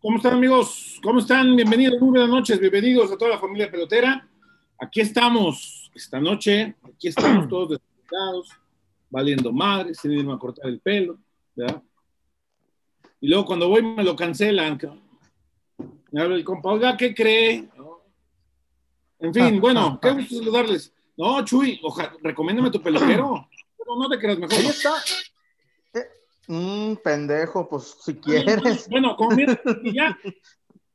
¿Cómo 0.00 0.18
están 0.18 0.34
amigos? 0.34 1.00
¿Cómo 1.02 1.18
están? 1.18 1.56
Bienvenidos, 1.56 2.00
muy 2.00 2.10
buenas 2.10 2.28
noches, 2.28 2.60
bienvenidos 2.60 3.10
a 3.10 3.18
toda 3.18 3.32
la 3.32 3.38
familia 3.38 3.70
pelotera. 3.70 4.28
Aquí 4.78 5.00
estamos 5.00 5.90
esta 5.94 6.20
noche, 6.20 6.76
aquí 6.84 7.08
estamos 7.08 7.48
todos 7.48 7.70
desconectados, 7.70 8.50
valiendo 9.10 9.52
madres, 9.52 9.98
sin 9.98 10.12
irme 10.12 10.32
a 10.32 10.38
cortar 10.38 10.66
el 10.66 10.80
pelo, 10.80 11.18
¿verdad? 11.54 11.82
Y 13.20 13.28
luego 13.28 13.46
cuando 13.46 13.68
voy 13.68 13.82
me 13.82 14.04
lo 14.04 14.14
cancelan. 14.14 14.78
Me 16.12 16.22
habla 16.22 16.36
el 16.36 16.44
compa, 16.44 16.70
oiga, 16.70 16.96
¿qué 16.96 17.14
cree? 17.14 17.68
En 19.18 19.34
fin, 19.34 19.60
bueno, 19.60 19.98
qué 20.00 20.12
gusto 20.12 20.36
saludarles. 20.36 20.94
No, 21.16 21.44
Chuy, 21.44 21.80
ojalá, 21.82 22.14
recomiéndame 22.22 22.70
tu 22.70 22.80
peluquero. 22.80 23.48
No, 23.88 23.94
no 23.94 24.08
te 24.08 24.18
creas 24.18 24.36
mejor. 24.36 24.58
Ahí 24.58 24.66
está. 24.66 24.94
Mmm, 26.48 26.94
pendejo, 27.02 27.68
pues 27.68 27.96
si 28.00 28.14
quieres. 28.14 28.88
Bueno, 28.88 29.16
con, 29.16 29.36
ya, 29.94 30.16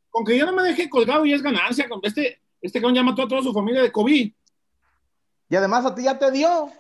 con 0.10 0.26
que 0.26 0.38
yo 0.38 0.46
no 0.46 0.54
me 0.54 0.64
deje 0.64 0.90
colgado 0.90 1.26
y 1.26 1.34
es 1.34 1.42
ganancia. 1.42 1.90
Con 1.90 2.00
este, 2.04 2.42
este 2.62 2.80
cabrón 2.80 2.96
ya 2.96 3.04
mató 3.04 3.24
a 3.24 3.28
toda 3.28 3.42
su 3.42 3.54
familia 3.54 3.82
de 3.82 3.92
COVID. 3.92 4.32
Y 5.50 5.56
además 5.56 5.86
a 5.86 5.94
ti 5.94 6.04
ya 6.04 6.18
te 6.18 6.32
dio. 6.32 6.72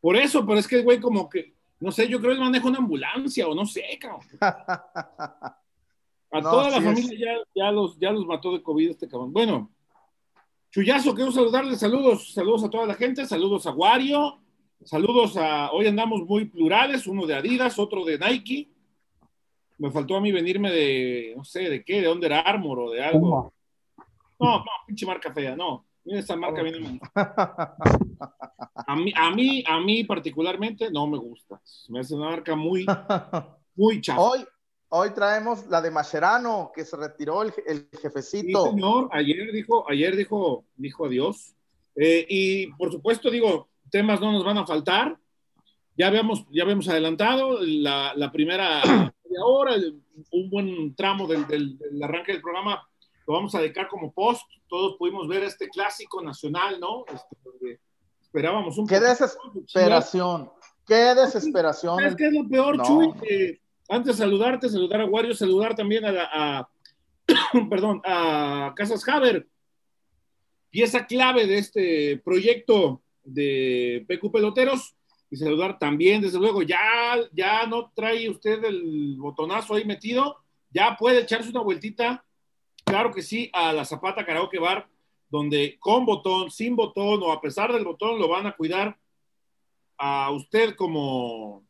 Por 0.00 0.16
eso, 0.16 0.46
pero 0.46 0.58
es 0.58 0.66
que, 0.66 0.82
güey, 0.82 0.98
como 0.98 1.28
que, 1.28 1.54
no 1.80 1.92
sé, 1.92 2.08
yo 2.08 2.20
creo 2.20 2.34
que 2.34 2.40
maneja 2.40 2.66
una 2.66 2.78
ambulancia 2.78 3.46
o 3.46 3.54
no 3.54 3.66
sé, 3.66 3.98
cabrón. 4.00 4.20
A 6.32 6.40
toda 6.40 6.70
la 6.70 6.80
familia 6.80 7.18
ya, 7.18 7.64
ya, 7.64 7.72
los, 7.72 7.98
ya 7.98 8.12
los 8.12 8.24
mató 8.24 8.52
de 8.52 8.62
COVID 8.62 8.90
este 8.90 9.08
cabrón. 9.08 9.32
Bueno, 9.32 9.68
Chuyazo, 10.70 11.12
quiero 11.12 11.32
saludarles, 11.32 11.80
saludos, 11.80 12.32
saludos 12.32 12.62
a 12.62 12.70
toda 12.70 12.86
la 12.86 12.94
gente, 12.94 13.26
saludos 13.26 13.66
a 13.66 13.72
Wario, 13.72 14.40
saludos 14.84 15.36
a, 15.36 15.70
hoy 15.72 15.86
andamos 15.86 16.22
muy 16.22 16.46
plurales, 16.46 17.06
uno 17.06 17.26
de 17.26 17.34
Adidas, 17.34 17.78
otro 17.78 18.04
de 18.04 18.18
Nike. 18.18 18.70
Me 19.78 19.90
faltó 19.90 20.16
a 20.16 20.20
mí 20.20 20.30
venirme 20.30 20.70
de, 20.70 21.34
no 21.36 21.44
sé, 21.44 21.70
de 21.70 21.84
qué, 21.84 22.02
de 22.02 22.10
Under 22.10 22.32
Armour 22.32 22.80
o 22.80 22.90
de 22.90 23.02
algo. 23.02 23.52
No, 24.38 24.58
no, 24.58 24.70
pinche 24.86 25.06
marca 25.06 25.32
fea, 25.32 25.56
no. 25.56 25.86
Mira 26.04 26.20
esa 26.20 26.34
marca 26.34 26.62
viene 26.62 26.98
a 27.14 28.96
mí, 28.96 29.12
a 29.14 29.30
mí, 29.30 29.64
a 29.66 29.80
mí 29.80 30.04
particularmente 30.04 30.90
no 30.90 31.06
me 31.06 31.18
gusta. 31.18 31.60
Me 31.88 32.00
hace 32.00 32.14
una 32.14 32.30
marca 32.30 32.56
muy, 32.56 32.86
muy 33.76 34.00
chafa. 34.00 34.20
Hoy, 34.20 34.44
Hoy 34.92 35.10
traemos 35.10 35.68
la 35.68 35.80
de 35.80 35.92
Mascherano, 35.92 36.72
que 36.74 36.84
se 36.84 36.96
retiró 36.96 37.42
el, 37.42 37.52
jefecito. 38.02 38.64
Sí, 38.64 38.70
señor, 38.70 39.08
ayer 39.12 39.52
dijo, 39.52 39.88
ayer 39.88 40.16
dijo, 40.16 40.64
dijo 40.74 41.06
adiós. 41.06 41.54
Eh, 41.94 42.26
y 42.28 42.66
por 42.72 42.90
supuesto, 42.90 43.30
digo, 43.30 43.69
temas 43.90 44.20
no 44.20 44.32
nos 44.32 44.44
van 44.44 44.58
a 44.58 44.66
faltar. 44.66 45.18
Ya 45.96 46.06
habíamos, 46.06 46.46
ya 46.50 46.62
habíamos 46.62 46.88
adelantado 46.88 47.58
la, 47.60 48.14
la 48.14 48.32
primera 48.32 48.80
media 49.24 49.44
hora, 49.44 49.74
un 50.32 50.50
buen 50.50 50.94
tramo 50.94 51.26
del, 51.26 51.46
del, 51.46 51.78
arranque 52.02 52.32
del 52.32 52.42
programa 52.42 52.86
lo 53.26 53.34
vamos 53.34 53.54
a 53.54 53.60
dedicar 53.60 53.86
como 53.88 54.12
post. 54.12 54.42
Todos 54.68 54.96
pudimos 54.96 55.28
ver 55.28 55.44
este 55.44 55.68
clásico 55.68 56.22
nacional, 56.22 56.80
¿no? 56.80 57.04
Este, 57.06 57.80
esperábamos 58.20 58.76
un 58.78 58.86
Qué 58.86 58.98
desesperación, 58.98 60.50
qué 60.86 61.14
desesperación. 61.14 62.00
Es 62.04 62.16
que 62.16 62.26
es 62.26 62.32
lo 62.32 62.48
peor, 62.48 62.82
Chuy, 62.82 63.60
antes 63.88 64.16
de 64.16 64.24
saludarte, 64.24 64.68
saludar 64.68 65.02
a 65.02 65.04
Wario, 65.04 65.34
saludar 65.34 65.74
también 65.74 66.04
a, 66.06 66.68
perdón, 67.70 68.00
a 68.04 68.72
Casas 68.74 69.06
Haber, 69.08 69.46
pieza 70.70 71.06
clave 71.06 71.46
de 71.46 71.58
este 71.58 72.20
proyecto 72.24 73.02
de 73.24 74.04
PQ 74.08 74.32
Peloteros, 74.32 74.94
y 75.30 75.36
saludar 75.36 75.78
también, 75.78 76.20
desde 76.20 76.38
luego, 76.38 76.62
ya, 76.62 77.16
ya 77.32 77.66
no 77.66 77.92
trae 77.94 78.28
usted 78.28 78.64
el 78.64 79.16
botonazo 79.18 79.74
ahí 79.74 79.84
metido, 79.84 80.38
ya 80.70 80.96
puede 80.98 81.20
echarse 81.20 81.50
una 81.50 81.60
vueltita, 81.60 82.24
claro 82.84 83.12
que 83.12 83.22
sí, 83.22 83.50
a 83.52 83.72
la 83.72 83.84
Zapata 83.84 84.26
Karaoke 84.26 84.58
Bar, 84.58 84.88
donde 85.28 85.78
con 85.78 86.04
botón, 86.04 86.50
sin 86.50 86.74
botón 86.74 87.22
o 87.22 87.30
a 87.30 87.40
pesar 87.40 87.72
del 87.72 87.84
botón 87.84 88.18
lo 88.18 88.28
van 88.28 88.46
a 88.46 88.56
cuidar. 88.56 88.98
A 89.96 90.30
usted 90.32 90.74
como 90.74 91.62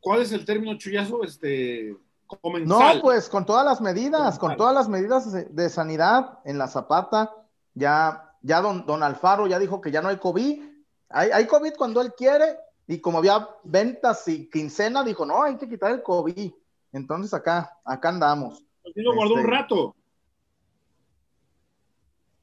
¿Cuál 0.00 0.22
es 0.22 0.32
el 0.32 0.44
término 0.44 0.76
chullazo? 0.78 1.22
Este, 1.24 1.96
comensal. 2.26 2.96
No, 2.96 3.02
pues 3.02 3.28
con 3.28 3.44
todas 3.44 3.64
las 3.64 3.80
medidas, 3.80 4.38
con 4.38 4.56
todas 4.56 4.74
las 4.74 4.88
medidas 4.88 5.54
de, 5.54 5.68
sanidad 5.70 6.38
en 6.44 6.58
la 6.58 6.68
zapata, 6.68 7.34
ya, 7.74 8.27
ya 8.48 8.62
don, 8.62 8.86
don, 8.86 9.02
Alfaro 9.02 9.46
ya 9.46 9.58
dijo 9.58 9.80
que 9.80 9.90
ya 9.90 10.00
no 10.00 10.08
hay 10.08 10.16
COVID. 10.16 10.62
Hay, 11.10 11.30
hay 11.30 11.46
COVID 11.46 11.74
cuando 11.76 12.00
él 12.00 12.14
quiere, 12.14 12.56
y 12.86 12.98
como 12.98 13.18
había 13.18 13.46
ventas 13.62 14.26
y 14.26 14.48
quincena, 14.48 15.04
dijo, 15.04 15.26
no, 15.26 15.42
hay 15.42 15.58
que 15.58 15.68
quitar 15.68 15.92
el 15.92 16.02
COVID. 16.02 16.50
Entonces 16.92 17.34
acá, 17.34 17.78
acá 17.84 18.08
andamos. 18.08 18.64
Así 18.84 19.02
lo 19.02 19.14
guardó 19.14 19.34
un 19.34 19.40
este, 19.40 19.50
rato. 19.50 19.94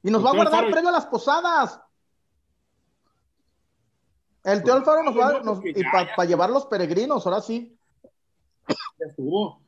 Y 0.04 0.10
nos 0.10 0.24
va 0.24 0.30
a 0.30 0.34
guardar 0.34 0.70
previo 0.70 0.88
a 0.88 0.92
las 0.92 1.06
posadas. 1.06 1.80
El 4.44 4.62
tío 4.62 4.74
Alfaro 4.74 5.02
nos 5.02 5.18
va 5.18 5.40
nos, 5.40 5.58
y 5.64 5.82
para 5.82 6.24
llevar 6.24 6.50
los 6.50 6.66
peregrinos, 6.66 7.26
ahora 7.26 7.40
sí. 7.40 7.76
Ya 8.68 9.06
estuvo. 9.08 9.60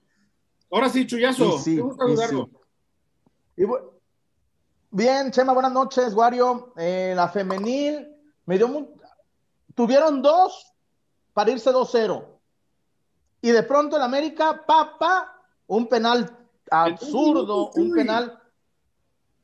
Ahora 0.70 0.88
sí, 0.88 1.04
Chuyazo. 1.04 1.58
Sí, 1.58 1.82
sí, 3.56 3.66
bien, 4.90 5.30
Chema, 5.30 5.52
buenas 5.52 5.72
noches, 5.72 6.14
Wario. 6.14 6.72
Eh, 6.76 7.12
la 7.14 7.28
femenil 7.28 8.08
me 8.46 8.56
dio 8.56 8.68
muy... 8.68 8.88
Tuvieron 9.74 10.22
dos 10.22 10.72
para 11.32 11.50
irse 11.50 11.70
2-0. 11.70 12.24
Y 13.40 13.50
de 13.50 13.62
pronto 13.62 13.96
el 13.96 14.02
América, 14.02 14.64
papá, 14.66 15.40
un 15.66 15.88
penal 15.88 16.36
absurdo, 16.70 17.70
un 17.74 17.92
penal 17.92 18.38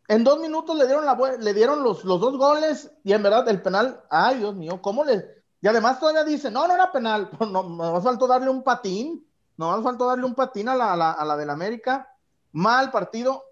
en 0.08 0.24
dos 0.24 0.38
minutos 0.38 0.76
le 0.76 0.86
dieron, 0.86 1.04
la, 1.04 1.16
le 1.38 1.54
dieron 1.54 1.82
los, 1.82 2.04
los 2.04 2.20
dos 2.20 2.36
goles 2.36 2.90
y 3.04 3.12
en 3.12 3.22
verdad 3.22 3.48
el 3.48 3.62
penal, 3.62 4.02
ay 4.10 4.38
Dios 4.38 4.54
mío, 4.54 4.80
¿cómo 4.82 5.04
le...? 5.04 5.42
Y 5.62 5.66
además 5.66 5.98
todavía 5.98 6.24
dice, 6.24 6.50
no, 6.50 6.68
no 6.68 6.74
era 6.74 6.92
penal, 6.92 7.30
no, 7.50 7.62
me 7.62 8.00
faltó 8.02 8.26
darle 8.26 8.50
un 8.50 8.62
patín, 8.62 9.26
no 9.56 9.74
me 9.74 9.82
faltó 9.82 10.06
darle 10.06 10.26
un 10.26 10.34
patín 10.34 10.68
a 10.68 10.74
la, 10.74 10.92
a 10.92 10.96
la, 10.96 11.12
a 11.12 11.24
la 11.24 11.36
del 11.36 11.48
América, 11.48 12.14
mal 12.52 12.90
partido. 12.90 13.42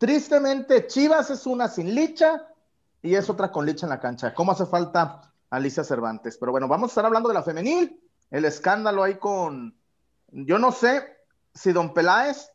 Tristemente, 0.00 0.86
Chivas 0.86 1.28
es 1.28 1.44
una 1.44 1.68
sin 1.68 1.94
licha 1.94 2.48
y 3.02 3.16
es 3.16 3.28
otra 3.28 3.52
con 3.52 3.66
licha 3.66 3.84
en 3.84 3.90
la 3.90 4.00
cancha. 4.00 4.32
¿Cómo 4.32 4.52
hace 4.52 4.64
falta 4.64 5.30
Alicia 5.50 5.84
Cervantes? 5.84 6.38
Pero 6.38 6.52
bueno, 6.52 6.66
vamos 6.68 6.88
a 6.88 6.92
estar 6.92 7.04
hablando 7.04 7.28
de 7.28 7.34
la 7.34 7.42
femenil, 7.42 8.00
el 8.30 8.46
escándalo 8.46 9.02
ahí 9.02 9.16
con, 9.16 9.76
yo 10.30 10.58
no 10.58 10.72
sé 10.72 11.06
si 11.52 11.72
Don 11.72 11.92
Peláez, 11.92 12.50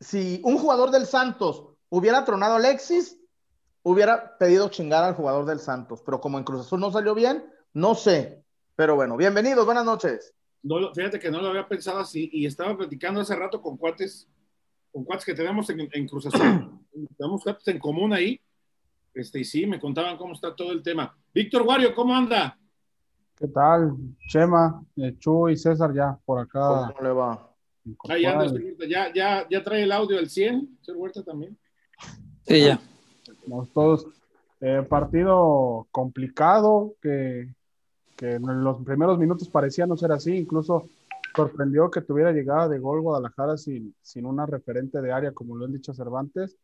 si 0.00 0.42
un 0.44 0.58
jugador 0.58 0.90
del 0.90 1.06
Santos 1.06 1.64
hubiera 1.88 2.26
tronado 2.26 2.52
a 2.52 2.56
Alexis, 2.58 3.18
hubiera 3.82 4.36
pedido 4.36 4.68
chingar 4.68 5.02
al 5.02 5.14
jugador 5.14 5.46
del 5.46 5.60
Santos, 5.60 6.02
pero 6.04 6.20
como 6.20 6.36
en 6.36 6.44
Cruz 6.44 6.66
Azul 6.66 6.80
no 6.80 6.92
salió 6.92 7.14
bien, 7.14 7.50
no 7.72 7.94
sé. 7.94 8.44
Pero 8.74 8.96
bueno, 8.96 9.16
bienvenidos, 9.16 9.64
buenas 9.64 9.86
noches. 9.86 10.34
No, 10.62 10.92
fíjate 10.92 11.18
que 11.18 11.30
no 11.30 11.40
lo 11.40 11.48
había 11.48 11.66
pensado 11.66 12.00
así 12.00 12.28
y 12.34 12.44
estaba 12.44 12.76
platicando 12.76 13.22
hace 13.22 13.34
rato 13.34 13.62
con 13.62 13.78
cuates, 13.78 14.28
con 14.96 15.04
cuates 15.04 15.26
que 15.26 15.34
tenemos 15.34 15.68
en, 15.68 16.08
Cruz 16.08 16.24
Azul, 16.24 16.70
tenemos 17.18 17.42
cuates 17.42 17.68
en 17.68 17.78
común 17.78 18.14
ahí, 18.14 18.40
este, 19.12 19.40
y 19.40 19.44
sí, 19.44 19.66
me 19.66 19.78
contaban 19.78 20.16
cómo 20.16 20.32
está 20.32 20.56
todo 20.56 20.72
el 20.72 20.82
tema. 20.82 21.14
Víctor 21.34 21.64
Wario, 21.66 21.94
¿cómo 21.94 22.14
anda? 22.14 22.58
¿Qué 23.36 23.46
tal? 23.46 23.94
Chema, 24.26 24.82
eh, 24.96 25.14
Chu 25.18 25.50
y 25.50 25.56
César 25.58 25.92
ya 25.92 26.18
por 26.24 26.38
acá. 26.40 26.94
¿Cómo 26.96 27.06
le 27.06 27.12
va? 27.12 27.52
ya, 28.88 29.12
ya, 29.12 29.46
ya, 29.50 29.62
trae 29.62 29.82
el 29.82 29.92
audio 29.92 30.18
al 30.18 30.30
100, 30.30 30.78
señor 30.80 30.98
Huerta 30.98 31.22
también. 31.22 31.58
Sí, 32.46 32.64
ya. 32.64 32.80
todos. 33.74 34.06
Eh, 34.62 34.82
partido 34.88 35.86
complicado 35.90 36.94
que, 37.02 37.50
en 38.22 38.64
los 38.64 38.82
primeros 38.82 39.18
minutos 39.18 39.50
parecía 39.50 39.86
no 39.86 39.98
ser 39.98 40.12
así. 40.12 40.34
Incluso 40.38 40.88
sorprendió 41.36 41.90
que 41.90 42.00
tuviera 42.00 42.32
llegada 42.32 42.68
de 42.68 42.78
gol 42.78 43.02
Guadalajara 43.02 43.58
sin, 43.58 43.94
sin 44.00 44.24
una 44.24 44.46
referente 44.46 45.00
de 45.02 45.12
área, 45.12 45.32
como 45.32 45.54
lo 45.54 45.66
han 45.66 45.72
dicho 45.72 45.92
Cervantes. 45.92 46.56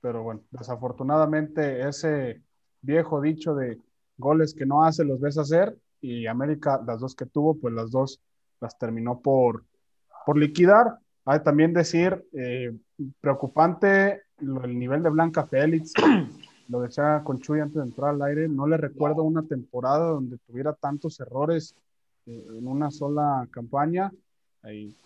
Pero 0.00 0.22
bueno, 0.22 0.40
desafortunadamente 0.50 1.86
ese 1.86 2.42
viejo 2.80 3.20
dicho 3.20 3.54
de 3.54 3.78
goles 4.16 4.54
que 4.54 4.66
no 4.66 4.84
hace 4.84 5.04
los 5.04 5.20
ves 5.20 5.38
hacer 5.38 5.76
y 6.00 6.26
América, 6.26 6.82
las 6.86 7.00
dos 7.00 7.14
que 7.14 7.26
tuvo, 7.26 7.54
pues 7.54 7.72
las 7.74 7.90
dos 7.90 8.20
las 8.60 8.78
terminó 8.78 9.20
por, 9.20 9.64
por 10.26 10.36
liquidar. 10.36 10.98
Hay 11.24 11.42
también 11.42 11.72
decir, 11.72 12.26
eh, 12.32 12.76
preocupante 13.20 14.22
el 14.38 14.78
nivel 14.78 15.02
de 15.02 15.10
Blanca 15.10 15.46
Félix, 15.46 15.92
lo 16.68 16.80
decía 16.80 17.22
con 17.24 17.40
Chuy 17.40 17.60
antes 17.60 17.76
de 17.76 17.88
entrar 17.88 18.10
al 18.10 18.22
aire, 18.22 18.48
no 18.48 18.66
le 18.66 18.76
recuerdo 18.76 19.22
una 19.22 19.42
temporada 19.42 20.06
donde 20.06 20.38
tuviera 20.38 20.74
tantos 20.74 21.20
errores 21.20 21.74
en 22.26 22.66
una 22.66 22.90
sola 22.90 23.46
campaña. 23.50 24.12
Y, 24.70 24.96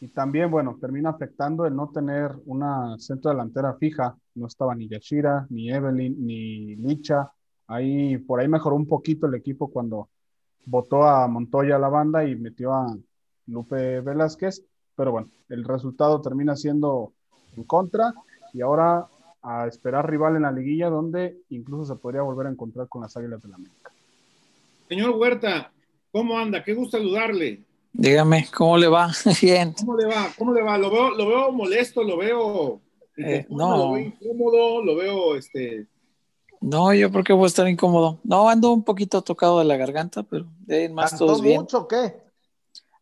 y 0.00 0.08
también, 0.08 0.50
bueno, 0.50 0.76
termina 0.80 1.10
afectando 1.10 1.66
el 1.66 1.74
no 1.74 1.88
tener 1.88 2.32
una 2.46 2.98
centro 2.98 3.30
delantera 3.30 3.74
fija. 3.74 4.16
No 4.34 4.46
estaba 4.46 4.74
ni 4.74 4.88
Yashira, 4.88 5.46
ni 5.50 5.70
Evelyn, 5.70 6.26
ni 6.26 6.76
Licha. 6.76 7.30
Ahí, 7.66 8.18
por 8.18 8.40
ahí 8.40 8.48
mejoró 8.48 8.76
un 8.76 8.86
poquito 8.86 9.26
el 9.26 9.34
equipo 9.34 9.70
cuando 9.70 10.08
votó 10.64 11.02
a 11.04 11.26
Montoya 11.28 11.76
a 11.76 11.78
la 11.78 11.88
banda 11.88 12.24
y 12.24 12.36
metió 12.36 12.72
a, 12.72 12.96
Lupe 13.48 14.00
Velázquez, 14.00 14.62
pero 14.94 15.10
bueno, 15.12 15.28
el 15.48 15.64
resultado 15.64 16.20
termina 16.20 16.54
siendo 16.54 17.12
en 17.56 17.64
contra 17.64 18.12
y 18.52 18.60
ahora 18.60 19.06
a 19.42 19.66
esperar 19.66 20.08
rival 20.08 20.36
en 20.36 20.42
la 20.42 20.52
liguilla 20.52 20.90
donde 20.90 21.38
incluso 21.48 21.94
se 21.94 22.00
podría 22.00 22.22
volver 22.22 22.46
a 22.46 22.50
encontrar 22.50 22.88
con 22.88 23.02
las 23.02 23.16
Águilas 23.16 23.42
de 23.42 23.48
la 23.48 23.56
América. 23.56 23.90
Señor 24.88 25.10
Huerta, 25.10 25.72
¿cómo 26.12 26.38
anda? 26.38 26.62
Qué 26.62 26.74
gusto 26.74 26.98
saludarle. 26.98 27.64
Dígame, 27.92 28.48
¿cómo 28.54 28.76
le 28.76 28.88
va? 28.88 29.10
Bien. 29.42 29.74
¿Cómo 29.78 29.96
le 29.96 30.06
va? 30.06 30.32
¿Cómo 30.36 30.52
le 30.54 30.62
va? 30.62 30.78
Lo 30.78 30.90
veo, 30.90 31.10
lo 31.10 31.26
veo 31.26 31.52
molesto, 31.52 32.02
lo 32.02 32.16
veo, 32.16 32.80
Eh, 33.16 33.46
no. 33.48 33.76
lo 33.76 33.92
veo 33.92 34.04
incómodo, 34.06 34.84
lo 34.84 34.96
veo 34.96 35.36
este. 35.36 35.86
No, 36.60 36.92
yo 36.92 37.10
creo 37.10 37.24
que 37.24 37.32
voy 37.32 37.44
a 37.44 37.46
estar 37.48 37.68
incómodo. 37.68 38.18
No, 38.24 38.48
ando 38.48 38.72
un 38.72 38.82
poquito 38.82 39.22
tocado 39.22 39.58
de 39.60 39.64
la 39.64 39.76
garganta, 39.76 40.22
pero 40.22 40.46
de 40.66 40.88
más 40.88 41.10
¿Cantó 41.10 41.26
todos 41.26 41.42
bien. 41.42 41.60
mucho 41.60 41.78
o 41.78 41.88
qué? 41.88 42.14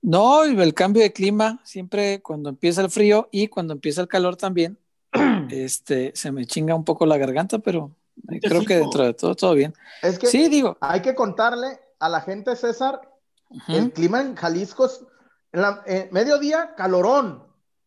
No, 0.03 0.45
el 0.45 0.75
cambio 0.75 1.03
de 1.03 1.13
clima, 1.13 1.61
siempre 1.65 2.21
cuando 2.23 2.49
empieza 2.51 2.83
el 2.83 2.91
frío 2.91 3.29
y 3.33 3.49
cuando 3.49 3.73
empieza 3.73 4.03
el 4.03 4.09
calor 4.09 4.37
también, 4.37 4.79
este, 5.51 6.13
se 6.15 6.31
me 6.33 6.47
chinga 6.47 6.75
un 6.75 6.85
poco 6.85 7.07
la 7.07 7.17
garganta, 7.19 7.59
pero 7.59 7.91
creo 8.43 8.65
que 8.65 8.77
dentro 8.77 9.05
de 9.05 9.15
todo, 9.15 9.35
todo 9.35 9.55
bien. 9.55 9.75
Es 10.03 10.19
que 10.19 10.27
Sí, 10.27 10.49
digo, 10.49 10.77
hay 10.81 11.01
que 11.01 11.15
contarle 11.15 11.81
a 11.99 12.09
la 12.09 12.21
gente, 12.21 12.55
César, 12.57 13.01
el 13.69 13.93
clima 13.93 14.21
en 14.21 14.35
Jalisco 14.35 14.87
es 14.87 15.05
en 15.53 15.63
la- 15.63 15.83
eh, 15.87 16.09
mediodía, 16.13 16.75
calorón. 16.77 17.45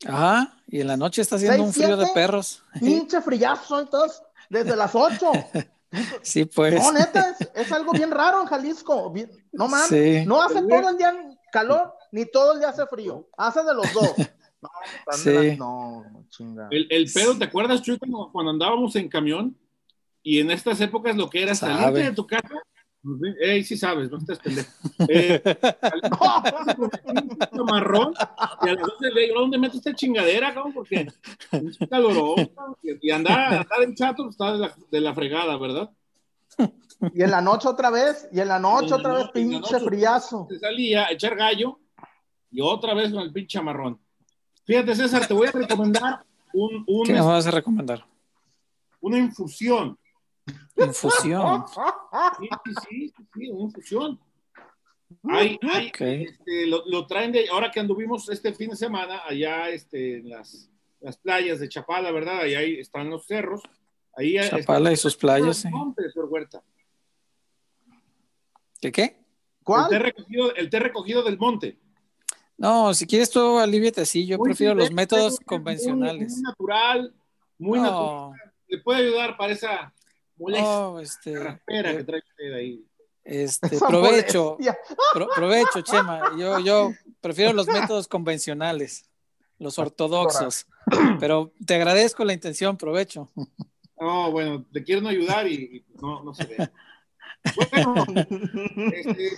ajá, 0.07 0.57
y 0.67 0.81
en 0.81 0.88
la 0.88 0.97
noche 0.97 1.21
está 1.21 1.35
haciendo 1.35 1.63
un 1.63 1.73
frío 1.73 1.97
de 1.97 2.07
perros. 2.13 2.63
Pinche 2.79 3.21
frillazo, 3.21 3.79
entonces, 3.79 4.21
desde 4.50 4.75
las 4.75 4.94
8. 4.95 5.31
Sí, 6.21 6.45
pues. 6.45 6.75
No, 6.75 6.91
neta, 6.91 7.31
es, 7.31 7.50
es 7.56 7.71
algo 7.71 7.94
bien 7.94 8.11
raro 8.11 8.41
en 8.41 8.47
Jalisco. 8.47 9.09
bien- 9.09 9.31
no 9.51 9.67
mames, 9.67 9.88
Sí. 9.88 10.23
no 10.27 10.39
hace 10.39 10.61
todo 10.61 10.88
el 10.89 10.97
día 10.97 11.11
calor, 11.51 11.95
ni 12.11 12.25
todo 12.27 12.53
el 12.53 12.59
día 12.59 12.69
hace 12.69 12.85
frío. 12.85 13.27
Hace 13.35 13.63
de 13.63 13.73
los 13.73 13.91
dos. 13.94 14.13
No, 14.61 14.69
Sí. 15.13 15.56
no, 15.57 16.03
chinga. 16.29 16.67
El, 16.69 16.85
el 16.91 17.09
pedo, 17.11 17.35
¿te 17.38 17.45
acuerdas, 17.45 17.81
Chuy, 17.81 17.97
cuando, 17.97 18.29
cuando 18.31 18.51
andábamos 18.51 18.94
en 18.97 19.07
camión? 19.09 19.57
Y 20.21 20.41
en 20.41 20.51
estas 20.51 20.79
épocas 20.81 21.15
lo 21.15 21.29
que 21.29 21.41
era 21.41 21.56
salirte 21.56 22.03
de 22.03 22.11
tu 22.11 22.27
casa. 22.27 22.50
Pues, 23.01 23.35
Ey, 23.41 23.63
sí 23.63 23.77
sabes, 23.77 24.11
no 24.11 24.17
estés 24.17 24.39
pendejo. 24.39 24.69
Eh, 25.07 25.41
un 27.51 27.65
marrón 27.65 28.13
y 28.61 28.69
a 28.69 28.73
las 28.73 28.87
12 28.87 29.11
le 29.13 29.21
digo, 29.21 29.39
¿dónde 29.39 29.57
metes 29.57 29.77
esta 29.77 29.93
chingadera, 29.95 30.53
cabrón? 30.53 30.73
Porque 30.73 31.07
es 31.51 31.77
calorón, 31.89 32.51
y 33.01 33.11
andar, 33.11 33.53
andar 33.53 33.83
en 33.83 33.95
chato 33.95 34.23
pues, 34.23 34.33
está 34.33 34.53
de 34.53 34.59
la, 34.59 34.75
de 34.91 35.01
la 35.01 35.13
fregada, 35.13 35.57
¿verdad? 35.57 35.89
Y 37.13 37.23
en 37.23 37.31
la 37.31 37.41
noche 37.41 37.67
otra 37.67 37.89
vez, 37.89 38.27
y 38.31 38.39
en 38.41 38.47
la 38.49 38.59
noche 38.59 38.85
en 38.85 38.89
la 38.91 38.95
otra 38.97 39.13
vez, 39.13 39.27
pinche 39.33 39.59
noche. 39.71 39.79
frillazo. 39.85 40.47
Se 40.49 40.59
salía 40.59 41.05
a 41.07 41.11
echar 41.11 41.35
gallo 41.35 41.79
y 42.51 42.61
otra 42.61 42.93
vez 42.93 43.11
con 43.13 43.21
el 43.21 43.31
pinche 43.31 43.61
marrón. 43.61 43.99
Fíjate, 44.65 44.95
César, 44.95 45.25
te 45.25 45.33
voy 45.33 45.47
a 45.47 45.51
recomendar 45.51 46.23
un, 46.53 46.83
un- 46.87 47.05
¿Qué 47.05 47.13
me 47.13 47.21
vas 47.21 47.47
a 47.47 47.51
recomendar? 47.51 48.05
una 49.01 49.17
infusión. 49.17 49.97
Infusión. 50.75 51.65
Sí, 52.39 52.49
sí, 52.65 52.73
sí, 52.89 53.13
sí, 53.17 53.27
sí, 53.33 53.49
una 53.49 53.63
infusión. 53.63 54.19
Hay, 55.23 55.59
hay, 55.63 55.87
Ok. 55.87 56.01
este, 56.01 56.67
lo, 56.67 56.85
lo 56.85 57.07
traen 57.07 57.31
de, 57.31 57.49
ahora 57.49 57.71
que 57.71 57.79
anduvimos 57.79 58.29
este 58.29 58.53
fin 58.53 58.69
de 58.69 58.75
semana 58.75 59.21
allá 59.25 59.69
este, 59.69 60.17
en 60.17 60.29
las, 60.29 60.69
las 61.01 61.17
playas 61.17 61.59
de 61.59 61.67
Chapala, 61.67 62.11
¿verdad? 62.11 62.41
Ahí, 62.41 62.55
ahí 62.55 62.79
están 62.79 63.09
los 63.09 63.25
cerros. 63.25 63.63
Ahí 64.15 64.35
Chapala 64.39 64.91
y 64.91 64.97
sus 64.97 65.15
playas, 65.15 65.57
sí. 65.57 65.67
El 65.67 65.73
monte, 65.73 66.09
señor 66.11 66.27
Huerta. 66.29 66.61
¿Qué 68.81 68.91
qué? 68.91 69.03
El 69.03 69.09
té, 69.09 69.17
¿Cuál? 69.63 69.99
recogido, 69.99 70.55
el 70.55 70.69
té 70.69 70.79
recogido 70.79 71.23
del 71.23 71.37
monte. 71.37 71.77
No, 72.57 72.93
si 72.93 73.07
quieres 73.07 73.29
tú 73.29 73.57
aliviate 73.57 74.01
así, 74.01 74.25
yo 74.25 74.37
Muy 74.37 74.49
prefiero 74.49 74.75
los 74.75 74.91
métodos 74.91 75.39
convencionales. 75.45 76.33
Muy, 76.33 76.41
natural, 76.41 77.13
muy 77.57 77.79
natural. 77.79 78.31
No, 78.31 78.33
Le 78.67 78.77
puede 78.79 79.07
ayudar 79.07 79.37
para 79.37 79.53
esa 79.53 79.93
molestia 80.39 80.63
no, 80.69 81.00
este, 81.00 81.33
carraspera 81.33 81.97
que 81.97 82.03
trae 82.03 82.19
usted 82.27 82.53
ahí. 82.53 82.86
este, 83.24 83.68
Esa 83.75 83.88
provecho, 83.88 84.57
pro- 85.13 85.27
provecho, 85.36 85.81
Chema. 85.81 86.31
Yo, 86.38 86.59
yo 86.59 86.91
prefiero 87.21 87.53
los 87.53 87.68
métodos 87.68 88.07
convencionales, 88.07 89.09
los 89.59 89.77
ortodoxos. 89.77 90.65
Pero 91.19 91.51
te 91.65 91.75
agradezco 91.75 92.24
la 92.25 92.33
intención, 92.33 92.77
provecho. 92.77 93.30
No, 94.00 94.31
bueno, 94.31 94.65
te 94.71 94.83
quieren 94.83 95.06
ayudar 95.07 95.47
y, 95.47 95.56
y 95.56 95.86
no, 96.01 96.24
no 96.24 96.33
se 96.33 96.45
ve. 96.45 96.69
Bueno, 97.56 98.06
este, 98.94 99.31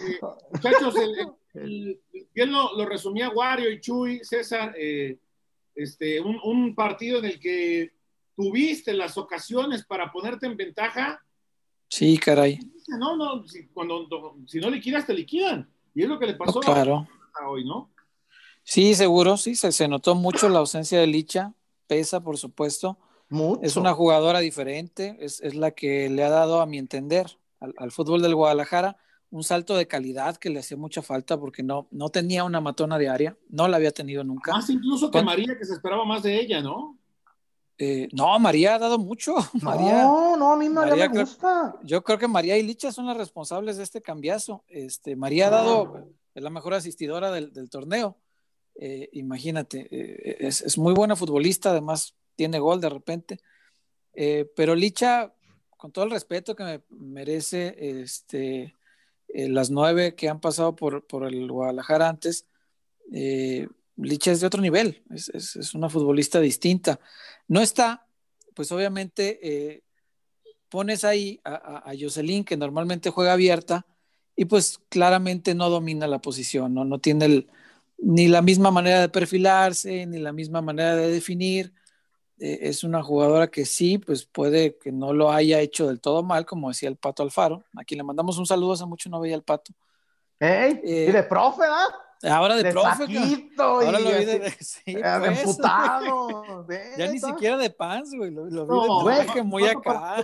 muchachos, 0.52 0.96
el- 0.98 1.20
el- 1.20 2.02
el- 2.14 2.28
bien 2.34 2.52
lo, 2.52 2.76
lo 2.78 2.86
resumía 2.86 3.30
Wario 3.30 3.70
y 3.72 3.80
Chuy, 3.82 4.22
César, 4.24 4.74
eh, 4.78 5.18
este, 5.76 6.20
un, 6.22 6.40
un 6.44 6.74
partido 6.76 7.20
en 7.20 7.26
el 7.26 7.40
que 7.40 7.92
tuviste 8.36 8.94
las 8.94 9.18
ocasiones 9.18 9.86
para 9.86 10.12
ponerte 10.12 10.46
en 10.46 10.58
ventaja. 10.58 11.22
Sí, 11.88 12.18
caray. 12.18 12.60
No, 13.00 13.16
no, 13.18 13.46
si, 13.48 13.68
cuando, 13.68 14.08
si 14.48 14.60
no 14.60 14.70
liquidas, 14.70 15.06
te 15.06 15.14
liquidan. 15.14 15.70
Y 15.94 16.04
es 16.04 16.10
lo 16.10 16.18
que 16.20 16.28
le 16.28 16.36
pasó 16.36 16.60
Claro. 16.62 17.08
a 17.40 17.50
hoy, 17.50 17.66
¿no? 17.66 17.92
Sí, 18.64 18.94
seguro, 18.96 19.38
sí, 19.38 19.56
se, 19.56 19.72
se 19.72 19.88
notó 19.88 20.16
mucho 20.16 20.48
la 20.48 20.60
ausencia 20.60 21.00
de 21.00 21.08
Licha, 21.08 21.54
pesa, 21.88 22.22
por 22.24 22.38
supuesto. 22.38 22.98
Mucho. 23.30 23.62
Es 23.64 23.76
una 23.78 23.94
jugadora 23.94 24.40
diferente, 24.40 25.18
es, 25.20 25.42
es 25.42 25.56
la 25.56 25.72
que 25.72 26.10
le 26.10 26.24
ha 26.24 26.30
dado, 26.30 26.62
a 26.62 26.66
mi 26.66 26.78
entender, 26.78 27.38
al, 27.60 27.74
al 27.78 27.92
fútbol 27.92 28.22
del 28.22 28.36
Guadalajara 28.36 28.98
un 29.30 29.46
salto 29.46 29.78
de 29.78 29.88
calidad 29.88 30.36
que 30.36 30.50
le 30.50 30.60
hacía 30.60 30.76
mucha 30.76 31.02
falta 31.02 31.40
porque 31.40 31.64
no, 31.64 31.88
no 31.92 32.10
tenía 32.10 32.44
una 32.44 32.60
matona 32.60 32.98
de 32.98 33.08
área, 33.08 33.38
no 33.48 33.70
la 33.70 33.78
había 33.78 33.92
tenido 33.92 34.26
nunca. 34.26 34.52
Más 34.52 34.70
incluso 34.70 35.10
que 35.10 35.20
Con- 35.20 35.26
María, 35.26 35.58
que 35.58 35.64
se 35.64 35.74
esperaba 35.74 36.04
más 36.04 36.22
de 36.24 36.38
ella, 36.38 36.62
¿no? 36.62 36.98
Eh, 37.84 38.08
no, 38.12 38.38
María 38.38 38.76
ha 38.76 38.80
dado 38.80 39.00
mucho. 39.00 39.34
María, 39.62 40.04
No, 40.04 40.38
no, 40.38 40.52
a 40.54 40.56
mí 40.56 40.70
María, 40.70 40.92
María 40.92 41.08
me 41.10 41.14
creo- 41.16 41.26
gusta. 41.26 41.76
yo 41.84 42.04
creo 42.04 42.20
que 42.20 42.28
María 42.28 42.56
y 42.58 42.62
Licha 42.64 42.92
son 42.92 43.08
las 43.08 43.18
responsables 43.18 43.78
de 43.78 43.84
este 43.84 44.02
cambiazo. 44.04 44.64
Este, 44.68 45.16
María 45.16 45.48
ha 45.48 45.50
dado, 45.50 46.08
es 46.36 46.44
la 46.44 46.52
mejor 46.52 46.76
asistidora 46.76 47.32
del, 47.32 47.52
del 47.54 47.72
torneo. 47.72 48.18
Eh, 48.76 49.10
imagínate, 49.14 49.88
eh, 49.90 50.38
es, 50.42 50.62
es 50.62 50.78
muy 50.78 50.94
buena 50.94 51.16
futbolista, 51.16 51.72
además 51.72 52.14
tiene 52.36 52.60
gol 52.60 52.80
de 52.82 52.90
repente. 52.90 53.40
Eh, 54.14 54.48
pero 54.56 54.76
Licha, 54.76 55.34
con 55.76 55.92
todo 55.92 56.06
el 56.06 56.12
respeto 56.12 56.56
que 56.56 56.64
me 56.64 56.82
merece, 56.90 58.02
este, 58.02 58.76
las 59.28 59.72
nueve 59.72 60.14
que 60.14 60.30
han 60.30 60.40
pasado 60.40 60.76
por, 60.76 61.08
por 61.08 61.26
el 61.26 61.50
Guadalajara 61.52 62.10
antes, 62.10 62.46
eh, 63.12 63.68
Licha 64.02 64.32
es 64.32 64.42
de 64.42 64.48
otro 64.48 64.62
nivel, 64.62 65.04
es, 65.14 65.30
es- 65.30 65.56
es 65.56 65.74
una 65.74 65.90
futbolista 65.90 66.40
distinta. 66.40 67.00
No 67.48 67.62
está, 67.62 68.06
pues 68.56 68.72
obviamente 68.72 69.40
eh, 69.42 69.84
pones 70.70 71.04
ahí 71.04 71.40
a, 71.44 71.54
a, 71.56 71.92
a 71.92 71.94
Jocelyn, 72.00 72.44
que 72.44 72.58
normalmente 72.58 73.10
juega 73.10 73.34
abierta, 73.34 73.86
y 74.36 74.46
pues 74.46 74.80
claramente 74.90 75.54
no 75.56 75.70
domina 75.70 76.08
la 76.08 76.20
posición, 76.20 76.74
no, 76.74 76.86
no 76.86 77.00
tiene 77.00 77.26
el- 77.26 77.50
ni 77.98 78.28
la 78.28 78.42
misma 78.42 78.72
manera 78.72 79.00
de 79.02 79.10
perfilarse, 79.10 80.06
ni 80.08 80.18
la 80.20 80.32
misma 80.34 80.62
manera 80.62 80.96
de 80.96 81.12
definir. 81.12 81.74
Eh, 82.40 82.60
es 82.70 82.84
una 82.84 83.04
jugadora 83.04 83.48
que 83.52 83.66
sí, 83.66 84.00
pues 84.00 84.26
puede 84.26 84.76
que 84.80 84.92
no 84.92 85.14
lo 85.14 85.32
haya 85.32 85.60
hecho 85.60 85.88
del 85.88 86.00
todo 86.02 86.24
mal, 86.24 86.46
como 86.48 86.70
decía 86.70 86.90
el 86.90 86.96
Pato 86.96 87.22
Alfaro, 87.22 87.64
a 87.78 87.84
quien 87.84 88.00
le 88.00 88.04
mandamos 88.04 88.40
un 88.40 88.48
saludo, 88.48 88.74
hace 88.74 88.86
mucho 88.88 89.10
no 89.12 89.20
veía 89.20 89.36
al 89.36 89.44
Pato. 89.44 89.74
Ey, 90.40 90.80
Eh, 90.84 91.06
y 91.10 91.12
de 91.12 91.22
profe, 91.24 91.62
¿verdad? 91.62 91.86
Ahora 92.24 92.56
de, 92.56 92.64
De, 92.64 92.72
profe, 92.72 92.88
ahora 93.58 94.00
y 94.00 94.04
lo 94.04 94.10
vi 94.20 94.26
de, 94.26 94.46
así, 94.48 94.64
sí, 94.64 94.82
eh, 94.98 95.02
pues. 95.20 95.40
emputado. 95.40 96.66
Ya 96.98 97.08
ni 97.08 97.20
siquiera 97.20 97.58
de 97.58 97.70
pants, 97.70 98.12
güey, 98.16 98.32
lo, 98.32 98.46
lo 98.46 98.66
vi 98.66 98.72
No, 98.88 99.04
de 99.06 99.44
muy 99.44 99.64
Pato, 99.64 99.80
acá. 99.80 100.24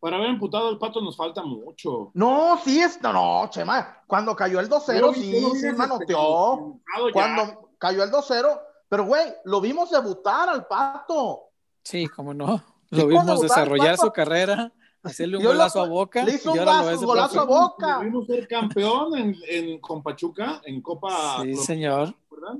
para- 0.00 0.16
haber 0.16 0.30
emputado 0.30 0.68
al 0.68 0.78
pato 0.78 1.00
nos 1.00 1.16
falta 1.16 1.42
mucho. 1.42 2.10
No, 2.14 2.58
sí 2.64 2.80
es, 2.80 3.00
no, 3.02 3.12
no, 3.12 3.48
Chema, 3.50 4.02
cuando 4.06 4.34
cayó 4.34 4.58
el 4.60 4.68
2-0, 4.68 4.94
Yo 4.94 5.00
lo 5.00 5.12
vi- 5.12 5.20
sí, 5.20 5.32
sí 5.32 5.50
desde- 5.52 5.72
manoteó. 5.74 6.78
Cuando 7.12 7.70
cayó 7.78 8.02
el 8.02 8.10
2-0, 8.10 8.60
pero 8.88 9.04
güey, 9.06 9.22
lo 9.44 9.60
vimos 9.60 9.90
debutar 9.90 10.48
al 10.48 10.66
pato. 10.66 11.50
Sí, 11.84 12.06
cómo 12.08 12.32
no. 12.34 12.58
Sí, 12.90 12.96
Lo 13.00 13.06
vimos 13.06 13.40
desarrollar 13.40 13.96
su 13.96 14.10
carrera, 14.12 14.72
hacerle 15.02 15.36
un 15.36 15.42
Yo 15.42 15.48
lo- 15.50 15.54
golazo 15.58 15.80
a 15.82 15.88
Boca. 15.88 16.24
le 16.24 16.34
hizo 16.34 16.50
un 16.52 16.58
lo 16.58 16.64
golazo- 16.64 17.40
a. 17.40 17.44
Boca. 17.44 17.98
Vimos 18.00 18.26
ser 18.26 18.46
campeón 18.48 19.16
en, 19.18 19.36
en, 19.48 19.80
con 19.80 20.02
Pachuca, 20.02 20.60
en 20.64 20.80
Copa. 20.80 21.40
Sí, 21.42 21.52
Pro- 21.52 21.62
señor. 21.62 22.14
¿verdad? 22.30 22.58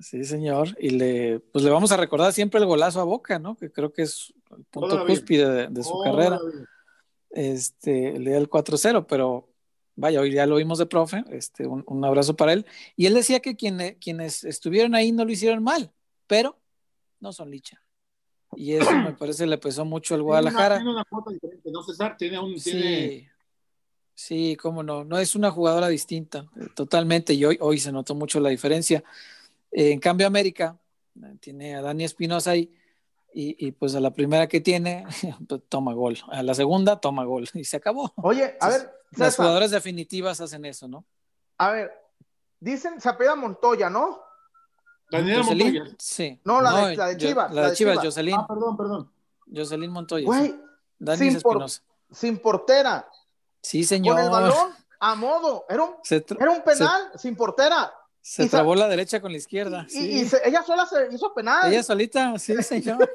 Sí, 0.00 0.24
señor. 0.24 0.76
Y 0.80 0.90
le, 0.90 1.38
pues 1.40 1.64
le 1.64 1.70
vamos 1.70 1.92
a 1.92 1.96
recordar 1.96 2.32
siempre 2.32 2.60
el 2.60 2.66
golazo 2.66 3.00
a 3.00 3.04
Boca, 3.04 3.38
¿no? 3.38 3.56
Que 3.56 3.70
creo 3.70 3.92
que 3.92 4.02
es 4.02 4.32
el 4.56 4.64
punto 4.64 5.06
cúspide 5.06 5.48
de, 5.48 5.66
de 5.68 5.82
su 5.82 5.98
carrera. 6.02 6.38
Este, 7.30 8.14
el 8.16 8.24
día 8.24 8.34
del 8.34 8.48
4-0, 8.48 9.06
pero 9.08 9.48
vaya, 9.96 10.20
hoy 10.20 10.32
ya 10.32 10.46
lo 10.46 10.56
vimos 10.56 10.78
de 10.78 10.86
profe. 10.86 11.24
Este, 11.30 11.66
un, 11.66 11.82
un 11.86 12.04
abrazo 12.04 12.36
para 12.36 12.52
él. 12.52 12.66
Y 12.96 13.06
él 13.06 13.14
decía 13.14 13.40
que 13.40 13.56
quienes, 13.56 13.96
quienes 13.96 14.44
estuvieron 14.44 14.94
ahí 14.94 15.10
no 15.12 15.24
lo 15.24 15.32
hicieron 15.32 15.62
mal, 15.62 15.92
pero 16.26 16.58
no 17.20 17.32
son 17.32 17.50
licha. 17.50 17.80
Y 18.56 18.74
eso 18.74 18.90
me 18.92 19.12
parece 19.18 19.46
le 19.46 19.58
pesó 19.58 19.84
mucho 19.84 20.14
al 20.14 20.20
Tiene 20.20 20.26
Guadalajara. 20.26 20.74
una, 20.76 20.82
tiene 20.82 20.90
una 20.92 21.04
cuota 21.04 21.30
diferente, 21.30 21.70
¿no, 21.70 21.82
César? 21.82 22.16
Tiene 22.16 22.38
un. 22.38 22.54
Tiene, 22.56 23.08
Sí. 23.08 23.28
Sí, 24.16 24.56
cómo 24.56 24.84
no, 24.84 25.04
no 25.04 25.18
es 25.18 25.34
una 25.34 25.50
jugadora 25.50 25.88
distinta, 25.88 26.46
totalmente, 26.76 27.34
y 27.34 27.44
hoy, 27.44 27.58
hoy 27.60 27.80
se 27.80 27.90
notó 27.90 28.14
mucho 28.14 28.38
la 28.38 28.48
diferencia. 28.48 29.02
Eh, 29.72 29.90
en 29.90 29.98
cambio, 29.98 30.28
América 30.28 30.78
eh, 31.20 31.36
tiene 31.40 31.74
a 31.74 31.82
Dani 31.82 32.04
Espinosa 32.04 32.52
ahí, 32.52 32.72
y, 33.32 33.66
y, 33.66 33.72
pues 33.72 33.96
a 33.96 34.00
la 34.00 34.12
primera 34.12 34.46
que 34.46 34.60
tiene, 34.60 35.04
pues, 35.48 35.62
toma 35.68 35.94
gol, 35.94 36.16
a 36.30 36.44
la 36.44 36.54
segunda 36.54 37.00
toma 37.00 37.24
gol, 37.24 37.48
y 37.54 37.64
se 37.64 37.76
acabó. 37.76 38.12
Oye, 38.18 38.56
a 38.60 38.68
ver, 38.68 38.80
César, 38.82 38.94
las 39.16 39.36
jugadoras 39.36 39.72
definitivas 39.72 40.40
hacen 40.40 40.64
eso, 40.64 40.86
¿no? 40.86 41.04
A 41.58 41.72
ver, 41.72 41.92
dicen 42.60 43.00
se 43.00 43.08
apela 43.08 43.34
Montoya, 43.34 43.90
¿no? 43.90 44.22
Daniela 45.10 45.42
Jocelyn, 45.44 45.74
Montoya. 45.74 45.96
Sí. 45.98 46.40
No, 46.44 46.60
la, 46.60 46.70
No, 46.70 46.86
de, 46.86 46.96
la 46.96 47.06
de 47.08 47.16
yo- 47.16 47.28
Chivas. 47.28 47.52
La 47.52 47.68
de 47.70 47.76
Chivas, 47.76 47.98
Jocelyn. 47.98 48.36
Ah, 48.38 48.46
perdón, 48.46 48.76
perdón. 48.76 49.12
Jocelyn 49.54 49.90
Montoya. 49.90 50.26
Güey. 50.26 50.60
Dani 50.98 51.30
sin, 51.30 51.40
por- 51.40 51.66
sin 52.10 52.38
portera, 52.38 53.08
Sí, 53.60 53.84
señor. 53.84 54.16
con 54.16 54.24
el 54.24 54.30
balón 54.30 54.72
a 55.00 55.14
modo. 55.14 55.66
Era 55.68 55.82
un, 55.84 55.94
tra- 56.02 56.36
era 56.40 56.50
un 56.50 56.62
penal 56.62 57.10
sin 57.16 57.36
portera. 57.36 57.92
se 58.20 58.44
y 58.44 58.48
sa- 58.48 58.58
trabó 58.58 58.74
la 58.74 58.88
derecha 58.88 59.20
con 59.20 59.32
la 59.32 59.38
izquierda. 59.38 59.84
Y, 59.88 59.92
sí. 59.92 60.10
y 60.20 60.24
se- 60.28 60.40
ella 60.48 60.62
sola 60.62 60.86
se 60.86 61.08
hizo 61.12 61.34
penal. 61.34 61.70
Ella 61.70 61.82
solita, 61.82 62.38
sí, 62.38 62.54
señor. 62.62 63.10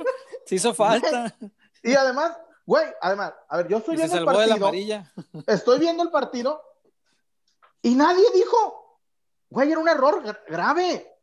Se 0.45 0.55
hizo 0.55 0.73
falta. 0.73 1.33
Y 1.81 1.93
además, 1.95 2.37
güey, 2.65 2.85
además, 3.01 3.33
a 3.47 3.57
ver, 3.57 3.67
yo 3.69 3.77
estoy 3.77 3.95
Y 3.95 3.97
se 3.97 4.03
viendo 4.03 4.17
el 4.19 4.25
salvó 4.25 4.39
de 4.39 4.47
la 4.47 4.55
partido. 4.57 4.67
amarilla. 4.67 5.11
Estoy 5.47 5.79
viendo 5.79 6.03
el 6.03 6.11
partido 6.11 6.61
y 7.81 7.95
nadie 7.95 8.25
dijo, 8.35 8.99
güey, 9.49 9.71
era 9.71 9.79
un 9.79 9.87
error 9.89 10.21
gra- 10.23 10.39
grave. 10.47 11.15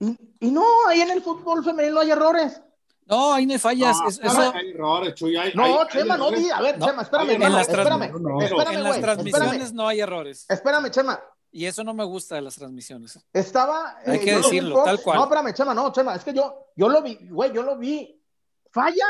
Y, 0.00 0.16
y 0.40 0.50
no, 0.50 0.64
ahí 0.88 1.00
en 1.02 1.10
el 1.10 1.22
fútbol 1.22 1.62
femenino 1.62 1.94
no 1.96 2.00
hay 2.00 2.10
errores. 2.10 2.60
No, 3.06 3.32
ahí 3.34 3.44
no 3.46 3.52
hay 3.52 3.58
fallas. 3.58 3.96
Es- 4.08 4.20
hay- 4.20 4.26
eso, 4.28 4.52
hay 4.54 4.70
errores, 4.70 5.14
Chuy, 5.14 5.36
hay- 5.36 5.52
No, 5.54 5.64
hay- 5.64 5.72
hay 5.72 5.86
Chema, 5.90 6.16
no 6.16 6.30
di. 6.30 6.48
A 6.50 6.60
ver, 6.60 6.78
No, 6.78 6.86
Chema, 6.86 7.02
espérame, 7.02 7.30
en 7.30 7.40
las 7.52 7.68
espérame. 7.68 7.98
trans- 7.98 8.20
no, 8.20 8.40
espérame, 8.40 8.74
en 8.76 8.82
las 8.84 9.00
transmisiones 9.00 9.52
espérame. 9.52 9.74
no 9.74 9.88
hay 9.88 10.00
errores. 10.00 10.46
Espérame, 10.48 10.90
Chema. 10.90 11.20
Y 11.52 11.66
eso 11.66 11.82
no 11.82 11.92
me 11.92 12.04
gusta 12.04 12.36
de 12.36 12.42
las 12.42 12.54
transmisiones. 12.54 13.18
Estaba. 13.32 13.96
Hay 14.06 14.16
eh, 14.18 14.20
que 14.20 14.36
decirlo, 14.36 14.76
Fox. 14.76 14.84
tal 14.86 15.02
cual. 15.02 15.18
No, 15.18 15.24
espérame, 15.24 15.52
Chema, 15.52 15.74
no, 15.74 15.92
Chema, 15.92 16.14
es 16.14 16.22
que 16.24 16.32
yo, 16.32 16.66
yo 16.76 16.88
lo 16.88 17.02
vi, 17.02 17.18
güey, 17.28 17.52
yo 17.52 17.62
lo 17.62 17.76
vi. 17.76 18.22
Falla 18.70 19.06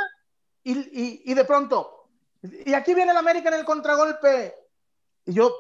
y, 0.64 0.73
y, 0.73 1.23
y 1.26 1.35
de 1.35 1.44
pronto. 1.44 2.09
Y 2.64 2.73
aquí 2.73 2.94
viene 2.94 3.11
el 3.12 3.18
América 3.18 3.50
en 3.50 3.56
el 3.56 3.64
contragolpe. 3.66 4.54
Y 5.26 5.35
yo, 5.35 5.52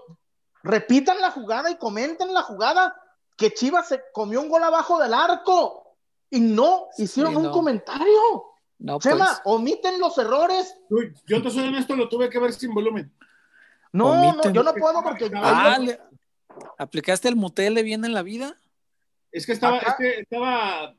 repitan 0.62 1.20
la 1.20 1.30
jugada 1.30 1.70
y 1.70 1.76
comenten 1.76 2.32
la 2.32 2.40
jugada 2.42 2.94
que 3.40 3.54
Chivas 3.54 3.88
se 3.88 4.02
comió 4.12 4.40
un 4.42 4.50
gol 4.50 4.62
abajo 4.62 4.98
del 5.00 5.14
arco. 5.14 5.96
Y 6.28 6.38
no 6.40 6.88
hicieron 6.98 7.32
Sí, 7.32 7.38
un 7.38 7.50
comentario. 7.50 8.44
No, 8.78 8.98
pues. 8.98 9.12
Chema, 9.12 9.40
omiten 9.44 9.98
los 9.98 10.16
errores. 10.18 10.76
Chuy, 10.88 11.12
yo 11.26 11.42
te 11.42 11.50
soy 11.50 11.68
honesto, 11.68 11.96
lo 11.96 12.08
tuve 12.08 12.28
que 12.28 12.38
ver 12.38 12.52
sin 12.52 12.72
volumen. 12.72 13.12
No, 13.92 14.32
no, 14.34 14.52
yo 14.52 14.62
no 14.62 14.72
puedo 14.74 15.02
porque. 15.02 15.30
Ah, 15.34 15.78
le- 15.80 15.98
¿aplicaste 16.78 17.28
el 17.28 17.34
mutele 17.34 17.82
bien 17.82 18.04
en 18.04 18.12
la 18.12 18.22
vida? 18.22 18.54
Es 19.32 19.46
que 19.46 19.52
estaba, 19.52 19.78
es 19.78 19.94
que 19.98 20.20
estaba, 20.20 20.94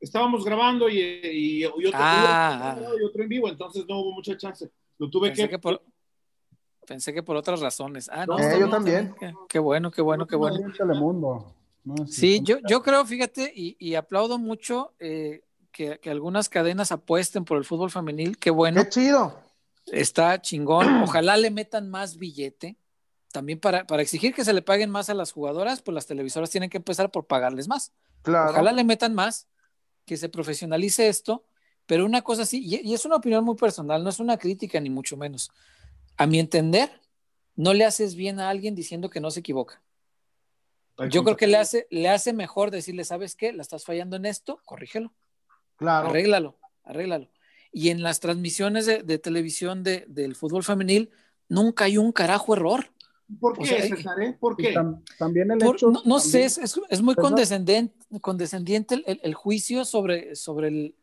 estábamos 0.00 0.44
grabando 0.44 0.88
y, 0.88 0.98
y, 1.00 1.62
y 1.62 1.64
otro, 1.64 1.90
Ah, 1.94 2.76
y 3.00 3.04
otro 3.04 3.22
en 3.22 3.28
vivo, 3.28 3.48
entonces 3.48 3.84
no 3.88 4.00
hubo 4.00 4.12
mucha 4.12 4.36
chance. 4.36 4.70
Lo 4.98 5.08
tuve 5.08 5.28
Pensé 5.28 5.42
que, 5.44 5.48
que 5.50 5.58
por, 5.58 5.82
pensé 6.86 7.14
que 7.14 7.22
por 7.22 7.36
otras 7.36 7.60
razones. 7.60 8.10
Ah, 8.12 8.26
no, 8.26 8.38
Eh, 8.38 8.50
yo 8.52 8.58
bien, 8.58 8.70
también. 8.70 9.14
Qué, 9.18 9.32
qué 9.48 9.58
bueno, 9.58 9.90
qué 9.90 10.02
bueno, 10.02 10.26
qué 10.26 10.36
bueno. 10.36 10.58
Telemundo. 10.76 11.54
¿No? 11.84 12.06
Sí, 12.06 12.40
yo, 12.42 12.58
yo 12.68 12.82
creo, 12.82 13.04
fíjate, 13.04 13.52
y, 13.54 13.76
y 13.78 13.94
aplaudo 13.94 14.38
mucho 14.38 14.94
eh, 14.98 15.42
que, 15.70 15.98
que 16.00 16.10
algunas 16.10 16.48
cadenas 16.48 16.92
apuesten 16.92 17.44
por 17.44 17.58
el 17.58 17.64
fútbol 17.64 17.90
femenil. 17.90 18.38
Qué 18.38 18.50
bueno, 18.50 18.82
Qué 18.84 18.88
chido. 18.90 19.38
está 19.86 20.40
chingón. 20.40 21.02
Ojalá 21.02 21.36
le 21.36 21.50
metan 21.50 21.90
más 21.90 22.16
billete. 22.16 22.76
También 23.32 23.58
para, 23.58 23.84
para 23.86 24.00
exigir 24.02 24.32
que 24.32 24.44
se 24.44 24.52
le 24.52 24.62
paguen 24.62 24.90
más 24.90 25.10
a 25.10 25.14
las 25.14 25.32
jugadoras, 25.32 25.82
pues 25.82 25.94
las 25.94 26.06
televisoras 26.06 26.50
tienen 26.50 26.70
que 26.70 26.76
empezar 26.76 27.10
por 27.10 27.26
pagarles 27.26 27.66
más. 27.66 27.92
Claro. 28.22 28.50
Ojalá 28.52 28.70
le 28.72 28.84
metan 28.84 29.12
más, 29.12 29.48
que 30.06 30.16
se 30.16 30.28
profesionalice 30.28 31.08
esto, 31.08 31.44
pero 31.86 32.06
una 32.06 32.22
cosa 32.22 32.46
sí, 32.46 32.62
y, 32.64 32.88
y 32.88 32.94
es 32.94 33.04
una 33.04 33.16
opinión 33.16 33.44
muy 33.44 33.56
personal, 33.56 34.04
no 34.04 34.10
es 34.10 34.20
una 34.20 34.38
crítica 34.38 34.78
ni 34.78 34.88
mucho 34.88 35.16
menos. 35.16 35.50
A 36.16 36.26
mi 36.26 36.38
entender, 36.38 36.90
no 37.56 37.74
le 37.74 37.84
haces 37.84 38.14
bien 38.14 38.38
a 38.38 38.50
alguien 38.50 38.74
diciendo 38.76 39.10
que 39.10 39.20
no 39.20 39.30
se 39.32 39.40
equivoca. 39.40 39.82
Yo 41.10 41.24
creo 41.24 41.36
que 41.36 41.46
le 41.46 41.56
hace, 41.56 41.86
le 41.90 42.08
hace 42.08 42.32
mejor 42.32 42.70
decirle, 42.70 43.04
¿sabes 43.04 43.34
qué? 43.34 43.52
La 43.52 43.62
estás 43.62 43.84
fallando 43.84 44.16
en 44.16 44.26
esto, 44.26 44.60
corrígelo, 44.64 45.12
Claro. 45.76 46.08
arréglalo, 46.08 46.58
arréglalo. 46.84 47.28
Y 47.72 47.88
en 47.90 48.02
las 48.02 48.20
transmisiones 48.20 48.86
de, 48.86 49.02
de 49.02 49.18
televisión 49.18 49.82
de- 49.82 50.04
del 50.06 50.36
fútbol 50.36 50.62
femenil, 50.62 51.10
nunca 51.48 51.86
hay 51.86 51.98
un 51.98 52.12
carajo 52.12 52.54
error. 52.54 52.86
¿Por 53.40 53.54
o 53.54 53.62
qué, 53.62 53.66
sea, 53.66 53.82
César? 53.96 54.20
eh? 54.22 54.36
¿Por 54.38 54.56
qué? 54.56 54.72
tam- 54.72 55.02
también 55.18 55.50
el 55.50 55.58
Por- 55.58 55.74
hecho. 55.76 55.90
no, 55.90 56.02
no 56.04 56.20
sé, 56.20 56.44
es, 56.44 56.58
es- 56.58 56.80
es 56.88 57.02
muy 57.02 57.14
¿Verdad? 57.16 57.28
condescendiente, 57.30 57.94
condescendiente 58.20 58.94
el, 58.94 59.04
el- 59.06 59.20
el 59.24 59.34
juicio 59.34 59.84
sobre, 59.84 60.36
sobre 60.36 60.68
el, 60.68 60.94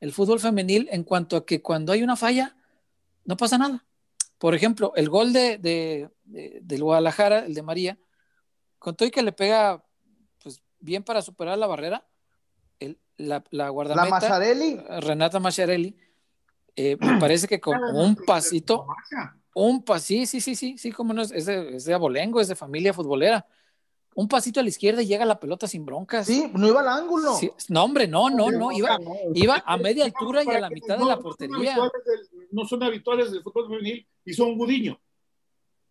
el 0.00 0.12
fútbol 0.12 0.40
femenil 0.40 0.88
en 0.92 1.04
cuanto 1.04 1.36
a 1.36 1.46
que 1.46 1.62
cuando 1.62 1.92
hay 1.92 2.02
una 2.02 2.16
falla, 2.16 2.54
no 3.24 3.36
pasa 3.38 3.56
nada. 3.56 3.86
Por 4.38 4.54
ejemplo, 4.54 4.92
el 4.96 5.08
gol 5.08 5.32
de, 5.32 5.56
de- 5.56 6.10
de- 6.24 6.58
del 6.62 6.82
Guadalajara, 6.82 7.46
el 7.46 7.54
de 7.54 7.62
María, 7.62 7.98
con 8.78 8.94
todo 8.96 9.08
y 9.08 9.10
que 9.10 9.22
le 9.22 9.32
pega 9.32 9.84
pues, 10.42 10.62
bien 10.78 11.02
para 11.02 11.22
superar 11.22 11.58
la 11.58 11.66
barrera, 11.66 12.06
el- 12.80 12.98
la, 13.16 13.42
la 13.50 13.64
La 13.64 13.68
guardameta, 13.70 14.10
Mazzarelli. 14.10 14.80
Renata 15.00 15.40
Macharelli, 15.40 15.96
eh, 16.76 16.96
me 17.00 17.00
parece 17.20 17.48
que 17.48 17.60
con 17.60 17.78
un 17.92 18.16
pasito, 18.16 18.86
un 19.54 19.82
pas, 19.82 20.02
sí, 20.02 20.26
sí, 20.26 20.40
sí, 20.40 20.54
sí, 20.54 20.78
sí, 20.78 20.92
como 20.92 21.12
no 21.12 21.22
es, 21.22 21.32
es 21.32 21.46
de, 21.46 21.76
es 21.76 21.84
de 21.84 21.94
abolengo, 21.94 22.40
es 22.40 22.48
de 22.48 22.54
familia 22.54 22.92
futbolera. 22.92 23.46
Un 24.14 24.26
pasito 24.26 24.58
a 24.58 24.64
la 24.64 24.68
izquierda 24.68 25.00
y 25.02 25.06
llega 25.06 25.24
la 25.24 25.38
pelota 25.38 25.68
sin 25.68 25.84
broncas. 25.86 26.26
Sí, 26.26 26.50
no 26.52 26.66
iba 26.66 26.80
al 26.80 26.88
ángulo. 26.88 27.34
Sí, 27.34 27.52
no, 27.68 27.84
hombre, 27.84 28.08
no, 28.08 28.28
no, 28.30 28.50
no, 28.50 28.72
iba, 28.72 28.98
iba 29.32 29.62
a 29.64 29.76
media 29.76 30.06
altura 30.06 30.42
y 30.42 30.48
a 30.48 30.60
la 30.60 30.70
mitad 30.70 30.98
de 30.98 31.04
la 31.04 31.14
no 31.16 31.22
son 31.22 31.22
portería, 31.22 31.76
No 32.50 32.64
son 32.64 32.82
habituales 32.82 33.30
del 33.30 33.42
fútbol 33.42 33.68
femenil 33.68 34.08
y 34.24 34.32
son 34.32 34.56
Gudiño. 34.58 35.00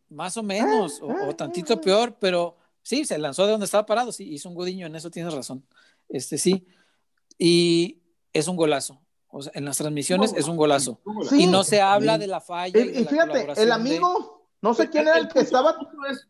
más 0.09 0.35
o 0.35 0.43
menos, 0.43 0.99
o, 1.01 1.07
o 1.29 1.35
tantito 1.35 1.79
peor, 1.79 2.17
pero 2.19 2.57
sí, 2.87 3.05
se 3.05 3.17
lanzó 3.17 3.45
de 3.45 3.51
donde 3.51 3.65
estaba 3.65 3.85
parado, 3.85 4.11
sí, 4.11 4.23
hizo 4.33 4.47
un 4.49 4.55
godiño, 4.55 4.87
en 4.87 4.95
eso 4.95 5.09
tienes 5.11 5.33
razón. 5.33 5.65
Este 6.09 6.37
sí, 6.37 6.65
y 7.37 8.01
es 8.33 8.47
un 8.47 8.55
golazo. 8.55 8.99
O 9.29 9.41
sea, 9.41 9.51
en 9.55 9.65
las 9.65 9.77
transmisiones 9.77 10.33
es 10.33 10.47
un 10.47 10.55
golazo. 10.55 10.99
Sí. 11.29 11.43
Y 11.43 11.47
no 11.47 11.63
se 11.63 11.81
habla 11.81 12.17
de 12.17 12.27
la 12.27 12.39
falla. 12.39 12.79
Y, 12.79 12.83
y 12.83 12.91
de 12.91 12.99
y 12.99 13.03
la 13.03 13.09
fíjate, 13.09 13.61
el 13.61 13.67
de- 13.67 13.73
amigo, 13.73 14.47
no 14.61 14.73
sé 14.73 14.89
quién 14.89 15.07
era 15.07 15.17
el 15.17 15.27
que 15.27 15.39
estaba, 15.41 15.75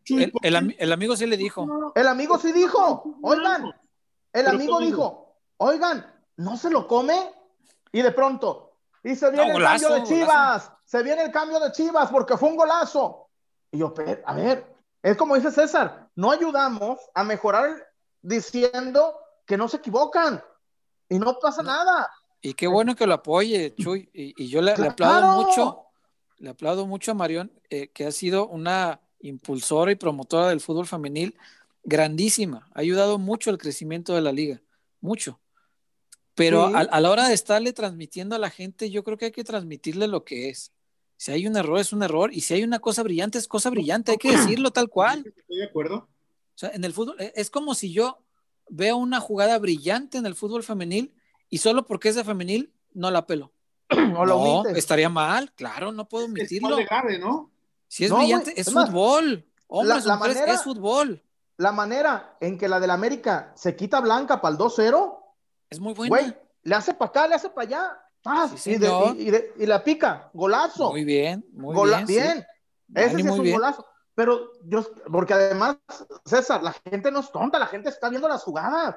el, 0.09 0.33
el 0.41 0.55
ami- 0.55 0.75
el 0.79 0.91
amigo 0.91 1.15
sí 1.15 1.25
le 1.27 1.37
dijo. 1.37 1.91
el 1.95 2.07
amigo 2.07 2.39
sí 2.39 2.51
dijo, 2.51 3.03
oigan, 3.21 3.71
el 4.33 4.47
amigo 4.47 4.73
¿cómo 4.75 4.85
dijo, 4.85 5.35
oigan, 5.57 6.05
¿no 6.37 6.57
se 6.57 6.69
lo 6.71 6.87
come? 6.87 7.31
Y 7.91 8.01
de 8.01 8.11
pronto, 8.11 8.73
y 9.03 9.15
se 9.15 9.29
viene 9.31 9.53
No, 9.53 9.57
el 9.59 9.63
cambio 9.63 9.89
de 9.93 10.03
Chivas, 10.03 10.71
se 10.83 11.03
viene 11.03 11.21
el 11.23 11.31
cambio 11.31 11.59
de 11.59 11.71
Chivas 11.71 12.09
porque 12.09 12.35
fue 12.35 12.49
un 12.49 12.57
golazo. 12.57 13.29
Y 13.71 13.77
yo, 13.77 13.93
"Pe- 13.93 14.21
a 14.25 14.33
ver, 14.33 14.65
es 15.03 15.15
como 15.17 15.35
dice 15.35 15.51
César, 15.51 16.09
no 16.15 16.31
ayudamos 16.31 16.99
a 17.13 17.23
mejorar 17.23 17.87
diciendo 18.21 19.15
que 19.45 19.57
no 19.57 19.67
se 19.69 19.77
equivocan 19.77 20.43
y 21.09 21.19
no 21.19 21.37
pasa 21.39 21.63
nada. 21.63 22.09
Y 22.41 22.53
qué 22.53 22.67
bueno 22.67 22.95
que 22.95 23.07
lo 23.07 23.13
apoye, 23.13 23.73
Chuy. 23.75 24.09
Y, 24.13 24.33
y 24.43 24.47
yo 24.49 24.61
le, 24.61 24.71
aplaudo 24.71 25.43
mucho, 25.43 25.85
le 26.37 26.49
aplaudo 26.49 26.85
mucho 26.85 27.11
a 27.11 27.15
Marión, 27.15 27.51
eh, 27.69 27.87
que 27.89 28.05
ha 28.05 28.11
sido 28.11 28.47
una 28.47 28.99
impulsora 29.19 29.91
y 29.91 29.95
promotora 29.95 30.49
del 30.49 30.61
fútbol 30.61 30.85
femenil 30.85 31.35
grandísima. 31.83 32.67
Ha 32.73 32.81
ayudado 32.81 33.17
mucho 33.17 33.49
al 33.49 33.57
crecimiento 33.57 34.13
de 34.13 34.21
la 34.21 34.31
liga, 34.31 34.61
mucho. 35.01 35.39
Pero 36.35 36.67
Sí. 36.67 36.73
a, 36.75 36.79
a 36.79 37.01
la 37.01 37.09
hora 37.09 37.27
de 37.27 37.33
estarle 37.33 37.73
transmitiendo 37.73 38.35
a 38.35 38.39
la 38.39 38.49
gente, 38.49 38.91
yo 38.91 39.03
creo 39.03 39.17
que 39.17 39.25
hay 39.25 39.31
que 39.31 39.43
transmitirle 39.43 40.07
lo 40.07 40.23
que 40.23 40.49
es. 40.49 40.71
Si 41.17 41.31
hay 41.31 41.47
un 41.47 41.57
error, 41.57 41.79
es 41.79 41.91
un 41.93 42.03
error. 42.03 42.31
Y 42.33 42.41
si 42.41 42.53
hay 42.53 42.63
una 42.63 42.79
cosa 42.79 43.03
brillante, 43.03 43.37
es 43.37 43.47
cosa 43.47 43.69
brillante. 43.69 44.11
Hay 44.11 44.17
que 44.17 44.31
decirlo 44.31 44.71
tal 44.71 44.87
cual. 44.89 45.23
Estoy 45.35 45.57
de 45.57 45.65
acuerdo. 45.65 45.95
O 45.97 46.07
sea, 46.59 46.69
en 46.69 46.83
el 46.83 46.93
fútbol, 46.93 47.15
eh, 47.19 47.33
es 47.35 47.49
como 47.49 47.73
si 47.75 47.91
yo 47.91 48.19
veo 48.69 48.97
una 48.97 49.19
jugada 49.19 49.57
brillante 49.59 50.17
en 50.17 50.25
el 50.25 50.35
fútbol 50.35 50.63
femenil 50.63 51.13
y 51.49 51.57
solo 51.59 51.85
porque 51.85 52.09
es 52.09 52.15
de 52.15 52.23
femenil 52.23 52.71
no 52.93 53.09
la 53.11 53.25
pelo. 53.25 53.51
O 53.89 53.95
lo 54.25 54.63
no, 54.63 54.65
estaría 54.69 55.09
mal, 55.09 55.51
claro, 55.53 55.91
no 55.91 56.07
puedo 56.07 56.25
omitirlo. 56.25 56.75
de 56.75 57.19
¿no? 57.19 57.51
Si 57.87 58.05
es 58.05 58.11
No, 58.11 58.17
brillante, 58.17 58.59
es 58.59 58.71
fútbol. 58.71 59.45
Hombres, 59.67 60.05
la- 60.05 60.13
la 60.13 60.17
mujeres, 60.17 60.37
manera- 60.37 60.53
es 60.53 60.63
fútbol. 60.63 61.23
La 61.57 61.71
manera 61.71 62.37
en 62.41 62.57
que 62.57 62.67
la 62.67 62.79
del 62.79 62.91
América 62.91 63.51
se 63.55 63.75
quita 63.75 63.99
blanca 64.01 64.39
para 64.41 64.51
el 64.53 64.57
2-0, 64.59 65.17
Es 65.71 65.79
muy 65.79 65.93
buena. 65.93 66.09
güey, 66.09 66.35
le 66.63 66.75
hace 66.75 66.93
para 66.93 67.09
acá, 67.09 67.27
le 67.27 67.35
hace 67.35 67.49
para 67.49 67.67
allá. 67.67 68.01
¡Paz! 68.27 68.51
Sí, 68.57 68.71
y, 68.71 68.77
de- 68.77 68.89
y- 69.17 69.27
y 69.27 69.31
de- 69.31 69.53
y 69.57 69.65
la 69.65 69.83
pica, 69.83 70.29
golazo. 70.33 70.91
Muy 70.91 71.03
bien, 71.05 71.45
muy 71.53 71.75
Gola- 71.75 71.97
bien. 72.03 72.07
sí. 72.07 72.13
bien. 72.13 72.45
Ese 72.95 73.07
Dani, 73.11 73.21
sí 73.23 73.27
es 73.29 73.33
un 73.35 73.43
bien. 73.43 73.55
golazo. 73.55 73.85
Pero 74.15 74.51
yo, 74.65 74.85
porque 75.11 75.33
además, 75.33 75.77
César, 76.25 76.63
la 76.63 76.73
gente 76.89 77.11
no 77.11 77.19
es 77.19 77.31
tonta, 77.31 77.59
la 77.59 77.67
gente 77.67 77.89
está 77.89 78.09
viendo 78.09 78.27
las 78.27 78.43
jugadas. 78.43 78.95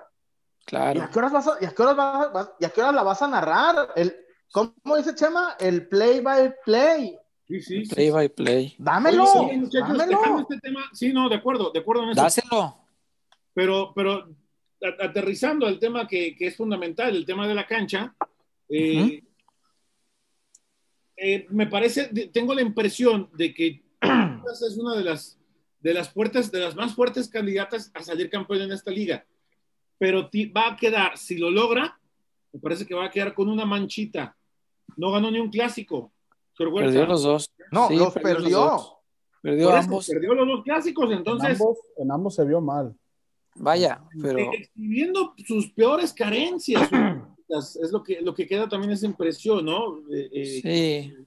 ¿Y 0.63 0.65
Claro. 0.67 1.03
a 1.03 1.11
qué 1.11 1.19
horas, 1.19 1.33
vas 1.33 1.47
a- 1.49 1.57
y 1.61 1.65
a 1.67 1.71
qué 1.71 1.83
horas, 1.83 1.97
vas 1.97 2.27
a- 2.27 2.29
vas- 2.31 2.51
y 2.59 2.65
a 2.65 2.71
qué 2.71 2.81
horas 2.81 2.95
la 2.95 3.03
vas 3.03 3.23
a 3.23 3.29
narrar? 3.29 3.91
El, 3.97 4.17
¿Cómo 4.53 4.97
dice 4.97 5.15
Chema? 5.15 5.57
El 5.61 5.89
play 5.89 6.21
by 6.21 6.55
play. 6.65 7.17
Sí, 7.47 7.61
sí, 7.61 7.85
sí. 7.85 7.95
Play 7.95 8.11
by 8.11 8.29
play. 8.31 8.75
Dámelo, 8.79 9.25
Oye, 9.25 9.57
muchachos, 9.59 9.89
dámelo. 9.97 10.41
este 10.41 10.59
tema- 10.61 10.85
sí, 10.93 11.13
no, 11.13 11.29
de 11.29 11.37
acuerdo, 11.37 11.71
de 11.71 11.81
acuerdo 11.81 12.03
en 12.05 12.11
eso. 12.11 12.23
Dáselo. 12.23 12.77
Pero, 13.55 13.93
pero 13.95 14.29
aterrizando 15.01 15.67
al 15.67 15.79
tema 15.79 16.07
que, 16.09 16.35
que 16.37 16.47
es 16.49 16.57
fundamental, 16.57 17.15
el 17.15 17.27
tema 17.27 17.47
de 17.47 17.55
la 17.55 17.67
cancha, 17.67 18.15
eh, 18.71 19.23
eh, 21.17 21.47
me 21.51 21.67
parece, 21.67 22.07
tengo 22.33 22.55
la 22.55 22.63
impresión 22.63 23.29
de 23.35 23.53
que 23.53 23.83
es 24.01 24.79
una 24.79 24.97
de 24.97 25.05
las, 25.05 25.39
de 25.81 25.93
las 25.95 26.11
fuertes, 26.11 26.51
de 26.51 26.61
las 26.61 26.75
más 26.75 26.95
fuertes 26.95 27.29
candidatas 27.29 27.91
a 27.95 28.03
salir 28.03 28.31
campeón 28.31 28.63
en 28.63 28.73
esta 28.73 28.91
liga. 28.91 29.27
Pero 29.99 30.31
va 30.57 30.69
a 30.73 30.77
quedar, 30.77 31.19
si 31.19 31.37
lo 31.37 31.51
logra, 31.51 32.01
me 32.53 32.61
parece 32.61 32.87
que 32.87 32.95
va 32.95 33.07
a 33.07 33.11
quedar 33.11 33.35
con 33.35 33.49
una 33.49 33.67
manchita. 33.67 34.35
No 34.97 35.13
ganó 35.13 35.31
ni 35.31 35.39
un 35.39 35.51
clásico. 35.51 36.13
Perdió 36.57 37.07
los 37.07 37.23
dos. 37.23 37.51
No, 37.71 37.89
Sí, 37.89 37.97
los 37.97 38.13
perdió 38.15 38.33
los 38.35 38.43
perdió. 38.43 38.59
dos. 38.59 38.95
Perdió 39.43 39.69
Por 39.69 39.79
eso, 39.79 39.85
ambos. 39.85 40.07
perdió 40.09 40.35
los 40.35 40.47
dos 40.49 40.63
clásicos, 40.65 41.11
En 41.11 41.19
entonces 41.19 41.61
ambos, 41.61 41.79
en 41.97 42.11
ambos 42.13 42.35
se 42.35 42.45
vio 42.45 42.61
mal. 42.61 42.95
Vaya, 43.57 44.03
pero 44.21 44.39
exhibiendo 44.53 45.35
sus 45.47 45.71
peores 45.73 46.13
carencias. 46.13 46.89
es 47.59 47.91
lo 47.93 48.03
que, 48.03 48.21
lo 48.21 48.35
que 48.35 48.47
queda 48.47 48.69
también 48.69 48.93
esa 48.93 49.07
impresión, 49.07 49.65
¿no? 49.65 49.99
Eh, 50.13 50.31
eh, 50.33 50.61
sí. 50.63 51.27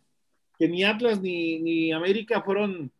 Que 0.58 0.68
ni 0.68 0.84
Atlas 0.84 1.20
ni, 1.22 1.60
ni 1.60 1.92
América 1.92 2.42
fueron 2.42 2.92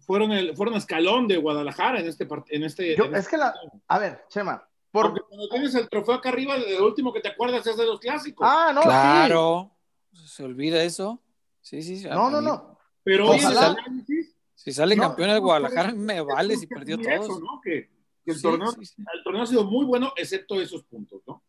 fueron 0.00 0.32
el 0.32 0.56
fueron 0.56 0.74
escalón 0.74 1.28
de 1.28 1.36
Guadalajara 1.36 2.00
en 2.00 2.08
este 2.08 2.26
part- 2.28 2.46
en 2.48 2.64
este, 2.64 2.96
Yo- 2.96 3.04
en 3.04 3.12
es 3.14 3.20
este- 3.20 3.30
que 3.30 3.36
la, 3.38 3.54
a 3.88 3.98
ver, 3.98 4.24
Chema, 4.28 4.68
porque 4.90 5.20
por, 5.20 5.28
cuando 5.28 5.48
tienes 5.48 5.74
el 5.74 5.88
trofeo 5.88 6.14
acá 6.14 6.28
arriba 6.30 6.56
el 6.56 6.80
último 6.82 7.12
que 7.12 7.20
te 7.20 7.28
acuerdas 7.28 7.66
es 7.66 7.76
de 7.76 7.86
los 7.86 8.00
clásicos 8.00 8.46
ah, 8.48 8.72
no, 8.74 8.82
Claro. 8.82 9.70
Se 10.12 10.44
olvida 10.44 10.82
eso. 10.84 11.22
Sí, 11.62 11.80
sí, 11.82 11.96
sí. 11.98 12.06
No, 12.08 12.28
no, 12.28 12.40
mí- 12.40 12.46
no. 12.46 12.78
pero 13.02 13.30
hoy 13.30 13.38
en 13.38 13.46
el 13.46 13.52
Ojalá. 13.56 13.68
análisis 13.78 14.36
Si 14.54 14.72
sale 14.72 14.94
No, 14.96 15.02
campeón 15.04 15.30
el 15.30 15.36
no, 15.36 15.42
Guadalajara, 15.42 15.92
no, 15.92 15.96
me 16.02 16.20
vale 16.20 16.56
si 16.56 16.66
perdió 16.66 16.96
eso, 17.00 17.26
todos. 17.28 17.40
¿no? 17.40 17.60
que, 17.64 17.88
que 18.24 18.30
el, 18.32 18.36
Sí, 18.36 18.42
torneo, 18.42 18.72
sí, 18.72 18.84
sí. 18.84 18.94
el 19.14 19.22
torneo 19.24 19.42
ha 19.42 19.46
sido 19.46 19.64
muy 19.64 19.84
bueno 19.86 20.12
excepto 20.16 20.60
esos 20.60 20.82
puntos 20.84 21.22
¿no? 21.26 21.42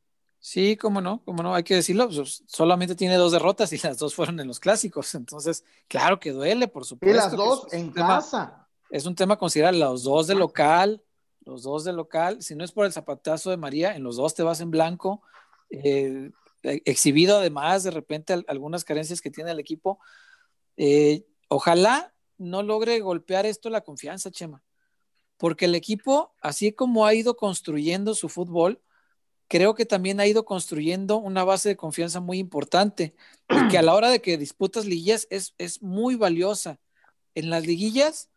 Sí, 0.46 0.76
cómo 0.76 1.00
no, 1.00 1.24
cómo 1.24 1.42
no, 1.42 1.56
hay 1.56 1.64
que 1.64 1.76
decirlo. 1.76 2.10
pues, 2.10 2.44
solamente 2.48 2.96
tiene 2.96 3.16
dos 3.16 3.32
derrotas 3.32 3.72
y 3.72 3.78
las 3.78 3.98
dos 3.98 4.14
fueron 4.14 4.42
en 4.42 4.48
los 4.48 4.60
clásicos. 4.60 5.16
Entonces, 5.16 5.64
claro 5.88 6.20
que 6.20 6.32
duele, 6.34 6.68
por 6.68 6.84
Y 6.84 6.86
supuesto. 6.86 7.16
las 7.16 7.30
que 7.30 7.38
dos 7.38 7.66
es 7.68 7.74
en 7.74 7.94
tema- 7.94 8.08
casa. 8.18 8.68
Es 8.90 9.06
un 9.06 9.16
tema 9.16 9.36
a 9.36 9.38
considerar, 9.38 9.74
los 9.74 10.04
dos 10.04 10.28
de 10.28 10.36
local, 10.36 11.02
los 11.46 11.64
dos 11.64 11.86
de 11.86 11.94
local. 11.94 12.42
Si 12.44 12.56
no 12.56 12.64
es 12.66 12.74
por 12.74 12.86
el 12.86 12.92
zapatazo 12.92 13.50
de 13.52 13.58
María, 13.58 13.96
en 13.96 14.04
los 14.04 14.18
dos 14.18 14.36
te 14.36 14.44
vas 14.44 14.60
en 14.60 14.70
blanco. 14.70 15.22
eh, 15.70 16.30
exhibido 16.86 17.38
además 17.40 17.84
de 17.84 17.92
repente 17.92 18.32
al- 18.34 18.46
algunas 18.48 18.84
carencias 18.86 19.22
que 19.22 19.32
tiene 19.32 19.52
el 19.52 19.60
equipo. 19.60 20.00
Eh, 20.78 21.26
ojalá 21.48 22.14
no 22.38 22.64
logre 22.64 23.00
golpear 23.00 23.46
esto 23.46 23.70
la 23.70 23.82
confianza, 23.82 24.30
Chema, 24.30 24.62
porque 25.38 25.66
el 25.66 25.76
equipo, 25.76 26.34
así 26.42 26.72
como 26.74 27.06
ha 27.06 27.14
ido 27.14 27.36
construyendo 27.38 28.14
su 28.14 28.30
fútbol, 28.30 28.82
creo 29.54 29.76
que 29.76 29.86
también 29.86 30.20
ha 30.20 30.26
ido 30.26 30.46
construyendo 30.46 31.18
una 31.18 31.44
base 31.44 31.70
de 31.70 31.78
confianza 31.78 32.20
muy 32.20 32.40
importante 32.40 33.14
y 33.48 33.68
que 33.68 33.78
a 33.78 33.84
la 33.84 33.94
hora 33.94 34.10
de 34.10 34.20
que 34.20 34.36
disputas 34.36 34.86
liguillas 34.88 35.28
es, 35.30 35.54
es 35.60 35.84
muy 35.84 36.16
valiosa. 36.16 36.80
En 37.36 37.52
las 37.52 37.64
liguillas 37.64 38.32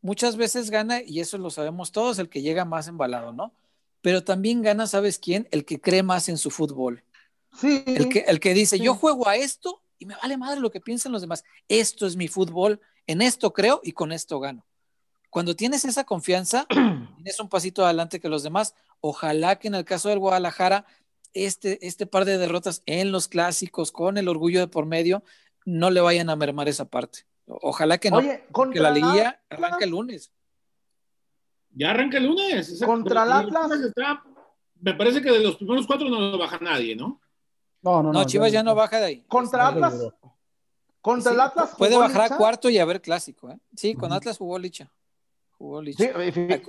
muchas 0.00 0.36
veces 0.38 0.70
gana, 0.70 1.02
y 1.02 1.20
eso 1.20 1.36
lo 1.36 1.50
sabemos 1.50 1.92
todos, 1.92 2.18
el 2.18 2.30
que 2.30 2.40
llega 2.40 2.64
más 2.64 2.88
embalado, 2.88 3.34
¿no? 3.34 3.52
Pero 4.00 4.24
también 4.24 4.62
gana, 4.62 4.86
¿sabes 4.86 5.18
quién? 5.18 5.46
El 5.50 5.66
que 5.66 5.82
cree 5.82 6.02
más 6.02 6.30
en 6.30 6.38
su 6.38 6.50
fútbol. 6.50 7.04
Sí. 7.60 7.84
El 7.86 8.08
que, 8.08 8.20
el 8.20 8.40
que 8.40 8.54
dice, 8.54 8.78
Sí. 8.78 8.84
yo 8.84 8.94
juego 8.94 9.28
a 9.28 9.36
esto 9.36 9.82
y 9.98 10.06
me 10.06 10.16
vale 10.16 10.38
madre 10.38 10.62
lo 10.62 10.70
que 10.70 10.80
piensen 10.80 11.12
los 11.12 11.20
demás. 11.20 11.44
Esto 11.68 12.06
es 12.06 12.16
mi 12.16 12.26
fútbol, 12.26 12.80
en 13.06 13.20
esto 13.20 13.52
creo 13.52 13.82
y 13.84 13.92
con 13.92 14.12
esto 14.12 14.40
gano. 14.40 14.64
Cuando 15.28 15.54
tienes 15.54 15.84
esa 15.84 16.04
confianza, 16.04 16.66
tienes 17.16 17.38
un 17.38 17.50
pasito 17.50 17.84
adelante 17.84 18.18
que 18.18 18.30
los 18.30 18.42
demás. 18.42 18.74
Ojalá 19.14 19.56
que 19.56 19.68
en 19.68 19.74
el 19.74 19.84
caso 19.84 20.08
del 20.08 20.18
Guadalajara, 20.18 20.86
este, 21.34 21.86
este 21.86 22.06
par 22.06 22.24
de 22.24 22.38
derrotas 22.38 22.82
en 22.86 23.12
los 23.12 23.28
clásicos, 23.28 23.92
con 23.92 24.16
el 24.16 24.28
orgullo 24.28 24.60
de 24.60 24.66
por 24.66 24.86
medio, 24.86 25.22
no 25.66 25.90
le 25.90 26.00
vayan 26.00 26.30
a 26.30 26.36
mermar 26.36 26.68
esa 26.68 26.86
parte. 26.86 27.26
Ojalá 27.46 27.98
que 27.98 28.10
no, 28.10 28.16
Oye, 28.16 28.44
que 28.46 28.52
contra 28.52 28.80
la 28.84 28.90
liguilla 28.92 29.28
Atlas- 29.50 29.58
arranca 29.68 29.84
el 29.84 29.90
lunes. 29.90 30.32
ya 31.72 31.90
arranca 31.90 32.16
el 32.16 32.24
lunes. 32.24 32.82
Contra 32.82 33.24
el 33.24 33.32
Atlas. 33.32 33.70
está- 33.72 34.24
me 34.80 34.94
parece 34.94 35.20
que 35.20 35.30
de 35.30 35.40
los 35.40 35.56
primeros 35.56 35.86
cuatro 35.86 36.08
no 36.08 36.18
lo 36.20 36.38
baja 36.38 36.58
nadie 36.62 36.96
¿no? 36.96 37.20
No, 37.82 38.02
no, 38.02 38.04
no. 38.04 38.12
No, 38.20 38.24
Chivas 38.24 38.52
ya 38.52 38.62
no 38.62 38.74
baja 38.74 39.00
de 39.00 39.04
ahí. 39.04 39.24
Contra 39.28 39.68
Atlas. 39.68 39.92
seguro. 39.92 40.16
Contra 41.02 41.30
Sí, 41.30 41.34
el 41.34 41.40
Atlas. 41.42 41.74
puede 41.76 41.98
bajar 41.98 42.32
a 42.32 42.36
cuarto 42.38 42.70
y 42.70 42.78
a 42.78 42.86
ver 42.86 43.02
clásico. 43.02 43.50
¿eh? 43.50 43.58
Sí, 43.76 43.94
con. 43.94 44.14
Atlas 44.14 44.38
jugó 44.38 44.58
Licha. 44.58 44.90
Jugó 45.56 45.82
Sí, 45.84 45.94
y 45.98 46.02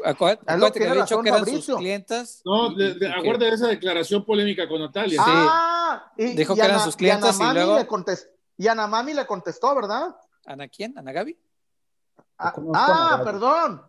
acuérdate 0.05 0.79
que 0.79 0.87
había 0.87 1.01
dicho 1.01 1.21
que 1.21 1.29
eran 1.29 1.39
Fabricio. 1.39 1.61
sus 1.61 1.77
clientas. 1.77 2.41
No, 2.45 2.71
y- 2.71 2.75
de, 2.75 3.07
y 3.07 3.21
que- 3.23 3.37
de 3.37 3.49
esa 3.49 3.67
declaración 3.67 4.23
polémica 4.23 4.67
con 4.67 4.79
Natalia. 4.79 5.21
Ah, 5.25 6.11
y, 6.17 6.35
Dijo 6.35 6.53
y 6.53 6.55
que 6.55 6.61
eran 6.61 6.75
Ana- 6.75 6.83
sus 6.85 6.95
clientas 6.95 7.39
y 7.39 7.41
Ana 7.41 7.47
Mami 7.53 7.59
luego- 7.65 7.79
le 7.79 7.87
contestó, 7.87 8.29
y 8.57 8.67
Ana 8.67 8.87
Mami 8.87 9.13
le 9.13 9.25
contestó, 9.25 9.73
¿verdad? 9.75 10.15
¿Ana 10.45 10.67
quién? 10.67 10.97
¿Ana 10.97 11.11
Gaby? 11.11 11.37
Ah, 12.37 12.53
ah, 12.75 13.21
perdón. 13.23 13.81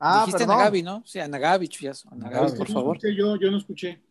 Ah, 0.00 0.20
Dijiste 0.20 0.38
perdón. 0.38 0.54
Ana 0.56 0.64
Gaby, 0.64 0.82
¿no? 0.82 1.02
Sí, 1.04 1.18
Ana 1.20 1.38
Gaby, 1.38 1.68
chuyazo. 1.68 2.08
Ana 2.10 2.30
Gaby, 2.30 2.46
Gaby. 2.46 2.58
por 2.58 2.68
favor. 2.72 2.98
yo, 3.02 3.36
yo 3.36 3.50
no 3.50 3.58
escuché. 3.58 4.02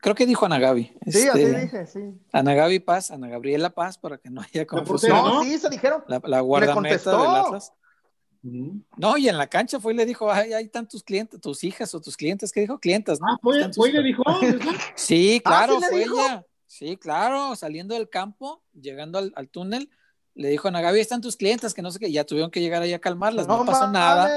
Creo 0.00 0.14
que 0.14 0.26
dijo 0.26 0.44
Ana 0.46 0.58
Gaby. 0.58 0.96
Sí, 1.06 1.28
así 1.28 1.42
Este, 1.42 1.60
dije, 1.60 1.86
sí. 1.86 2.00
Ana 2.32 2.54
Gaby 2.54 2.80
Paz, 2.80 3.10
Ana 3.10 3.28
Gabriela 3.28 3.70
Paz, 3.70 3.98
para 3.98 4.18
que 4.18 4.30
no 4.30 4.40
haya 4.42 4.66
confusión. 4.66 5.16
No, 5.16 5.34
¿no? 5.36 5.42
sí, 5.44 5.58
se 5.58 5.68
dijeron. 5.70 6.04
La, 6.06 6.20
la 6.24 6.40
guardameta 6.40 6.74
contestó. 6.74 7.10
del 7.22 7.30
Atlas. 7.30 7.72
No, 8.42 9.16
y 9.16 9.28
en 9.28 9.38
la 9.38 9.46
cancha 9.46 9.78
fue 9.78 9.92
y 9.92 9.96
le 9.96 10.04
dijo, 10.04 10.30
ay, 10.30 10.52
hay 10.52 10.68
tantos 10.68 11.02
clientes, 11.04 11.40
tus 11.40 11.62
hijas 11.62 11.94
o 11.94 12.00
tus 12.00 12.16
clientes, 12.16 12.50
¿qué 12.52 12.60
dijo? 12.62 12.78
Clientas, 12.78 13.20
¿no? 13.20 13.26
Ah, 13.28 13.38
fue, 13.40 13.56
Están 13.56 13.72
fue 13.72 13.88
y 13.88 13.92
sus- 13.92 14.00
le 14.00 14.06
dijo, 14.06 14.22
¿verdad? 14.40 14.72
Sí, 14.96 15.40
Ah, 15.44 15.48
claro, 15.48 15.74
¿sí 15.76 15.80
le 15.80 15.88
fue 15.88 15.98
dijo? 16.00 16.16
ella. 16.18 16.46
Sí, 16.66 16.96
claro, 16.96 17.54
saliendo 17.54 17.94
del 17.94 18.08
campo, 18.08 18.62
llegando 18.72 19.18
al, 19.18 19.32
al 19.36 19.48
túnel, 19.48 19.90
le 20.34 20.48
dijo 20.48 20.68
a 20.68 20.76
ahí 20.76 21.00
están 21.00 21.20
tus 21.20 21.36
clientes, 21.36 21.74
que 21.74 21.82
no 21.82 21.90
sé 21.90 21.98
qué, 21.98 22.10
ya 22.10 22.24
tuvieron 22.24 22.50
que 22.50 22.60
llegar 22.60 22.82
ahí 22.82 22.94
a 22.94 22.98
calmarlas, 22.98 23.46
no, 23.46 23.64
pasó 23.64 23.88
nada. 23.88 24.32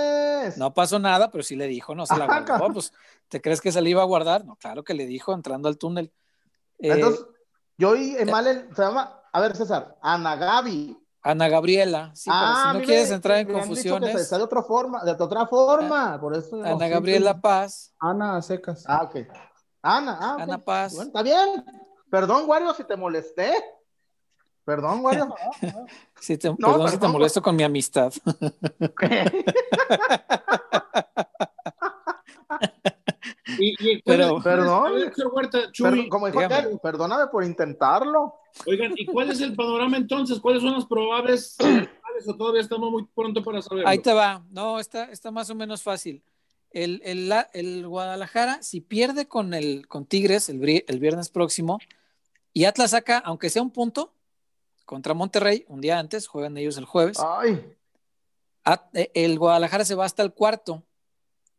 No 0.57 0.73
pasó 0.73 0.99
nada, 0.99 1.31
pero 1.31 1.43
sí 1.43 1.55
le 1.55 1.67
dijo, 1.67 1.95
no 1.95 2.05
se 2.05 2.17
la 2.17 2.27
guardó. 2.27 2.73
Pues, 2.73 2.93
¿te 3.29 3.41
crees 3.41 3.61
que 3.61 3.71
se 3.71 3.81
le 3.81 3.89
iba 3.89 4.01
a 4.01 4.05
guardar? 4.05 4.45
No, 4.45 4.55
claro 4.57 4.83
que 4.83 4.93
le 4.93 5.05
dijo 5.07 5.33
entrando 5.33 5.67
al 5.67 5.77
túnel. 5.77 6.11
Eh, 6.79 6.91
Entonces, 6.93 7.25
yo 7.77 7.91
oí 7.91 8.15
mal 8.29 8.45
el, 8.47 8.75
se 8.75 8.81
llama, 8.81 9.21
a 9.31 9.41
ver, 9.41 9.55
César, 9.55 9.97
Ana 10.01 10.35
Gaby. 10.35 10.97
Ana 11.25 11.49
Gabriela, 11.49 12.11
sí, 12.13 12.29
pero 12.29 12.39
ah, 12.39 12.69
si 12.71 12.77
no 12.77 12.83
quieres 12.85 13.09
me- 13.09 13.15
entrar 13.15 13.37
en 13.39 13.47
se 13.47 13.53
confusiones, 13.53 14.13
decía 14.15 14.37
de 14.37 14.43
otra 14.43 14.61
forma, 14.61 15.03
de 15.03 15.11
otra 15.11 15.47
forma, 15.47 16.21
por 16.21 16.35
eso. 16.35 16.63
Ana 16.63 16.87
Gabriela 16.87 17.33
sí. 17.33 17.39
Paz, 17.41 17.95
Ana 17.99 18.41
secas. 18.43 18.83
Ah, 18.87 19.01
ok. 19.01 19.15
Ana, 19.81 20.19
ah. 20.21 20.37
Ana 20.39 20.59
Paz. 20.59 20.93
Bueno, 20.93 21.07
está 21.07 21.23
bien. 21.23 21.65
Perdón, 22.11 22.43
Wario, 22.47 22.71
si 22.75 22.83
te 22.83 22.95
molesté. 22.95 23.55
Perdón, 24.65 25.03
Wario. 25.03 25.33
si 26.21 26.37
te, 26.37 26.53
perdón 26.53 26.91
si 26.91 26.97
te 26.99 27.07
molesto 27.07 27.41
con 27.41 27.55
mi 27.55 27.63
amistad. 27.63 28.13
Y, 33.59 33.75
y- 33.79 34.01
Pero- 34.01 34.41
¿cuál 34.41 34.59
es- 34.59 34.65
cuál 34.65 35.03
es, 35.03 35.15
señor 35.15 35.33
Huerta, 35.33 35.71
Chuy? 35.71 35.89
Perdón, 35.89 36.09
como 36.09 36.27
dijo 36.31 36.79
perdóname 36.81 37.27
por 37.27 37.43
intentarlo. 37.43 38.35
Oigan, 38.65 38.93
¿y 38.95 39.05
cuál 39.05 39.29
es 39.31 39.41
el 39.41 39.55
panorama 39.55 39.97
entonces? 39.97 40.39
¿Cuáles 40.39 40.61
son 40.63 40.73
las 40.73 40.85
probables 40.85 41.55
o 42.27 42.35
todavía 42.35 42.61
estamos 42.61 42.91
muy 42.91 43.05
pronto 43.13 43.43
para 43.43 43.61
saberlo? 43.61 43.87
Ahí 43.87 43.99
te 43.99 44.13
va. 44.13 44.43
No, 44.49 44.79
está, 44.79 45.05
está 45.11 45.29
más 45.31 45.49
o 45.49 45.55
menos 45.55 45.83
fácil. 45.83 46.23
El, 46.71 47.01
el, 47.05 47.31
el 47.53 47.87
Guadalajara, 47.87 48.61
si 48.63 48.81
pierde 48.81 49.27
con, 49.27 49.53
el, 49.53 49.87
con 49.87 50.05
Tigres 50.05 50.49
el, 50.49 50.83
el 50.87 50.99
viernes 50.99 51.29
próximo 51.29 51.79
y 52.51 52.65
Atlas 52.65 52.91
saca, 52.91 53.19
aunque 53.19 53.49
sea 53.49 53.61
un 53.61 53.71
punto, 53.71 54.11
contra 54.85 55.13
Monterrey, 55.13 55.65
un 55.67 55.81
día 55.81 55.99
antes, 55.99 56.27
juegan 56.27 56.57
ellos 56.57 56.77
el 56.77 56.85
jueves, 56.85 57.17
Ay, 57.19 57.63
At- 58.63 58.93
eh, 58.93 59.11
el 59.13 59.37
Guadalajara 59.39 59.85
se 59.85 59.95
va 59.95 60.05
hasta 60.05 60.23
el 60.23 60.33
cuarto 60.33 60.83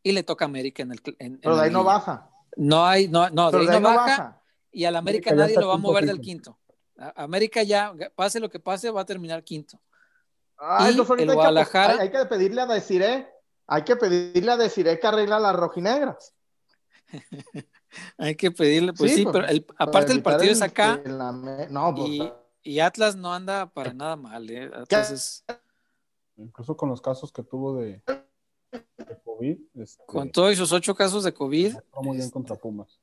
y 0.09 0.13
le 0.13 0.23
toca 0.23 0.45
a 0.45 0.49
América 0.49 0.83
en 0.83 0.93
el. 0.93 1.01
en- 1.19 1.39
pero 1.41 1.57
de 1.57 1.63
ahí 1.65 1.71
no 1.71 1.83
baja. 1.85 2.31
No 2.57 2.87
hay, 2.87 3.09
no, 3.09 3.29
no, 3.31 3.51
de 3.51 3.59
ahí 3.59 3.67
de 3.67 3.73
ahí 3.75 3.81
no 3.81 3.91
no 3.91 3.97
baja, 3.97 4.07
baja. 4.23 4.43
y 4.73 4.85
al 4.85 4.97
América 4.97 5.31
América 5.31 5.45
nadie 5.55 5.61
lo 5.61 5.69
va 5.69 5.75
a 5.75 5.79
mover 5.79 6.07
del 6.07 6.21
quinto. 6.21 6.59
A- 6.99 7.25
América 7.25 7.63
ya, 7.63 7.93
pase 8.15 8.39
lo 8.41 8.49
que 8.49 8.61
pase, 8.61 8.91
va 8.91 9.01
a 9.03 9.05
terminar 9.05 9.43
quinto. 9.43 9.81
Ay, 10.59 10.87
Y 10.87 10.91
entonces 10.93 11.11
ahorita 11.11 11.23
el 11.25 11.29
hay 11.31 11.35
que- 11.35 11.37
Guadalajara- 11.41 11.93
Hay, 11.95 11.99
hay 12.01 12.11
que 12.11 12.25
pedirle 12.27 12.61
a 12.63 12.67
Desiree, 12.67 13.29
hay 13.67 13.83
que 13.83 13.97
pedirle 13.97 14.53
a 14.53 14.57
Desiree 14.57 14.99
que 15.01 15.07
arregla 15.07 15.39
las 15.41 15.57
rojinegras. 15.57 16.33
Hay 18.19 18.35
que 18.35 18.51
pedirle, 18.51 18.93
pues 18.93 19.11
sí, 19.13 19.19
Sí, 19.19 19.23
pues, 19.25 19.33
pero 19.35 19.47
el- 19.49 19.67
aparte 19.79 20.13
el 20.13 20.23
partido 20.23 20.53
es 20.53 20.61
acá 20.61 21.01
no, 21.71 21.95
pues, 21.95 22.09
y, 22.09 22.33
y 22.63 22.81
Atlas 22.81 23.17
no 23.17 23.33
anda 23.33 23.67
para 23.71 23.95
nada 23.95 24.17
mal. 24.17 24.49
¿eh? 24.51 24.71
Atlas 24.75 25.11
es- 25.11 25.45
Incluso 26.37 26.77
con 26.77 26.91
los 26.91 27.01
casos 27.01 27.33
que 27.33 27.43
tuvo 27.43 27.77
de, 27.77 28.03
de 28.97 29.19
COVID. 29.25 29.59
Este, 29.75 30.05
con 30.07 30.31
todos 30.31 30.53
esos 30.53 30.73
ocho 30.73 30.95
casos 30.95 31.25
de 31.25 31.33
COVID, 31.33 31.77
muy 32.03 32.17
bien 32.19 32.31
contra 32.31 32.57
Pumas. 32.57 32.99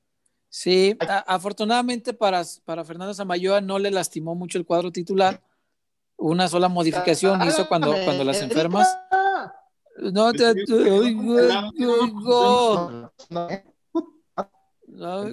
Sí, 0.49 0.95
afortunadamente 1.25 2.13
para, 2.13 2.43
para 2.63 2.85
Fernando 2.85 3.13
Samayoa 3.13 3.59
no 3.59 3.79
le 3.79 3.89
lastimó 3.89 4.35
mucho 4.35 4.59
el 4.59 4.65
cuadro 4.65 4.91
titular. 4.91 5.41
Una 6.15 6.47
sola 6.47 6.69
modificación 6.69 7.41
hizo 7.47 7.67
cuando, 7.67 7.91
cuando 8.05 8.23
las 8.23 8.39
enfermas. 8.41 8.87
No 9.97 10.31
te 10.31 10.45
oigo. 10.91 11.39
No, 14.87 15.25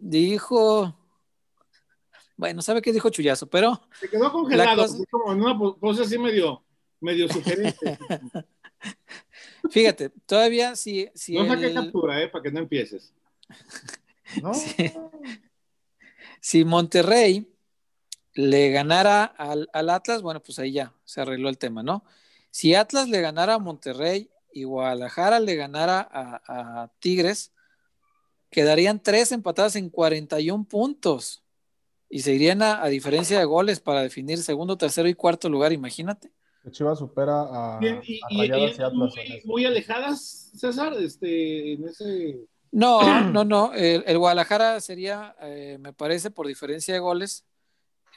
dijo. 0.00 0.96
Bueno, 2.36 2.62
sabe 2.62 2.82
qué 2.82 2.92
dijo 2.92 3.10
Chuyazo, 3.10 3.48
pero. 3.48 3.80
Se 3.98 4.08
quedó 4.08 4.30
congelado, 4.32 4.86
como 5.10 5.32
en 5.32 5.40
una 5.42 5.58
pose 5.58 6.02
así 6.02 6.18
medio, 6.18 6.62
medio 7.00 7.28
sugerente. 7.28 7.98
Fíjate, 9.68 10.10
todavía 10.26 10.76
si. 10.76 11.10
si 11.14 11.34
no 11.34 11.46
saque 11.46 11.74
captura, 11.74 12.22
¿eh? 12.22 12.28
Para 12.28 12.42
que 12.42 12.50
no 12.50 12.60
empieces. 12.60 13.12
Si, 16.40 16.64
Monterrey 16.64 17.52
le 18.32 18.70
ganara 18.70 19.24
al, 19.24 19.68
Atlas, 19.90 20.22
bueno, 20.22 20.40
pues 20.40 20.58
ahí 20.58 20.72
ya 20.72 20.94
se 21.04 21.20
arregló 21.20 21.50
el 21.50 21.58
tema, 21.58 21.82
¿no? 21.82 22.04
Si 22.50 22.74
Atlas 22.74 23.08
le 23.08 23.20
ganara 23.20 23.54
a 23.54 23.58
Monterrey 23.58 24.30
y 24.52 24.64
Guadalajara 24.64 25.38
le 25.40 25.56
ganara 25.56 26.08
a, 26.10 26.90
Tigres, 26.98 27.52
quedarían 28.50 29.02
tres 29.02 29.32
empatadas 29.32 29.76
en 29.76 29.90
41 29.90 30.64
puntos 30.64 31.44
y 32.08 32.20
se 32.20 32.32
irían 32.32 32.62
a, 32.62 32.86
diferencia 32.86 33.38
de 33.38 33.44
goles 33.44 33.80
para 33.80 34.00
definir 34.00 34.38
segundo, 34.38 34.78
tercero 34.78 35.08
y 35.08 35.14
cuarto 35.14 35.50
lugar, 35.50 35.72
imagínate. 35.72 36.32
Chivas 36.70 36.98
supera 36.98 37.42
a, 37.42 37.80
y, 37.80 38.50
Atlas 38.50 38.92
muy, 39.44 39.64
alejadas, 39.64 40.52
César, 40.54 40.92
este, 40.98 41.72
en 41.72 41.88
ese 41.88 42.40
no, 42.72 43.00
no, 43.32 43.44
no. 43.44 43.72
El, 43.74 44.18
Guadalajara 44.18 44.80
sería, 44.80 45.34
eh, 45.40 45.78
me 45.80 45.92
parece, 45.92 46.30
por 46.30 46.46
diferencia 46.46 46.94
de 46.94 47.00
goles, 47.00 47.44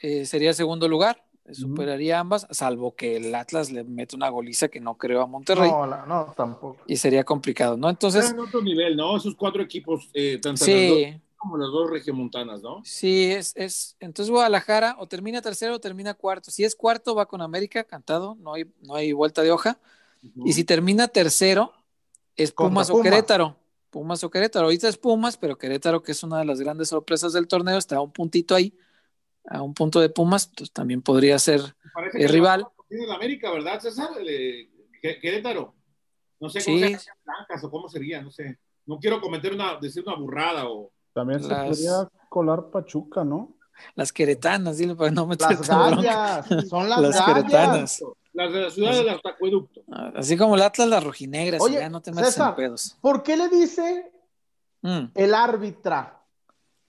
eh, 0.02 0.26
sería 0.26 0.52
segundo 0.52 0.88
lugar. 0.88 1.24
Superaría 1.52 2.20
ambas, 2.20 2.46
salvo 2.50 2.96
que 2.96 3.16
el 3.16 3.34
Atlas 3.34 3.70
le 3.70 3.84
mete 3.84 4.16
una 4.16 4.30
goliza 4.30 4.68
que 4.68 4.80
no 4.80 4.96
creo 4.96 5.20
a 5.20 5.26
Monterrey. 5.26 5.70
No, 5.70 6.06
no, 6.06 6.32
tampoco. 6.34 6.78
Y 6.86 6.96
sería 6.96 7.22
complicado, 7.22 7.76
¿no? 7.76 7.90
Entonces. 7.90 8.30
en 8.30 8.38
otro 8.38 8.62
nivel, 8.62 8.96
¿no? 8.96 9.14
Esos 9.14 9.34
cuatro 9.34 9.62
equipos, 9.62 10.08
eh, 10.14 10.38
tanto 10.40 10.64
sí. 10.64 11.14
Como 11.44 11.58
las 11.58 11.70
dos 11.70 11.90
regiomontanas, 11.90 12.62
¿no? 12.62 12.80
Sí, 12.84 13.30
es, 13.30 13.52
es. 13.54 13.96
Entonces 14.00 14.30
Guadalajara 14.30 14.96
o 14.98 15.06
termina 15.06 15.42
tercero 15.42 15.74
o 15.74 15.78
termina 15.78 16.14
cuarto. 16.14 16.50
Si 16.50 16.64
es 16.64 16.74
cuarto, 16.74 17.14
va 17.14 17.26
con 17.26 17.42
América, 17.42 17.84
cantado, 17.84 18.36
no 18.40 18.54
hay, 18.54 18.64
no 18.80 18.94
hay 18.94 19.12
vuelta 19.12 19.42
de 19.42 19.50
hoja. 19.50 19.78
Y 20.44 20.54
si 20.54 20.64
termina 20.64 21.06
tercero, 21.08 21.74
es 22.34 22.50
Pumas 22.50 22.88
o 22.88 23.02
Querétaro. 23.02 23.58
Pumas 23.90 24.24
o 24.24 24.30
Querétaro. 24.30 24.64
Ahorita 24.64 24.88
es 24.88 24.96
Pumas, 24.96 25.36
pero 25.36 25.58
Querétaro, 25.58 26.02
que 26.02 26.12
es 26.12 26.22
una 26.22 26.38
de 26.38 26.46
las 26.46 26.60
grandes 26.60 26.88
sorpresas 26.88 27.34
del 27.34 27.46
torneo, 27.46 27.76
está 27.76 27.96
a 27.96 28.00
un 28.00 28.10
puntito 28.10 28.54
ahí, 28.54 28.74
a 29.44 29.60
un 29.60 29.74
punto 29.74 30.00
de 30.00 30.08
Pumas, 30.08 30.50
pues 30.56 30.72
también 30.72 31.02
podría 31.02 31.38
ser 31.38 31.60
el 32.14 32.28
rival. 32.30 32.66
Tiene 32.88 33.06
la 33.06 33.16
América, 33.16 33.52
¿verdad, 33.52 33.80
César? 33.80 34.08
Querétaro. 35.02 35.74
No 36.40 36.48
sé 36.48 36.64
cómo 36.64 36.78
sí. 36.78 36.96
blancas 37.24 37.64
o 37.64 37.70
cómo 37.70 37.88
sería, 37.88 38.22
no 38.22 38.30
sé. 38.30 38.58
No 38.86 38.98
quiero 38.98 39.20
cometer 39.20 39.52
una, 39.52 39.76
decir 39.76 40.02
una 40.06 40.16
burrada 40.16 40.68
o. 40.68 40.90
También 41.14 41.42
se 41.42 41.54
podría 41.54 42.08
colar 42.28 42.70
Pachuca, 42.70 43.24
¿no? 43.24 43.56
Las 43.94 44.12
queretanas, 44.12 44.78
dile 44.78 44.94
para 44.94 45.10
no 45.10 45.26
meter 45.26 45.50
Las 45.50 45.68
gallas, 45.68 46.46
son 46.68 46.88
las, 46.88 47.00
las 47.00 47.20
queretanas. 47.22 48.02
Las 48.32 48.52
de 48.52 48.60
la 48.60 48.70
ciudad 48.70 48.92
del 48.92 49.08
acueducto. 49.08 49.82
Ah, 49.92 50.12
así 50.16 50.36
como 50.36 50.56
el 50.56 50.62
Atlas, 50.62 50.88
las 50.88 51.04
rojinegras, 51.04 51.62
Oye, 51.62 51.76
ya 51.76 51.88
no 51.88 52.02
te 52.02 52.10
metas 52.10 52.36
en 52.36 52.54
pedos. 52.56 52.96
¿Por 53.00 53.22
qué 53.22 53.36
le 53.36 53.48
dice 53.48 54.12
mm. 54.82 55.04
el 55.14 55.34
árbitra? 55.34 56.20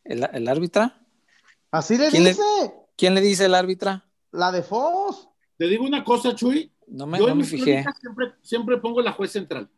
¿El, 0.03 0.27
¿El, 0.33 0.47
árbitra? 0.47 0.99
Así 1.69 1.97
le 1.97 2.09
dice. 2.09 2.43
¿Quién 2.95 3.13
le 3.13 3.21
dice 3.21 3.45
el 3.45 3.53
árbitra? 3.53 4.05
La 4.31 4.51
de 4.51 4.63
Foz. 4.63 5.29
Te 5.57 5.67
digo 5.67 5.85
una 5.85 6.03
cosa, 6.03 6.33
Chuy. 6.33 6.71
No 6.88 7.05
me, 7.05 7.19
no 7.19 7.35
me 7.35 7.43
fijé. 7.43 7.85
Siempre, 7.99 8.33
siempre, 8.41 8.77
pongo 8.77 9.01
la 9.01 9.11
juez 9.11 9.31
central. 9.31 9.69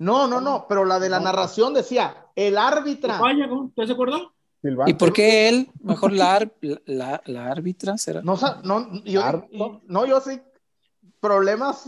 No, 0.00 0.26
no, 0.26 0.40
no, 0.40 0.66
pero 0.68 0.84
la 0.84 0.98
de 0.98 1.08
la 1.08 1.20
narración 1.20 1.74
decía 1.74 2.26
el 2.34 2.58
árbitra. 2.58 3.18
Vaya, 3.18 3.48
¿Te 3.76 3.82
has 3.82 3.90
acordado? 3.90 4.32
¿Y 4.86 4.94
por 4.94 5.12
qué 5.12 5.48
él? 5.48 5.70
Mejor 5.82 6.12
la, 6.12 6.50
la, 6.86 7.22
la 7.24 7.50
árbitra 7.50 7.96
será. 7.96 8.20
No, 8.22 8.38
no, 8.64 9.04
yo, 9.04 9.46
no, 9.86 10.06
yo 10.06 10.20
sí 10.20 10.40
problemas. 11.20 11.84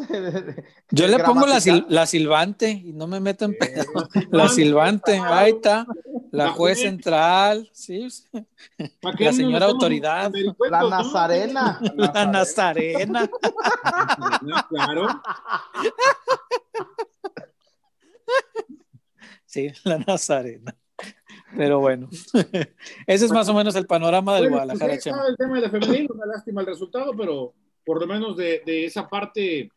Yo 0.90 1.08
le 1.08 1.18
pongo 1.20 1.46
la, 1.46 1.58
la, 1.88 2.06
silbante 2.06 2.70
y 2.70 2.92
no 2.92 3.06
me 3.06 3.18
meto 3.18 3.46
en 3.46 3.56
pedo. 3.56 3.84
La 4.30 4.48
silbante, 4.48 5.18
ahí 5.18 5.52
está. 5.52 5.86
La 6.30 6.50
juez 6.50 6.80
central, 6.80 7.70
sí. 7.72 8.08
La 9.18 9.32
señora 9.32 9.66
autoridad. 9.66 10.30
La 10.70 10.88
Nazarena. 10.88 11.80
La 11.96 12.26
Nazarena. 12.26 13.28
Claro. 14.68 15.08
Sí, 19.44 19.68
la 19.84 19.98
Nazarena. 19.98 20.74
Pero 21.54 21.80
bueno, 21.80 22.08
ese 23.06 23.24
es 23.26 23.30
más 23.30 23.46
o 23.50 23.54
menos 23.54 23.76
el 23.76 23.86
panorama 23.86 24.34
del 24.36 24.44
pues 24.44 24.52
Guadalajara. 24.52 24.94
el 24.94 25.36
tema 25.36 25.60
de 25.60 25.68
la 25.68 26.06
una 26.10 26.26
lástima 26.26 26.62
el 26.62 26.66
resultado, 26.66 27.12
pero 27.14 27.52
por 27.84 28.00
lo 28.00 28.06
menos 28.06 28.34
de, 28.36 28.62
esa 28.66 29.08
parte, 29.10 29.70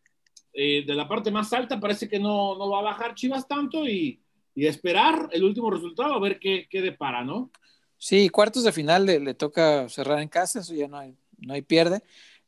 eh, 0.54 0.84
de 0.86 0.94
la 0.94 1.06
parte 1.06 1.30
más 1.30 1.52
alta, 1.52 1.78
parece 1.78 2.08
que 2.08 2.18
no, 2.18 2.58
va 2.70 2.78
a 2.78 2.84
bajar 2.84 3.14
Chivas 3.14 3.46
tanto 3.46 3.86
y, 3.86 4.22
esperar 4.54 5.28
el 5.32 5.44
último 5.44 5.70
resultado 5.70 6.14
a 6.14 6.20
ver 6.20 6.38
qué, 6.38 6.66
qué 6.70 6.80
depara, 6.80 7.22
¿no? 7.22 7.50
Sí, 7.98 8.28
cuartos 8.28 8.64
de 8.64 8.72
final 8.72 9.04
le, 9.04 9.34
toca 9.34 9.88
cerrar 9.90 10.20
en 10.20 10.28
casa, 10.28 10.60
eso 10.60 10.74
ya 10.74 10.88
no 10.88 10.98
hay, 10.98 11.14
no 11.38 11.52
hay 11.52 11.60
pierde, 11.60 12.02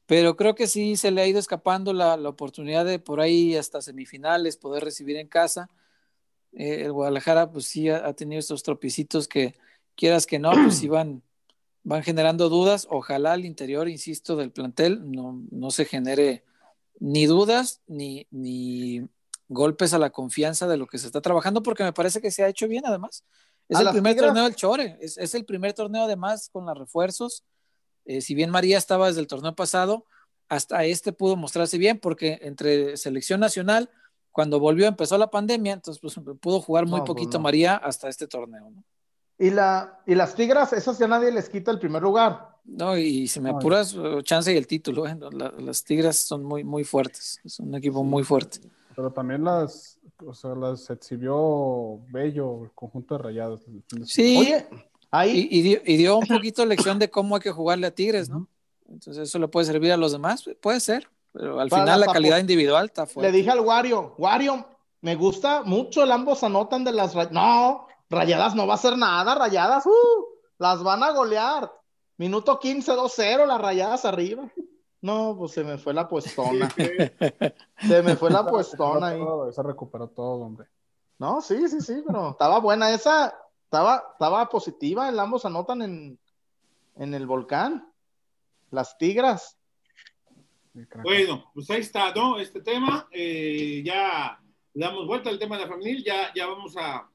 pero 0.06 0.37
creo 0.37 0.54
que 0.54 0.66
sí 0.66 0.96
se 0.96 1.11
le 1.11 1.20
ha 1.20 1.26
ido 1.26 1.38
escapando 1.38 1.92
la, 1.92 2.14
oportunidad 2.14 2.84
de 2.84 2.98
por 2.98 3.20
ahí 3.20 3.56
hasta 3.56 3.82
semifinales 3.82 4.56
poder 4.56 4.84
recibir 4.84 5.16
en 5.16 5.28
casa. 5.28 5.68
Eh, 6.52 6.82
el 6.84 6.92
Guadalajara 6.92 7.50
pues 7.50 7.66
sí 7.66 7.88
ha, 7.88 8.12
tenido 8.14 8.40
estos 8.40 8.62
tropicitos 8.62 9.28
que 9.28 9.54
quieras 9.94 10.26
que 10.26 10.38
no, 10.38 10.52
pues 10.52 10.82
iban 10.82 11.22
van 11.84 12.02
generando 12.02 12.48
dudas. 12.48 12.87
Ojalá 12.90 13.32
al 13.32 13.44
interior, 13.44 13.88
insisto, 13.88 14.37
del 14.37 14.52
plantel 14.52 15.11
no, 15.11 15.42
no 15.50 15.70
se 15.70 15.84
genere 15.84 16.44
ni 17.00 17.26
dudas 17.26 17.80
ni, 17.87 18.26
ni 18.30 19.08
golpes 19.48 19.94
a 19.94 19.98
la 19.98 20.11
confianza 20.11 20.66
de 20.66 20.76
lo 20.76 20.87
que 20.87 20.98
se 20.98 21.06
está 21.06 21.20
trabajando, 21.20 21.62
porque 21.62 21.84
me 21.84 21.92
parece 21.92 22.20
que 22.20 22.30
se 22.30 22.44
ha 22.44 22.48
hecho 22.48 22.68
bien 22.68 22.84
además. 22.87 23.24
Es 23.68 23.80
el 23.80 23.90
primer 23.90 24.16
torneo 24.16 24.44
del 24.44 24.54
Chore, 24.54 24.96
es, 25.00 25.34
el 25.34 25.44
primer 25.44 25.74
torneo 25.74 26.04
además 26.04 26.48
con 26.50 26.64
los 26.64 26.78
refuerzos. 26.78 27.44
Eh, 28.06 28.22
si 28.22 28.34
bien 28.34 28.50
María 28.50 28.78
estaba 28.78 29.08
desde 29.08 29.20
el 29.20 29.26
torneo 29.26 29.54
pasado, 29.54 30.06
hasta 30.48 30.84
este 30.84 31.12
pudo 31.12 31.37
mostrarse 31.37 31.76
bien, 31.76 31.98
porque 31.98 32.38
entre 32.42 32.96
selección 32.96 33.40
nacional, 33.40 33.90
cuando 34.32 34.60
volvió, 34.60 34.86
empezó 34.86 35.18
la 35.18 35.30
pandemia, 35.30 35.72
entonces 35.72 36.00
pues, 36.00 36.18
pudo 36.40 36.60
jugar 36.60 36.86
muy 36.86 37.00
pues 37.00 37.08
poquito 37.08 37.40
María 37.40 37.76
hasta 37.76 38.08
este 38.08 38.26
torneo. 38.26 38.70
¿no? 38.70 38.84
Y, 39.38 39.50
la, 39.50 40.00
y 40.06 40.14
las 40.14 40.34
Tigras, 40.34 40.72
esas 40.72 40.98
ya 40.98 41.06
nadie 41.06 41.30
les 41.30 41.48
quita 41.48 41.70
el 41.70 41.78
primer 41.78 42.02
lugar. 42.02 42.56
No, 42.64 42.98
y 42.98 43.28
si 43.28 43.40
me 43.40 43.50
apuras, 43.50 43.94
uh, 43.94 44.20
chance 44.22 44.52
y 44.52 44.56
el 44.56 44.66
título. 44.66 45.06
¿eh? 45.06 45.16
las 45.58 45.84
Tigras 45.84 46.16
son 46.16 46.44
muy, 46.44 46.64
muy 46.64 46.84
fuertes. 46.84 47.40
Es 47.44 47.58
un 47.60 47.74
equipo 47.74 48.04
muy 48.04 48.24
fuerte. 48.24 48.60
Pero 48.94 49.10
también 49.12 49.44
las, 49.44 49.98
o 50.26 50.34
sea, 50.34 50.54
las 50.54 50.90
exhibió 50.90 52.00
Bello, 52.10 52.64
el 52.64 52.72
conjunto 52.72 53.16
de 53.16 53.22
rayados. 53.22 53.62
Sí, 54.04 54.36
Oye, 54.38 54.66
ahí... 55.10 55.48
y, 55.50 55.62
dio, 55.62 55.80
y, 55.84 55.96
dio, 55.96 56.18
un 56.18 56.26
poquito 56.28 56.66
lección 56.66 56.98
de 56.98 57.08
cómo 57.08 57.36
hay 57.36 57.40
que 57.40 57.52
jugarle 57.52 57.86
a 57.86 57.94
Tigres, 57.94 58.28
¿no? 58.28 58.48
Entonces 58.88 59.28
eso 59.28 59.38
le 59.38 59.48
puede 59.48 59.66
servir 59.66 59.92
a 59.92 59.96
los 59.96 60.12
demás, 60.12 60.44
puede 60.60 60.80
ser, 60.80 61.08
pero 61.38 61.61
al 61.61 61.70
final 61.70 62.01
la 62.01 62.07
calidad 62.07 62.38
individual 62.38 62.87
está 62.87 63.07
fuerte. 63.07 63.31
Le 63.31 63.38
dije 63.38 63.48
al 63.48 63.61
Wario, 63.61 64.16
Wario, 64.18 64.66
me 65.03 65.14
gusta 65.14 65.62
mucho 65.62 66.03
el 66.03 66.11
ambos 66.11 66.42
anotan 66.42 66.83
de 66.83 66.90
las... 66.90 67.14
No, 67.31 67.87
Rayadas 68.11 68.57
no 68.57 68.66
va 68.66 68.72
a 68.72 68.77
hacer 68.77 68.98
nada, 68.98 69.37
Rayadas, 69.37 69.87
uh, 69.87 70.24
las 70.59 70.83
van 70.83 71.05
a 71.05 71.12
golear. 71.12 71.72
Minuto 72.16 72.59
15, 72.59 72.92
2-0, 72.92 73.46
las 73.46 73.61
Rayadas 73.61 74.05
arriba. 74.05 74.51
No, 75.01 75.37
pues 75.38 75.53
se 75.53 75.62
me 75.62 75.79
fue 75.79 75.94
la 75.94 76.09
puestona. 76.09 76.68
se 77.87 78.03
me 78.03 78.16
fue 78.16 78.31
la 78.31 78.44
puestona 78.44 79.09
ahí. 79.09 79.20
se 79.53 79.62
recuperó 79.62 80.09
todo, 80.09 80.44
hombre. 80.44 80.66
No, 81.18 81.40
sí, 81.40 81.68
sí, 81.68 81.81
sí, 81.81 82.03
pero 82.05 82.31
estaba 82.31 82.59
buena 82.59 82.90
esa. 82.90 83.33
Estaba, 83.62 84.03
estaba 84.12 84.48
positiva, 84.48 85.09
el 85.09 85.20
ambos 85.20 85.44
anotan 85.44 85.83
en, 85.83 86.18
en 86.96 87.14
el 87.14 87.29
volcán. 87.29 87.92
Las 88.70 88.98
tigras. 88.98 89.57
Bueno, 91.02 91.50
pues 91.54 91.70
ahí 91.70 91.80
está, 91.80 92.12
¿no? 92.14 92.38
Este 92.38 92.60
tema, 92.60 93.08
eh, 93.10 93.82
ya 93.84 94.38
le 94.74 94.84
damos 94.84 95.06
vuelta 95.06 95.30
al 95.30 95.38
tema 95.38 95.56
de 95.56 95.62
la 95.62 95.68
familia, 95.68 96.02
ya, 96.04 96.32
ya 96.34 96.46
vamos 96.46 96.76
a, 96.76 97.08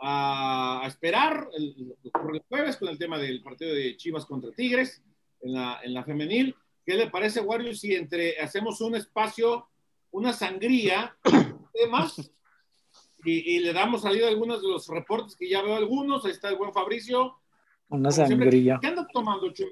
a, 0.00 0.84
esperar 0.86 1.48
el, 1.56 1.96
el, 2.02 2.42
jueves 2.48 2.76
con 2.76 2.88
el 2.88 2.98
tema 2.98 3.18
del 3.18 3.42
partido 3.42 3.74
de 3.74 3.96
Chivas 3.96 4.26
contra 4.26 4.52
Tigres 4.52 5.02
en 5.40 5.54
la, 5.54 5.80
en 5.82 5.94
la 5.94 6.04
femenil. 6.04 6.54
¿Qué 6.84 6.94
le 6.94 7.10
parece, 7.10 7.40
Wario, 7.40 7.74
si 7.74 7.94
entre 7.94 8.38
hacemos 8.40 8.80
un 8.80 8.94
espacio, 8.94 9.68
una 10.12 10.32
sangría, 10.32 11.16
temas, 11.72 12.30
y, 13.24 13.58
le 13.58 13.72
damos 13.72 14.02
salida 14.02 14.26
a 14.26 14.28
algunos 14.28 14.62
de 14.62 14.68
los 14.68 14.86
reportes 14.88 15.34
que 15.36 15.48
ya 15.48 15.62
veo 15.62 15.74
algunos. 15.74 16.24
Ahí 16.24 16.30
está 16.30 16.48
el 16.48 16.56
buen 16.56 16.72
Fabricio. 16.72 17.40
Una 17.88 18.10
sangría. 18.10 18.78
¿Qué 18.80 18.86
anda 18.86 19.06
tomando, 19.12 19.50
Chufa? 19.52 19.70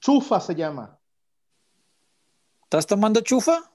Chufa 0.00 0.40
se 0.40 0.54
llama. 0.54 0.98
¿Estás 2.70 2.86
tomando 2.86 3.20
chufa? 3.20 3.68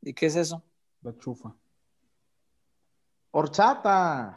¿Y 0.00 0.14
qué 0.14 0.24
es 0.24 0.36
eso? 0.36 0.62
La 1.02 1.14
chufa. 1.18 1.54
Horchata. 3.32 4.34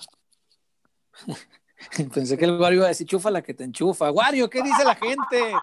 Pensé 2.13 2.37
que 2.37 2.43
el 2.43 2.59
Wario 2.59 2.79
iba 2.79 2.85
a 2.87 2.89
decir 2.89 3.07
chufa 3.07 3.31
la 3.31 3.41
que 3.41 3.53
te 3.53 3.63
enchufa. 3.63 4.11
Wario, 4.11 4.49
¿qué 4.49 4.61
dice 4.61 4.83
la 4.83 4.95
gente? 4.95 5.53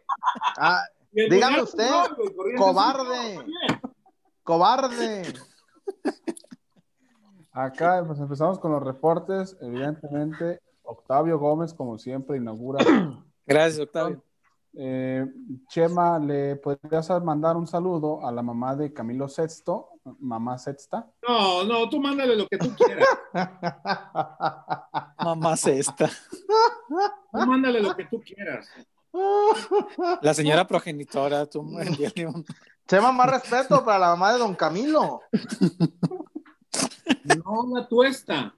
Ah, 0.57 0.83
dígame 1.11 1.61
usted, 1.61 1.91
cobarde. 2.57 3.45
Cobarde. 4.43 5.35
Acá 7.53 8.03
pues 8.07 8.19
empezamos 8.21 8.59
con 8.59 8.73
los 8.73 8.83
reportes. 8.83 9.55
Evidentemente, 9.61 10.63
Octavio 10.83 11.39
Gómez, 11.39 11.75
como 11.75 11.99
siempre, 11.99 12.39
inaugura. 12.39 12.83
Gracias, 13.47 13.81
Octavio. 13.81 14.25
Eh, 14.75 15.27
Chema, 15.69 16.19
¿le 16.19 16.57
podrías 16.57 17.09
mandar 17.23 17.57
un 17.57 17.67
saludo 17.67 18.27
a 18.27 18.33
la 18.33 18.43
mamá 18.43 18.75
de 18.75 18.93
Camilo 18.93 19.29
Sexto, 19.29 19.91
mamá 20.19 20.57
Sexta? 20.59 21.11
No, 21.27 21.65
no, 21.65 21.89
tú 21.91 22.01
mándale 22.01 22.37
lo 22.37 22.47
que 22.49 22.57
tú 22.57 22.75
quieras. 22.75 23.07
mamá 25.19 25.57
Sexta. 25.57 26.09
Tú 26.89 27.47
mándale 27.47 27.81
lo 27.81 27.95
que 27.95 28.07
tú 28.07 28.23
quieras. 28.23 28.69
La 30.23 30.33
señora 30.33 30.67
progenitora, 30.67 31.45
tú 31.47 31.67
Chema, 32.87 33.13
más 33.13 33.31
respeto 33.31 33.85
para 33.85 33.99
la 33.99 34.09
mamá 34.09 34.33
de 34.33 34.39
don 34.39 34.55
Camilo. 34.55 35.21
No 37.45 37.69
la 37.75 37.87
tuesta. 37.89 38.55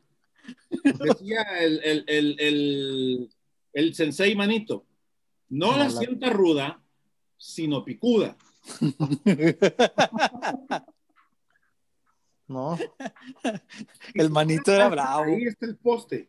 Decía 0.82 1.42
el, 1.60 1.80
el, 1.82 2.04
el, 2.06 2.36
el, 2.38 3.30
el 3.72 3.94
sensei 3.94 4.36
manito. 4.36 4.84
No 5.54 5.76
la, 5.76 5.88
sienta 5.88 6.30
ruda, 6.30 6.82
sino 7.36 7.84
picuda. 7.84 8.36
No. 12.46 12.78
El 14.12 14.28
manito 14.28 14.70
era 14.70 14.90
bravo. 14.90 15.24
Ahí 15.24 15.44
está 15.44 15.64
el 15.64 15.76
poste. 15.76 16.28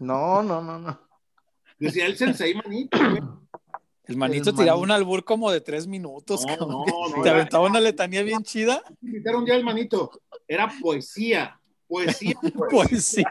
No, 0.00 0.42
no, 0.42 0.62
no, 0.62 0.78
no. 0.78 0.98
Decía 1.78 2.06
el 2.06 2.16
sensei 2.16 2.54
manito. 2.54 2.96
El 4.04 4.16
manito 4.16 4.54
tiraba 4.54 4.78
un 4.78 4.90
albur 4.90 5.22
como 5.22 5.50
de 5.50 5.60
tres 5.60 5.86
minutos. 5.86 6.46
No, 6.46 6.56
no, 7.14 7.22
Te 7.22 7.28
aventaba 7.28 7.66
una 7.66 7.78
letanía 7.78 8.22
bien 8.22 8.42
chida. 8.42 8.82
Invitaron 9.02 9.40
un 9.40 9.44
día 9.44 9.56
al 9.56 9.64
manito. 9.64 10.12
Era 10.48 10.72
poesía. 10.80 11.60
Poesía. 11.86 12.40
Poesía. 12.70 13.30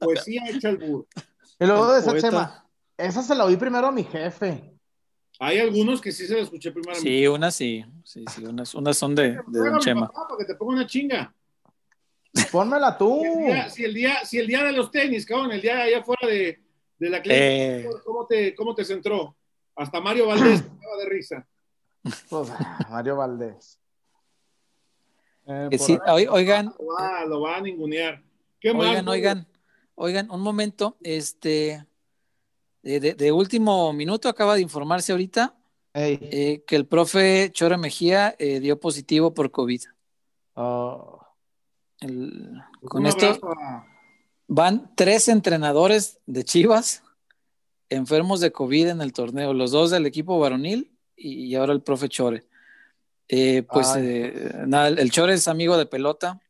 Poesía 0.00 0.42
hecha 0.48 0.70
albur. 0.70 1.06
Y 1.60 1.64
luego 1.64 1.92
de 1.92 2.00
esa 2.00 2.65
esa 2.96 3.22
se 3.22 3.34
la 3.34 3.44
oí 3.44 3.56
primero 3.56 3.86
a 3.86 3.92
mi 3.92 4.04
jefe. 4.04 4.72
Hay 5.38 5.58
algunos 5.58 6.00
que 6.00 6.12
sí 6.12 6.26
se 6.26 6.34
la 6.34 6.42
escuché 6.42 6.70
primero 6.70 6.92
a 6.92 7.00
mi 7.00 7.00
Sí, 7.00 7.26
unas 7.26 7.54
sí. 7.54 7.84
Sí, 8.04 8.24
sí, 8.34 8.44
unas, 8.44 8.74
unas 8.74 8.96
son 8.96 9.14
de, 9.14 9.38
de 9.46 9.58
Don 9.58 9.78
Chema. 9.80 10.06
Papá, 10.06 10.28
para 10.28 10.38
que 10.38 10.44
te 10.44 10.54
ponga 10.54 10.74
una 10.74 10.86
chinga. 10.86 11.34
Pónmela 12.50 12.96
tú. 12.96 13.22
Si 13.70 13.84
el, 13.84 13.94
día, 13.94 14.24
si 14.24 14.38
el 14.38 14.46
día, 14.46 14.62
de 14.64 14.72
los 14.72 14.90
tenis, 14.90 15.24
cabrón, 15.24 15.52
el 15.52 15.60
día 15.60 15.82
allá 15.82 15.98
afuera 15.98 16.26
de, 16.26 16.60
de 16.98 17.10
la 17.10 17.22
clínica, 17.22 17.44
eh. 17.44 17.88
¿cómo, 18.04 18.26
te, 18.26 18.54
¿cómo 18.54 18.74
te 18.74 18.84
centró? 18.84 19.36
Hasta 19.74 20.00
Mario 20.00 20.26
Valdés 20.26 20.60
estaba 20.60 20.96
de 20.98 21.08
risa. 21.08 21.46
Pues, 22.28 22.48
Mario 22.90 23.16
Valdés. 23.16 23.78
Eh, 25.46 25.78
sí, 25.78 25.98
oigan. 26.08 26.74
Lo 26.78 26.86
va, 26.86 27.24
lo 27.24 27.40
va, 27.42 27.56
a 27.56 27.60
ningunear. 27.60 28.22
¿Qué 28.60 28.70
oigan, 28.70 29.04
más? 29.04 29.14
Oigan, 29.14 29.46
oigan, 29.94 30.30
un 30.30 30.40
momento. 30.40 30.96
Este, 31.02 31.84
de, 32.86 33.32
último 33.32 33.92
minuto, 33.92 34.28
acaba 34.28 34.54
de 34.54 34.60
informarse 34.60 35.10
ahorita 35.10 35.56
eh, 35.94 36.62
que 36.66 36.76
el 36.76 36.86
profe 36.86 37.50
Chora 37.52 37.76
Mejía 37.76 38.36
eh, 38.38 38.60
dio 38.60 38.78
positivo 38.78 39.34
por 39.34 39.50
COVID. 39.50 39.82
Oh. 40.58 41.20
con 42.88 43.04
esto 43.04 43.38
van 44.48 44.90
tres 44.94 45.28
entrenadores 45.28 46.18
de 46.24 46.44
Chivas 46.44 47.02
enfermos 47.90 48.40
de 48.40 48.52
COVID 48.52 48.88
en 48.88 49.02
el 49.02 49.12
torneo, 49.12 49.52
los 49.52 49.70
dos 49.72 49.90
del 49.90 50.06
equipo 50.06 50.38
varonil 50.38 50.92
y, 51.16 51.54
ahora 51.56 51.72
el 51.72 51.82
profe 51.82 52.08
Chore. 52.08 52.44
Eh, 53.28 53.64
pues 53.70 53.96
nada, 54.66 54.88
el 54.88 55.10
Chore 55.10 55.34
es 55.34 55.48
amigo 55.48 55.76
de 55.76 55.86
pelota, 55.86 56.40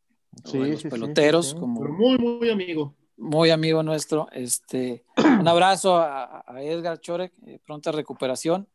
sí, 0.44 0.58
los 0.58 0.84
peloteros, 0.84 1.54
como 1.54 1.80
muy, 1.80 2.18
muy 2.18 2.50
amigo 2.50 2.94
muy 3.16 3.50
amigo 3.50 3.82
nuestro. 3.82 4.28
Este, 4.32 5.04
un 5.40 5.48
abrazo 5.48 5.96
a, 5.98 6.44
Edgar 6.60 7.00
Chorek, 7.00 7.32
eh, 7.46 7.58
pronta 7.64 7.92
recuperación. 7.92 8.68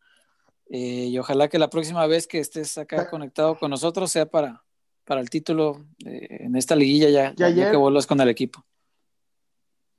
Eh, 0.70 1.08
y 1.10 1.18
ojalá 1.18 1.50
que 1.50 1.60
la 1.60 1.70
próxima 1.70 2.08
vez 2.08 2.28
que 2.28 2.40
estés 2.40 2.78
acá 2.78 3.10
conectado 3.10 3.58
con 3.58 3.72
nosotros 3.72 4.10
sea 4.12 4.26
para, 4.26 4.64
para 5.04 5.20
el 5.20 5.30
título 5.30 5.86
en 6.06 6.56
esta 6.56 6.76
liguilla 6.76 7.10
ya, 7.10 7.34
ya, 7.36 7.72
que 7.72 7.76
vuelvas 7.76 8.08
con 8.08 8.22
el 8.22 8.30
equipo. 8.30 8.64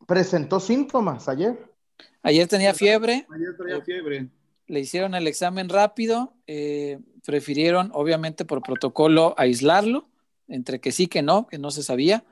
Presentó 0.07 0.61
síntomas 0.61 1.29
ayer. 1.29 1.59
Ayer 2.23 2.49
tenía 2.49 2.73
fiebre. 2.75 3.27
Ayer 3.35 3.57
tenía 3.57 3.81
fiebre. 3.83 4.29
Le 4.67 4.81
hicieron 4.81 5.15
el 5.15 5.27
examen 5.27 5.69
rápido. 5.69 6.35
Eh, 6.47 6.99
prefirieron, 7.25 7.91
obviamente, 7.93 8.45
por 8.45 8.63
protocolo, 8.63 9.35
aislarlo, 9.37 10.09
entre 10.49 10.81
que 10.81 10.93
sí, 10.93 11.07
que 11.07 11.23
no, 11.23 11.47
que 11.47 11.59
no 11.59 11.71
se 11.71 11.83
sabía 11.83 12.25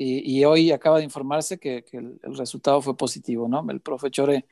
y, 0.00 0.44
hoy 0.44 0.70
acaba 0.70 0.98
de 0.98 1.04
informarse 1.04 1.58
que, 1.58 1.84
el, 1.92 2.20
resultado 2.36 2.80
fue 2.80 2.96
positivo, 2.96 3.48
¿no? 3.48 3.66
El 3.68 3.80
profe 3.80 4.10
Chore 4.12 4.46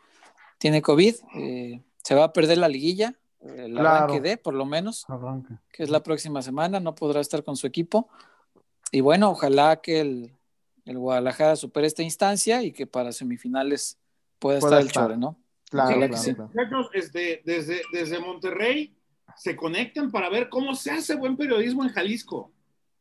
tiene 0.58 0.82
COVID, 0.82 1.14
eh, 1.36 1.82
se 2.02 2.14
va 2.16 2.24
a 2.24 2.32
perder 2.32 2.58
la 2.58 2.68
liguilla, 2.68 3.14
el 3.40 3.78
arranque 3.78 4.20
de, 4.20 4.38
por 4.38 4.54
lo 4.54 4.64
menos, 4.64 5.06
que 5.72 5.84
es 5.84 5.90
la 5.90 6.02
próxima 6.02 6.42
semana, 6.42 6.80
no 6.80 6.96
podrá 6.96 7.20
estar 7.20 7.44
con 7.44 7.56
su 7.56 7.68
equipo. 7.68 8.08
Y 8.90 9.02
bueno, 9.02 9.30
ojalá 9.30 9.76
que 9.76 10.00
el, 10.00 10.32
Guadalajara 10.84 11.54
supere 11.54 11.86
esta 11.86 12.02
instancia 12.02 12.62
y 12.64 12.72
que 12.72 12.88
para 12.88 13.12
semifinales 13.12 13.98
pueda 14.40 14.58
estar 14.58 14.80
el 14.80 14.90
Chore, 14.90 15.16
¿no? 15.16 15.38
Claro, 15.70 16.08
desde, 16.92 17.42
desde 17.92 18.18
Monterrey 18.18 18.96
se 19.36 19.54
conectan 19.54 20.10
para 20.10 20.28
ver 20.28 20.48
cómo 20.48 20.74
se 20.74 20.90
hace 20.90 21.14
buen 21.14 21.36
periodismo 21.36 21.84
en 21.84 21.90
Jalisco. 21.90 22.50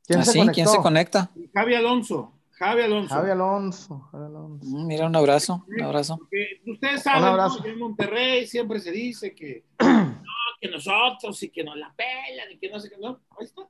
¿Quién, 0.05 0.23
se, 0.23 0.39
¿Ah, 0.39 0.51
¿Quién 0.53 0.67
se 0.67 0.77
conecta? 0.77 1.31
Javi 1.53 1.73
Alonso. 1.73 2.35
Javi 2.58 2.84
Alonso. 2.84 3.13
Javi 3.13 3.32
Alonso. 3.32 4.10
Mm, 4.13 4.88
mira, 4.88 5.08
un 5.08 5.15
abrazo, 5.15 5.65
un 5.68 5.82
abrazo. 5.82 6.20
ustedes 6.65 7.04
saben, 7.04 7.62
que 7.62 7.70
en 7.70 7.80
Monterrey 7.80 8.48
siempre 8.48 8.80
se 8.80 8.91
dice 8.91 9.36
que, 9.36 9.65
no, 9.80 10.24
que 10.62 10.70
nosotros 10.70 11.41
y 11.44 11.50
que 11.50 11.63
nos 11.63 11.76
la 11.76 11.94
pelan 11.94 12.52
y 12.52 12.58
que 12.58 12.70
no 12.70 12.80
sé 12.80 12.89
qué, 12.89 12.98
no, 12.98 13.20
ahí 13.38 13.46
está. 13.46 13.68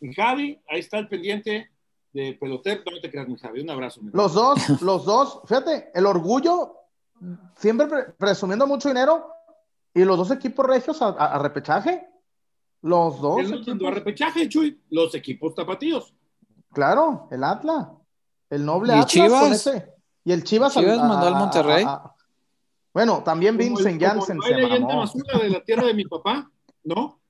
Y 0.00 0.14
Javi, 0.14 0.60
ahí 0.68 0.80
está 0.80 0.98
el 0.98 1.08
pendiente 1.08 1.70
de 2.12 2.34
pelotero, 2.34 2.82
no 2.90 3.00
te 3.00 3.10
creas, 3.10 3.26
mi 3.26 3.36
Javi, 3.36 3.60
un 3.60 3.70
abrazo. 3.70 4.00
los 4.12 4.32
dos, 4.34 4.82
los 4.82 5.04
dos, 5.04 5.40
fíjate, 5.46 5.90
el 5.92 6.06
orgullo, 6.06 6.76
siempre 7.56 7.86
presumiendo 8.16 8.68
mucho 8.68 8.88
dinero, 8.88 9.32
y 9.94 10.04
los 10.04 10.16
dos 10.16 10.30
equipos 10.30 10.64
regios 10.64 11.02
a, 11.02 11.38
repechaje. 11.38 12.06
Los 12.82 13.20
dos. 13.20 13.40
a 13.40 13.90
repechaje, 13.90 14.48
Chuy, 14.48 14.80
los 14.90 15.12
equipos 15.16 15.56
tapatíos. 15.56 16.14
Claro, 16.72 17.26
el 17.32 17.42
Atlas. 17.42 17.88
El 18.50 18.64
noble 18.64 18.96
¿Y 18.96 19.04
Chivas? 19.04 19.70
Y 20.24 20.32
el 20.32 20.44
Chivas, 20.44 20.74
Chivas 20.74 20.98
mandó 20.98 21.26
al 21.26 21.34
Monterrey. 21.34 21.86
bueno, 22.92 23.22
también 23.22 23.56
Vincent 23.56 24.00
Janssen 24.00 24.40
se 24.42 24.56
mamó. 24.56 25.04
de 25.42 25.50
la 25.50 25.62
tierra 25.62 25.86
de 25.86 25.94
mi 25.94 26.04
papá, 26.04 26.50
¿no? 26.84 27.20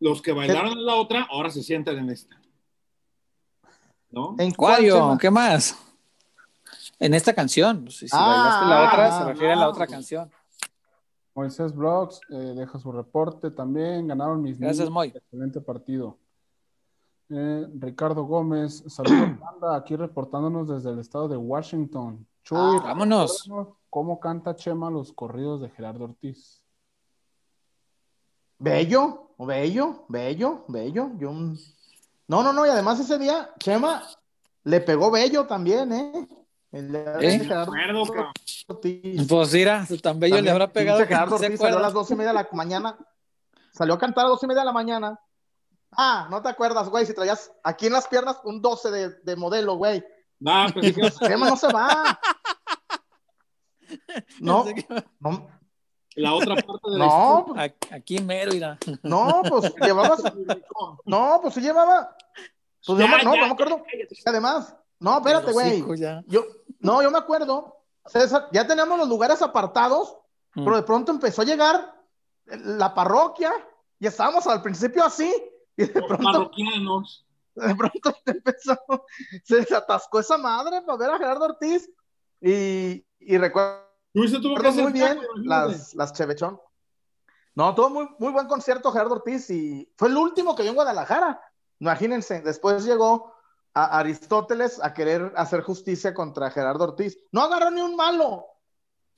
Los 0.00 0.20
que 0.20 0.32
bailaron 0.32 0.72
en 0.72 0.84
la 0.84 0.96
otra, 0.96 1.28
ahora 1.30 1.50
se 1.50 1.62
sientan 1.62 1.98
en 1.98 2.10
esta. 2.10 2.40
¿No? 4.10 4.34
¿En 4.38 4.52
cuál, 4.52 5.18
¿Qué 5.18 5.30
más? 5.30 5.78
En 6.98 7.14
esta 7.14 7.32
canción. 7.32 7.90
Si, 7.90 8.06
ah, 8.12 8.28
bailaste 8.28 8.66
la 8.66 8.88
otra, 8.88 9.18
se 9.18 9.24
refiere 9.24 9.52
a 9.52 9.56
la 9.56 9.68
otra 9.68 9.86
canción. 9.86 10.30
Moisés 11.34 11.74
Brooks 11.74 12.20
eh, 12.30 12.34
deja 12.34 12.78
su 12.78 12.92
reporte 12.92 13.50
también. 13.50 14.06
Ganaron 14.06 14.42
mis 14.42 14.58
Gracias, 14.58 14.90
Moy. 14.90 15.08
Excelente 15.14 15.60
partido. 15.60 16.18
Eh, 17.34 17.66
Ricardo 17.78 18.24
Gómez, 18.24 18.84
saludos, 18.88 19.38
aquí 19.74 19.96
reportándonos 19.96 20.68
desde 20.68 20.90
el 20.90 20.98
estado 20.98 21.28
de 21.28 21.36
Washington. 21.38 22.26
Chuy, 22.44 22.58
ah, 22.58 22.80
vámonos. 22.84 23.48
¿Cómo 23.88 24.20
canta 24.20 24.54
Chema 24.54 24.90
los 24.90 25.14
corridos 25.14 25.62
de 25.62 25.70
Gerardo 25.70 26.04
Ortiz? 26.04 26.62
Bello, 28.58 29.34
bello, 29.38 30.04
bello, 30.08 30.64
bello. 30.68 31.12
Yo... 31.18 31.32
No, 32.28 32.42
no, 32.42 32.52
no, 32.52 32.66
y 32.66 32.68
además 32.68 33.00
ese 33.00 33.18
día 33.18 33.50
Chema 33.58 34.02
le 34.64 34.80
pegó 34.82 35.10
bello 35.10 35.46
también, 35.46 35.92
¿eh? 35.92 36.28
El 36.70 36.94
¿Eh? 36.94 37.38
Gerardo 37.40 38.02
Ortiz. 38.68 39.26
Pues 39.26 39.54
mira, 39.54 39.86
tan 40.02 40.20
bello 40.20 40.38
le 40.40 40.50
habrá 40.50 40.70
pegado. 40.70 40.98
Gerardo 41.06 41.36
Ortiz 41.36 41.58
salió 41.58 41.78
a 41.78 41.82
las 41.82 41.94
dos 41.94 42.10
y 42.10 42.14
media 42.14 42.32
de 42.32 42.42
la 42.42 42.48
mañana. 42.52 42.98
Salió 43.72 43.94
a 43.94 43.98
cantar 43.98 44.26
a 44.26 44.28
las 44.28 44.34
dos 44.36 44.42
y 44.42 44.46
media 44.48 44.60
de 44.60 44.66
la 44.66 44.72
mañana 44.72 45.18
Ah, 45.96 46.26
no 46.30 46.40
te 46.42 46.48
acuerdas, 46.48 46.88
güey, 46.88 47.04
si 47.06 47.14
traías 47.14 47.52
aquí 47.62 47.86
en 47.86 47.92
las 47.92 48.08
piernas 48.08 48.38
un 48.44 48.62
12 48.62 48.90
de, 48.90 49.08
de 49.22 49.36
modelo, 49.36 49.74
güey. 49.76 50.02
No, 50.40 50.66
pues 50.72 50.96
no 51.38 51.56
se 51.56 51.68
va. 51.72 52.18
No, 54.40 54.64
no, 55.20 55.48
la 56.14 56.34
otra 56.34 56.54
parte 56.56 56.90
de 56.90 56.98
la 56.98 57.06
no, 57.06 57.38
historia. 57.40 57.74
pues, 57.78 57.92
Aquí 57.92 58.18
mero 58.20 58.54
irá. 58.54 58.78
no, 59.02 59.42
pues 59.48 59.74
llevabas. 59.76 60.22
No, 61.04 61.38
pues 61.42 61.54
sí 61.54 61.60
llevaba. 61.60 62.16
Pues 62.86 62.98
yo 62.98 63.04
Ya, 63.06 63.16
me- 63.18 63.22
no, 63.22 63.34
ya, 63.34 63.40
no 63.42 63.46
me 63.48 63.52
acuerdo. 63.52 63.84
Además, 64.26 64.74
no, 64.98 65.16
espérate, 65.18 65.52
güey. 65.52 65.84
Yo, 66.26 66.44
no, 66.80 67.02
yo 67.02 67.10
me 67.10 67.18
acuerdo. 67.18 67.84
César, 68.06 68.48
ya 68.52 68.66
teníamos 68.66 68.98
los 68.98 69.08
lugares 69.08 69.42
apartados, 69.42 70.16
Mm. 70.54 70.64
pero 70.64 70.76
de 70.76 70.82
pronto 70.82 71.12
empezó 71.12 71.40
a 71.42 71.44
llegar 71.46 71.94
la 72.46 72.92
parroquia 72.94 73.50
y 73.98 74.06
estábamos 74.06 74.46
al 74.46 74.60
principio 74.62 75.02
así. 75.04 75.32
Y 75.76 75.86
de 75.86 76.00
Los 76.00 76.06
pronto, 76.06 76.24
parroquianos. 76.24 77.26
de 77.54 77.74
pronto 77.74 78.14
empezó, 78.26 78.76
se 79.44 79.56
desatascó 79.56 80.20
esa 80.20 80.38
madre 80.38 80.82
para 80.82 80.98
ver 80.98 81.10
a 81.10 81.18
Gerardo 81.18 81.44
Ortiz. 81.44 81.90
Y, 82.40 83.06
y 83.18 83.38
recuerdo 83.38 83.92
tuvo 84.12 84.56
que 84.56 84.68
hacer 84.68 84.82
muy 84.82 84.92
bien 84.92 85.18
las, 85.36 85.94
las 85.94 86.12
Chevechón. 86.12 86.60
No, 87.54 87.74
tuvo 87.74 87.90
muy, 87.90 88.08
muy 88.18 88.32
buen 88.32 88.46
concierto 88.46 88.92
Gerardo 88.92 89.14
Ortiz 89.14 89.50
y 89.50 89.90
fue 89.96 90.08
el 90.08 90.16
último 90.16 90.54
que 90.54 90.62
vio 90.62 90.70
en 90.70 90.76
Guadalajara. 90.76 91.40
Imagínense, 91.78 92.40
después 92.40 92.84
llegó 92.84 93.34
a 93.74 93.98
Aristóteles 93.98 94.82
a 94.82 94.92
querer 94.92 95.32
hacer 95.36 95.62
justicia 95.62 96.14
contra 96.14 96.50
Gerardo 96.50 96.84
Ortiz. 96.84 97.18
No 97.30 97.42
agarró 97.42 97.70
ni 97.70 97.80
un 97.80 97.96
malo, 97.96 98.46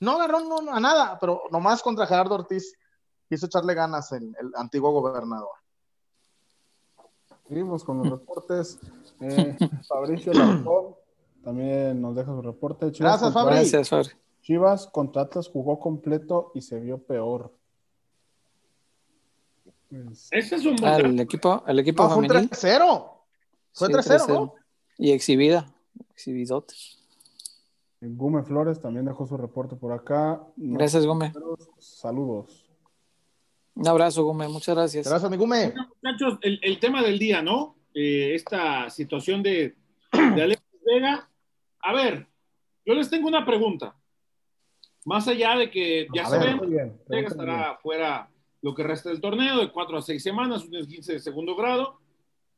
no 0.00 0.12
agarró 0.12 0.40
ni 0.40 0.68
a 0.68 0.80
nada, 0.80 1.18
pero 1.20 1.42
nomás 1.50 1.82
contra 1.82 2.06
Gerardo 2.06 2.36
Ortiz 2.36 2.72
quiso 3.28 3.46
echarle 3.46 3.74
ganas 3.74 4.10
el, 4.12 4.34
el 4.38 4.52
antiguo 4.56 4.90
gobernador. 4.92 5.63
Seguimos 7.54 7.84
con 7.84 7.98
los 7.98 8.10
reportes. 8.10 8.80
Eh, 9.20 9.56
Fabricio 9.86 10.32
Larcón 10.32 10.96
también 11.44 12.00
nos 12.02 12.16
deja 12.16 12.32
su 12.34 12.42
reporte. 12.42 12.90
Chivas 12.90 13.12
Gracias, 13.20 13.32
contra- 13.32 13.42
Fabri. 13.42 13.56
Gracias, 13.58 13.88
Fabri. 13.88 14.08
Chivas 14.42 14.86
contra 14.88 15.22
Atlas 15.22 15.48
jugó 15.48 15.78
completo 15.78 16.50
y 16.54 16.60
se 16.62 16.80
vio 16.80 16.98
peor. 16.98 17.52
Pues, 19.88 20.28
Ese 20.32 20.56
es 20.56 20.66
un 20.66 20.74
buen 20.76 20.84
Ah, 20.92 20.96
el 20.96 21.20
equipo, 21.20 21.62
el 21.66 21.78
equipo 21.78 22.02
No, 22.02 22.08
fue 22.10 22.18
un 22.22 22.28
femenil. 22.28 22.50
3-0. 22.50 23.10
Fue 23.72 23.86
Sí, 23.88 23.92
3-0, 23.94 24.26
3-0. 24.26 24.28
¿no? 24.34 24.54
Y 24.98 25.12
exhibida, 25.12 25.72
exhibidote. 26.10 26.74
Gume 28.00 28.42
Flores 28.42 28.80
también 28.80 29.06
dejó 29.06 29.26
su 29.26 29.36
reporte 29.36 29.76
por 29.76 29.92
acá. 29.92 30.42
Gracias, 30.56 31.06
Gómez. 31.06 31.32
Saludos. 31.78 32.63
Un 33.74 33.88
abrazo, 33.88 34.24
Gómez. 34.24 34.48
Muchas 34.48 34.74
gracias. 34.74 35.08
Gracias, 35.08 35.30
mi 35.30 35.36
Gume. 35.36 35.66
Bueno, 35.70 35.88
muchachos, 36.02 36.38
el, 36.42 36.60
el 36.62 36.78
tema 36.78 37.02
del 37.02 37.18
día, 37.18 37.42
¿no? 37.42 37.76
Eh, 37.94 38.34
esta 38.34 38.88
situación 38.90 39.42
de, 39.42 39.74
de 40.12 40.42
Alexis 40.42 40.80
Vega. 40.84 41.28
A 41.80 41.92
ver, 41.92 42.26
yo 42.86 42.94
les 42.94 43.10
tengo 43.10 43.26
una 43.28 43.44
pregunta. 43.44 43.96
Más 45.04 45.28
allá 45.28 45.56
de 45.56 45.70
que 45.70 46.06
ya 46.14 46.24
sabemos. 46.26 46.68
Vega 47.08 47.28
estará 47.28 47.78
fuera 47.82 48.30
lo 48.62 48.74
que 48.74 48.82
resta 48.82 49.10
del 49.10 49.20
torneo, 49.20 49.58
de 49.58 49.70
cuatro 49.70 49.98
a 49.98 50.02
seis 50.02 50.22
semanas, 50.22 50.64
un 50.64 50.86
15 50.86 51.12
de 51.14 51.18
segundo 51.18 51.54
grado, 51.54 52.00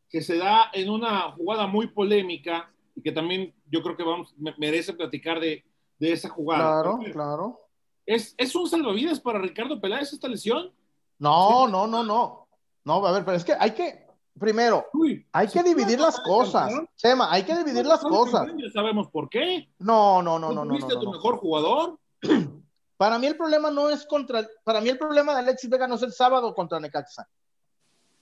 que 0.08 0.20
se 0.20 0.36
da 0.36 0.70
en 0.72 0.88
una 0.88 1.32
jugada 1.32 1.66
muy 1.66 1.88
polémica 1.88 2.70
y 2.94 3.02
que 3.02 3.10
también 3.10 3.52
yo 3.68 3.82
creo 3.82 3.96
que 3.96 4.04
vamos, 4.04 4.32
me- 4.38 4.54
merece 4.58 4.92
platicar 4.92 5.40
de, 5.40 5.64
de 5.98 6.12
esa 6.12 6.28
jugada. 6.28 6.82
Claro, 6.82 6.98
claro. 7.12 7.60
¿Es, 8.06 8.34
¿Es 8.38 8.54
un 8.54 8.68
salvavidas 8.68 9.18
para 9.18 9.40
Ricardo 9.40 9.80
Peláez 9.80 10.12
esta 10.12 10.28
lesión? 10.28 10.70
No, 11.18 11.66
no, 11.68 11.86
no, 11.86 12.02
no. 12.02 12.48
No, 12.84 13.06
a 13.06 13.12
ver, 13.12 13.24
pero 13.24 13.36
es 13.36 13.44
que 13.44 13.54
hay 13.58 13.72
que, 13.72 14.06
primero, 14.38 14.86
Uy, 14.92 15.26
hay 15.32 15.48
que 15.48 15.62
dividir 15.62 15.98
las 15.98 16.20
cosas. 16.20 16.66
campeón, 16.68 16.88
Chema, 16.96 17.32
hay 17.32 17.42
que 17.42 17.56
dividir 17.56 17.84
las 17.86 18.00
cosas. 18.00 18.46
campeón, 18.46 18.58
Ya 18.58 18.70
sabemos 18.72 19.08
por 19.08 19.28
qué. 19.28 19.68
No, 19.78 20.22
no, 20.22 20.38
no, 20.38 20.52
no, 20.52 20.64
no, 20.64 20.70
tuviste 20.72 20.94
no, 20.94 21.00
tu 21.00 21.06
no. 21.06 21.12
mejor 21.12 21.38
jugador? 21.38 21.98
Para 22.96 23.18
mí 23.18 23.26
el 23.26 23.36
problema 23.36 23.70
no 23.70 23.90
es 23.90 24.06
contra, 24.06 24.46
para 24.64 24.80
mí 24.80 24.88
el 24.88 24.96
problema 24.98 25.34
de 25.34 25.40
Alexis 25.40 25.68
Vega 25.68 25.86
no 25.86 25.96
es 25.96 26.02
el 26.02 26.14
sábado 26.14 26.54
contra 26.54 26.80
Necaxa. 26.80 27.28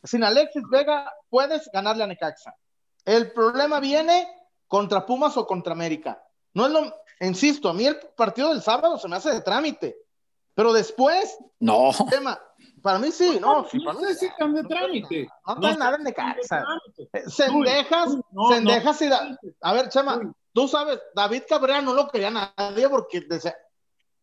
Sin 0.03 0.25
Alexis 0.25 0.65
Vega 0.69 1.13
puedes 1.31 1.71
ganarle 1.73 2.03
a 2.03 2.09
Necaxa. 2.09 2.57
El 3.05 3.31
problema 3.31 3.79
viene 3.79 4.27
contra 4.67 5.07
Pumas 5.07 5.37
o 5.37 5.47
contra 5.47 5.73
América. 5.75 6.21
No 6.55 6.67
es 6.67 6.73
lo, 6.73 6.93
insisto, 7.21 7.69
a 7.69 7.73
mí 7.73 7.87
el 7.87 7.99
partido 8.17 8.49
del 8.49 8.63
sábado 8.63 8.99
se 8.99 9.07
me 9.07 9.15
hace 9.15 9.31
de 9.31 9.43
trámite. 9.43 9.97
Pero 10.55 10.73
después, 10.73 11.39
No. 11.61 11.91
tema, 12.11 12.37
para 12.85 12.99
mí 12.99 13.11
sí, 13.11 13.39
no, 13.41 13.65
sí, 13.65 13.81
para 13.81 13.95
no 13.95 14.01
mí 14.01 14.07
sé 14.09 14.15
si 14.15 14.29
tan 14.39 14.53
de 14.53 14.63
trámite. 14.65 15.27
no 15.47 15.59
trae 15.59 15.77
nada 15.79 15.97
de 15.97 16.05
Necaxa. 16.05 16.63
trámite. 16.63 17.31
Sendejas, 17.31 18.15
no, 18.31 18.49
Sendejas 18.51 19.01
y 19.01 19.09
Da- 19.09 19.39
a 19.63 19.73
ver, 19.73 19.89
Chema, 19.89 20.19
Uy. 20.19 20.31
tú 20.53 20.69
sabes, 20.69 21.01
David 21.15 21.45
Cabrera 21.49 21.81
no 21.81 21.95
lo 21.95 22.09
quería 22.09 22.31
nadie 22.31 22.87
porque 22.91 23.27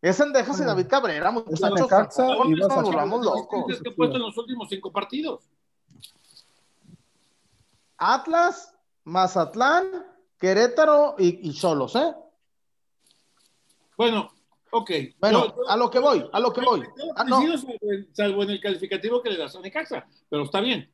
es 0.04 0.16
Sendejas 0.16 0.60
y 0.60 0.64
David 0.64 0.86
Cabrera, 0.88 1.32
muchachos. 1.32 1.90
Nos 1.90 2.84
volvamos 2.84 3.26
locos. 3.26 3.66
que 3.82 3.90
ha 3.90 3.96
puesto 3.96 4.18
en 4.18 4.22
los 4.22 4.38
últimos 4.38 4.70
cinco 4.70 4.92
partidos. 4.92 5.42
Atlas, 7.98 8.74
Mazatlán, 9.04 10.06
Querétaro 10.40 11.16
y, 11.18 11.50
y 11.50 11.54
Cholos, 11.54 11.96
¿eh? 11.96 12.14
Bueno, 13.98 14.32
ok. 14.72 14.92
Bueno, 15.20 15.46
Yo- 15.48 15.56
yo- 15.56 15.70
a 15.70 15.78
lo 15.78 15.90
que 15.92 16.00
voy, 16.00 16.30
a 16.32 16.40
lo 16.40 16.52
que 16.54 16.62
voy. 16.62 16.84
Ah, 17.16 17.24
no. 17.24 17.42
salvo, 18.14 18.44
en, 18.44 18.50
el 18.52 18.62
calificativo 18.62 19.22
que 19.22 19.30
le 19.30 19.38
das 19.38 19.56
a 19.56 19.60
Necaxa, 19.62 20.08
pero 20.30 20.44
está 20.44 20.62
bien. 20.62 20.92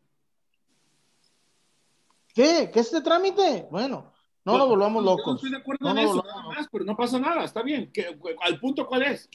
¿Qué? 2.33 2.69
¿Qué 2.71 2.79
es 2.79 2.87
este 2.87 3.01
trámite? 3.01 3.67
Bueno, 3.71 4.13
no 4.45 4.57
nos 4.57 4.67
volvamos 4.67 5.03
yo 5.03 5.09
No 5.11 5.17
locos. 5.17 5.35
estoy 5.35 5.51
de 5.51 5.57
acuerdo 5.57 5.85
No 5.85 5.91
en 5.91 5.97
eso, 5.99 6.15
nada 6.23 6.41
locos. 6.41 6.55
más, 6.55 6.67
pero 6.71 6.85
no 6.85 6.95
pasa 6.95 7.19
nada, 7.19 7.43
está 7.43 7.61
bien. 7.63 7.91
¿Qué- 7.91 8.17
¿Al 8.41 8.59
punto 8.59 8.85
cuál 8.85 9.03
es? 9.03 9.27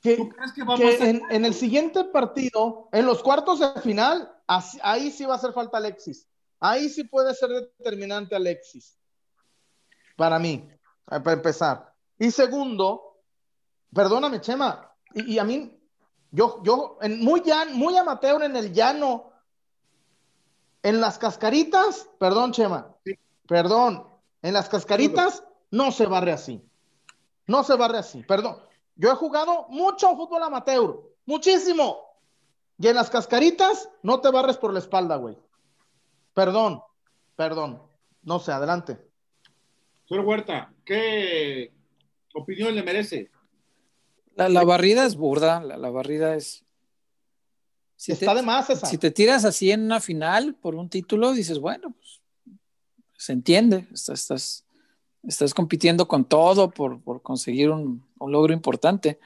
Que- 0.00 0.16
¿Tú 0.16 0.28
crees 0.28 0.52
que 0.52 0.60
vamos 0.62 0.80
que 0.80 0.86
a 1.02 1.08
en, 1.08 1.22
en 1.30 1.44
el 1.46 1.54
siguiente 1.54 2.04
partido, 2.04 2.90
en 2.92 3.06
los 3.06 3.22
cuartos 3.22 3.60
de 3.60 3.80
final, 3.80 4.30
así- 4.46 4.78
ahí 4.82 5.10
sí 5.10 5.24
va 5.24 5.32
a 5.34 5.36
hacer 5.36 5.54
falta 5.54 5.78
Alexis. 5.78 6.28
Ahí 6.60 6.90
sí 6.90 7.04
puede 7.04 7.34
ser 7.34 7.48
determinante 7.50 8.36
Alexis. 8.36 8.98
Para 10.16 10.38
mí, 10.38 10.68
eh, 11.10 11.20
para 11.20 11.32
empezar. 11.32 11.93
Y 12.18 12.30
segundo, 12.30 13.18
perdóname, 13.92 14.40
Chema, 14.40 14.92
y, 15.14 15.34
y 15.34 15.38
a 15.38 15.44
mí, 15.44 15.78
yo, 16.30 16.60
yo, 16.62 16.98
en 17.00 17.20
muy, 17.24 17.40
llan- 17.40 17.72
muy 17.74 17.96
amateur 17.96 18.42
en 18.42 18.56
el 18.56 18.72
llano, 18.72 19.32
en 20.82 21.00
las 21.00 21.18
cascaritas, 21.18 22.08
perdón, 22.18 22.52
Chema, 22.52 22.94
Sí. 23.04 23.18
perdón, 23.48 24.06
en 24.42 24.52
las 24.52 24.68
cascaritas 24.68 25.42
no 25.70 25.90
se 25.92 26.06
barre 26.06 26.32
así. 26.32 26.62
No 27.46 27.62
se 27.64 27.74
barre 27.76 27.98
así, 27.98 28.22
perdón. 28.22 28.58
Yo 28.96 29.10
he 29.10 29.14
jugado 29.16 29.66
mucho 29.68 30.14
fútbol 30.16 30.42
amateur, 30.42 31.00
muchísimo. 31.26 31.98
Y 32.78 32.88
en 32.88 32.96
las 32.96 33.10
cascaritas 33.10 33.88
no 34.02 34.20
te 34.20 34.30
barres 34.30 34.56
por 34.56 34.72
la 34.72 34.78
espalda, 34.78 35.16
güey. 35.16 35.38
Perdón, 36.32 36.82
perdón. 37.36 37.82
No 38.22 38.38
sé, 38.38 38.52
adelante. 38.52 38.98
Señor 40.08 40.24
Huerta, 40.24 40.72
¿qué 40.84 41.72
opinión 42.34 42.74
le 42.74 42.82
merece? 42.82 43.30
La, 44.34 44.48
la 44.48 44.64
barrida 44.64 45.06
es 45.06 45.16
burda, 45.16 45.62
la, 45.62 45.76
la 45.76 45.90
barrida 45.90 46.34
es. 46.34 46.64
Si 47.96 48.12
Está 48.12 48.32
te, 48.32 48.40
de 48.40 48.42
más 48.42 48.68
esa. 48.68 48.86
si 48.86 48.98
te 48.98 49.10
tiras 49.10 49.44
así 49.44 49.70
en 49.70 49.82
una 49.82 50.00
final 50.00 50.54
por 50.54 50.74
un 50.74 50.88
título, 50.88 51.32
dices, 51.32 51.58
bueno, 51.58 51.94
pues 51.98 52.20
se 53.16 53.32
entiende, 53.32 53.86
estás, 53.94 54.20
estás, 54.20 54.64
estás 55.22 55.54
compitiendo 55.54 56.06
con 56.06 56.24
todo 56.24 56.70
por, 56.70 57.00
por 57.00 57.22
conseguir 57.22 57.70
un, 57.70 58.04
un 58.18 58.32
logro 58.32 58.52
importante, 58.52 59.18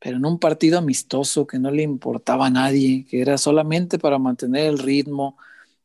pero 0.00 0.16
en 0.16 0.26
un 0.26 0.38
partido 0.38 0.78
amistoso 0.78 1.46
que 1.46 1.58
no 1.58 1.70
le 1.70 1.82
importaba 1.82 2.46
a 2.46 2.50
nadie, 2.50 3.06
que 3.08 3.20
era 3.20 3.38
solamente 3.38 3.98
para 3.98 4.18
mantener 4.18 4.66
el 4.66 4.78
ritmo. 4.78 5.38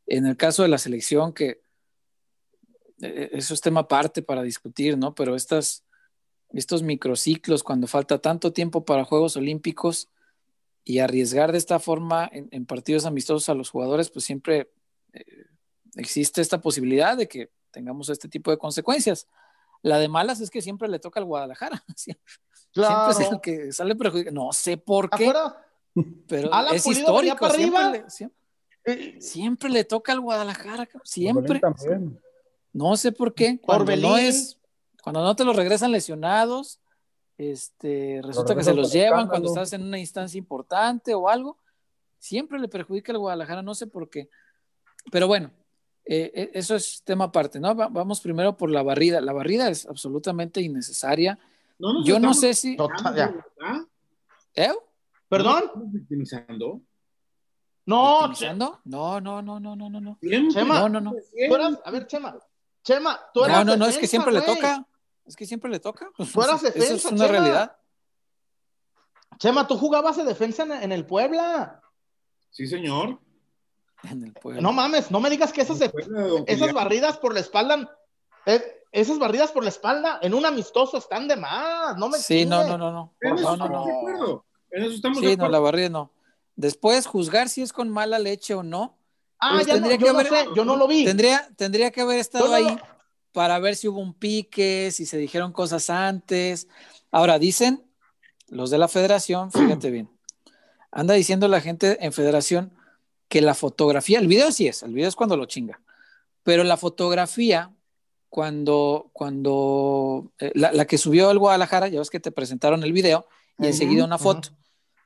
En 0.07 0.25
el 0.25 0.35
caso 0.35 0.63
de 0.63 0.69
la 0.69 0.77
selección, 0.77 1.33
que 1.33 1.61
eh, 3.01 3.29
eso 3.33 3.53
es 3.53 3.61
tema 3.61 3.81
aparte 3.81 4.21
para 4.21 4.43
discutir, 4.43 4.97
¿no? 4.97 5.15
Pero 5.15 5.35
estas, 5.35 5.83
estos 6.53 6.83
microciclos, 6.83 7.63
cuando 7.63 7.87
falta 7.87 8.19
tanto 8.19 8.53
tiempo 8.53 8.85
para 8.85 9.03
Juegos 9.05 9.35
Olímpicos 9.35 10.09
y 10.83 10.99
arriesgar 10.99 11.51
de 11.51 11.57
esta 11.57 11.79
forma 11.79 12.29
en, 12.31 12.47
en 12.51 12.65
partidos 12.65 13.05
amistosos 13.05 13.49
a 13.49 13.53
los 13.53 13.69
jugadores, 13.69 14.09
pues 14.09 14.25
siempre 14.25 14.71
eh, 15.13 15.23
existe 15.95 16.41
esta 16.41 16.61
posibilidad 16.61 17.17
de 17.17 17.27
que 17.27 17.51
tengamos 17.71 18.09
este 18.09 18.27
tipo 18.29 18.51
de 18.51 18.57
consecuencias. 18.57 19.27
La 19.81 19.97
de 19.97 20.07
malas 20.07 20.39
es 20.41 20.49
que 20.49 20.61
siempre 20.61 20.87
le 20.87 20.99
toca 20.99 21.19
al 21.19 21.25
Guadalajara. 21.25 21.83
Siempre, 21.95 22.23
Claro. 22.71 23.13
siempre 23.13 23.25
es 23.27 23.31
el 23.33 23.41
que 23.41 23.71
sale 23.71 23.95
perjudicado. 23.95 24.33
No 24.33 24.51
sé 24.51 24.77
por 24.77 25.07
¿Te 25.09 25.17
qué, 25.17 25.29
acuerdas? 25.29 25.53
pero 26.27 26.51
Alan 26.53 26.75
es 26.75 26.83
Pulido 26.83 27.01
histórico. 27.01 27.37
para 27.37 27.53
Siempre 27.53 27.79
arriba. 27.83 27.97
le, 28.03 28.09
siempre, 28.09 28.37
Eh, 28.85 29.21
siempre 29.21 29.69
le 29.69 29.83
toca 29.83 30.11
al 30.11 30.21
Guadalajara. 30.21 30.85
cabrón, 30.87 31.01
Siempre. 31.05 31.61
No 32.71 32.97
sé 32.97 33.11
por 33.11 33.33
qué. 33.35 33.59
Cuando 33.61 33.83
Orbelín. 33.83 34.09
no 34.09 34.17
es, 34.17 34.57
cuando 35.03 35.21
no 35.21 35.35
te 35.35 35.43
los 35.43 35.55
regresan 35.55 35.91
lesionados, 35.91 36.79
este, 37.37 38.21
resulta 38.23 38.55
que 38.55 38.63
se 38.63 38.73
los 38.73 38.93
llevan 38.93 39.27
cuando 39.27 39.49
estás 39.49 39.73
en 39.73 39.83
una 39.83 39.99
instancia 39.99 40.37
importante 40.37 41.13
o 41.13 41.27
algo. 41.27 41.59
siempre 42.19 42.57
le 42.57 42.69
perjudica 42.69 43.11
al 43.11 43.17
Guadalajara, 43.17 43.61
no 43.61 43.75
sé 43.75 43.85
por 43.85 44.09
qué. 44.09 44.29
Pero 45.11 45.27
bueno, 45.27 45.51
eh, 46.05 46.31
eh, 46.33 46.51
eso 46.53 46.75
es 46.75 47.03
tema 47.03 47.25
aparte, 47.25 47.59
¿no? 47.59 47.75
vamos 47.75 48.21
primero 48.21 48.55
por 48.55 48.69
la 48.69 48.81
barrida. 48.81 49.19
La 49.19 49.33
barrida 49.33 49.67
es 49.67 49.85
absolutamente 49.85 50.61
innecesaria. 50.61 51.37
Yo 52.05 52.17
no 52.17 52.33
sé 52.33 52.53
si. 52.53 52.77
¿Eh? 54.55 54.71
¿Perdón? 55.27 55.63
victimizando? 55.91 56.79
No, 57.85 58.29
¿Victimizando? 58.29 58.79
No, 58.85 59.19
no, 59.19 59.41
no, 59.41 59.59
no, 59.59 59.75
no, 59.75 59.89
no. 59.89 60.17
Chema, 60.49 60.79
no, 60.79 60.87
no, 60.87 61.01
no. 61.01 61.13
a 61.83 61.91
ver, 61.91 62.07
Chema. 62.07 62.39
Chema, 62.83 63.19
tú 63.33 63.43
eras 63.43 63.65
No, 63.65 63.73
no, 63.73 63.77
no, 63.77 63.85
es 63.85 63.97
que 63.97 64.07
siempre 64.07 64.31
le 64.31 64.41
toca. 64.43 64.87
Es 65.25 65.35
que 65.35 65.45
siempre 65.45 65.69
le 65.71 65.79
toca. 65.79 66.09
Tú 66.33 66.41
eras 66.43 66.61
defensa, 66.61 66.93
Eso 66.93 67.07
es 67.07 67.13
una 67.13 67.27
realidad. 67.27 67.77
Chema, 69.39 69.67
tú 69.67 69.77
jugabas 69.77 70.15
de 70.17 70.23
defensa 70.23 70.63
en, 70.63 70.91
el 70.91 71.05
Puebla. 71.05 71.81
Sí, 72.51 72.67
señor. 72.67 73.19
En 74.03 74.23
el 74.23 74.33
Puebla. 74.33 74.61
No 74.61 74.71
mames, 74.71 75.09
no 75.09 75.19
me 75.19 75.29
digas 75.29 75.51
que 75.51 75.61
esas, 75.61 75.79
esas 76.45 76.73
barridas 76.73 77.17
por 77.17 77.33
la 77.33 77.39
espalda, 77.39 77.97
eh, 78.45 78.61
esas 78.91 79.17
barridas 79.17 79.51
por 79.51 79.63
la 79.63 79.69
espalda 79.69 80.19
en 80.21 80.33
un 80.35 80.45
amistoso 80.45 80.97
están 80.97 81.27
de 81.27 81.35
más. 81.35 81.97
No 81.97 82.09
me 82.09 82.19
Sí, 82.19 82.45
no, 82.45 82.63
no, 82.67 82.77
no, 82.77 82.91
no. 82.91 83.13
En 83.21 83.35
eso 83.37 83.57
no, 83.57 83.67
no, 83.67 83.85
de 83.85 83.91
acuerdo. 83.97 84.45
En 84.69 84.83
eso 84.83 84.93
estamos 84.93 85.17
sí, 85.19 85.25
de 85.25 85.33
acuerdo. 85.33 85.47
no, 85.47 85.51
la 85.51 85.59
barrida 85.59 85.89
no. 85.89 86.11
Después, 86.55 87.07
juzgar 87.07 87.49
si 87.49 87.63
es 87.63 87.73
con 87.73 87.89
mala 87.89 88.19
leche 88.19 88.53
o 88.53 88.61
no. 88.61 88.95
Ah, 89.39 89.53
pues 89.55 89.65
ya 89.65 89.79
no, 89.79 89.89
yo 89.89 89.97
que 89.97 90.05
no 90.05 90.19
haber- 90.19 90.29
sé, 90.29 90.45
yo 90.55 90.63
no 90.63 90.75
lo 90.75 90.87
vi. 90.87 91.05
Tendría, 91.05 91.49
tendría 91.57 91.89
que 91.91 92.01
haber 92.01 92.19
estado 92.19 92.53
ahí 92.53 92.65
lo- 92.65 92.92
para 93.33 93.59
ver 93.59 93.75
si 93.75 93.87
hubo 93.87 93.99
un 93.99 94.13
pique, 94.13 94.91
si 94.91 95.05
se 95.05 95.17
dijeron 95.17 95.51
cosas 95.51 95.89
antes. 95.89 96.67
Ahora, 97.11 97.39
dicen 97.39 97.83
los 98.47 98.69
de 98.69 98.77
la 98.77 98.87
federación, 98.87 99.51
fíjate 99.51 99.89
bien, 99.89 100.09
anda 100.91 101.15
diciendo 101.15 101.47
la 101.47 101.59
gente 101.59 101.97
en 102.05 102.13
federación 102.13 102.71
que 103.27 103.41
la 103.41 103.55
fotografía, 103.55 104.19
el 104.19 104.27
video 104.27 104.51
sí 104.51 104.67
es, 104.67 104.83
el 104.83 104.93
video 104.93 105.09
es 105.09 105.15
cuando 105.15 105.35
lo 105.35 105.45
chinga, 105.45 105.81
pero 106.43 106.63
la 106.63 106.77
fotografía, 106.77 107.73
cuando, 108.29 109.09
cuando 109.13 110.31
eh, 110.39 110.51
la, 110.53 110.71
la 110.71 110.85
que 110.85 110.99
subió 110.99 111.31
el 111.31 111.39
Guadalajara, 111.39 111.87
ya 111.87 111.99
ves 111.99 112.09
que 112.11 112.19
te 112.19 112.31
presentaron 112.31 112.83
el 112.83 112.93
video 112.93 113.27
y 113.57 113.63
Ujú, 113.63 113.67
enseguida 113.67 114.05
una 114.05 114.19
foto. 114.19 114.49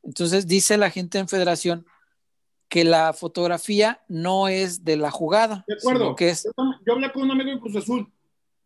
Entonces 0.04 0.48
dice 0.48 0.78
la 0.78 0.90
gente 0.90 1.20
en 1.20 1.28
federación 1.30 1.86
que 2.70 2.84
la 2.84 3.14
fotografía 3.14 4.02
no 4.10 4.50
es 4.50 4.84
de 4.84 4.98
la 4.98 5.12
jugada, 5.12 5.64
De 5.68 5.76
acuerdo. 5.76 6.16
que 6.16 6.30
es 6.30 6.44
Yo, 6.44 6.52
yo 6.86 6.94
hablé 6.94 7.12
con 7.14 7.24
un 7.24 7.32
amigo 7.32 7.52
de 7.52 7.60
Cruz 7.60 7.76
Azul. 7.78 8.12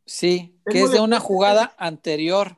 Sí, 0.05 0.59
que 0.69 0.81
es 0.83 0.91
de 0.91 0.99
una 0.99 1.19
jugada 1.19 1.73
anterior. 1.77 2.57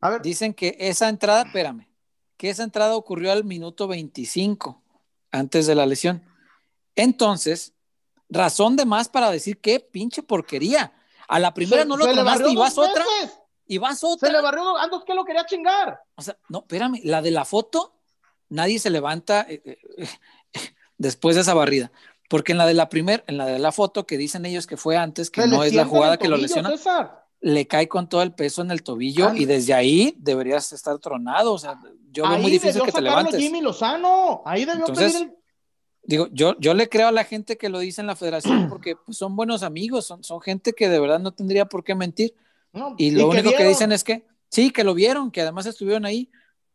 A 0.00 0.10
ver, 0.10 0.22
Dicen 0.22 0.54
que 0.54 0.76
esa 0.80 1.08
entrada, 1.08 1.42
espérame, 1.42 1.88
que 2.36 2.50
esa 2.50 2.62
entrada 2.64 2.96
ocurrió 2.96 3.30
al 3.32 3.44
minuto 3.44 3.86
25, 3.88 4.82
antes 5.30 5.66
de 5.66 5.74
la 5.74 5.86
lesión. 5.86 6.24
Entonces, 6.96 7.74
razón 8.28 8.76
de 8.76 8.84
más 8.84 9.08
para 9.08 9.30
decir 9.30 9.60
qué 9.60 9.80
pinche 9.80 10.22
porquería. 10.22 10.92
A 11.28 11.38
la 11.38 11.54
primera 11.54 11.82
se- 11.82 11.88
no 11.88 11.96
lo 11.96 12.04
barrió 12.24 12.48
y 12.48 12.56
vas 12.56 12.76
otra, 12.76 13.04
veces. 13.20 13.38
y 13.66 13.78
vas 13.78 13.98
Se 14.00 14.06
le 14.06 14.12
otra. 14.12 14.40
barrió, 14.42 14.76
Andos 14.76 15.04
que 15.04 15.14
lo 15.14 15.24
quería 15.24 15.46
chingar. 15.46 16.00
O 16.16 16.22
sea, 16.22 16.36
no, 16.48 16.58
espérame, 16.60 17.00
la 17.04 17.22
de 17.22 17.30
la 17.30 17.44
foto, 17.44 17.94
nadie 18.48 18.78
se 18.78 18.90
levanta 18.90 19.42
eh, 19.48 19.62
eh, 19.64 19.78
eh, 19.98 20.08
después 20.98 21.36
de 21.36 21.42
esa 21.42 21.54
barrida. 21.54 21.90
Porque 22.32 22.52
en 22.52 22.58
la 22.58 22.66
de 22.66 22.72
la 22.74 22.88
primera, 22.88 23.22
en 23.26 23.36
la 23.36 23.44
de 23.46 23.58
la 23.58 23.72
foto 23.72 24.06
que 24.06 24.16
dicen 24.16 24.46
ellos 24.46 24.66
que 24.66 24.78
fue 24.78 24.96
antes, 24.96 25.28
que 25.30 25.46
no 25.46 25.62
es 25.64 25.74
la 25.74 25.84
jugada 25.84 26.14
el 26.14 26.18
que 26.18 26.28
lo 26.28 26.36
tobillo, 26.36 26.46
lesiona, 26.48 26.70
César. 26.70 27.26
le 27.42 27.66
cae 27.66 27.88
con 27.88 28.08
todo 28.08 28.22
el 28.22 28.32
peso 28.32 28.62
en 28.62 28.70
el 28.70 28.82
tobillo 28.82 29.34
y 29.34 29.44
desde 29.44 29.74
ahí 29.74 30.14
deberías 30.18 30.72
estar 30.72 30.98
tronado. 30.98 31.52
O 31.52 31.58
sea, 31.58 31.78
yo 32.10 32.26
veo 32.28 32.38
muy 32.38 32.50
difícil 32.50 32.82
que 32.82 32.90
te 32.92 33.02
levantes. 33.02 33.38
Jimmy 33.38 33.60
Lozano. 33.60 34.40
Ahí 34.46 34.64
debió 34.64 34.80
Entonces, 34.86 35.12
pedir 35.12 35.26
el- 35.28 35.36
Digo, 36.04 36.26
yo, 36.32 36.56
yo 36.58 36.74
le 36.74 36.88
creo 36.88 37.06
a 37.08 37.12
la 37.12 37.22
gente 37.22 37.56
que 37.56 37.68
lo 37.68 37.78
dice 37.78 38.00
en 38.00 38.08
la 38.08 38.16
federación 38.16 38.68
porque 38.68 38.96
pues, 38.96 39.16
son 39.18 39.36
buenos 39.36 39.62
amigos, 39.62 40.06
son, 40.06 40.24
son 40.24 40.40
gente 40.40 40.72
que 40.72 40.88
de 40.88 40.98
verdad 40.98 41.20
no 41.20 41.32
tendría 41.32 41.66
por 41.66 41.84
qué 41.84 41.94
mentir. 41.94 42.34
no, 42.72 42.94
Y 42.98 43.10
lo 43.12 43.28
único 43.28 43.50
que 43.50 43.56
vieron. 43.58 43.68
dicen 43.68 43.92
es 43.92 44.02
que 44.04 44.26
sí, 44.48 44.70
que 44.70 44.82
lo 44.84 44.94
vieron, 44.94 45.30
que 45.30 45.42
además 45.42 45.66
estuvieron 45.66 46.04
ahí. 46.06 46.28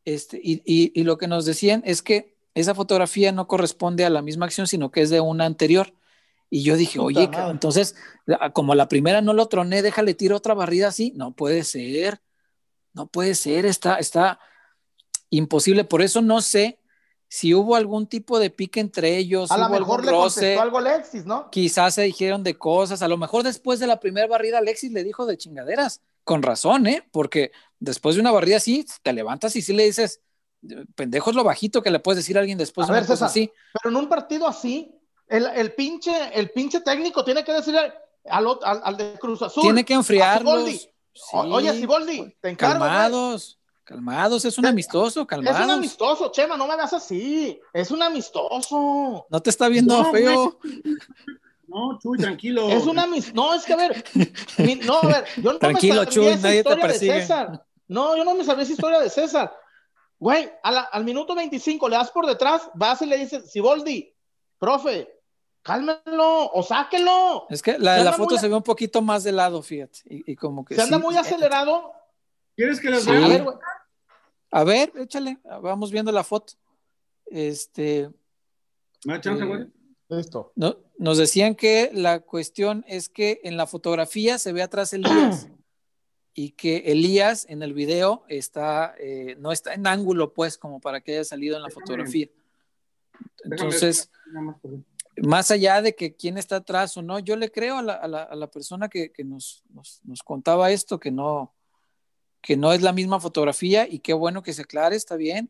Este, 0.06 0.40
y, 0.42 0.62
y- 0.66 0.92
y 0.94 1.04
lo 1.04 1.18
que 1.18 1.28
nos 1.28 1.44
decían 1.46 1.82
es 1.86 2.02
que 2.04 2.37
esa 2.60 2.74
fotografía 2.74 3.32
no 3.32 3.48
corresponde 3.48 4.04
a 4.06 4.10
la 4.10 4.22
misma 4.22 4.46
acción, 4.46 4.68
sino 4.68 4.92
que 4.92 5.02
es 5.02 5.10
de 5.10 5.22
una 5.22 5.46
anterior. 5.46 5.94
Y 6.50 6.64
yo 6.64 6.76
dije, 6.76 7.00
Puta 7.00 7.06
oye, 7.06 7.30
entonces, 7.52 7.96
como 8.54 8.74
la 8.74 8.88
primera 8.88 9.22
no 9.22 9.34
lo 9.34 9.48
troné, 9.48 9.82
déjale 9.82 10.14
tiro 10.14 10.38
otra 10.38 10.54
barrida 10.54 10.88
así. 10.88 11.14
No 11.16 11.34
puede 11.34 11.64
ser, 11.64 12.22
no 12.94 13.08
puede 13.08 13.36
ser, 13.36 13.66
está, 13.66 13.96
está 13.96 14.40
imposible. 15.30 15.84
Por 15.84 16.02
eso 16.02 16.22
no 16.22 16.42
sé 16.42 16.80
si 17.28 17.54
hubo 17.54 17.76
algún 17.76 18.08
tipo 18.08 18.40
de 18.40 18.50
pique 18.50 18.80
entre 18.80 19.18
ellos, 19.18 19.52
A 19.52 19.58
lo 19.58 19.70
mejor 19.70 20.04
le 20.04 20.12
roce, 20.12 20.40
contestó 20.40 20.62
algo 20.62 20.78
Alexis, 20.78 21.26
¿no? 21.26 21.50
quizás 21.52 21.96
se 21.96 22.04
dijeron 22.04 22.42
de 22.44 22.58
cosas, 22.58 23.02
a 23.02 23.08
lo 23.08 23.18
mejor 23.18 23.44
después 23.44 23.80
de 23.80 23.88
la 23.88 24.00
primera 24.00 24.28
barrida 24.28 24.60
Alexis 24.60 24.94
le 24.94 25.04
dijo 25.04 25.26
de 25.26 25.38
chingaderas, 25.38 26.02
con 26.24 26.42
razón, 26.42 26.88
¿eh? 26.88 27.06
Porque 27.12 27.52
después 27.80 28.16
de 28.16 28.22
una 28.22 28.32
barrida 28.32 28.58
así, 28.58 28.86
te 29.04 29.14
levantas 29.14 29.56
y 29.58 29.62
sí 29.62 29.74
le 29.74 29.84
dices, 29.84 30.22
pendejo 30.96 31.30
es 31.30 31.36
lo 31.36 31.44
bajito 31.44 31.82
que 31.82 31.92
le 31.92 32.00
puedes 32.00 32.18
decir 32.18 32.38
a 32.38 32.42
alguien 32.42 32.58
después 32.58 32.86
A 32.86 32.88
de 32.88 32.92
una 32.94 33.00
ver, 33.02 33.08
cosa 33.08 33.16
César, 33.28 33.30
así. 33.30 33.52
Pero 33.74 33.90
en 33.90 33.96
un 34.04 34.10
partido 34.10 34.48
así, 34.48 34.94
el, 35.28 35.46
el 35.48 35.74
pinche, 35.74 36.12
el 36.34 36.50
pinche 36.52 36.82
técnico 36.82 37.24
tiene 37.24 37.44
que 37.44 37.54
decirle 37.54 37.94
al, 38.30 38.48
al, 38.64 38.82
al 38.84 38.98
de 38.98 39.14
Cruz 39.20 39.42
Azul. 39.42 39.64
Tiene 39.64 39.86
que 39.86 39.94
enfriarlos. 39.94 40.54
Siboldi, 40.54 40.78
Sí, 41.14 41.22
O- 41.34 41.40
Oye, 41.56 41.74
Siboldi, 41.74 42.36
te 42.40 42.50
encargo. 42.50 42.80
calmados, 42.80 43.60
calmados, 43.84 44.46
es 44.46 44.58
un 44.60 44.68
amistoso, 44.68 45.08
Es 45.08 45.18
un 45.18 45.26
calmados. 45.26 45.70
amistoso, 45.72 46.32
Chema, 46.32 46.56
no 46.58 46.68
me 46.68 46.76
veas 46.76 46.94
así. 46.94 47.60
Es 47.74 47.90
un 47.90 48.04
amistoso. 48.04 49.26
No 49.30 49.40
te 49.42 49.50
está 49.50 49.68
viendo 49.68 49.98
No, 50.04 50.12
feo. 50.12 50.60
No, 51.68 51.98
Chuy, 52.00 52.18
tranquilo. 52.20 52.70
Es 52.70 52.86
un 52.86 52.98
amistoso. 53.00 53.34
No, 53.36 53.54
es 53.54 53.66
que 53.66 53.74
a 53.74 53.78
ver. 53.78 54.04
mi- 54.60 54.76
no, 54.76 55.00
a 55.00 55.08
ver. 55.08 55.26
Yo 55.38 55.54
no 55.54 55.60
Tranquilo, 55.60 56.02
me 56.02 56.08
Chuy, 56.08 56.36
nadie 56.38 56.64
te 56.64 56.76
persigue. 56.78 57.22
César. 57.22 57.66
No, 57.88 58.16
yo 58.16 58.24
no 58.24 58.36
me 58.36 58.44
sabía 58.46 58.64
esa 58.64 58.74
historia 58.74 59.00
de 59.00 59.10
César. 59.10 59.52
Güey, 60.20 60.50
la- 60.64 60.82
al 60.92 61.04
minuto 61.04 61.36
25 61.36 61.88
le 61.90 61.96
das 61.96 62.12
por 62.12 62.26
detrás, 62.26 62.70
vas 62.74 63.02
y 63.02 63.06
le 63.06 63.18
dices, 63.18 63.52
Siboldi, 63.52 64.14
profe, 64.58 65.08
cálmenlo 65.62 66.50
o 66.52 66.64
sáquenlo. 66.64 67.46
Es 67.50 67.62
que 67.62 67.78
la 67.78 67.98
la 68.04 68.14
foto 68.14 68.32
muy- 68.32 68.40
se 68.40 68.48
ve 68.48 68.56
un 68.56 68.64
poquito 68.64 69.02
más 69.02 69.24
de 69.24 69.32
lado, 69.32 69.62
fíjate. 69.62 70.00
Y, 70.06 70.32
y 70.32 70.36
como 70.36 70.66
que 70.66 70.76
Se 70.76 70.82
anda 70.82 70.98
sí. 70.98 71.04
muy 71.04 71.18
acelerado. 71.18 71.92
¿Quieres 72.56 72.80
que 72.80 72.90
les 72.90 73.04
Sí. 73.04 73.12
vea? 73.12 73.26
A 73.26 73.28
ver, 73.28 73.44
güey. 73.44 73.56
A 74.52 74.64
ver, 74.64 74.92
échale, 74.96 75.38
vamos 75.62 75.92
viendo 75.92 76.12
la 76.12 76.24
foto. 76.24 76.54
Este, 77.26 78.10
¿Me 79.06 79.20
chance, 79.22 79.44
Eh, 79.44 79.48
güey? 79.48 79.68
Listo. 80.10 80.54
No, 80.56 80.78
nos 80.98 81.18
decían 81.18 81.54
que 81.54 81.92
la 81.94 82.22
cuestión 82.22 82.86
es 82.88 83.10
que 83.10 83.42
en 83.44 83.58
la 83.58 83.68
fotografía 83.68 84.38
se 84.40 84.54
ve 84.54 84.62
atrás 84.64 84.94
Elías 84.94 85.50
y 86.40 86.52
que 86.52 86.78
Elías 86.92 87.48
en 87.50 87.64
el 87.64 87.74
video 87.74 88.24
está, 88.28 88.94
eh, 89.00 89.36
no 89.40 89.52
está 89.52 89.74
en 89.74 89.88
ángulo, 89.88 90.34
pues, 90.36 90.56
como 90.60 90.80
para 90.80 91.02
que 91.02 91.14
haya 91.14 91.24
salido 91.24 91.56
en 91.58 91.64
la 91.64 91.70
fotografía. 91.72 92.28
Entonces, 93.44 94.12
más 95.24 95.50
allá 95.50 95.82
de 95.82 95.96
que 95.96 96.16
quién 96.16 96.38
está 96.38 96.58
atrás 96.58 96.96
o 96.96 97.02
no, 97.02 97.18
yo 97.18 97.36
le 97.36 97.50
creo 97.52 97.80
a 97.80 97.82
la, 97.82 97.94
a 97.94 98.08
la- 98.08 98.22
a 98.24 98.36
la 98.36 98.52
persona 98.52 98.88
que, 98.88 99.12
que 99.12 99.24
nos, 99.24 99.64
nos- 99.70 100.00
nos 100.04 100.22
contaba 100.22 100.70
esto, 100.70 101.00
que 101.00 101.10
no, 101.10 101.56
que 102.42 102.56
no 102.56 102.72
es 102.72 102.84
la 102.84 102.94
misma 102.94 103.20
fotografía 103.20 103.88
y 103.88 103.98
qué 103.98 104.14
bueno 104.14 104.44
que 104.44 104.54
se 104.54 104.62
aclare, 104.62 104.96
está 104.96 105.16
bien. 105.16 105.50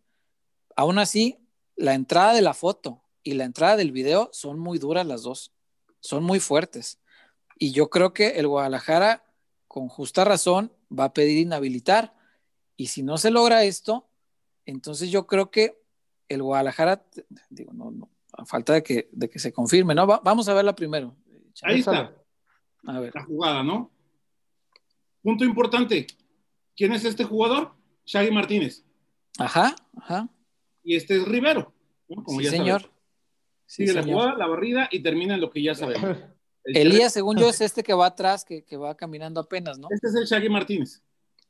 Aún 0.77 0.99
así, 0.99 1.37
la 1.75 1.95
entrada 1.95 2.33
de 2.33 2.41
la 2.41 2.53
foto 2.53 3.03
y 3.23 3.33
la 3.33 3.43
entrada 3.43 3.75
del 3.75 3.91
video 3.91 4.29
son 4.31 4.57
muy 4.57 4.79
duras 4.79 5.05
las 5.05 5.23
dos, 5.23 5.51
son 5.99 6.23
muy 6.23 6.39
fuertes. 6.39 6.97
Y 7.59 7.73
yo 7.73 7.89
creo 7.89 8.13
que 8.13 8.39
el 8.39 8.47
Guadalajara, 8.47 9.25
con 9.67 9.89
justa 9.89 10.23
razón, 10.23 10.71
va 10.91 11.05
a 11.05 11.13
pedir 11.13 11.37
inhabilitar. 11.39 12.13
Y 12.75 12.87
si 12.87 13.03
no 13.03 13.17
se 13.17 13.31
logra 13.31 13.63
esto, 13.63 14.07
entonces 14.65 15.09
yo 15.11 15.25
creo 15.27 15.49
que 15.51 15.81
el 16.29 16.43
Guadalajara, 16.43 17.05
digo, 17.49 17.73
no, 17.73 17.89
no, 17.91 18.09
a 18.33 18.45
falta 18.45 18.73
de 18.73 18.83
que, 18.83 19.09
de 19.11 19.29
que 19.29 19.39
se 19.39 19.51
confirme, 19.53 19.95
¿no? 19.95 20.05
Va- 20.05 20.21
vamos 20.23 20.47
a 20.49 20.53
verla 20.53 20.75
primero. 20.75 21.15
Ahí 21.63 21.79
está, 21.79 22.13
A 22.85 22.99
ver. 22.99 23.11
la 23.15 23.23
jugada, 23.23 23.63
¿no? 23.63 23.91
Punto 25.23 25.43
importante. 25.43 26.05
¿Quién 26.75 26.91
es 26.93 27.03
este 27.05 27.23
jugador? 27.23 27.73
Shaggy 28.05 28.31
Martínez. 28.31 28.85
Ajá, 29.39 29.75
ajá. 29.97 30.29
Y 30.83 30.95
este 30.95 31.17
es 31.17 31.25
Rivero. 31.27 31.73
¿no? 32.07 32.23
Como 32.23 32.39
sí, 32.39 32.45
ya 32.45 32.51
señor. 32.51 32.81
Sí, 33.65 33.83
Sigue 33.85 33.93
la 33.93 34.03
señor. 34.03 34.19
jugada, 34.21 34.37
la 34.37 34.47
barrida 34.47 34.87
y 34.91 35.01
termina 35.01 35.33
en 35.35 35.41
lo 35.41 35.49
que 35.49 35.61
ya 35.63 35.73
sabemos. 35.75 36.17
El 36.67 36.87
Elías, 36.93 37.13
según 37.13 37.37
yo, 37.37 37.49
es 37.49 37.61
este 37.61 37.81
que 37.81 37.93
va 37.93 38.07
atrás, 38.07 38.43
que, 38.43 38.63
que 38.63 38.77
va 38.77 38.95
caminando 38.95 39.39
apenas, 39.39 39.79
¿no? 39.79 39.87
Este 39.89 40.07
es 40.07 40.15
el 40.15 40.25
Shaggy 40.25 40.49
Martínez. 40.49 41.01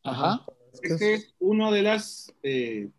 Ajá. 0.03 0.45
Este 0.81 1.15
es 1.15 1.33
uno 1.39 1.71
de 1.71 1.81
las 1.81 2.31
eh, 2.43 2.89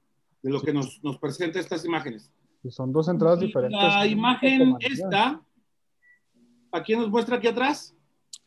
de 0.42 0.50
lo 0.50 0.60
que 0.60 0.72
nos, 0.72 1.02
nos 1.02 1.18
presenta 1.18 1.60
estas 1.60 1.84
imágenes. 1.84 2.30
Y 2.62 2.70
son 2.70 2.92
dos 2.92 3.08
entradas 3.08 3.40
diferentes. 3.40 3.80
La 3.80 4.06
imagen 4.06 4.76
esta, 4.80 5.40
¿a 6.72 6.82
quién 6.82 7.00
nos 7.00 7.08
muestra 7.08 7.36
aquí 7.36 7.46
atrás? 7.46 7.94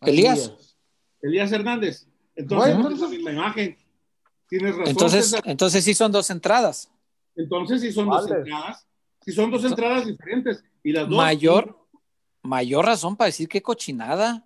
Elías. 0.02 0.76
Elías 1.22 1.52
Hernández. 1.52 2.08
Entonces, 2.36 2.74
Bueno, 2.74 2.90
no 2.90 2.96
es 2.96 3.02
la 3.02 3.08
misma 3.08 3.32
imagen. 3.32 3.78
Tienes 4.48 4.76
razón. 4.76 4.90
Entonces, 4.90 5.26
César. 5.26 5.44
entonces 5.46 5.84
sí 5.84 5.94
son 5.94 6.12
dos 6.12 6.30
entradas. 6.30 6.92
Entonces, 7.36 7.82
sí 7.82 7.92
son 7.92 8.10
dos 8.10 8.30
entradas. 8.30 8.88
Si 9.24 9.32
son 9.32 9.52
dos 9.52 9.64
entradas 9.64 10.06
diferentes 10.06 10.64
y 10.84 10.92
las 10.92 11.08
dos. 11.08 11.16
Mayor, 11.16 11.78
mayor 12.42 12.86
razón 12.86 13.16
para 13.16 13.28
decir 13.28 13.48
qué 13.48 13.62
cochinada. 13.62 14.46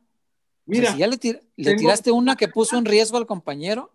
Mira, 0.65 0.83
O 0.83 0.85
sea, 0.87 0.93
si 0.93 0.99
ya 0.99 1.07
le, 1.07 1.17
tir- 1.17 1.41
le 1.55 1.63
tengo- 1.65 1.79
tiraste 1.79 2.11
una 2.11 2.35
que 2.35 2.47
puso 2.47 2.77
en 2.77 2.85
riesgo 2.85 3.17
al 3.17 3.27
compañero, 3.27 3.93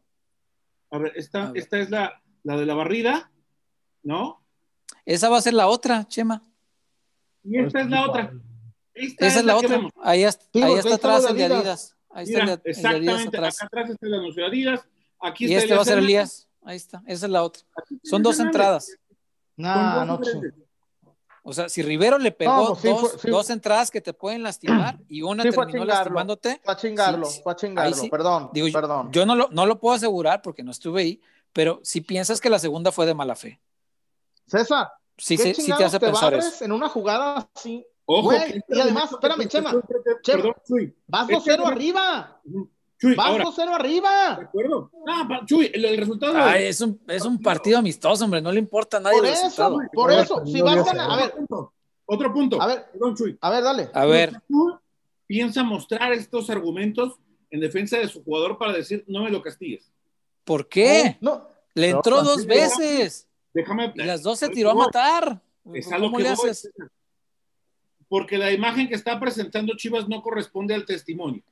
a 0.90 0.98
ver, 0.98 1.12
esta, 1.16 1.48
A 1.48 1.52
ver. 1.52 1.62
esta 1.62 1.78
es 1.78 1.90
la, 1.90 2.22
la 2.42 2.56
de 2.56 2.66
la 2.66 2.74
barrida, 2.74 3.30
¿no? 4.02 4.42
esa 5.04 5.28
va 5.28 5.38
a 5.38 5.42
ser 5.42 5.54
la 5.54 5.66
otra, 5.68 6.06
Chema. 6.06 6.44
Y 7.42 7.58
esta 7.58 7.80
es 7.80 7.88
la 7.88 8.06
otra. 8.08 8.32
Esta 8.94 9.26
Esa 9.26 9.38
es 9.40 9.44
la 9.44 9.56
otra. 9.56 9.80
Ahí, 10.02 10.24
Sí, 10.52 10.62
ahí 10.62 10.74
está 10.74 10.94
atrás 10.96 11.24
el 11.28 11.36
de 11.36 11.44
Adidas. 11.44 11.60
Adidas. 11.60 11.96
Ahí 12.10 12.24
está 12.24 12.40
Mira, 12.40 12.52
el 12.54 12.60
de, 12.62 12.70
el 12.70 12.82
de 12.82 12.88
Adidas 12.88 12.96
exactamente, 13.16 13.36
atrás. 13.36 13.56
acá 13.62 13.66
atrás 13.66 13.90
está 13.90 14.06
el 14.06 14.14
anuncio 14.14 14.42
de 14.42 14.48
Adidas, 14.48 14.88
aquí 15.20 15.44
Y 15.46 15.52
está 15.54 15.62
este 15.62 15.74
va 15.74 15.82
a 15.82 15.84
ser 15.84 15.92
Hernández. 15.94 16.08
Elías. 16.08 16.48
Ahí 16.62 16.76
está. 16.76 17.02
Esa 17.06 17.26
es 17.26 17.32
la 17.32 17.42
otra. 17.42 17.62
Aquí 17.76 17.94
está 17.96 18.08
Son 18.10 18.22
dos 18.22 18.38
Hernández. 18.38 18.54
entradas. 18.54 18.96
No, 19.56 20.18
diferentes. 20.18 20.68
O 21.42 21.52
sea, 21.52 21.68
si 21.68 21.82
Rivero 21.82 22.18
le 22.18 22.32
pegó 22.32 22.52
No, 22.56 22.66
pues 22.68 22.80
sí 22.80 22.88
dos, 22.88 23.00
fue- 23.12 23.18
sí. 23.20 23.30
dos 23.30 23.50
entradas 23.50 23.90
que 23.90 24.00
te 24.00 24.12
pueden 24.12 24.42
lastimar 24.42 24.98
y 25.08 25.22
una 25.22 25.42
Sí 25.42 25.50
terminó 25.50 25.70
chingarlo. 25.70 25.94
lastimándote, 25.94 26.60
Fue 26.64 26.72
a 26.72 26.76
chingarlo, 26.76 27.26
Sí, 27.26 27.36
sí. 27.36 27.40
fue 27.42 27.52
a 27.52 27.56
chingarlo. 27.56 27.96
Perdón, 28.10 28.50
digo, 28.52 28.66
yo- 28.68 28.72
perdón. 28.72 29.10
yo 29.12 29.24
no 29.26 29.34
lo, 29.34 29.48
no 29.50 29.66
lo 29.66 29.78
puedo 29.80 29.94
asegurar 29.94 30.42
porque 30.42 30.62
no 30.62 30.70
estuve 30.70 31.00
ahí, 31.02 31.20
pero 31.52 31.80
si 31.82 32.00
piensas 32.00 32.40
que 32.40 32.50
la 32.50 32.58
segunda 32.58 32.92
fue 32.92 33.06
de 33.06 33.14
mala 33.14 33.34
fe, 33.36 33.60
César, 34.46 34.88
sí, 35.16 35.36
¿qué 35.36 35.54
sí, 35.54 35.62
sí 35.62 35.72
te 35.76 35.84
hace 35.84 35.98
te 35.98 36.06
pensar 36.06 36.34
eso. 36.34 36.64
en 36.64 36.72
una 36.72 36.88
jugada 36.88 37.48
así? 37.54 37.86
Ojo, 38.04 38.22
Güey, 38.24 38.60
y 38.68 38.80
además, 38.80 39.12
espérame, 39.12 39.46
Chema, 39.46 39.72
Chema. 40.22 40.42
Vas 41.06 41.28
Este 41.30 41.34
2-0 41.34 41.52
argumento- 41.52 41.66
arriba. 41.66 42.40
Chuy, 43.00 43.14
Vas 43.14 43.26
ahora, 43.28 43.44
2-0 43.44 43.56
¿de 43.66 43.74
arriba. 43.74 44.32
acuerdo? 44.34 44.90
Ah, 45.08 45.24
pa- 45.26 45.46
Chuy, 45.46 45.70
el, 45.72 45.84
el 45.86 45.96
resultado. 45.96 46.36
Ay, 46.36 46.64
es 46.66 46.80
un, 46.82 47.00
es 47.08 47.24
un 47.24 47.40
partido 47.40 47.78
amistoso, 47.78 48.24
hombre, 48.24 48.42
no 48.42 48.52
le 48.52 48.58
importa 48.58 48.98
a 48.98 49.00
nadie 49.00 49.16
Por 49.18 49.26
el 49.26 49.32
eso, 49.32 49.42
resultado. 49.44 49.78
por 49.92 50.12
eso. 50.12 50.46
Si 50.46 50.52
no 50.58 50.64
vas 50.66 50.84
ganando. 50.84 51.12
A 51.14 51.16
ver, 51.16 51.32
punto. 51.32 51.72
Otro 52.04 52.32
punto. 52.32 52.60
a 52.60 52.66
ver, 52.66 52.86
Perdón, 52.92 53.16
Chuy. 53.16 53.38
a 53.40 53.50
ver, 53.50 53.62
dale. 53.62 53.88
A 53.94 54.04
ver, 54.04 54.32
piensa 55.26 55.62
mostrar 55.62 56.12
estos 56.12 56.50
argumentos 56.50 57.18
en 57.50 57.60
defensa 57.60 57.96
de 57.98 58.08
su 58.08 58.22
jugador 58.22 58.58
para 58.58 58.72
decir 58.72 59.04
no 59.08 59.22
me 59.24 59.30
lo 59.30 59.40
castigues. 59.42 59.90
¿por 60.44 60.68
qué? 60.68 61.16
No, 61.20 61.46
Le 61.74 61.90
entró 61.90 62.16
No, 62.18 62.24
dos 62.24 62.44
veces 62.44 63.26
Déjame. 63.54 63.92
y 63.94 64.02
las 64.02 64.22
dos 64.22 64.38
se 64.40 64.48
tiró 64.48 64.70
a 64.70 64.74
matar. 64.74 65.40
Es 65.72 65.90
a 65.92 65.96
lo 65.98 66.06
¿Cómo 66.06 66.16
que 66.18 66.24
le 66.24 66.34
voy, 66.34 66.50
haces? 66.50 66.70
Porque 68.08 68.36
la 68.38 68.50
imagen 68.52 68.88
que 68.88 68.94
está 68.96 69.18
presentando 69.20 69.74
Chivas 69.76 70.08
no 70.08 70.20
corresponde 70.22 70.74
al 70.74 70.84
testimonio. 70.84 71.42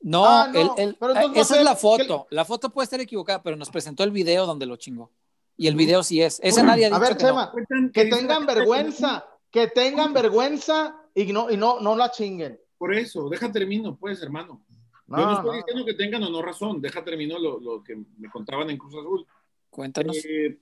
No, 0.00 0.24
Ah, 0.24 0.48
no, 0.52 0.76
el- 0.76 0.82
el- 0.88 0.94
pero 0.94 1.12
entonces 1.12 1.34
va 1.36 1.38
a 1.38 1.42
esa 1.42 1.58
es 1.58 1.64
la 1.64 1.74
que- 1.74 1.80
foto. 1.80 2.26
La 2.30 2.44
foto 2.44 2.70
puede 2.70 2.84
estar 2.84 3.00
equivocada, 3.00 3.42
pero 3.42 3.56
nos 3.56 3.70
presentó 3.70 4.04
el 4.04 4.10
video 4.12 4.46
donde 4.46 4.66
lo 4.66 4.76
chingó. 4.76 5.10
Y 5.56 5.66
el 5.66 5.74
video 5.74 6.02
sí 6.04 6.22
es. 6.22 6.38
Ese 6.42 6.62
nadie 6.62 6.84
ha 6.86 6.88
A 6.94 6.98
dicho 6.98 7.00
ver, 7.00 7.16
que 7.16 7.24
no. 7.24 7.28
Chema, 7.30 7.52
que 7.92 8.04
tengan 8.06 8.46
vergüenza, 8.46 9.26
que 9.50 9.66
tengan 9.66 10.12
vergüenza 10.12 10.96
y 11.14 11.32
no, 11.32 11.50
y 11.50 11.56
no, 11.56 11.80
no 11.80 11.96
la 11.96 12.10
chinguen. 12.12 12.60
Por 12.78 12.94
eso, 12.94 13.28
deja 13.28 13.50
termino, 13.50 13.96
pues, 13.96 14.22
hermano. 14.22 14.64
No, 15.08 15.18
Yo 15.18 15.24
no 15.26 15.32
estoy 15.32 15.46
no. 15.50 15.56
diciendo 15.56 15.84
que 15.84 15.94
tengan 15.94 16.22
o 16.22 16.30
no 16.30 16.42
razón, 16.42 16.80
deja 16.80 17.02
termino 17.02 17.38
lo, 17.38 17.58
lo 17.58 17.82
que 17.82 17.96
me 18.18 18.30
contaban 18.30 18.70
en 18.70 18.76
Cruz 18.78 18.94
Azul. 18.94 19.26
Cuéntanos. 19.70 20.16
Eh, 20.24 20.58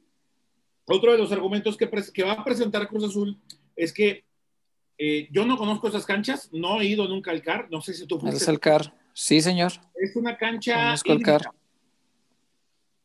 otro 0.87 1.13
de 1.13 1.19
los 1.19 1.31
argumentos 1.33 1.77
que, 1.77 1.85
va 2.25 2.33
a 2.33 2.45
presentar 2.45 2.89
Cruz 2.89 3.05
Azul 3.05 3.39
es 3.75 3.93
que 3.93 4.25
eh, 4.97 5.29
yo 5.31 5.45
no 5.45 5.59
conozco 5.59 5.89
esas 5.89 6.07
canchas, 6.07 6.49
no 6.53 6.81
he 6.81 6.87
ido 6.87 7.07
nunca 7.07 7.33
al 7.33 7.43
CAR, 7.43 7.69
no 7.71 7.83
sé 7.83 7.93
si 7.93 8.07
tú 8.07 8.17
Es 8.17 8.23
fuiste. 8.23 8.51
el 8.51 8.61
CAR. 8.61 8.95
Sí, 9.19 9.41
señor. 9.41 9.73
Es 9.95 10.15
una 10.15 10.37
cancha 10.37 10.75
Conozco 10.75 11.13
el 11.13 11.19
híbrida. 11.21 11.39
CAR. 11.39 11.51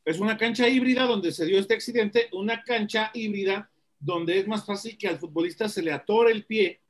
Es 0.03 0.19
una 0.19 0.37
cancha 0.37 0.67
híbrida 0.67 1.03
donde 1.05 1.31
se 1.31 1.45
dio 1.45 1.57
este 1.57 1.73
accidente, 1.73 2.27
una 2.33 2.63
cancha 2.63 3.11
híbrida 3.13 3.69
donde 3.97 4.37
es 4.39 4.45
más 4.47 4.65
fácil 4.65 4.97
que 4.97 5.07
al 5.07 5.19
futbolista 5.19 5.69
se 5.69 5.81
le 5.81 5.93
atore 5.93 6.33
el 6.33 6.43
pie 6.45 6.81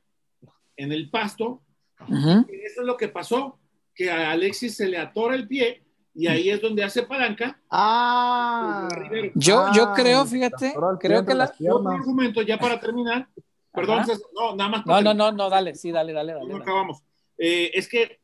en 0.76 0.92
el 0.92 1.12
pasto. 1.12 1.62
Ujú. 2.08 2.48
Y 2.52 2.66
eso 2.66 2.82
es 2.82 2.88
lo 2.88 2.98
que 2.98 3.10
pasó, 3.10 3.60
que 3.94 4.10
a 4.10 4.32
Alexis 4.32 4.76
se 4.76 4.88
le 4.88 4.98
atora 4.98 5.36
el 5.36 5.48
pie 5.48 5.84
y 6.16 6.26
ahí 6.26 6.50
es 6.50 6.60
donde 6.60 6.84
hace 6.84 7.04
palanca. 7.04 7.62
Ah. 7.70 8.88
Yo, 9.36 9.68
yo 9.76 9.90
Ah, 9.90 9.94
creo, 9.96 10.26
fíjate, 10.26 10.74
creo 11.00 11.24
que 11.24 11.36
la. 11.36 11.46
otro 11.70 11.90
argumento, 11.92 12.42
ya 12.42 12.58
para 12.58 12.80
terminar, 12.80 13.28
perdón. 13.72 14.04
César, 14.04 14.26
no, 14.34 14.56
nada 14.56 14.70
más. 14.72 14.86
No, 14.88 15.00
no, 15.00 15.14
no, 15.14 15.32
no, 15.32 15.48
dale, 15.48 15.76
sí, 15.76 15.92
dale, 15.92 16.12
dale, 16.12 16.34
dale. 16.34 16.48
dale. 16.50 16.64
acabamos. 16.64 17.04
Eh, 17.38 17.70
es 17.76 17.88
que 17.88 18.21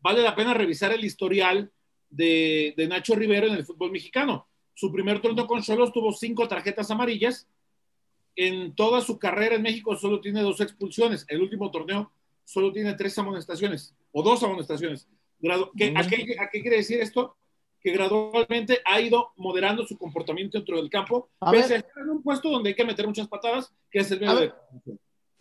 vale 0.00 0.22
la 0.22 0.34
pena 0.34 0.54
revisar 0.54 0.92
el 0.92 1.04
historial 1.04 1.70
de, 2.10 2.74
de 2.76 2.88
Nacho 2.88 3.14
Rivero 3.14 3.46
en 3.46 3.54
el 3.54 3.64
fútbol 3.64 3.90
mexicano. 3.90 4.46
Su 4.74 4.90
primer 4.92 5.20
torneo 5.20 5.46
con 5.46 5.62
Cholos 5.62 5.92
tuvo 5.92 6.12
cinco 6.12 6.48
tarjetas 6.48 6.90
amarillas. 6.90 7.46
En 8.36 8.74
toda 8.74 9.00
su 9.02 9.18
carrera 9.18 9.56
en 9.56 9.62
México 9.62 9.94
solo 9.96 10.20
tiene 10.20 10.40
dos 10.40 10.60
expulsiones. 10.60 11.26
El 11.28 11.42
último 11.42 11.70
torneo 11.70 12.10
solo 12.44 12.72
tiene 12.72 12.94
tres 12.94 13.16
amonestaciones 13.18 13.94
o 14.12 14.22
dos 14.22 14.42
amonestaciones. 14.42 15.06
¿qué- 15.76 15.92
a, 15.96 16.02
qué, 16.08 16.36
a 16.40 16.48
qué 16.50 16.62
quiere 16.62 16.76
decir 16.78 17.00
esto? 17.00 17.36
Que 17.82 17.90
gradualmente 17.92 18.80
ha 18.84 19.00
ido 19.00 19.32
moderando 19.36 19.84
su 19.84 19.98
comportamiento 19.98 20.56
dentro 20.56 20.76
del 20.76 20.88
campo, 20.88 21.28
A 21.40 21.50
pese 21.50 21.74
ver. 21.74 21.84
a 21.84 21.88
estar 21.88 22.02
en 22.04 22.10
un 22.10 22.22
puesto 22.22 22.48
donde 22.48 22.70
hay 22.70 22.74
que 22.76 22.84
meter 22.84 23.06
muchas 23.06 23.28
patadas, 23.28 23.72
que 23.90 23.98
es 23.98 24.10
el 24.12 24.20
medio 24.20 24.34
de 24.36 24.40
ver. 24.40 24.54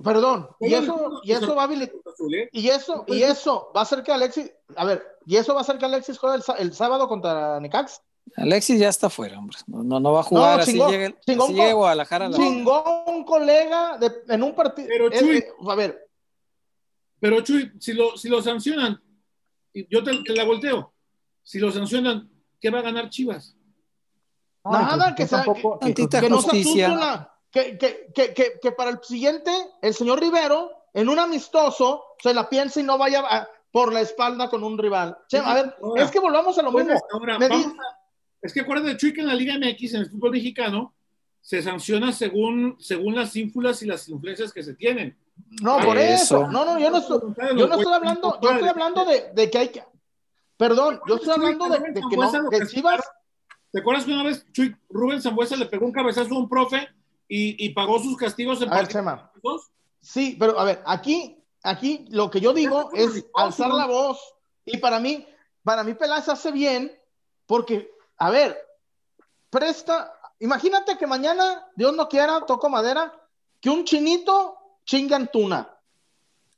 Perdón, 0.03 0.49
y 0.59 0.73
eso, 0.73 1.21
y 1.23 1.31
eso 1.31 1.55
va 1.55 1.63
a. 1.65 1.69
Y 2.51 2.67
eso, 2.69 3.03
y 3.07 3.23
eso 3.23 3.71
va 3.75 3.81
a 3.81 3.83
hacer 3.83 4.03
que 4.03 4.11
Alexis, 4.11 4.51
a 4.75 4.85
ver, 4.85 5.03
y 5.25 5.35
eso 5.37 5.53
va 5.53 5.59
a 5.59 5.63
hacer 5.63 5.77
que 5.77 5.85
Alexis 5.85 6.17
juegue 6.17 6.37
el, 6.37 6.43
el 6.59 6.73
sábado 6.73 7.07
contra 7.07 7.59
Necax. 7.59 8.01
Alexis 8.37 8.79
ya 8.79 8.89
está 8.89 9.09
fuera, 9.09 9.37
hombre. 9.39 9.57
No, 9.67 9.83
no, 9.83 9.99
no 9.99 10.13
va 10.13 10.19
a 10.21 10.23
jugar. 10.23 10.57
No, 10.57 10.61
así 10.63 10.71
chingó, 10.73 10.89
llegue, 10.89 11.15
chingó 11.25 11.43
así 11.45 11.53
un 11.53 11.59
llegue 11.59 11.73
Guadalajara. 11.73 12.29
la- 12.29 12.37
Chingó 12.37 13.03
un 13.07 13.23
colega 13.25 13.97
de- 13.97 14.23
en 14.29 14.43
un 14.43 14.53
partido. 14.55 14.87
Pero, 14.89 15.11
Eh, 15.11 15.19
Chuy. 15.19 15.37
eh, 15.37 15.47
a 15.69 15.75
ver, 15.75 16.07
Pero 17.19 17.41
Chuy, 17.41 17.71
si 17.79 17.93
lo, 17.93 18.17
si 18.17 18.29
lo 18.29 18.41
sancionan, 18.41 18.99
y 19.73 19.87
yo 19.93 20.03
te, 20.03 20.11
te 20.23 20.33
la 20.33 20.43
volteo, 20.43 20.93
si 21.43 21.59
lo 21.59 21.71
sancionan, 21.71 22.29
¿qué 22.59 22.69
va 22.69 22.79
a 22.79 22.83
ganar 22.83 23.09
Chivas? 23.09 23.55
No, 24.63 24.71
Nada, 24.71 25.13
pues, 25.15 25.15
que 25.15 25.27
sea- 25.27 25.43
que- 25.43 25.77
Tantita 25.79 26.21
que 26.21 26.29
no 26.29 26.41
se 26.41 26.57
que, 27.51 27.77
que, 27.77 28.11
que, 28.15 28.33
que, 28.33 28.59
que 28.61 28.71
para 28.71 28.91
el 28.91 28.99
siguiente, 29.03 29.51
el 29.81 29.93
señor 29.93 30.19
Rivero, 30.19 30.71
en 30.93 31.09
un 31.09 31.19
amistoso, 31.19 32.03
se 32.21 32.33
la 32.33 32.49
piense 32.49 32.79
y 32.81 32.83
no 32.83 32.97
vaya 32.97 33.23
a- 33.27 33.47
por 33.71 33.93
la 33.93 34.01
espalda 34.01 34.49
con 34.49 34.63
un 34.63 34.77
rival. 34.77 35.17
Che, 35.29 35.37
a 35.37 35.53
ver, 35.53 35.75
Ahora, 35.81 36.03
es 36.03 36.11
que 36.11 36.19
volvamos 36.19 36.57
a 36.57 36.61
lo 36.61 36.71
mismo. 36.71 36.81
Entonces, 36.91 37.07
ahora, 37.13 37.39
Me 37.39 37.47
vamos 37.47 37.65
di- 37.67 37.71
a- 37.79 37.97
es 38.41 38.53
que 38.53 38.59
acuérdate, 38.61 38.97
Chuy, 38.97 39.13
que 39.13 39.21
en 39.21 39.27
la 39.27 39.33
Liga 39.35 39.53
MX, 39.57 39.93
en 39.93 40.01
el 40.01 40.09
fútbol 40.09 40.31
mexicano, 40.31 40.93
se 41.41 41.61
sanciona 41.61 42.11
según, 42.11 42.75
según 42.79 43.15
las 43.15 43.35
ínfulas 43.35 43.81
y 43.81 43.85
las 43.87 44.07
influencias 44.09 44.51
que 44.51 44.61
se 44.63 44.73
tienen. 44.75 45.17
No, 45.61 45.79
por 45.79 45.97
Eso. 45.97 46.41
eso. 46.41 46.47
No, 46.47 46.65
no, 46.65 46.77
yo 46.79 46.89
no 46.91 46.97
estoy, 46.97 47.19
yo 47.57 47.67
no 47.67 47.75
estoy 47.77 47.93
hablando, 47.93 48.39
yo 48.41 48.51
estoy 48.51 48.67
hablando 48.69 49.05
de, 49.05 49.31
de 49.33 49.49
que 49.49 49.57
hay 49.57 49.69
que. 49.69 49.83
Perdón, 50.57 50.99
yo 51.07 51.15
estoy 51.15 51.31
hablando 51.33 51.67
de, 51.69 51.79
de 51.79 52.01
que 52.09 52.17
no, 52.17 52.49
que 52.49 52.67
Chivas. 52.67 53.01
¿Te 53.71 53.79
acuerdas 53.79 54.05
que 54.05 54.11
una 54.11 54.23
vez 54.23 54.45
Chuy, 54.51 54.75
Rubén 54.89 55.21
Zambuesa 55.21 55.55
le 55.55 55.65
pegó 55.65 55.85
un 55.85 55.91
cabezazo 55.93 56.35
a 56.35 56.37
un 56.37 56.49
profe 56.49 56.87
y, 57.33 57.65
y 57.65 57.69
pagó 57.69 57.97
sus 57.97 58.17
castigos 58.17 58.61
en 58.61 58.73
A 58.73 58.75
ver. 58.75 58.89
Sí, 60.01 60.35
pero 60.37 60.59
a 60.59 60.65
ver, 60.65 60.83
aquí, 60.85 61.41
aquí 61.63 62.05
lo 62.09 62.29
que 62.29 62.41
yo 62.41 62.51
digo 62.51 62.91
es 62.93 63.25
alzar 63.33 63.69
la 63.69 63.85
voz. 63.85 64.19
Y 64.65 64.79
para 64.79 64.99
mí, 64.99 65.25
para 65.63 65.85
mí 65.85 65.93
Peláez 65.93 66.27
hace 66.27 66.51
bien, 66.51 66.91
porque, 67.45 67.89
a 68.17 68.29
ver, 68.31 68.57
presta, 69.49 70.13
imagínate 70.39 70.97
que 70.97 71.07
mañana, 71.07 71.69
Dios 71.73 71.95
no 71.95 72.09
quiera, 72.09 72.41
toco 72.45 72.67
madera, 72.67 73.13
que 73.61 73.69
un 73.69 73.85
chinito 73.85 74.57
chinga 74.83 75.15
en 75.15 75.27
tuna. 75.29 75.73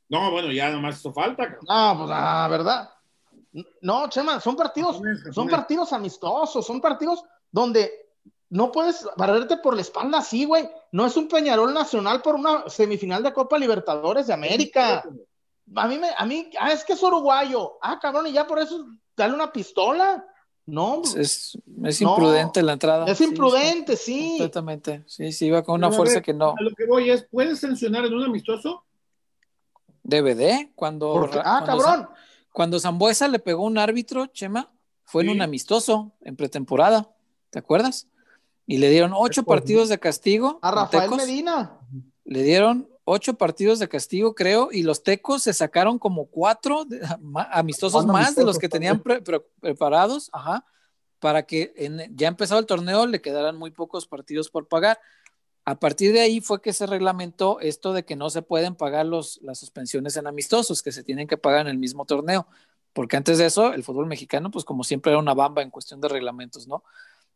No, 0.09 0.31
bueno, 0.31 0.51
ya 0.51 0.71
nomás 0.71 0.97
hizo 0.97 1.13
falta. 1.13 1.43
cabrón. 1.43 1.65
Ah, 1.69 1.93
pues 1.95 2.09
la 2.09 2.47
verdad. 2.47 2.89
No, 3.81 4.09
Chema, 4.09 4.39
son 4.39 4.55
partidos, 4.55 4.99
son 5.31 5.47
partidos 5.47 5.93
amistosos, 5.93 6.65
son 6.65 6.81
partidos 6.81 7.23
donde 7.51 8.02
no 8.53 8.71
puedes 8.71 9.03
barrerte 9.17 9.57
por 9.57 9.73
la 9.75 9.81
espalda 9.81 10.19
así, 10.19 10.45
güey. 10.45 10.69
No 10.91 11.05
es 11.07 11.17
un 11.17 11.27
Peñarol 11.27 11.73
Nacional 11.73 12.21
por 12.21 12.35
una 12.35 12.69
semifinal 12.69 13.23
de 13.23 13.33
Copa 13.33 13.57
Libertadores 13.57 14.27
de 14.27 14.33
América. 14.33 15.03
A 15.75 15.87
mí 15.87 15.97
me, 15.97 16.09
a 16.15 16.25
mí, 16.25 16.49
ah, 16.59 16.71
es 16.71 16.83
que 16.83 16.93
es 16.93 17.01
uruguayo. 17.01 17.73
Ah, 17.81 17.97
cabrón, 17.99 18.27
y 18.27 18.31
ya 18.31 18.45
por 18.45 18.59
eso 18.59 18.85
dale 19.17 19.33
una 19.33 19.51
pistola. 19.51 20.23
No, 20.67 21.01
Es, 21.03 21.15
es, 21.15 21.57
es 21.83 22.01
No. 22.01 22.11
imprudente 22.11 22.61
la 22.61 22.73
entrada. 22.73 23.05
es 23.07 23.19
imprudente, 23.21 23.97
sí, 23.97 24.13
sí. 24.13 24.29
Completamente. 24.37 25.03
Sí, 25.07 25.31
sí, 25.33 25.47
iba 25.47 25.63
con 25.63 25.75
una 25.75 25.87
Pero 25.89 25.97
fuerza 25.97 26.13
ver, 26.15 26.23
que 26.23 26.33
no. 26.33 26.53
A 26.57 26.61
lo 26.61 26.69
que 26.75 26.85
voy 26.85 27.09
es, 27.09 27.25
¿puedes 27.29 27.59
sancionar 27.59 28.05
en 28.05 28.13
un 28.13 28.23
amistoso? 28.23 28.83
DVD, 30.03 30.71
cuando. 30.75 31.13
Porque- 31.13 31.39
ah, 31.39 31.63
cuando 31.65 31.83
cabrón. 31.83 32.07
Sa- 32.07 32.15
Cuando 32.51 32.79
Zambuesa 32.79 33.27
le 33.27 33.39
pegó 33.39 33.63
un 33.63 33.79
árbitro, 33.79 34.27
Chema, 34.27 34.69
fue 35.05 35.23
en 35.23 35.29
un 35.29 35.41
amistoso, 35.41 36.11
en 36.21 36.35
pretemporada. 36.35 37.09
¿Te 37.49 37.57
acuerdas? 37.57 38.07
Y 38.65 38.77
le 38.77 38.89
dieron 38.89 39.11
ocho 39.13 39.43
partidos 39.43 39.89
de 39.89 39.99
castigo. 39.99 40.59
A 40.61 40.71
Rafael 40.71 41.03
Tecos. 41.03 41.17
Medina. 41.17 41.79
Le 42.25 42.43
dieron 42.43 42.87
ocho 43.05 43.33
partidos 43.33 43.79
de 43.79 43.89
castigo, 43.89 44.33
creo, 44.33 44.69
y 44.71 44.83
los 44.83 45.03
tecos 45.03 45.43
se 45.43 45.53
sacaron 45.53 45.99
como 45.99 46.27
cuatro 46.27 46.85
de- 46.85 47.01
ma- 47.21 47.49
amistosos 47.51 48.05
más 48.05 48.35
de 48.35 48.45
los 48.45 48.57
que 48.57 48.69
tenían 48.69 49.01
pre- 49.01 49.21
pre- 49.21 49.41
preparados, 49.59 50.29
ajá, 50.31 50.65
para 51.19 51.43
que 51.43 51.73
en- 51.75 52.15
ya 52.15 52.29
empezado 52.29 52.59
el 52.61 52.65
torneo 52.65 53.05
le 53.05 53.21
quedaran 53.21 53.57
muy 53.57 53.71
pocos 53.71 54.07
partidos 54.07 54.49
por 54.49 54.67
pagar. 54.69 54.99
A 55.65 55.79
partir 55.79 56.13
de 56.13 56.21
ahí 56.21 56.39
fue 56.41 56.61
que 56.61 56.71
se 56.73 56.85
reglamentó 56.85 57.59
esto 57.59 57.91
de 57.93 58.03
que 58.05 58.15
no 58.15 58.29
se 58.29 58.41
pueden 58.41 58.75
pagar 58.75 59.05
los, 59.05 59.39
las 59.41 59.59
suspensiones 59.59 60.15
en 60.17 60.27
amistosos, 60.27 60.81
que 60.81 60.91
se 60.93 61.03
tienen 61.03 61.27
que 61.27 61.37
pagar 61.37 61.61
en 61.61 61.67
el 61.67 61.77
mismo 61.77 62.05
torneo, 62.05 62.47
porque 62.93 63.17
antes 63.17 63.37
de 63.37 63.45
eso 63.47 63.73
el 63.73 63.83
fútbol 63.83 64.05
mexicano, 64.05 64.49
pues 64.51 64.63
como 64.65 64.83
siempre 64.85 65.11
era 65.11 65.19
una 65.19 65.33
bamba 65.33 65.61
en 65.61 65.69
cuestión 65.71 65.99
de 65.99 66.07
reglamentos, 66.09 66.67
¿no? 66.67 66.83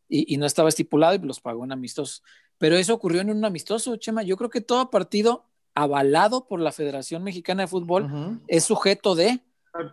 Y, 0.09 0.33
y 0.33 0.37
no 0.37 0.45
estaba 0.45 0.69
estipulado 0.69 1.15
y 1.15 1.19
los 1.19 1.41
pagó 1.41 1.65
en 1.65 1.71
amistosos. 1.71 2.23
Pero 2.57 2.75
eso 2.77 2.93
ocurrió 2.93 3.21
en 3.21 3.29
un 3.29 3.43
amistoso, 3.43 3.97
Chema. 3.97 4.23
Yo 4.23 4.37
creo 4.37 4.49
que 4.49 4.61
todo 4.61 4.89
partido 4.89 5.45
avalado 5.75 6.47
por 6.47 6.59
la 6.59 6.71
Federación 6.71 7.23
Mexicana 7.23 7.63
de 7.63 7.67
Fútbol 7.67 8.03
uh 8.05 8.07
-huh. 8.07 8.39
es 8.47 8.63
sujeto 8.63 9.15
de... 9.15 9.41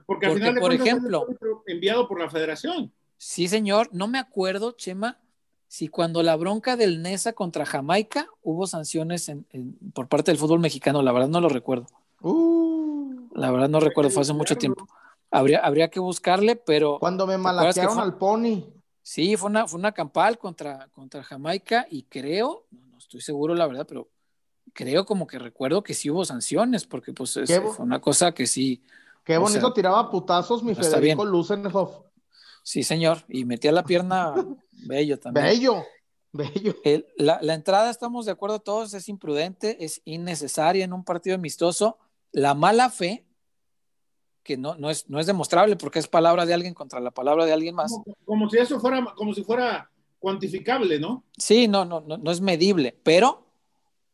Porque 0.07 0.27
al 0.27 0.33
porque, 0.33 0.35
final 0.35 0.55
por 0.61 0.73
ejemplo, 0.73 1.27
enviado 1.67 2.09
por 2.09 2.19
la 2.19 2.31
Federación. 2.31 2.91
Sí, 3.19 3.49
señor. 3.49 3.91
No 3.93 4.07
me 4.07 4.19
acuerdo, 4.19 4.73
Chema, 4.73 5.19
si 5.69 5.89
cuando 5.89 6.23
la 6.23 6.37
bronca 6.37 6.77
del 6.77 7.03
Nesa 7.03 7.35
contra 7.35 7.67
Jamaica 7.67 8.29
hubo 8.43 8.67
sanciones 8.67 9.29
en, 9.29 9.47
en, 9.51 9.77
por 9.93 10.09
parte 10.09 10.31
del 10.31 10.39
fútbol 10.39 10.61
mexicano. 10.61 11.03
La 11.03 11.13
verdad 11.13 11.29
no 11.29 11.41
lo 11.41 11.51
recuerdo. 11.51 11.87
Uh, 12.23 13.29
la 13.35 13.51
verdad 13.51 13.69
no 13.69 13.81
recuerdo, 13.81 14.11
fue 14.11 14.23
hace 14.23 14.33
mucho 14.33 14.57
tiempo. 14.57 14.87
Habría, 15.31 15.59
habría 15.59 15.91
que 15.91 16.01
buscarle, 16.01 16.57
pero... 16.57 16.99
Cuando 16.99 17.27
me 17.27 17.37
malaquearon 17.37 17.99
al 17.99 18.17
pony. 18.17 18.65
Sí, 19.05 19.37
fue 19.37 19.51
una, 19.51 19.67
fue 19.67 19.79
una 19.79 19.93
campal 19.93 20.39
contra, 20.39 20.89
contra 20.89 21.23
Jamaica 21.23 21.87
y 21.91 22.05
creo, 22.05 22.65
no, 22.71 22.97
estoy 22.97 23.21
seguro 23.21 23.55
la 23.55 23.67
verdad, 23.67 23.85
pero 23.87 24.09
creo 24.73 25.05
como 25.05 25.27
que 25.27 25.39
recuerdo 25.39 25.83
que 25.83 25.93
sí 25.93 26.09
hubo 26.09 26.25
sanciones, 26.25 26.87
porque 26.87 27.13
pues 27.13 27.37
es, 27.37 27.55
fue 27.61 27.85
una 27.85 28.01
cosa 28.01 28.33
que 28.33 28.47
sí... 28.47 28.83
Qué 29.23 29.37
bonito 29.37 29.61
sea, 29.61 29.75
tiraba 29.75 30.11
putazos 30.11 30.63
mi 30.63 30.75
Federico 30.75 31.23
Lusenhoff. 31.23 31.99
Sí, 32.63 32.83
señor, 32.83 33.25
y 33.29 33.45
metía 33.45 33.73
la 33.73 33.85
pierna 33.85 34.35
bello 34.73 35.21
también. 35.21 35.49
Bello, 35.49 35.85
bello. 36.33 36.75
El, 36.83 37.07
la, 37.19 37.39
la, 37.43 37.53
entrada, 37.53 37.91
estamos 37.91 38.25
de 38.25 38.33
acuerdo 38.33 38.61
todos, 38.61 38.95
es 38.95 39.11
imprudente, 39.11 39.85
es 39.85 40.01
innecesaria 40.07 40.83
en 40.83 40.95
un 40.95 41.05
partido 41.05 41.37
amistoso. 41.37 41.99
La 42.33 42.55
mala 42.55 42.89
fe, 42.89 43.27
que 44.45 44.57
no, 44.57 44.77
no, 44.77 44.91
es, 44.91 45.09
no 45.09 45.19
es 45.19 45.27
demostrable 45.27 45.75
porque 45.77 45.99
es 45.99 46.07
palabra 46.07 46.47
de 46.47 46.55
alguien 46.55 46.75
contra 46.75 47.01
la 47.01 47.11
palabra 47.11 47.47
de 47.47 47.53
alguien 47.53 47.75
más. 47.75 47.91
Como, 47.91 48.17
como 48.25 48.51
si 48.51 48.59
eso 48.59 48.79
fuera, 48.79 49.05
como 49.17 49.35
si 49.35 49.43
fuera 49.43 49.91
cuantificable, 50.21 51.01
¿no? 51.01 51.25
Sí, 51.37 51.67
no, 51.67 51.85
no, 51.85 52.01
no, 52.03 52.19
no 52.19 52.31
es 52.31 52.41
medible, 52.41 52.97
pero 53.03 53.45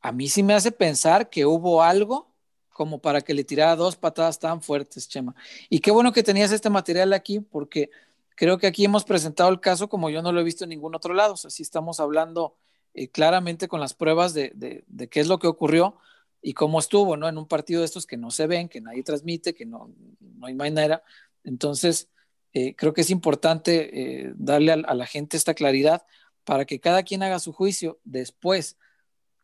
a 0.01 0.13
mí 0.13 0.29
sí 0.29 0.43
me 0.43 0.55
hace 0.55 0.73
pensar 0.73 1.29
que 1.29 1.45
hubo 1.45 1.83
algo 1.83 2.31
como 2.73 2.99
para 2.99 3.21
que 3.21 3.35
le 3.35 3.45
tirara 3.45 3.77
dos 3.77 3.97
patadas 3.97 4.39
tan 4.39 4.63
fuertes, 4.63 5.09
Chema. 5.09 5.35
Y 5.69 5.81
qué 5.81 5.91
bueno 5.91 6.13
que 6.13 6.23
tenías 6.23 6.51
este 6.51 6.71
material 6.71 7.13
aquí, 7.13 7.41
porque 7.41 7.91
creo 8.37 8.57
que 8.57 8.67
aquí 8.67 8.87
hemos 8.87 9.05
presentado 9.05 9.51
el 9.51 9.61
caso 9.61 9.91
como 9.91 10.09
yo 10.09 10.23
no 10.23 10.33
lo 10.33 10.41
he 10.41 10.45
visto 10.45 10.65
en 10.65 10.71
ningún 10.71 10.95
otro 10.95 11.13
lado. 11.13 11.35
O 11.35 11.37
sea, 11.37 11.51
sí 11.51 11.63
estamos 11.63 12.01
hablando 12.01 12.57
eh, 12.95 13.09
claramente 13.09 13.69
con 13.69 13.81
las 13.81 13.93
pruebas 13.93 14.33
de, 14.33 14.53
de, 14.55 14.85
de, 14.87 15.09
qué 15.09 15.21
es 15.21 15.29
lo 15.29 15.39
que 15.39 15.47
ocurrió 15.47 15.97
y 16.43 16.55
cómo 16.55 16.79
estuvo, 16.79 17.17
¿no? 17.17 17.29
En 17.29 17.39
un 17.39 17.47
partido 17.47 17.81
de 17.81 17.87
estos 17.87 18.07
que 18.07 18.17
no 18.17 18.31
se 18.31 18.47
ven, 18.47 18.69
que 18.69 18.81
nadie 18.81 19.03
transmite, 19.03 19.55
que 19.55 19.67
no, 19.67 19.93
no 20.21 20.47
hay 20.47 20.55
manera. 20.55 21.03
Entonces, 21.45 22.09
eh, 22.53 22.75
creo 22.75 22.93
que 22.93 23.03
es 23.03 23.11
importante 23.11 24.25
eh, 24.25 24.33
darle 24.37 24.73
a, 24.73 24.95
la 24.95 25.07
gente 25.07 25.37
esta 25.37 25.55
claridad 25.55 26.05
para 26.45 26.65
que 26.65 26.81
cada 26.81 27.03
quien 27.03 27.23
haga 27.23 27.39
su 27.39 27.53
juicio 27.53 28.01
después 28.05 28.77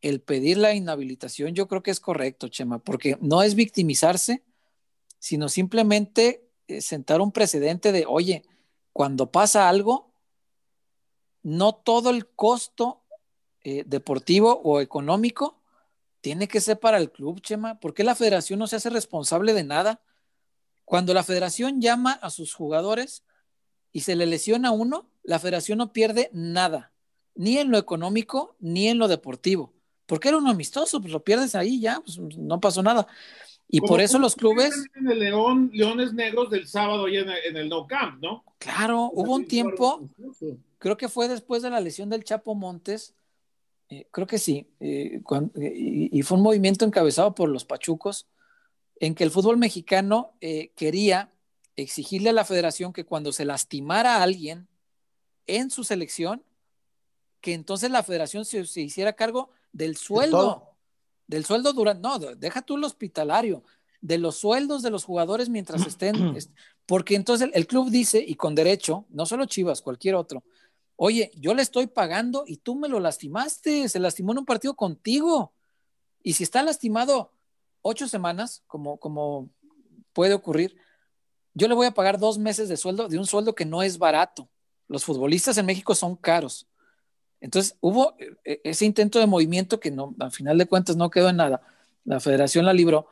el 0.00 0.20
pedir 0.20 0.58
la 0.58 0.74
inhabilitación 0.74 1.54
yo 1.54 1.68
creo 1.68 1.82
que 1.82 1.90
es 1.90 2.00
correcto, 2.00 2.48
Chema, 2.48 2.78
porque 2.78 3.16
no 3.20 3.42
es 3.42 3.54
victimizarse, 3.54 4.42
sino 5.18 5.48
simplemente 5.48 6.48
eh, 6.66 6.80
sentar 6.80 7.20
un 7.20 7.32
precedente 7.32 7.92
de, 7.92 8.04
oye, 8.06 8.44
cuando 8.92 9.30
pasa 9.30 9.68
algo, 9.68 10.10
no 11.42 11.74
todo 11.74 12.10
el 12.10 12.26
costo 12.26 13.02
deportivo 13.84 14.60
o 14.62 14.80
económico 14.80 15.55
tiene 16.26 16.48
que 16.48 16.60
ser 16.60 16.80
para 16.80 16.98
el 16.98 17.12
club, 17.12 17.40
Chema. 17.40 17.78
¿Por 17.78 17.94
qué 17.94 18.02
la 18.02 18.16
federación 18.16 18.58
no 18.58 18.66
se 18.66 18.74
hace 18.74 18.90
responsable 18.90 19.54
de 19.54 19.62
nada? 19.62 20.00
Cuando 20.84 21.14
la 21.14 21.22
federación 21.22 21.80
llama 21.80 22.14
a 22.14 22.30
sus 22.30 22.52
jugadores 22.52 23.22
y 23.92 24.00
se 24.00 24.16
le 24.16 24.26
lesiona 24.26 24.70
a 24.70 24.72
uno, 24.72 25.08
la 25.22 25.38
federación 25.38 25.78
no 25.78 25.92
pierde 25.92 26.28
nada, 26.32 26.90
ni 27.36 27.58
en 27.58 27.70
lo 27.70 27.78
económico 27.78 28.56
ni 28.58 28.88
en 28.88 28.98
lo 28.98 29.06
deportivo 29.06 29.72
porque 30.06 30.28
era 30.28 30.38
un 30.38 30.46
amistoso, 30.46 31.00
pues 31.00 31.12
lo 31.12 31.22
pierdes 31.22 31.54
ahí 31.54 31.80
ya, 31.80 32.00
pues 32.00 32.18
no 32.18 32.60
pasó 32.60 32.82
nada. 32.82 33.06
Y 33.68 33.80
Como 33.80 33.88
por 33.88 34.00
eso 34.00 34.18
los 34.18 34.36
clubes. 34.36 34.72
En 34.94 35.08
el 35.10 35.18
León, 35.18 35.70
Leones 35.72 36.12
Negros 36.12 36.50
del 36.50 36.68
sábado 36.68 37.08
y 37.08 37.16
en 37.16 37.28
el, 37.28 37.38
en 37.48 37.56
el 37.56 37.68
No 37.68 37.86
Camp, 37.86 38.22
¿no? 38.22 38.44
Claro, 38.58 39.10
hubo 39.12 39.34
un 39.34 39.46
tiempo, 39.46 40.08
creo 40.78 40.96
que 40.96 41.08
fue 41.08 41.26
después 41.26 41.62
de 41.62 41.70
la 41.70 41.80
lesión 41.80 42.08
del 42.08 42.22
Chapo 42.22 42.54
Montes, 42.54 43.14
eh, 43.88 44.08
creo 44.10 44.26
que 44.26 44.38
sí, 44.38 44.68
eh, 44.80 45.20
cuando, 45.22 45.52
y, 45.60 46.10
y, 46.12 46.22
fue 46.22 46.38
un 46.38 46.42
movimiento 46.42 46.84
encabezado 46.84 47.34
por 47.34 47.48
los 47.48 47.64
Pachucos, 47.64 48.26
en 48.98 49.14
que 49.14 49.24
el 49.24 49.30
fútbol 49.30 49.58
mexicano 49.58 50.32
eh, 50.40 50.72
quería 50.74 51.32
exigirle 51.76 52.30
a 52.30 52.32
la 52.32 52.44
federación 52.44 52.92
que 52.92 53.04
cuando 53.04 53.32
se 53.32 53.44
lastimara 53.44 54.16
a 54.16 54.22
alguien 54.22 54.66
en 55.46 55.70
su 55.70 55.84
selección, 55.84 56.42
que 57.40 57.54
entonces 57.54 57.90
la 57.90 58.02
federación 58.02 58.44
se, 58.44 58.66
se 58.66 58.80
hiciera 58.80 59.12
cargo 59.12 59.50
del 59.72 59.96
sueldo, 59.96 60.74
del 61.28 61.44
sueldo 61.44 61.72
durante, 61.72 62.02
no, 62.02 62.18
deja 62.18 62.62
tú 62.62 62.76
el 62.76 62.84
hospitalario, 62.84 63.62
de 64.00 64.18
los 64.18 64.36
sueldos 64.36 64.82
de 64.82 64.90
los 64.90 65.04
jugadores 65.04 65.48
mientras 65.48 65.86
estén, 65.86 66.14
porque 66.86 67.14
entonces 67.14 67.48
el, 67.48 67.54
el, 67.54 67.66
club 67.66 67.90
dice, 67.90 68.24
y 68.26 68.34
con 68.34 68.54
derecho, 68.54 69.04
no 69.10 69.26
solo 69.26 69.44
Chivas, 69.44 69.82
cualquier 69.82 70.14
otro, 70.14 70.42
oye, 70.96 71.30
yo 71.34 71.54
le 71.54 71.62
estoy 71.62 71.86
pagando 71.86 72.44
y 72.46 72.56
tú 72.56 72.74
me 72.74 72.88
lo 72.88 73.00
lastimaste, 73.00 73.88
se 73.88 74.00
lastimó 74.00 74.32
en 74.32 74.38
un 74.38 74.46
partido 74.46 74.74
contigo, 74.74 75.52
y 76.22 76.32
si 76.32 76.42
está 76.42 76.62
lastimado 76.62 77.30
ocho 77.82 78.08
semanas, 78.08 78.64
como, 78.66 78.98
como 78.98 79.48
puede 80.12 80.34
ocurrir, 80.34 80.76
yo 81.54 81.68
le 81.68 81.74
voy 81.74 81.86
a 81.86 81.92
pagar 81.92 82.18
dos 82.18 82.36
meses 82.36 82.68
de 82.68 82.76
sueldo, 82.76 83.08
de 83.08 83.16
un 83.16 83.26
sueldo 83.26 83.54
que 83.54 83.64
no 83.64 83.82
es 83.82 83.96
barato. 83.96 84.48
Los 84.88 85.04
futbolistas 85.04 85.56
en 85.56 85.66
México 85.66 85.94
son 85.94 86.16
caros. 86.16 86.66
Entonces 87.40 87.76
hubo 87.80 88.16
eh, 88.44 88.60
ese 88.64 88.84
intento 88.86 89.20
de 89.20 89.26
movimiento 89.26 89.78
que 89.78 89.90
no, 89.90 90.16
al 90.18 90.32
final 90.32 90.58
de 90.58 90.66
cuentas 90.66 90.96
no 90.96 91.10
quedó 91.10 91.28
en 91.28 91.36
nada. 91.36 91.62
La 92.04 92.18
federación 92.18 92.66
la 92.66 92.72
libró, 92.72 93.06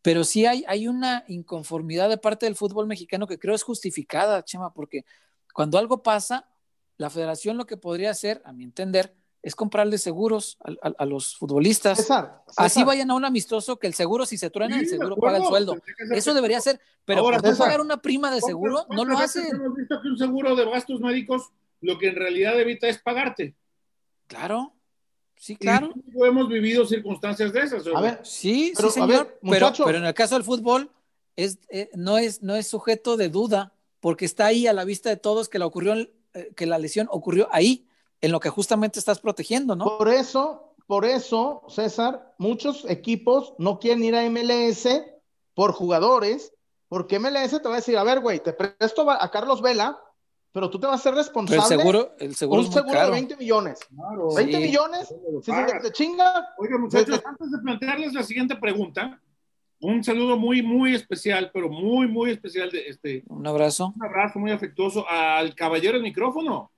pero 0.00 0.24
sí 0.24 0.46
hay, 0.46 0.64
hay 0.66 0.88
una 0.88 1.24
inconformidad 1.28 2.08
de 2.08 2.18
parte 2.18 2.46
del 2.46 2.56
fútbol 2.56 2.86
mexicano 2.86 3.26
que 3.26 3.38
creo 3.38 3.54
es 3.54 3.62
justificada, 3.62 4.42
Chema, 4.42 4.72
porque 4.72 5.04
cuando 5.52 5.76
algo 5.76 6.02
pasa, 6.02 6.48
la 6.96 7.10
federación 7.10 7.56
lo 7.56 7.66
que 7.66 7.76
podría 7.76 8.10
hacer, 8.10 8.42
a 8.44 8.52
mi 8.52 8.64
entender, 8.64 9.14
es 9.42 9.54
comprarle 9.54 9.98
seguros 9.98 10.56
a, 10.64 10.88
a, 10.88 10.92
a 10.98 11.06
los 11.06 11.36
futbolistas. 11.36 11.98
César, 11.98 12.42
César. 12.48 12.64
Así 12.64 12.82
vayan 12.82 13.10
a 13.10 13.14
un 13.14 13.24
amistoso 13.26 13.78
que 13.78 13.86
el 13.86 13.94
seguro, 13.94 14.24
si 14.24 14.38
se 14.38 14.48
truena, 14.48 14.76
sí, 14.76 14.82
el 14.82 14.88
seguro 14.88 15.16
paga 15.16 15.36
el 15.36 15.44
sueldo. 15.44 15.76
Eso 16.12 16.32
debería 16.32 16.60
ser, 16.60 16.80
pero 17.04 17.20
Ahora, 17.20 17.38
por 17.40 17.56
pagar 17.56 17.80
una 17.80 17.98
prima 18.00 18.34
de 18.34 18.40
seguro, 18.40 18.86
no 18.90 19.04
lo 19.04 19.18
hacen. 19.18 19.54
Hemos 19.54 19.76
visto 19.76 20.00
que 20.00 20.08
un 20.08 20.16
seguro 20.16 20.56
de 20.56 20.64
gastos 20.64 21.00
médicos 21.00 21.50
lo 21.82 21.98
que 21.98 22.08
en 22.08 22.16
realidad 22.16 22.58
evita 22.58 22.88
es 22.88 22.98
pagarte. 22.98 23.54
Claro, 24.26 24.74
sí, 25.36 25.56
claro. 25.56 25.92
Y 25.94 26.26
hemos 26.26 26.48
vivido 26.48 26.86
circunstancias 26.86 27.52
de 27.52 27.60
esas. 27.60 27.86
A 27.94 28.00
ver, 28.00 28.20
sí, 28.22 28.72
pero, 28.74 28.88
sí, 28.88 28.94
señor. 29.00 29.38
Ver, 29.42 29.58
pero, 29.58 29.72
pero, 29.84 29.98
en 29.98 30.04
el 30.06 30.14
caso 30.14 30.34
del 30.36 30.44
fútbol 30.44 30.90
es, 31.36 31.58
eh, 31.68 31.90
no, 31.94 32.16
es, 32.16 32.42
no 32.42 32.54
es 32.54 32.66
sujeto 32.66 33.18
de 33.18 33.28
duda, 33.28 33.74
porque 34.00 34.24
está 34.24 34.46
ahí 34.46 34.66
a 34.66 34.72
la 34.72 34.84
vista 34.84 35.10
de 35.10 35.16
todos 35.16 35.50
que 35.50 35.58
la, 35.58 35.66
ocurrió, 35.66 35.94
eh, 35.94 36.13
que 36.56 36.66
la 36.66 36.78
lesión 36.78 37.08
ocurrió 37.10 37.48
ahí, 37.50 37.86
en 38.20 38.32
lo 38.32 38.40
que 38.40 38.48
justamente 38.48 38.98
estás 38.98 39.18
protegiendo, 39.18 39.76
¿no? 39.76 39.98
Por 39.98 40.08
eso, 40.08 40.74
por 40.86 41.04
eso, 41.04 41.62
César, 41.68 42.34
muchos 42.38 42.84
equipos 42.88 43.54
no 43.58 43.78
quieren 43.78 44.02
ir 44.02 44.16
a 44.16 44.28
MLS 44.30 44.88
por 45.54 45.72
jugadores, 45.72 46.52
porque 46.88 47.18
MLS 47.18 47.50
te 47.50 47.68
va 47.68 47.74
a 47.74 47.76
decir, 47.76 47.96
a 47.96 48.04
ver, 48.04 48.20
güey, 48.20 48.40
te 48.40 48.52
presto 48.52 49.10
a 49.10 49.30
Carlos 49.30 49.60
Vela, 49.62 50.00
pero 50.52 50.70
tú 50.70 50.78
te 50.78 50.86
vas 50.86 51.00
a 51.00 51.02
ser 51.02 51.14
responsable. 51.14 51.62
Pero 51.68 51.74
el 51.74 51.80
seguro, 51.80 52.14
el 52.18 52.34
seguro 52.36 52.60
un 52.60 52.72
seguro 52.72 52.92
caro. 52.92 53.06
de 53.06 53.12
20 53.12 53.36
millones. 53.36 53.80
Claro, 53.92 54.34
20 54.34 54.56
sí. 54.56 54.62
millones, 54.62 55.14
si 55.42 55.52
se 55.52 55.80
te 55.82 55.92
chinga. 55.92 56.48
Oiga, 56.58 56.78
muchachos, 56.78 57.20
te... 57.20 57.28
antes 57.28 57.50
de 57.50 57.58
plantearles 57.58 58.12
la 58.12 58.22
siguiente 58.22 58.54
pregunta, 58.56 59.20
un 59.84 60.02
saludo 60.02 60.38
muy, 60.38 60.62
muy 60.62 60.94
especial, 60.94 61.50
pero 61.52 61.68
muy, 61.68 62.06
muy 62.06 62.30
especial. 62.30 62.70
De 62.70 62.88
este, 62.88 63.22
un 63.28 63.46
abrazo. 63.46 63.92
Un 63.94 64.04
abrazo 64.04 64.38
muy 64.38 64.50
afectuoso 64.50 65.08
al 65.08 65.54
caballero 65.54 65.94
del 65.94 66.02
micrófono. 66.02 66.72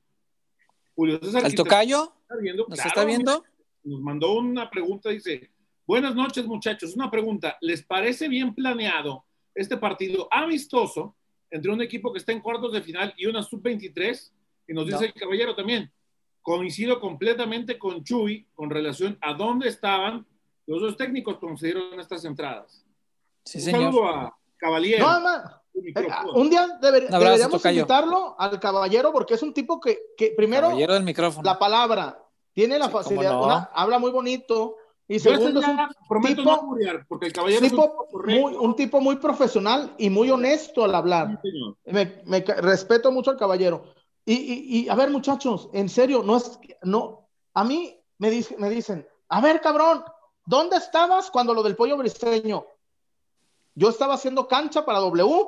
Julio 0.94 1.20
César. 1.22 1.44
¿Al 1.44 1.54
tocayo? 1.54 2.12
Está 2.22 2.36
viendo, 2.36 2.66
¿Nos 2.68 2.76
claro, 2.76 2.88
está 2.88 3.04
viendo? 3.04 3.44
Nos 3.84 4.00
mandó 4.00 4.32
una 4.32 4.68
pregunta, 4.68 5.10
dice, 5.10 5.50
buenas 5.86 6.14
noches 6.14 6.46
muchachos, 6.46 6.96
una 6.96 7.10
pregunta, 7.10 7.56
¿les 7.60 7.82
parece 7.82 8.28
bien 8.28 8.52
planeado 8.54 9.24
este 9.54 9.76
partido 9.76 10.26
amistoso 10.30 11.14
entre 11.50 11.70
un 11.70 11.80
equipo 11.80 12.12
que 12.12 12.18
está 12.18 12.32
en 12.32 12.40
cuartos 12.40 12.72
de 12.72 12.82
final 12.82 13.14
y 13.16 13.26
una 13.26 13.42
sub-23, 13.42 14.32
y 14.66 14.72
nos 14.74 14.86
dice 14.86 15.00
no. 15.00 15.06
el 15.06 15.14
caballero 15.14 15.54
también, 15.54 15.92
coincido 16.42 16.98
completamente 16.98 17.78
con 17.78 18.02
Chuy 18.02 18.48
con 18.54 18.70
relación 18.70 19.16
a 19.20 19.34
dónde 19.34 19.68
estaban 19.68 20.26
los 20.66 20.80
dos 20.80 20.96
técnicos 20.96 21.38
cuando 21.38 21.58
se 21.58 21.66
dieron 21.66 22.00
estas 22.00 22.24
entradas. 22.24 22.85
Sí, 23.46 23.58
un 23.58 23.64
señor. 23.64 23.82
saludo 23.82 24.08
a 24.08 24.38
Caballero. 24.58 25.06
No, 25.06 25.20
no. 25.20 25.56
Eh, 25.74 26.08
un 26.34 26.50
día 26.50 26.66
deber, 26.80 27.04
un 27.04 27.10
deberíamos 27.10 27.64
invitarlo 27.64 28.34
al 28.38 28.58
caballero 28.58 29.12
porque 29.12 29.34
es 29.34 29.42
un 29.42 29.52
tipo 29.52 29.78
que, 29.78 29.98
que 30.16 30.32
primero 30.36 30.68
caballero 30.68 30.94
del 30.94 31.02
micrófono. 31.02 31.44
la 31.44 31.58
palabra 31.58 32.18
tiene 32.54 32.78
la 32.78 32.88
facilidad, 32.88 33.70
habla 33.74 33.98
muy 33.98 34.10
bonito. 34.10 34.76
Y 35.08 35.20
segundo, 35.20 35.60
es 35.60 35.68
un 35.68 35.76
prometo 36.08 36.36
tipo, 36.36 36.50
no 36.50 37.04
porque 37.06 37.26
el 37.26 37.32
caballero 37.32 37.64
es 37.64 37.72
un, 37.72 38.74
tipo 38.74 39.00
muy, 39.00 39.16
profesional 39.16 39.94
y 39.98 40.10
muy 40.10 40.30
honesto 40.30 40.82
al 40.82 40.94
hablar. 40.94 41.40
me, 41.84 42.40
respeto 42.40 43.12
mucho 43.12 43.30
al 43.30 43.36
caballero. 43.36 43.84
Y, 44.24 44.80
y, 44.80 44.88
a 44.88 44.96
ver, 44.96 45.10
muchachos, 45.10 45.68
en 45.72 45.88
serio, 45.88 46.24
no 46.24 46.38
es, 46.38 46.58
no, 46.82 47.28
a 47.54 47.62
mí 47.62 47.96
me, 48.18 48.30
dice, 48.30 48.56
me 48.58 48.68
dicen, 48.68 49.06
a 49.28 49.40
ver, 49.40 49.60
cabrón, 49.60 50.02
¿dónde 50.44 50.76
estabas 50.76 51.30
cuando 51.30 51.54
lo 51.54 51.62
del 51.62 51.76
pollo 51.76 51.96
briseño? 51.96 52.66
Yo 53.76 53.90
estaba 53.90 54.14
haciendo 54.14 54.48
cancha 54.48 54.84
para 54.84 54.98
W 55.00 55.46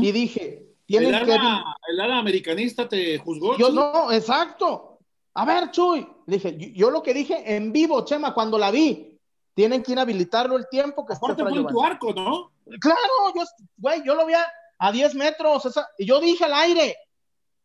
y 0.00 0.12
dije, 0.12 0.70
tienen 0.86 1.14
el 1.14 1.26
que... 1.26 1.34
¿El 1.34 2.00
ala 2.00 2.18
americanista 2.18 2.88
te 2.88 3.18
juzgó? 3.18 3.58
Yo 3.58 3.70
no, 3.70 4.10
exacto. 4.12 5.00
A 5.34 5.44
ver, 5.44 5.72
Chuy, 5.72 6.06
dije, 6.26 6.56
yo, 6.74 6.90
lo 6.90 7.02
que 7.02 7.12
dije 7.12 7.56
en 7.56 7.72
vivo, 7.72 8.04
Chema, 8.04 8.32
cuando 8.34 8.56
la 8.56 8.70
vi, 8.70 9.18
tienen 9.52 9.82
que 9.82 9.92
inhabilitarlo 9.92 10.56
el 10.56 10.68
tiempo 10.68 11.04
que 11.04 11.14
Aparte 11.14 11.42
fue 11.42 11.58
en 11.58 11.66
tu 11.66 11.82
arco, 11.82 12.12
¿no? 12.12 12.52
Claro, 12.80 13.00
yo, 13.34 13.42
güey, 13.76 14.02
yo 14.04 14.14
lo 14.14 14.26
vi 14.26 14.34
a, 14.78 14.92
10 14.92 15.14
metros, 15.16 15.68
y 15.98 16.06
yo 16.06 16.20
dije 16.20 16.44
al 16.44 16.54
aire, 16.54 16.96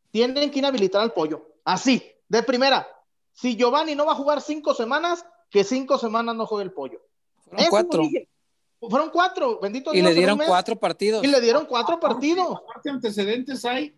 tienen 0.10 0.50
que 0.50 0.60
inhabilitar 0.60 1.02
al 1.02 1.14
pollo. 1.14 1.48
Así, 1.64 2.04
de 2.28 2.42
primera. 2.42 2.88
Si 3.34 3.56
Giovanni 3.56 3.94
no 3.96 4.06
va 4.06 4.14
a 4.14 4.16
jugar 4.16 4.42
cinco 4.42 4.74
semanas, 4.74 5.26
que 5.52 5.64
cinco 5.64 5.98
semanas 6.00 6.36
no 6.36 6.48
juegue 6.48 6.66
el 6.66 6.74
pollo. 6.74 7.02
Fueron 7.38 7.66
cuatro. 7.70 8.04
Fueron 8.90 9.10
cuatro, 9.10 9.60
bendito 9.62 9.94
y 9.94 10.02
le 10.02 10.14
dieron 10.14 10.40
cuatro 10.46 10.76
partidos. 10.76 11.24
Y 11.24 11.28
le 11.28 11.42
dieron 11.42 11.66
cuatro 11.66 12.00
partidos. 12.00 12.58
Aparte, 12.64 12.90
antecedentes 12.90 13.66
hay, 13.66 13.96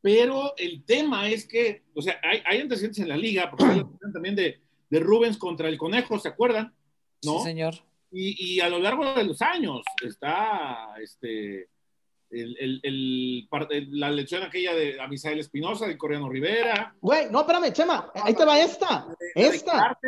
pero 0.00 0.54
el 0.56 0.84
tema 0.84 1.28
es 1.28 1.46
que, 1.46 1.84
o 1.94 2.02
sea, 2.02 2.20
hay, 2.22 2.60
antecedentes 2.60 3.00
en 3.00 3.08
la 3.08 3.16
liga, 3.16 3.50
porque 3.50 3.64
hay 3.64 3.84
también 4.12 4.36
de, 4.36 4.60
de, 4.90 5.00
Rubens 5.00 5.38
contra 5.38 5.68
el 5.68 5.78
Conejo, 5.78 6.18
¿se 6.18 6.28
acuerdan? 6.28 6.74
¿No? 7.24 7.38
Sí, 7.38 7.44
señor. 7.44 7.74
Y, 8.10 8.56
y 8.56 8.60
a 8.60 8.68
lo 8.68 8.78
largo 8.78 9.14
de 9.14 9.24
los 9.24 9.42
años 9.42 9.82
está, 10.02 10.94
este, 11.00 11.68
el, 12.34 12.80
el, 12.82 13.48
la 13.98 14.10
lección 14.10 14.42
aquella 14.42 14.74
de 14.74 15.00
Amisael 15.00 15.38
Espinosa, 15.38 15.86
de 15.86 15.96
Coreano 15.96 16.28
Rivera. 16.28 16.94
Güey, 17.00 17.30
no, 17.30 17.40
espérame, 17.40 17.72
Chema, 17.72 18.10
ahí 18.14 18.34
te 18.34 18.44
va 18.44 18.60
esta. 18.60 19.06
esta. 19.34 19.98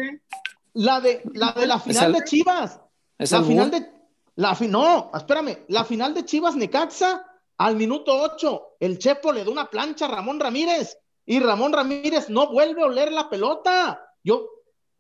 La 0.74 1.00
de 1.00 1.22
la, 1.32 1.52
de 1.52 1.66
la 1.66 1.78
final 1.80 2.12
de 2.12 2.24
Chivas. 2.24 2.80
la 3.18 3.42
final 3.42 3.70
de. 3.70 3.95
La 4.36 4.56
no, 4.68 5.10
espérame. 5.14 5.64
La 5.68 5.84
final 5.84 6.14
de 6.14 6.24
Chivas 6.24 6.56
Necaxa, 6.56 7.24
al 7.58 7.76
minuto 7.76 8.12
8, 8.14 8.76
el 8.80 8.98
Chepo 8.98 9.32
le 9.32 9.44
da 9.44 9.50
una 9.50 9.68
plancha 9.68 10.06
a 10.06 10.08
Ramón 10.08 10.38
Ramírez 10.38 10.98
y 11.24 11.40
Ramón 11.40 11.72
Ramírez 11.72 12.28
no 12.28 12.48
vuelve 12.48 12.82
a 12.82 12.86
oler 12.86 13.12
la 13.12 13.28
pelota. 13.28 14.00
Yo 14.22 14.46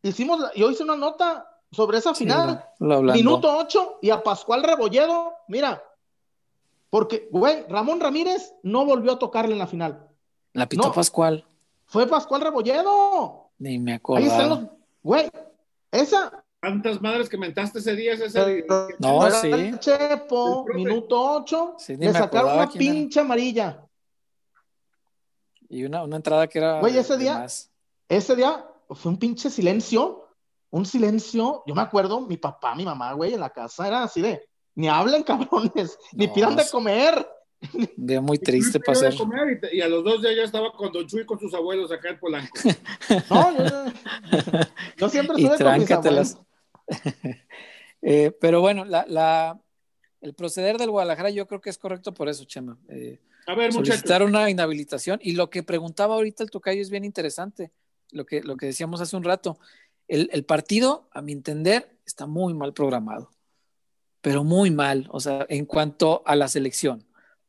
hicimos, 0.02 0.40
yo 0.54 0.70
hice 0.70 0.82
una 0.82 0.96
nota 0.96 1.46
sobre 1.70 1.98
esa 1.98 2.14
final. 2.14 2.64
minuto 2.80 3.56
8 3.56 3.98
y 4.02 4.10
a 4.10 4.22
Pascual 4.22 4.62
Rebolledo, 4.62 5.34
mira, 5.48 5.82
porque, 6.90 7.28
güey, 7.30 7.66
Ramón 7.68 8.00
Ramírez 8.00 8.54
no 8.62 8.86
volvió 8.86 9.12
a 9.12 9.18
tocarle 9.18 9.52
en 9.52 9.58
la 9.58 9.66
final. 9.66 10.08
La 10.52 10.68
pitó 10.68 10.92
Pascual. 10.92 11.44
Fue 11.84 12.06
Pascual 12.06 12.40
Rebolledo. 12.40 13.50
Ni 13.58 13.78
me 13.78 13.94
acuerdo. 13.94 14.24
Ahí 14.24 14.30
están 14.30 14.48
los. 14.48 14.60
Güey, 15.02 15.28
esa. 15.90 16.42
¿Cuántas 16.66 17.00
madres 17.00 17.28
que 17.28 17.38
mentaste 17.38 17.78
ese 17.78 17.94
día? 17.94 18.14
Ese... 18.14 18.66
No, 18.98 19.30
sí. 19.30 19.72
Chepo, 19.78 20.66
minuto 20.74 21.36
8. 21.36 21.76
le 21.98 22.12
sacaron 22.12 22.54
una 22.54 22.68
pinche 22.68 23.20
amarilla. 23.20 23.86
Y 25.68 25.84
una, 25.84 26.02
una, 26.02 26.16
entrada 26.16 26.48
que 26.48 26.58
era. 26.58 26.80
Güey, 26.80 26.98
ese 26.98 27.16
día. 27.16 27.46
Ese 28.08 28.34
día 28.34 28.66
fue 28.90 29.12
un 29.12 29.18
pinche 29.18 29.48
silencio. 29.48 30.28
Un 30.70 30.86
silencio. 30.86 31.62
Yo 31.66 31.74
me 31.74 31.82
acuerdo, 31.82 32.20
mi 32.20 32.36
papá, 32.36 32.74
mi 32.74 32.84
mamá, 32.84 33.12
güey, 33.12 33.34
en 33.34 33.40
la 33.40 33.50
casa 33.50 33.86
era 33.86 34.02
así 34.02 34.20
de 34.20 34.48
ni 34.76 34.88
hablen 34.88 35.22
cabrones, 35.24 35.98
ni 36.12 36.28
pidan 36.28 36.54
de 36.54 36.64
comer. 36.70 37.26
Día 37.96 38.20
muy 38.20 38.38
triste 38.38 38.78
pasar. 38.78 39.14
Y, 39.72 39.80
a 39.80 39.88
los 39.88 40.04
dos 40.04 40.20
días 40.20 40.36
ya 40.36 40.42
estaba 40.42 40.72
con 40.72 40.92
Don 40.92 41.06
Chuy 41.06 41.24
con 41.24 41.40
sus 41.40 41.52
abuelos 41.54 41.90
acá 41.90 42.10
en 42.10 42.18
Polanco. 42.18 42.52
no, 43.30 43.56
yo, 44.96 45.08
siempre 45.08 45.36
estuve 45.42 45.64
con 45.64 45.78
mis 45.78 45.90
abuelos. 45.90 46.36
eh, 48.02 48.32
pero 48.40 48.60
bueno, 48.60 48.84
la, 48.84 49.04
la, 49.08 49.60
el 50.20 50.34
proceder 50.34 50.78
del 50.78 50.90
Guadalajara 50.90 51.30
yo 51.30 51.46
creo 51.46 51.60
que 51.60 51.70
es 51.70 51.78
correcto 51.78 52.14
por 52.14 52.28
eso, 52.28 52.44
Chema. 52.44 52.78
Eh, 52.88 53.20
a 53.46 53.54
ver, 53.54 53.72
solicitar 53.72 54.22
una 54.22 54.50
inhabilitación. 54.50 55.18
Y 55.22 55.32
lo 55.32 55.50
que 55.50 55.62
preguntaba 55.62 56.14
ahorita 56.14 56.42
el 56.42 56.50
tocayo 56.50 56.80
es 56.80 56.90
bien 56.90 57.04
interesante, 57.04 57.72
lo 58.10 58.26
que, 58.26 58.42
lo 58.42 58.56
que 58.56 58.66
decíamos 58.66 59.00
hace 59.00 59.16
un 59.16 59.24
rato. 59.24 59.58
El, 60.08 60.28
el 60.32 60.44
partido, 60.44 61.08
a 61.12 61.22
mi 61.22 61.32
entender, 61.32 61.98
está 62.04 62.26
muy 62.26 62.54
mal 62.54 62.72
programado 62.72 63.30
pero 64.26 64.42
muy 64.42 64.72
mal, 64.72 65.06
o 65.12 65.20
sea, 65.20 65.46
en 65.48 65.66
cuanto 65.66 66.24
a 66.26 66.34
la 66.34 66.48
selección. 66.48 67.06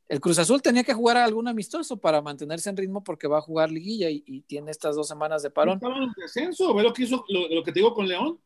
El 0.07 0.21
Cruz 0.21 0.38
Azul 0.38 0.61
tenía 0.61 0.83
que 0.83 0.93
jugar 0.93 1.17
algún 1.17 1.47
amistoso 1.47 1.97
para 1.97 2.21
mantenerse 2.21 2.69
en 2.69 2.77
ritmo 2.77 3.03
porque 3.03 3.27
va 3.27 3.39
a 3.39 3.41
jugar 3.41 3.71
liguilla 3.71 4.11
y, 4.11 4.41
tiene 4.41 4.69
estas 4.69 4.95
dos 4.95 5.07
semanas 5.07 5.41
de 5.41 5.49
parón. 5.49 5.77
Estaba 5.77 5.97
en 5.97 6.11
descenso, 6.15 6.75
¿ve 6.75 6.83
lo 6.83 6.93
que 6.93 7.01
hizo, 7.01 7.25
lo, 7.29 7.63
que 7.63 7.71
te 7.71 7.79
digo 7.79 7.95
con 7.95 8.07
León? 8.07 8.39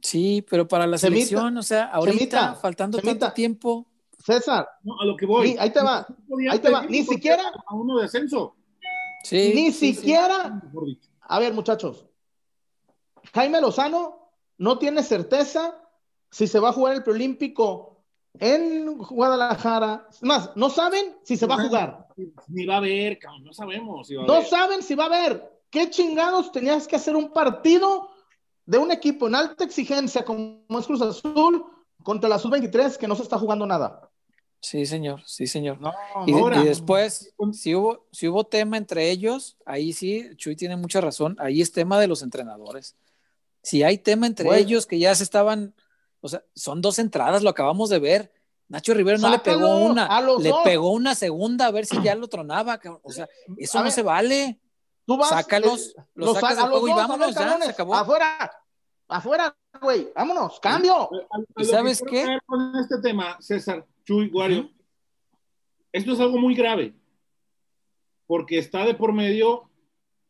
Sí, 0.00 0.44
pero 0.48 0.68
para 0.68 0.86
la 0.86 0.98
selección, 0.98 1.56
o 1.56 1.62
sea, 1.62 1.86
ahorita, 1.86 2.54
faltando 2.54 2.98
tanto 2.98 3.32
tiempo. 3.32 3.86
César, 4.24 4.68
no, 4.82 5.00
a 5.00 5.04
lo 5.04 5.16
que 5.16 5.26
voy. 5.26 5.56
ahí 5.58 5.70
te 5.70 5.80
va, 5.80 6.06
ahí 6.50 6.58
te 6.58 6.70
va, 6.70 6.84
ni 6.86 7.04
siquiera. 7.04 7.42
A 7.66 7.74
uno 7.74 7.96
de 7.96 8.02
descenso. 8.02 8.56
Sí. 9.24 9.52
Ni 9.54 9.72
siquiera. 9.72 10.60
A 11.20 11.38
ver, 11.38 11.52
muchachos. 11.52 12.06
Jaime 13.34 13.60
Lozano 13.60 14.32
no 14.58 14.78
tiene 14.78 15.02
certeza 15.02 15.80
si 16.30 16.46
se 16.46 16.60
va 16.60 16.70
a 16.70 16.72
jugar 16.72 16.94
el 16.94 17.02
preolímpico 17.02 18.04
en 18.38 18.96
Guadalajara. 18.98 20.08
Más, 20.22 20.50
no 20.56 20.70
saben 20.70 21.16
si 21.22 21.36
se 21.36 21.46
va 21.46 21.56
a 21.56 21.64
jugar. 21.66 22.08
Ni 22.48 22.66
va 22.66 22.74
a 22.74 22.78
haber, 22.78 23.18
no 23.42 23.52
sabemos. 23.52 24.08
no 24.10 24.42
saben 24.42 24.82
si 24.82 24.94
va 24.94 25.04
a 25.04 25.06
haber. 25.06 25.58
¿Qué 25.70 25.90
chingados 25.90 26.50
tenías 26.50 26.88
que 26.88 26.96
hacer 26.96 27.14
un 27.14 27.30
partido 27.30 28.08
de 28.68 28.76
un 28.78 28.92
equipo 28.92 29.26
en 29.26 29.34
alta 29.34 29.64
exigencia 29.64 30.24
como 30.24 30.62
es 30.78 30.86
Cruz 30.86 31.00
Azul 31.00 31.64
contra 32.02 32.28
la 32.28 32.38
Sub-23 32.38 32.98
que 32.98 33.08
no 33.08 33.16
se 33.16 33.22
está 33.22 33.38
jugando 33.38 33.66
nada? 33.66 34.10
Sí, 34.60 34.84
señor, 34.86 35.22
sí, 35.24 35.46
señor. 35.46 35.78
y, 36.26 36.32
y, 36.32 36.64
después, 36.64 37.32
si 37.52 37.74
hubo, 37.74 38.06
si 38.12 38.28
hubo 38.28 38.44
tema 38.44 38.76
entre 38.76 39.10
ellos, 39.10 39.56
ahí 39.64 39.92
sí, 39.92 40.28
Chuy 40.36 40.54
tiene 40.54 40.76
mucha 40.76 41.00
razón, 41.00 41.36
ahí 41.38 41.62
es 41.62 41.72
tema 41.72 41.98
de 41.98 42.08
los 42.08 42.22
entrenadores. 42.22 42.96
Si 43.62 43.82
hay 43.82 43.98
tema 43.98 44.26
entre 44.26 44.58
ellos 44.58 44.86
que 44.86 44.98
ya 44.98 45.14
se 45.14 45.22
estaban 45.24 45.74
o 46.20 46.28
sea, 46.28 46.44
son 46.54 46.80
dos 46.80 46.98
entradas, 46.98 47.42
lo 47.42 47.50
acabamos 47.50 47.88
de 47.90 47.98
ver. 47.98 48.32
Nacho 48.68 48.92
Rivero 48.92 49.18
no 49.18 49.30
le 49.30 49.38
pegó 49.38 49.78
una, 49.78 50.20
le 50.38 50.52
pegó 50.62 50.92
una 50.92 51.14
segunda 51.14 51.66
a 51.66 51.70
ver 51.70 51.86
si 51.86 52.02
ya 52.02 52.14
lo 52.14 52.28
tronaba. 52.28 52.78
O 53.02 53.10
sea, 53.10 53.28
eso 53.56 53.82
no 53.82 53.90
se 53.90 54.02
vale. 54.02 54.58
Tú 55.08 55.16
vas, 55.16 55.30
Sácalos, 55.30 55.94
eh, 55.96 56.02
los, 56.16 56.34
sacas 56.34 56.58
del 56.58 56.66
juego 56.66 56.86
y 56.86 56.90
vámonos, 56.90 57.34
ya, 57.34 57.58
se 57.58 57.70
acabó. 57.70 57.94
Afuera, 57.94 58.52
afuera, 59.08 59.56
güey, 59.80 60.08
vámonos, 60.14 60.60
cambio. 60.60 61.08
¿Y 61.56 61.64
sabes 61.64 62.02
qué? 62.06 62.38
Con 62.44 62.76
este 62.76 63.00
tema, 63.00 63.38
César, 63.40 63.86
Chuy, 64.04 64.28
Guario, 64.28 64.70
esto 65.92 66.12
es 66.12 66.20
algo 66.20 66.36
muy 66.36 66.54
grave, 66.54 66.94
porque 68.26 68.58
está 68.58 68.84
de 68.84 68.92
por 68.92 69.14
medio, 69.14 69.70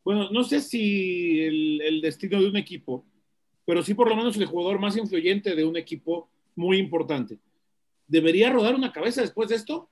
bueno, 0.05 0.29
no 0.31 0.45
sé 0.45 0.61
si 0.61 1.41
el 1.41 1.99
destino 2.01 2.39
de 2.39 2.47
un 2.47 2.55
equipo, 2.55 3.03
pero 3.65 3.83
sí 3.83 3.93
por 3.93 4.07
lo 4.07 4.15
menos 4.15 4.37
el 4.37 4.45
jugador 4.45 4.79
más 4.79 4.95
influyente 4.95 5.57
de 5.57 5.65
un 5.65 5.75
equipo 5.75 6.29
muy 6.55 6.77
importante. 6.77 7.37
¿Debería 8.07 8.49
rodar 8.49 8.75
una 8.75 8.93
cabeza 8.93 9.19
después 9.19 9.49
de 9.49 9.55
esto? 9.55 9.89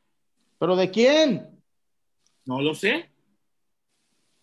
¿Pero 0.57 0.77
de 0.77 0.89
quién? 0.89 1.61
No 2.45 2.61
lo 2.61 2.73
sé. 2.73 3.11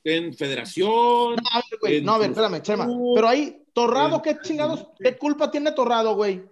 En 0.04 0.34
federación. 0.34 1.36
No, 1.36 1.42
a 1.50 1.56
ver, 1.56 1.78
güey. 1.80 2.02
No, 2.02 2.12
a 2.12 2.18
ver, 2.18 2.30
espérame, 2.30 2.62
Chema. 2.62 2.86
Pero 3.14 3.26
ahí, 3.26 3.64
Torrado, 3.72 4.20
¿qué 4.20 4.36
chingados? 4.42 4.86
¿Qué 4.98 5.16
culpa 5.16 5.50
tiene 5.50 5.72
Torrado, 5.72 6.14
güey? 6.14 6.44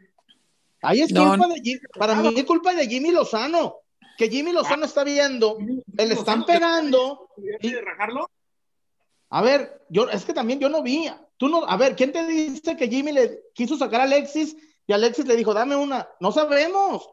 Ahí 0.80 1.02
es 1.02 1.12
culpa 1.12 1.46
de 1.46 1.60
Jimmy. 1.60 1.80
Para 1.96 2.14
mí 2.16 2.34
es 2.36 2.44
culpa 2.44 2.74
de 2.74 2.88
Jimmy 2.88 3.10
Lozano. 3.10 3.76
Que 4.18 4.28
Jimmy 4.28 4.52
Lozano 4.52 4.84
está 4.84 5.04
viendo, 5.04 5.58
le 5.96 6.14
están 6.14 6.44
pegando. 6.44 7.28
Y... 7.60 7.74
rajarlo? 7.74 8.28
A 9.30 9.40
ver, 9.40 9.82
yo, 9.88 10.10
es 10.10 10.24
que 10.24 10.34
también 10.34 10.60
yo 10.60 10.68
no 10.68 10.82
vi. 10.82 11.10
Tú 11.38 11.48
no, 11.48 11.64
a 11.64 11.76
ver, 11.76 11.96
¿quién 11.96 12.12
te 12.12 12.26
dice 12.26 12.76
que 12.76 12.88
Jimmy 12.88 13.12
le 13.12 13.40
quiso 13.54 13.76
sacar 13.76 14.02
a 14.02 14.04
Alexis 14.04 14.56
y 14.86 14.92
Alexis 14.92 15.26
le 15.26 15.36
dijo, 15.36 15.54
dame 15.54 15.76
una? 15.76 16.08
No 16.20 16.32
sabemos. 16.32 17.08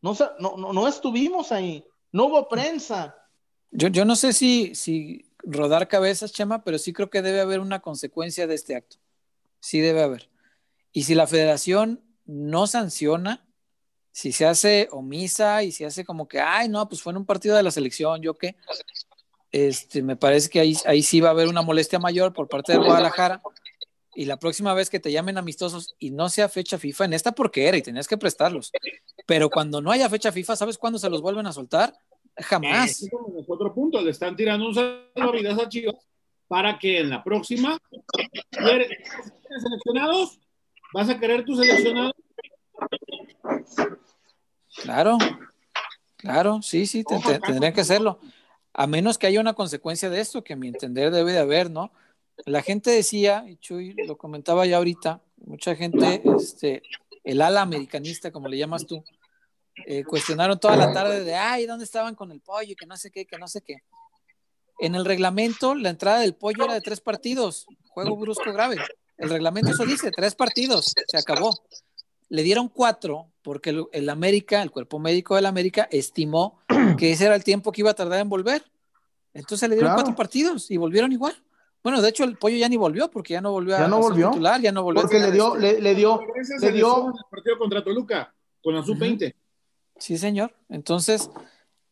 No, 0.00 0.16
no, 0.40 0.72
no, 0.72 0.88
estuvimos 0.88 1.52
ahí. 1.52 1.84
No 2.10 2.24
hubo 2.24 2.48
prensa. 2.48 3.16
Yo, 3.70 3.88
yo 3.88 4.04
no 4.04 4.16
sé 4.16 4.32
si, 4.32 4.74
si 4.74 5.31
rodar 5.44 5.88
cabezas, 5.88 6.32
Chema, 6.32 6.64
pero 6.64 6.78
sí 6.78 6.92
creo 6.92 7.10
que 7.10 7.22
debe 7.22 7.40
haber 7.40 7.60
una 7.60 7.80
consecuencia 7.80 8.46
de 8.46 8.54
este 8.54 8.76
acto. 8.76 8.96
Sí 9.60 9.80
debe 9.80 10.02
haber. 10.02 10.30
Y 10.92 11.04
si 11.04 11.14
la 11.14 11.26
federación 11.26 12.02
no 12.24 12.66
sanciona, 12.66 13.46
si 14.10 14.32
se 14.32 14.46
hace 14.46 14.88
omisa 14.92 15.62
y 15.62 15.72
se 15.72 15.86
hace 15.86 16.04
como 16.04 16.28
que, 16.28 16.40
ay, 16.40 16.68
no, 16.68 16.88
pues 16.88 17.02
fue 17.02 17.12
en 17.12 17.18
un 17.18 17.26
partido 17.26 17.56
de 17.56 17.62
la 17.62 17.70
selección, 17.70 18.20
yo 18.20 18.34
qué, 18.34 18.56
este, 19.50 20.02
me 20.02 20.16
parece 20.16 20.48
que 20.48 20.60
ahí, 20.60 20.76
ahí 20.86 21.02
sí 21.02 21.20
va 21.20 21.28
a 21.28 21.32
haber 21.32 21.48
una 21.48 21.62
molestia 21.62 21.98
mayor 21.98 22.32
por 22.32 22.48
parte 22.48 22.72
de 22.72 22.78
Guadalajara 22.78 23.42
y 24.14 24.26
la 24.26 24.38
próxima 24.38 24.74
vez 24.74 24.90
que 24.90 25.00
te 25.00 25.12
llamen 25.12 25.38
amistosos 25.38 25.94
y 25.98 26.10
no 26.10 26.28
sea 26.28 26.48
fecha 26.48 26.78
FIFA, 26.78 27.06
en 27.06 27.12
esta 27.14 27.32
porque 27.32 27.66
era 27.66 27.76
y 27.76 27.82
tenías 27.82 28.08
que 28.08 28.18
prestarlos. 28.18 28.70
Pero 29.26 29.48
cuando 29.48 29.80
no 29.80 29.90
haya 29.90 30.08
fecha 30.08 30.32
FIFA, 30.32 30.56
¿sabes 30.56 30.78
cuándo 30.78 30.98
se 30.98 31.08
los 31.08 31.22
vuelven 31.22 31.46
a 31.46 31.52
soltar? 31.52 31.94
Jamás. 32.36 33.02
Eh, 33.02 33.10
otro 33.46 33.74
punto, 33.74 34.00
le 34.00 34.10
están 34.10 34.36
tirando 34.36 34.66
un 34.66 34.74
salvavidas 34.74 35.58
a 35.58 35.68
Chivas 35.68 35.96
para 36.48 36.78
que 36.78 37.00
en 37.00 37.10
la 37.10 37.22
próxima 37.22 37.78
¿quieres 38.50 38.88
seleccionados? 39.62 40.38
¿Vas 40.92 41.08
a 41.08 41.18
querer 41.18 41.44
tus 41.44 41.58
seleccionados? 41.58 42.12
Claro, 44.82 45.18
claro, 46.16 46.60
sí, 46.62 46.86
sí, 46.86 47.04
tendría 47.04 47.72
que 47.72 47.80
hacerlo. 47.82 48.18
A 48.74 48.86
menos 48.86 49.18
que 49.18 49.26
haya 49.26 49.40
una 49.40 49.54
consecuencia 49.54 50.08
de 50.08 50.20
esto, 50.20 50.42
que 50.42 50.54
a 50.54 50.56
mi 50.56 50.68
entender 50.68 51.10
debe 51.10 51.32
de 51.32 51.38
haber, 51.38 51.70
¿no? 51.70 51.92
La 52.46 52.62
gente 52.62 52.90
decía, 52.90 53.44
y 53.46 53.56
Chuy 53.56 53.94
lo 54.06 54.16
comentaba 54.16 54.66
ya 54.66 54.78
ahorita, 54.78 55.20
mucha 55.44 55.76
gente, 55.76 56.22
este, 56.36 56.82
el 57.22 57.42
ala 57.42 57.62
americanista, 57.62 58.32
como 58.32 58.48
le 58.48 58.58
llamas 58.58 58.86
tú, 58.86 59.04
eh, 59.86 60.04
cuestionaron 60.04 60.58
toda 60.58 60.76
la 60.76 60.92
tarde 60.92 61.24
de, 61.24 61.34
ay, 61.34 61.66
¿dónde 61.66 61.84
estaban 61.84 62.14
con 62.14 62.30
el 62.30 62.40
pollo? 62.40 62.74
Que 62.78 62.86
no 62.86 62.96
sé 62.96 63.10
qué, 63.10 63.26
que 63.26 63.38
no 63.38 63.48
sé 63.48 63.62
qué. 63.62 63.78
En 64.78 64.94
el 64.94 65.04
reglamento, 65.04 65.74
la 65.74 65.90
entrada 65.90 66.20
del 66.20 66.34
pollo 66.34 66.64
era 66.64 66.74
de 66.74 66.80
tres 66.80 67.00
partidos, 67.00 67.66
juego 67.88 68.16
brusco 68.16 68.52
grave. 68.52 68.78
El 69.16 69.30
reglamento 69.30 69.70
eso 69.70 69.84
dice, 69.84 70.10
tres 70.10 70.34
partidos, 70.34 70.92
se 71.06 71.16
acabó. 71.16 71.56
Le 72.28 72.42
dieron 72.42 72.68
cuatro 72.68 73.28
porque 73.42 73.86
el, 73.92 74.08
América, 74.08 74.62
el 74.62 74.70
cuerpo 74.70 74.98
médico 74.98 75.36
del 75.36 75.46
América, 75.46 75.88
estimó 75.90 76.58
que 76.98 77.12
ese 77.12 77.26
era 77.26 77.34
el 77.34 77.44
tiempo 77.44 77.72
que 77.72 77.82
iba 77.82 77.90
a 77.90 77.94
tardar 77.94 78.20
en 78.20 78.28
volver. 78.28 78.64
Entonces 79.34 79.68
le 79.68 79.76
dieron 79.76 79.94
cuatro 79.94 80.14
partidos 80.14 80.70
y 80.70 80.76
volvieron 80.76 81.12
igual. 81.12 81.34
Bueno, 81.82 82.00
de 82.00 82.08
hecho 82.08 82.24
el 82.24 82.36
pollo 82.36 82.56
ya 82.56 82.68
ni 82.68 82.76
volvió 82.76 83.10
porque 83.10 83.34
ya 83.34 83.40
no 83.40 83.50
volvió 83.50 83.76
a, 83.76 83.88
no 83.88 84.02
ser 84.02 84.14
titular, 84.14 84.60
ya 84.60 84.70
no 84.70 84.82
volvió. 84.82 85.02
Porque 85.02 85.18
le 85.18 85.32
dio, 85.32 85.56
le, 85.56 85.80
le, 85.80 85.94
dio, 85.94 86.20
le 86.60 86.72
dio 86.72 87.08
el 87.08 87.24
partido 87.30 87.58
contra 87.58 87.82
Toluca 87.82 88.32
con 88.62 88.74
la 88.74 88.82
sub-20. 88.82 89.34
Sí, 90.02 90.18
señor. 90.18 90.52
Entonces 90.68 91.30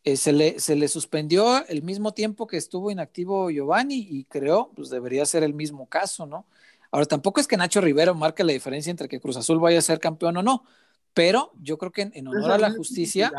eh, 0.02 0.16
se, 0.16 0.32
le, 0.32 0.58
se 0.58 0.74
le 0.74 0.88
suspendió 0.88 1.64
el 1.68 1.84
mismo 1.84 2.12
tiempo 2.12 2.48
que 2.48 2.56
estuvo 2.56 2.90
inactivo 2.90 3.50
Giovanni 3.50 4.04
y 4.10 4.24
creo, 4.24 4.72
pues 4.74 4.90
debería 4.90 5.24
ser 5.24 5.44
el 5.44 5.54
mismo 5.54 5.86
caso, 5.86 6.26
¿no? 6.26 6.44
Ahora 6.90 7.06
tampoco 7.06 7.38
es 7.38 7.46
que 7.46 7.56
Nacho 7.56 7.80
Rivero 7.80 8.16
marque 8.16 8.42
la 8.42 8.52
diferencia 8.52 8.90
entre 8.90 9.06
que 9.06 9.20
Cruz 9.20 9.36
Azul 9.36 9.60
vaya 9.60 9.78
a 9.78 9.82
ser 9.82 10.00
campeón 10.00 10.38
o 10.38 10.42
no, 10.42 10.64
pero 11.14 11.52
yo 11.62 11.78
creo 11.78 11.92
que 11.92 12.10
en, 12.12 12.26
honor 12.26 12.50
a 12.50 12.58
la 12.58 12.72
justicia. 12.72 13.30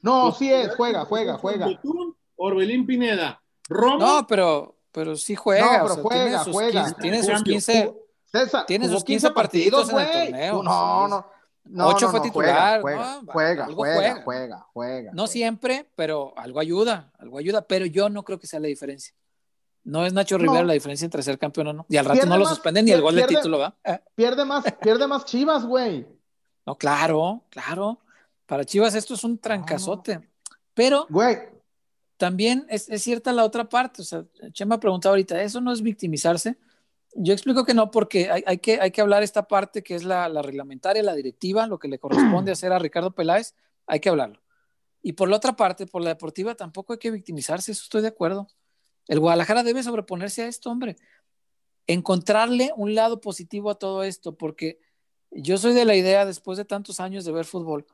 No, 0.00 0.30
sí 0.30 0.52
es, 0.52 0.72
juega, 0.76 1.04
juega, 1.04 1.36
juega. 1.36 1.68
Orbelín 2.36 2.86
Pineda, 2.86 3.42
No, 3.68 4.24
pero 4.28 4.76
pero 4.92 5.16
sí 5.16 5.34
juega. 5.34 5.78
No, 5.78 5.88
pero 5.88 6.02
juega, 6.02 6.44
juega. 6.44 6.92
tiene 6.92 7.20
sus 7.20 7.42
15, 7.42 7.94
tiene 8.68 8.88
sus 8.88 9.02
15 9.02 9.30
partidos, 9.32 9.90
en 9.90 9.98
el 9.98 10.12
torneo. 10.12 10.62
No, 10.62 11.08
no. 11.08 11.35
No, 11.68 11.88
8 11.88 12.08
fue 12.10 12.20
titular. 12.20 12.80
Juega, 12.80 13.20
juega, 13.26 13.66
juega, 13.66 14.22
juega, 14.22 14.66
juega, 14.72 15.10
No 15.12 15.26
siempre, 15.26 15.88
pero 15.96 16.32
algo 16.36 16.60
ayuda, 16.60 17.12
algo 17.18 17.38
ayuda, 17.38 17.62
pero 17.62 17.86
yo 17.86 18.08
no 18.08 18.24
creo 18.24 18.38
que 18.38 18.46
sea 18.46 18.60
la 18.60 18.68
diferencia. 18.68 19.14
No 19.84 20.04
es 20.04 20.12
Nacho 20.12 20.36
Rivera 20.36 20.64
la 20.64 20.72
diferencia 20.72 21.04
entre 21.04 21.22
ser 21.22 21.38
campeón 21.38 21.68
o 21.68 21.72
no. 21.72 21.86
Y 21.88 21.96
al 21.96 22.04
rato 22.04 22.26
no 22.26 22.36
lo 22.36 22.46
suspenden 22.46 22.86
ni 22.86 22.90
el 22.90 23.00
gol 23.00 23.14
de 23.14 23.24
título, 23.24 23.58
¿va? 23.58 23.76
Eh. 23.84 24.00
Pierde 24.16 24.44
más, 24.44 24.64
pierde 24.80 25.06
más 25.06 25.24
Chivas, 25.24 25.64
güey. 25.64 26.06
No, 26.66 26.76
claro, 26.76 27.44
claro. 27.50 28.00
Para 28.46 28.64
Chivas 28.64 28.94
esto 28.96 29.14
es 29.14 29.22
un 29.22 29.38
trancazote. 29.38 30.28
Pero, 30.74 31.06
güey, 31.08 31.38
también 32.16 32.66
es, 32.68 32.88
cierta 33.00 33.32
la 33.32 33.44
otra 33.44 33.68
parte. 33.68 34.02
O 34.02 34.04
sea, 34.04 34.24
Chema 34.52 34.80
preguntado 34.80 35.12
ahorita, 35.12 35.40
¿eso 35.40 35.60
no 35.60 35.72
es 35.72 35.80
victimizarse? 35.80 36.56
Yo 37.18 37.32
explico 37.32 37.64
que 37.64 37.74
no, 37.74 37.90
porque 37.90 38.30
hay, 38.30 38.58
que, 38.58 38.80
hay 38.80 38.90
que 38.90 39.00
hablar 39.00 39.22
esta 39.22 39.48
parte 39.48 39.82
que 39.82 39.94
es 39.94 40.04
la, 40.04 40.28
reglamentaria, 40.42 41.02
la 41.02 41.14
directiva, 41.14 41.66
lo 41.66 41.78
que 41.78 41.88
le 41.88 41.98
corresponde 41.98 42.52
hacer 42.52 42.72
a 42.72 42.78
Ricardo 42.78 43.14
Peláez, 43.14 43.54
hay 43.86 44.00
que 44.00 44.08
hablarlo. 44.08 44.40
Y 45.02 45.12
por 45.12 45.28
la 45.28 45.36
otra 45.36 45.56
parte, 45.56 45.86
por 45.86 46.02
la 46.02 46.10
deportiva, 46.10 46.54
tampoco 46.54 46.92
hay 46.92 46.98
que 46.98 47.10
victimizarse, 47.10 47.72
eso 47.72 47.82
estoy 47.84 48.02
de 48.02 48.08
acuerdo. 48.08 48.48
El 49.08 49.20
Guadalajara 49.20 49.62
debe 49.62 49.82
sobreponerse 49.82 50.42
a 50.42 50.48
esto, 50.48 50.70
hombre. 50.70 50.96
Encontrarle 51.86 52.72
un 52.76 52.94
lado 52.94 53.20
positivo 53.20 53.70
a 53.70 53.76
todo 53.76 54.02
esto, 54.02 54.36
porque 54.36 54.80
yo 55.30 55.58
soy 55.58 55.72
de 55.74 55.84
la 55.84 55.94
idea, 55.94 56.26
después 56.26 56.58
de 56.58 56.64
tantos 56.64 56.98
años 56.98 57.24
de 57.24 57.32
ver 57.32 57.44
fútbol, 57.44 57.86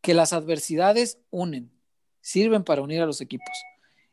que 0.00 0.14
las 0.14 0.32
adversidades 0.32 1.18
unen 1.30 1.70
sirven 2.20 2.64
para 2.64 2.82
unir 2.82 3.00
a 3.00 3.06
los 3.06 3.20
equipos. 3.20 3.48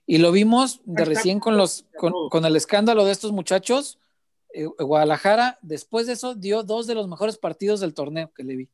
Y 0.06 0.20
lo 0.20 0.32
vimos 0.32 0.82
de 0.86 1.06
recién 1.06 1.39
con, 1.39 1.58
los, 1.58 1.86
con, 1.98 2.45
el 2.45 2.56
escándalo 2.56 3.04
de 3.06 3.12
estos 3.12 3.32
muchachos. 3.34 4.00
Eh, 4.54 4.66
Guadalajara, 4.66 5.60
después 5.62 6.08
de 6.08 6.14
eso, 6.14 6.36
dio 6.36 6.64
dos 6.64 6.88
de 6.88 6.95
los 6.95 7.08
mejores 7.08 7.38
partidos 7.38 7.80
del 7.80 7.93
torneo 7.93 8.32
que 8.34 8.43
le 8.43 8.56
vi, 8.56 8.70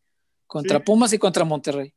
contra 0.48 0.84
Pumas 0.84 1.14
y 1.14 1.18
contra 1.18 1.46
Monterrey. 1.46 1.94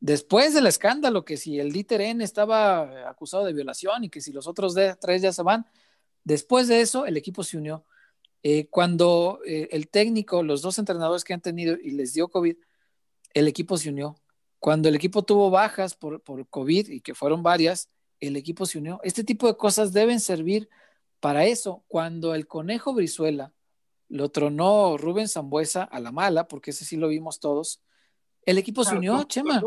Después 0.00 0.52
del 0.52 0.66
escándalo, 0.66 1.24
que 1.24 1.36
si 1.36 1.58
el 1.58 1.72
Dieter 1.72 2.02
N 2.02 2.22
estaba 2.22 3.08
acusado 3.08 3.44
de 3.44 3.54
violación 3.54 4.04
y 4.04 4.10
que 4.10 4.20
si 4.20 4.32
los 4.32 4.46
otros 4.46 4.74
de, 4.74 4.94
tres 4.96 5.22
ya 5.22 5.32
se 5.32 5.42
van, 5.42 5.66
después 6.22 6.68
de 6.68 6.80
eso 6.80 7.06
el 7.06 7.16
equipo 7.16 7.42
se 7.42 7.56
unió. 7.56 7.84
Eh, 8.42 8.68
cuando 8.68 9.40
eh, 9.46 9.68
el 9.72 9.88
técnico, 9.88 10.42
los 10.42 10.62
dos 10.62 10.78
entrenadores 10.78 11.24
que 11.24 11.32
han 11.34 11.40
tenido 11.40 11.76
y 11.82 11.92
les 11.92 12.12
dio 12.12 12.28
COVID, 12.28 12.56
el 13.34 13.48
equipo 13.48 13.76
se 13.78 13.88
unió. 13.88 14.16
Cuando 14.58 14.88
el 14.88 14.94
equipo 14.94 15.22
tuvo 15.22 15.50
bajas 15.50 15.94
por, 15.94 16.22
por 16.22 16.46
COVID 16.48 16.88
y 16.88 17.00
que 17.00 17.14
fueron 17.14 17.42
varias, 17.42 17.88
el 18.20 18.36
equipo 18.36 18.66
se 18.66 18.78
unió. 18.78 19.00
Este 19.02 19.24
tipo 19.24 19.46
de 19.46 19.56
cosas 19.56 19.92
deben 19.92 20.20
servir 20.20 20.68
para 21.20 21.44
eso. 21.44 21.84
Cuando 21.88 22.34
el 22.34 22.46
conejo 22.46 22.94
Brizuela 22.94 23.52
lo 24.08 24.28
tronó 24.30 24.96
Rubén 24.96 25.28
Zambuesa 25.28 25.82
a 25.82 26.00
la 26.00 26.12
mala, 26.12 26.48
porque 26.48 26.70
ese 26.70 26.84
sí 26.84 26.96
lo 26.96 27.08
vimos 27.08 27.40
todos, 27.40 27.82
el 28.42 28.58
equipo 28.58 28.84
se 28.84 28.96
unió, 28.96 29.24
Chema. 29.24 29.60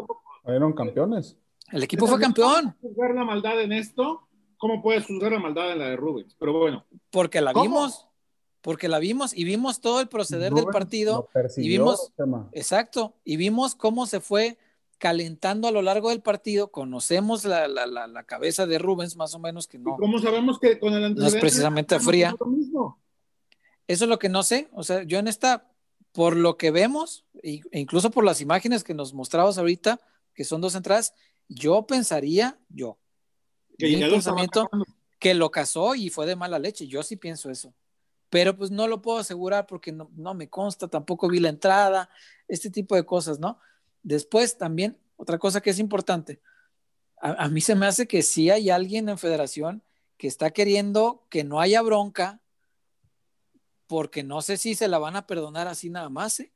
Fueron 0.43 0.73
campeones. 0.73 1.37
El 1.71 1.83
equipo 1.83 2.07
fue 2.07 2.19
campeón. 2.19 2.75
¿Juzgar 2.81 3.13
la 3.13 3.25
maldad 3.25 3.61
en 3.61 3.73
esto? 3.73 4.27
¿Cómo 4.57 4.81
puedes 4.81 5.05
juzgar 5.05 5.31
la 5.31 5.39
maldad 5.39 5.71
en 5.71 5.79
la 5.79 5.89
de 5.89 5.95
Rubén? 5.95 6.27
Pero 6.39 6.57
bueno. 6.57 6.85
Porque 7.11 7.41
la 7.41 7.53
vimos. 7.53 8.07
Porque 8.61 8.89
la 8.89 8.99
vimos 8.99 9.37
y 9.37 9.43
vimos 9.43 9.79
todo 9.79 10.01
el 10.01 10.07
proceder 10.07 10.53
del 10.53 10.65
partido. 10.65 11.29
y 11.57 11.67
vimos. 11.67 12.11
Exacto. 12.53 13.15
Y 13.23 13.37
vimos 13.37 13.75
cómo 13.75 14.05
se 14.05 14.19
fue 14.19 14.57
calentando 14.99 15.67
a 15.67 15.71
lo 15.71 15.81
largo 15.81 16.09
del 16.09 16.21
partido. 16.21 16.71
Conocemos 16.71 17.45
la, 17.45 17.67
la, 17.67 17.87
la, 17.87 18.23
cabeza 18.25 18.67
de 18.67 18.77
Rubens, 18.77 19.15
más 19.15 19.33
o 19.33 19.39
menos, 19.39 19.67
que 19.67 19.79
no. 19.79 19.95
¿Cómo 19.97 20.19
sabemos 20.19 20.59
que 20.59 20.77
con 20.77 20.93
el 20.93 21.15
No 21.15 21.25
es 21.25 21.35
precisamente 21.35 21.99
fría. 21.99 22.35
Eso 23.87 24.05
es 24.05 24.09
lo 24.09 24.19
que 24.19 24.29
no 24.29 24.43
sé. 24.43 24.69
O 24.73 24.83
sea, 24.83 25.01
yo 25.03 25.17
en 25.17 25.27
esta, 25.27 25.71
por 26.11 26.35
lo 26.35 26.57
que 26.57 26.69
vemos, 26.69 27.25
e 27.41 27.61
incluso 27.71 28.11
por 28.11 28.23
las 28.23 28.41
imágenes 28.41 28.83
que 28.83 28.93
nos 28.93 29.13
mostrabas 29.13 29.57
ahorita, 29.57 29.99
que 30.35 30.43
son 30.43 30.61
dos 30.61 30.75
entradas, 30.75 31.15
yo 31.47 31.87
pensaría, 31.87 32.59
yo, 32.69 32.99
que 33.77 33.97
pensamiento, 34.11 34.69
que 35.17 35.33
lo 35.33 35.49
casó 35.49 35.95
y 35.95 36.09
fue 36.09 36.27
de 36.27 36.35
mala 36.35 36.59
leche. 36.59 36.87
Yo 36.87 37.01
sí 37.03 37.15
pienso 37.15 37.49
eso. 37.49 37.73
Pero 38.29 38.55
pues 38.55 38.69
no 38.69 38.87
lo 38.87 39.01
puedo 39.01 39.17
asegurar 39.17 39.65
porque 39.65 39.91
no, 39.91 40.11
no 40.15 40.35
me 40.35 40.49
consta, 40.49 40.87
tampoco 40.87 41.29
vi 41.29 41.39
la 41.39 41.49
entrada, 41.49 42.09
este 42.47 42.69
tipo 42.69 42.95
de 42.95 43.05
cosas, 43.05 43.39
¿no? 43.39 43.59
Después 44.03 44.57
también, 44.57 44.97
otra 45.17 45.37
cosa 45.37 45.61
que 45.61 45.69
es 45.69 45.79
importante, 45.79 46.39
a, 47.21 47.49
mí 47.49 47.59
se 47.59 47.75
me 47.75 47.85
hace 47.85 48.07
que 48.07 48.21
sí 48.21 48.49
hay 48.49 48.69
alguien 48.69 49.09
en 49.09 49.17
federación 49.17 49.83
que 50.17 50.27
está 50.27 50.51
queriendo 50.51 51.25
que 51.29 51.43
no 51.43 51.59
haya 51.59 51.81
bronca, 51.81 52.39
porque 53.87 54.23
no 54.23 54.41
sé 54.41 54.55
si 54.57 54.75
se 54.75 54.87
la 54.87 54.99
van 54.99 55.15
a 55.15 55.27
perdonar 55.27 55.67
así 55.67 55.89
nada 55.89 56.09
más, 56.09 56.39
¿eh? 56.39 56.51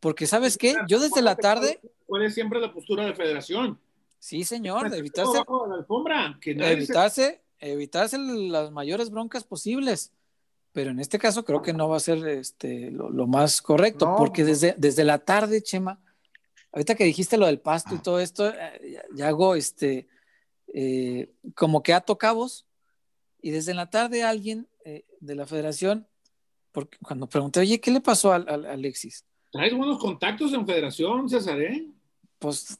Porque 0.00 0.26
sabes 0.26 0.58
qué, 0.58 0.74
yo 0.88 1.00
desde 1.00 1.22
la 1.22 1.36
tarde... 1.36 1.80
¿Cuál 2.04 2.24
es 2.24 2.34
siempre 2.34 2.60
la 2.60 2.72
postura 2.72 3.06
de 3.06 3.14
federación? 3.14 3.80
Sí, 4.18 4.44
señor, 4.44 4.90
de 4.90 4.98
evitarse... 4.98 5.42
evitarse, 7.58 8.18
las 8.18 8.70
mayores 8.70 9.10
broncas 9.10 9.44
posibles 9.44 10.12
pero 10.76 10.90
en 10.90 11.00
este 11.00 11.18
caso 11.18 11.42
creo 11.42 11.62
que 11.62 11.72
no 11.72 11.88
va 11.88 11.96
a 11.96 12.00
ser 12.00 12.28
este, 12.28 12.90
lo, 12.90 13.26
más 13.26 13.62
correcto, 13.62 14.14
porque 14.18 14.44
desde, 14.44 14.74
desde 14.76 15.04
la 15.04 15.16
tarde, 15.16 15.62
Chema, 15.62 15.98
ahorita 16.72 16.94
que 16.94 17.04
dijiste 17.04 17.36
lo 17.36 17.46
del 17.46 17.60
pasto 17.60 17.94
y 17.94 17.98
todo 17.98 18.20
esto, 18.20 18.48
eh, 18.48 19.02
ya, 19.14 19.28
hago 19.28 19.54
este, 19.54 20.08
eh, 20.72 21.32
como 21.54 21.82
que 21.82 21.94
ato 21.94 22.18
cabos, 22.18 22.66
y 23.40 23.50
desde 23.50 23.74
la 23.74 23.90
tarde 23.90 24.22
alguien 24.22 24.68
eh, 24.84 25.04
de 25.20 25.34
la 25.34 25.46
federación, 25.46 26.06
porque 26.72 26.98
cuando 27.02 27.28
pregunté, 27.28 27.60
oye, 27.60 27.80
¿qué 27.80 27.90
le 27.90 28.00
pasó 28.00 28.32
a, 28.32 28.36
Alexis? 28.36 29.24
¿Traes 29.50 29.74
buenos 29.74 29.98
contactos 29.98 30.52
en 30.52 30.66
federación, 30.66 31.28
César? 31.28 31.60
Eh? 31.60 31.88
Pues 32.38 32.78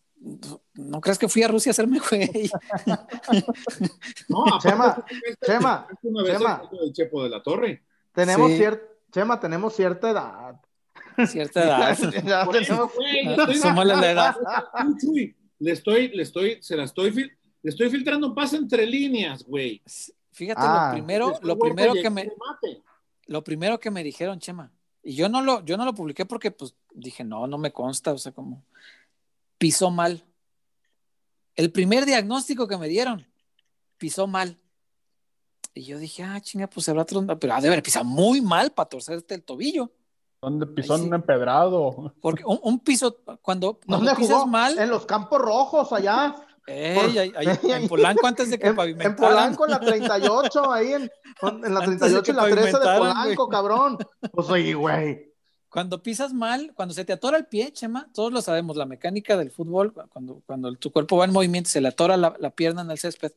no 0.74 1.00
crees 1.00 1.18
que 1.18 1.28
fui 1.28 1.42
a 1.42 1.48
Rusia 1.48 1.70
a 1.70 1.72
hacerme 1.72 2.00
güey. 2.00 2.50
no, 4.28 4.44
Chema, 4.60 5.04
Chema, 5.44 5.88
Chema. 6.02 6.70
El 6.82 6.92
Chepo 6.92 7.22
de 7.22 7.30
la 7.30 7.42
Torre. 7.42 7.84
Tenemos 8.12 8.50
cierta, 8.52 8.84
Chema, 9.12 9.38
tenemos 9.38 9.74
cierta 9.74 10.10
edad. 10.10 10.60
Cierta 11.26 11.64
edad. 11.64 11.98
Somos 13.60 13.86
la 13.86 14.10
edad. 14.10 14.36
Le 15.58 15.72
estoy, 15.72 16.08
le 16.08 16.22
estoy, 16.22 16.58
se 16.62 16.76
la 16.76 16.84
estoy, 16.84 17.12
le 17.12 17.70
estoy 17.70 17.88
filtrando 17.88 18.34
paz 18.34 18.52
entre 18.52 18.86
líneas, 18.86 19.44
güey. 19.44 19.82
Fíjate, 20.32 20.60
lo 20.60 20.68
ah. 20.68 20.90
primero, 20.92 21.38
lo 21.42 21.58
primero 21.58 21.94
que 21.94 22.10
me, 22.10 22.30
lo 23.26 23.42
primero 23.42 23.80
que 23.80 23.90
me 23.90 24.04
dijeron, 24.04 24.38
Chema, 24.38 24.70
y 25.02 25.14
yo 25.14 25.28
no 25.28 25.40
lo, 25.40 25.64
yo 25.64 25.76
no 25.76 25.84
lo 25.84 25.94
publiqué 25.94 26.26
porque 26.26 26.50
pues 26.50 26.74
dije, 26.92 27.24
no, 27.24 27.46
no 27.46 27.56
me 27.56 27.72
consta, 27.72 28.12
o 28.12 28.18
sea, 28.18 28.32
como 28.32 28.64
pisó 29.56 29.90
mal. 29.90 30.24
El 31.54 31.72
primer 31.72 32.04
diagnóstico 32.04 32.68
que 32.68 32.76
me 32.76 32.88
dieron, 32.88 33.26
pisó 33.96 34.26
mal. 34.26 34.58
Y 35.72 35.84
yo 35.84 35.98
dije, 35.98 36.22
ah, 36.22 36.40
chinga, 36.40 36.66
pues 36.66 36.84
se 36.84 36.90
habrá 36.90 37.04
tronado, 37.04 37.38
pero 37.38 37.54
ha 37.54 37.60
de 37.60 37.68
haber 37.68 37.82
pisado 37.82 38.04
muy 38.04 38.40
mal 38.40 38.72
para 38.72 38.88
torcerte 38.88 39.34
el 39.34 39.42
tobillo. 39.42 39.92
¿Dónde 40.46 40.66
pisó 40.66 40.96
sí. 40.96 41.02
en 41.02 41.08
un 41.08 41.14
empedrado? 41.14 42.14
Porque 42.20 42.44
un, 42.44 42.60
un 42.62 42.78
piso, 42.78 43.16
cuando, 43.42 43.80
cuando 43.84 44.06
¿Dónde 44.06 44.14
pisas 44.14 44.36
jugó? 44.36 44.46
mal, 44.46 44.78
En 44.78 44.90
los 44.90 45.04
campos 45.04 45.40
rojos 45.40 45.92
allá. 45.92 46.36
ey, 46.68 47.18
ahí- 47.18 47.32
ahí- 47.36 47.58
en 47.72 47.88
Polanco 47.88 48.26
antes 48.26 48.48
de 48.50 48.58
que 48.58 48.66
En, 48.66 48.70
en 48.70 48.76
pavimentaran. 48.76 49.16
Polanco, 49.16 49.64
en 49.64 49.70
la 49.72 49.80
38, 49.80 50.72
ahí 50.72 50.92
en, 50.92 51.02
en 51.02 51.74
la 51.74 51.80
Antes 51.80 52.00
de 52.00 52.20
38 52.22 52.30
y 52.30 52.34
la 52.34 52.44
13 52.44 52.78
de 52.78 52.98
Polanco, 52.98 53.48
cabrón. 53.48 53.98
Pues 54.32 54.48
oye, 54.48 54.74
güey. 54.74 55.32
Cuando 55.68 56.00
pisas 56.02 56.32
mal, 56.32 56.72
cuando 56.74 56.94
se 56.94 57.04
te 57.04 57.12
atora 57.12 57.36
el 57.36 57.46
pie, 57.46 57.72
Chema, 57.72 58.08
todos 58.14 58.32
lo 58.32 58.40
sabemos, 58.40 58.76
la 58.76 58.86
mecánica 58.86 59.36
del 59.36 59.50
fútbol, 59.50 59.92
cuando, 60.08 60.40
cuando 60.46 60.72
tu 60.76 60.90
cuerpo 60.92 61.16
va 61.18 61.24
en 61.26 61.32
movimiento, 61.32 61.68
se 61.68 61.80
le 61.80 61.88
atora 61.88 62.16
la, 62.16 62.34
la 62.38 62.50
pierna 62.50 62.82
en 62.82 62.90
el 62.92 62.98
césped, 62.98 63.32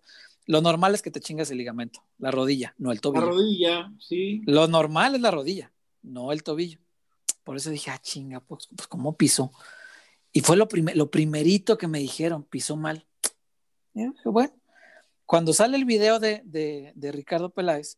lo 0.46 0.62
normal 0.62 0.94
es 0.94 1.02
que 1.02 1.12
te 1.12 1.20
chingas 1.20 1.52
el 1.52 1.58
ligamento, 1.58 2.02
la 2.20 2.32
rodilla, 2.32 2.76
no 2.78 2.92
el 2.92 2.98
La 2.98 3.02
tobillo. 3.02 3.26
rodilla, 3.26 3.92
sí. 4.00 4.42
Lo 4.46 4.68
normal 4.68 5.16
es 5.16 5.22
la 5.22 5.32
rodilla, 5.32 5.72
no 6.02 6.32
el 6.32 6.44
tobillo. 6.44 6.80
Por 7.50 7.58
eso 7.58 7.72
dije, 7.72 7.90
ah, 7.90 7.98
chinga, 7.98 8.42
pues, 8.42 8.68
pues 8.78 8.88
¿cómo 8.88 9.18
pisó? 9.18 9.52
Y 10.32 10.42
fue 10.42 10.56
lo, 10.56 10.68
primer, 10.68 10.96
lo 10.96 11.10
primerito 11.10 11.80
que 11.80 11.88
me 11.88 11.98
dijeron, 11.98 12.44
pisó 12.44 12.78
mal. 12.78 13.08
Y 13.96 14.04
yo 14.04 14.12
dije, 14.12 14.30
bueno, 14.30 14.54
cuando 15.26 15.52
sale 15.52 15.76
el 15.76 15.86
video 15.86 16.20
de, 16.20 16.94
Ricardo 16.96 17.50
Peláez, 17.50 17.98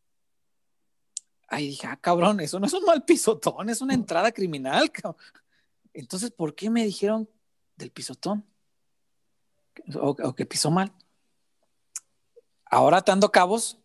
ahí 1.50 1.68
dije, 1.68 1.86
ah, 1.86 1.98
cabrón, 1.98 2.40
eso 2.40 2.62
no 2.62 2.66
es 2.66 2.72
un 2.72 2.86
mal 2.86 3.04
pisotón, 3.04 3.70
es 3.70 3.82
una 3.82 3.94
entrada 3.94 4.32
criminal. 4.32 4.90
Entonces, 5.92 6.32
¿por 6.32 6.56
qué 6.56 6.70
me 6.70 6.86
dijeron 6.86 7.30
del 7.76 7.92
pisotón? 7.92 8.46
O, 9.96 10.12
o 10.12 10.34
que 10.34 10.46
pisó 10.46 10.72
mal. 10.72 10.94
Ahora 12.64 13.00
atando 13.00 13.34
cabos, 13.34 13.80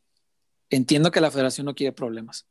entiendo 0.70 1.10
que 1.10 1.20
la 1.20 1.32
federación 1.32 1.64
no 1.64 1.74
quiere 1.74 1.92
problemas. 1.92 2.46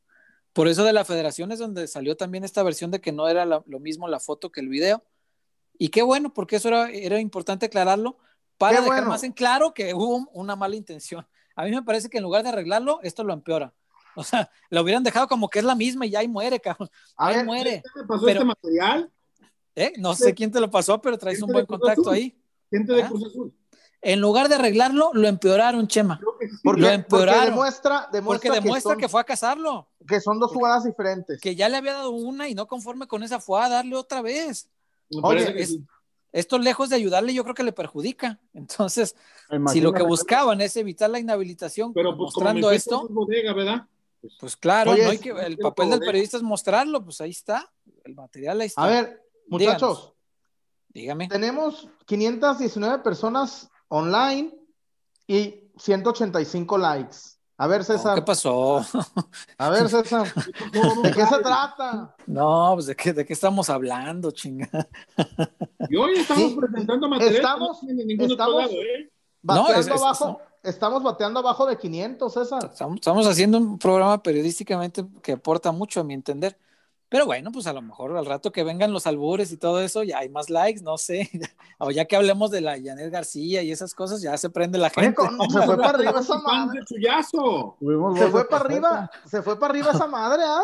Por 0.55 0.69
eso 0.69 0.85
de 0.85 0.93
la 0.93 1.03
federación 1.03 1.51
es 1.51 1.59
donde 1.59 1.85
salió 1.85 2.15
también 2.15 2.45
esta 2.45 2.63
versión 2.63 2.89
de 2.89 3.01
que 3.01 3.11
no 3.11 3.27
era 3.27 3.45
la- 3.45 3.61
lo 3.67 3.79
mismo 3.81 4.07
la 4.07 4.21
foto 4.21 4.53
que 4.53 4.61
el 4.61 4.69
video. 4.69 5.03
Y 5.77 5.89
qué 5.89 6.01
bueno, 6.01 6.33
porque 6.33 6.55
eso 6.55 6.69
era, 6.69 6.89
era 6.89 7.19
importante 7.19 7.65
aclararlo 7.65 8.17
para 8.57 8.77
Qué 8.77 8.83
dejar 8.83 8.99
bueno. 8.99 9.09
más 9.09 9.23
en 9.23 9.33
claro 9.33 9.73
que 9.73 9.93
hubo 9.93 10.29
una 10.31 10.55
mala 10.55 10.77
intención. 10.77 11.27
A 11.57 11.65
mí 11.65 11.71
me 11.71 11.83
parece 11.83 12.09
que 12.09 12.19
en 12.19 12.23
lugar 12.23 12.43
de 12.43 12.49
arreglarlo, 12.49 13.01
esto 13.03 13.25
lo 13.25 13.33
empeora. 13.33 13.73
O 14.15 14.23
sea, 14.23 14.49
lo 14.69 14.81
hubieran 14.81 15.03
dejado 15.03 15.27
como 15.27 15.49
que 15.49 15.59
es 15.59 15.65
la 15.65 15.75
misma 15.75 16.05
y 16.05 16.11
ya 16.11 16.19
ahí 16.19 16.27
muere, 16.29 16.61
cabrón. 16.61 16.89
A 17.17 17.27
Ahí 17.27 17.35
ver, 17.35 17.45
muere. 17.45 17.83
¿Qué 17.83 17.99
te 18.01 18.07
pasó 18.07 18.25
Pero- 18.25 18.39
este 18.39 18.45
material? 18.45 19.11
¿Eh? 19.75 19.91
No 19.97 20.15
sé 20.15 20.33
quién 20.33 20.49
te 20.53 20.61
lo 20.61 20.71
pasó, 20.71 21.01
pero 21.01 21.17
traes 21.17 21.41
un 21.41 21.51
buen 21.51 21.65
contacto 21.65 22.03
Azul. 22.03 22.13
ahí. 22.13 22.41
Gente 22.71 22.93
de 22.93 23.03
¿Ah? 23.03 23.09
Cruz 23.09 23.25
Azul. 23.25 23.53
En 24.01 24.21
lugar 24.21 24.47
de 24.47 24.55
arreglarlo, 24.55 25.09
lo 25.13 25.27
empeoraron, 25.27 25.85
Chema. 25.89 26.17
Que 26.39 26.47
sí. 26.47 26.55
porque, 26.63 26.79
lo 26.81 26.87
porque 26.87 26.93
empeoraron. 26.95 27.45
demuestra, 27.49 28.07
demuestra, 28.13 28.23
Porque 28.23 28.51
demuestra 28.51 28.91
que, 28.93 28.97
que, 28.99 29.03
son, 29.03 29.09
fue 29.11 29.19
a 29.21 29.23
casarlo. 29.25 29.89
Que 30.07 30.21
son 30.21 30.39
dos 30.39 30.51
jugadas 30.51 30.83
diferentes. 30.83 31.39
Que 31.41 31.55
ya 31.55 31.69
le 31.69 31.77
había 31.77 31.93
dado 31.93 32.11
una 32.11 32.47
y 32.49 32.55
no 32.55 32.67
conforme 32.67 33.07
con 33.07 33.23
esa 33.23 33.39
fue 33.39 33.63
a 33.63 33.69
darle 33.69 33.95
otra 33.95 34.21
vez. 34.21 34.69
Oye, 35.21 35.53
que 35.53 35.63
es-. 35.63 35.79
Esto 36.35 36.59
lejos 36.59 36.89
de 36.89 36.97
ayudarle, 36.97 37.33
yo 37.33 37.43
creo 37.43 37.55
que 37.55 37.63
le 37.63 37.71
perjudica. 37.71 38.41
Entonces, 38.53 39.15
si 39.71 39.79
lo 39.79 39.93
que 39.93 40.03
buscaban 40.03 40.59
es 40.59 40.75
evitar 40.75 41.09
la 41.09 41.17
inhabilitación 41.17 41.93
Pero 41.93 42.09
pues 42.09 42.35
mostrando 42.35 42.71
esto, 42.71 43.05
es 43.07 43.13
bodega, 43.13 43.53
¿verdad? 43.53 43.87
pues 44.37 44.57
claro, 44.57 44.91
Oye, 44.91 45.03
no 45.05 45.11
hay 45.11 45.17
que, 45.17 45.29
el 45.29 45.57
papel 45.57 45.91
del 45.91 45.99
periodista 46.01 46.35
es 46.35 46.43
mostrarlo, 46.43 47.01
pues 47.05 47.21
ahí 47.21 47.29
está, 47.29 47.71
el 48.03 48.15
material 48.15 48.59
ahí 48.59 48.67
está. 48.67 48.83
A 48.83 48.87
ver, 48.87 49.23
muchachos, 49.47 50.13
Dígame. 50.89 51.29
tenemos 51.29 51.87
519 52.05 52.99
personas 52.99 53.69
online 53.87 54.53
y 55.27 55.69
185 55.77 56.77
likes. 56.77 57.17
A 57.57 57.67
ver, 57.67 57.79
No, 57.79 57.85
César. 57.85 58.15
¿Qué 58.15 58.21
pasó? 58.21 58.85
A 59.57 59.69
ver, 59.69 59.87
César. 59.89 60.27
¿De 61.03 61.11
qué 61.13 61.25
se 61.25 61.39
trata? 61.39 62.13
No, 62.27 62.71
pues 62.73 62.87
de 62.87 62.95
qué, 62.95 63.13
de 63.13 63.25
qué 63.25 63.31
estamos 63.33 63.69
hablando, 63.69 64.31
chinga. 64.31 64.69
Y 65.89 65.95
hoy 65.95 66.13
estamos 66.17 66.51
Sí. 66.51 66.57
presentando 66.59 67.07
material 67.07 67.35
Estamos- 67.35 67.81
no 67.81 67.87
tiene 67.87 68.01
en 68.01 68.07
ningún 68.09 68.31
estamos- 68.31 68.53
otro 68.55 68.59
lado, 68.61 68.73
¿eh? 68.73 69.11
Bateando 69.41 69.79
es- 69.79 69.87
es- 69.87 70.01
abajo. 70.01 70.41
Estamos 70.63 71.03
bateando 71.03 71.39
abajo 71.39 71.65
de 71.67 71.77
500, 71.77 72.33
César. 72.33 72.65
Estamos, 72.71 72.95
estamos 72.95 73.27
haciendo 73.27 73.57
un 73.59 73.77
programa 73.77 74.21
periodísticamente 74.21 75.05
que 75.21 75.33
aporta 75.33 75.71
mucho 75.71 76.01
a 76.01 76.03
mi 76.03 76.15
entender. 76.15 76.57
Pero 77.15 77.27
bueno, 77.27 77.49
pues 77.53 77.65
a 77.65 77.71
lo 77.71 77.81
mejor 77.81 78.17
al 78.17 78.25
rato 78.25 78.51
que 78.51 78.61
vengan 78.65 78.91
los 78.91 79.07
albures 79.07 79.49
y 79.53 79.55
todo 79.55 79.79
eso, 79.79 80.03
ya 80.03 80.17
hay 80.17 80.27
más 80.27 80.49
likes, 80.49 80.81
no 80.81 80.97
sé. 80.97 81.29
O 81.77 81.89
ya 81.89 82.03
que 82.03 82.17
hablemos 82.17 82.51
de 82.51 82.59
la 82.59 82.73
Janet 82.73 83.09
García 83.09 83.61
y 83.61 83.71
esas 83.71 83.93
cosas, 83.93 84.21
ya 84.21 84.35
se 84.37 84.49
prende 84.49 84.77
la 84.77 84.87
Oye, 84.87 84.93
gente. 85.05 85.15
con- 85.15 85.49
se 85.49 85.61
fue 85.61 85.77
para 85.77 85.89
arriba 85.91 86.19
esa 86.19 86.37
madre. 86.39 86.81
Se 86.85 88.27
fue 88.29 88.47
para 88.49 88.65
arriba, 88.65 89.11
se 89.25 89.41
fue 89.41 89.57
para 89.59 89.71
arriba 89.71 89.91
esa 89.91 90.07
madre, 90.07 90.43
¿ah? 90.45 90.59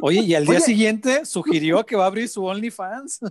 Oye, 0.00 0.20
y 0.20 0.34
al 0.36 0.44
día 0.44 0.58
Oye. 0.58 0.64
siguiente 0.64 1.24
sugirió 1.24 1.84
que 1.84 1.96
va 1.96 2.04
a 2.04 2.06
abrir 2.06 2.28
su 2.28 2.44
OnlyFans. 2.44 3.18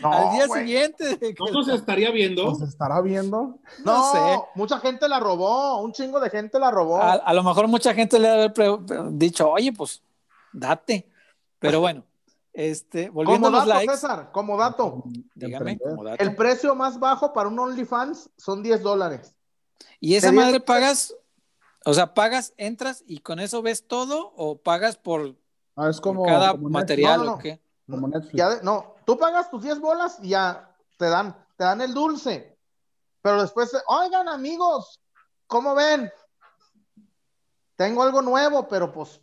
No, 0.00 0.12
al 0.12 0.30
día 0.36 0.46
siguiente. 0.46 1.18
¿No 1.40 1.50
nos 1.50 1.66
estaría 1.68 2.12
viendo? 2.12 2.44
¿Nos 2.44 2.62
estará 2.62 3.00
viendo? 3.00 3.58
No, 3.84 3.96
No 3.96 4.12
sé. 4.12 4.38
mucha 4.54 4.78
gente 4.78 5.08
la 5.08 5.18
robó, 5.18 5.80
un 5.82 5.90
chingo 5.92 6.20
de 6.20 6.30
gente 6.30 6.60
la 6.60 6.70
robó. 6.70 6.98
A, 7.02 7.14
a 7.14 7.34
lo 7.34 7.42
mejor 7.42 7.66
mucha 7.66 7.92
gente 7.92 8.20
le 8.20 8.28
ha 8.28 8.34
haber 8.34 8.52
dicho, 9.10 9.50
oye, 9.50 9.72
pues 9.72 10.00
date. 10.58 11.08
Pero 11.58 11.80
bueno, 11.80 12.04
este, 12.52 13.08
volviendo 13.10 13.46
como 13.48 13.56
a 13.56 13.60
los 13.60 13.68
dato, 13.68 13.78
likes, 13.80 13.94
César, 13.94 14.32
como 14.32 14.56
dato, 14.56 15.02
dígame, 15.34 15.78
como 15.78 16.04
dato. 16.04 16.22
el 16.22 16.34
precio 16.36 16.74
más 16.74 16.98
bajo 16.98 17.32
para 17.32 17.48
un 17.48 17.58
OnlyFans 17.58 18.30
son 18.36 18.62
10 18.62 18.82
dólares. 18.82 19.34
Y 20.00 20.14
esa 20.16 20.28
Sería- 20.28 20.42
madre 20.44 20.60
pagas, 20.60 21.14
o 21.84 21.94
sea, 21.94 22.14
pagas, 22.14 22.52
entras 22.56 23.02
y 23.06 23.18
con 23.18 23.38
eso 23.40 23.62
ves 23.62 23.86
todo 23.86 24.32
o 24.36 24.58
pagas 24.58 24.96
por, 24.96 25.36
Ah, 25.76 25.88
es 25.90 25.96
por 25.96 26.14
como, 26.14 26.24
cada 26.26 26.52
como 26.52 26.68
material 26.70 27.18
No, 27.20 27.24
no, 27.26 27.34
o 27.34 27.38
qué. 27.38 27.60
Como 27.88 28.08
Netflix. 28.08 28.34
Ya 28.34 28.50
de- 28.50 28.62
no, 28.62 28.96
tú 29.04 29.16
pagas 29.18 29.50
tus 29.50 29.62
10 29.62 29.78
bolas 29.80 30.18
y 30.22 30.30
ya 30.30 30.74
te 30.98 31.06
dan, 31.06 31.36
te 31.56 31.64
dan 31.64 31.80
el 31.80 31.92
dulce. 31.94 32.56
Pero 33.22 33.42
después, 33.42 33.70
oigan 33.86 34.28
amigos, 34.28 35.00
¿cómo 35.46 35.74
ven? 35.74 36.10
Tengo 37.76 38.02
algo 38.02 38.22
nuevo, 38.22 38.66
pero 38.68 38.92
pues... 38.92 39.20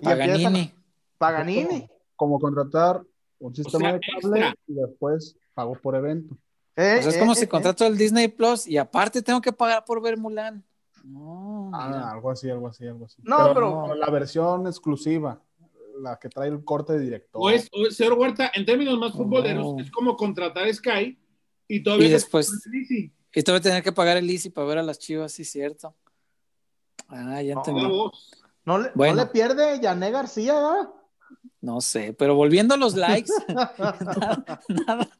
y 0.00 0.08
empiezan- 0.08 0.42
Paganini. 0.52 0.74
Paganini. 1.18 1.88
Como 2.16 2.38
contratar 2.38 3.02
un 3.38 3.54
sistema 3.54 3.90
sea, 3.90 3.92
de 3.94 4.00
cable 4.00 4.40
extra. 4.40 4.56
y 4.68 4.74
después 4.74 5.36
pago 5.54 5.74
por 5.74 5.94
evento. 5.96 6.36
Eh, 6.76 6.96
O 6.98 7.02
sea, 7.02 7.10
es 7.10 7.16
eh, 7.16 7.18
como 7.20 7.32
eh, 7.32 7.36
si 7.36 7.44
eh. 7.44 7.48
contrato 7.48 7.86
el 7.86 7.96
Disney 7.96 8.28
Plus 8.28 8.66
y 8.66 8.76
aparte 8.78 9.22
tengo 9.22 9.40
que 9.40 9.52
pagar 9.52 9.84
por 9.84 10.00
ver 10.02 10.16
Mulan. 10.16 10.64
No, 11.04 11.70
Ah, 11.74 12.12
algo 12.12 12.30
así, 12.30 12.48
algo 12.48 12.68
así, 12.68 12.86
algo 12.86 13.04
así. 13.06 13.20
No, 13.22 13.52
pero- 13.52 13.94
la 13.94 14.10
versión 14.10 14.66
exclusiva, 14.66 15.40
la 16.00 16.18
que 16.18 16.28
trae 16.28 16.48
el 16.48 16.64
corte 16.64 16.94
de 16.94 17.00
director. 17.00 17.40
O 17.42 17.50
es, 17.50 17.68
o 17.72 17.86
es, 17.86 17.96
señor 17.96 18.14
Huerta, 18.14 18.50
en 18.54 18.64
términos 18.64 18.98
más 18.98 19.12
futboleros, 19.12 19.74
No. 19.74 19.80
es 19.80 19.90
como 19.90 20.16
contratar 20.16 20.72
Sky 20.72 21.18
y 21.68 21.82
todavía 21.82 22.08
Y 22.08 22.10
después- 22.10 22.48
sí, 22.88 23.12
Y 23.36 23.42
te 23.42 23.50
voy 23.50 23.58
a 23.58 23.62
tener 23.62 23.82
que 23.82 23.92
pagar 23.92 24.16
el 24.16 24.30
Easy 24.30 24.48
para 24.50 24.66
ver 24.66 24.78
a 24.78 24.82
las 24.82 24.98
chivas, 24.98 25.32
sí, 25.32 25.44
cierto. 25.44 25.94
Ah, 27.08 27.42
ya 27.42 27.54
No, 27.54 27.60
entendí. 27.60 27.82
No 28.64 28.78
le, 28.78 28.90
Bueno. 28.94 29.16
no 29.16 29.22
le 29.22 29.30
pierde 29.30 29.80
Yané 29.80 30.10
García, 30.10 30.54
¿verdad? 30.54 30.88
No 31.60 31.80
sé, 31.80 32.12
pero 32.12 32.34
volviendo 32.34 32.74
a 32.74 32.76
los 32.76 32.94
likes, 32.94 33.30
nada, 33.48 33.74
nada, 34.68 35.10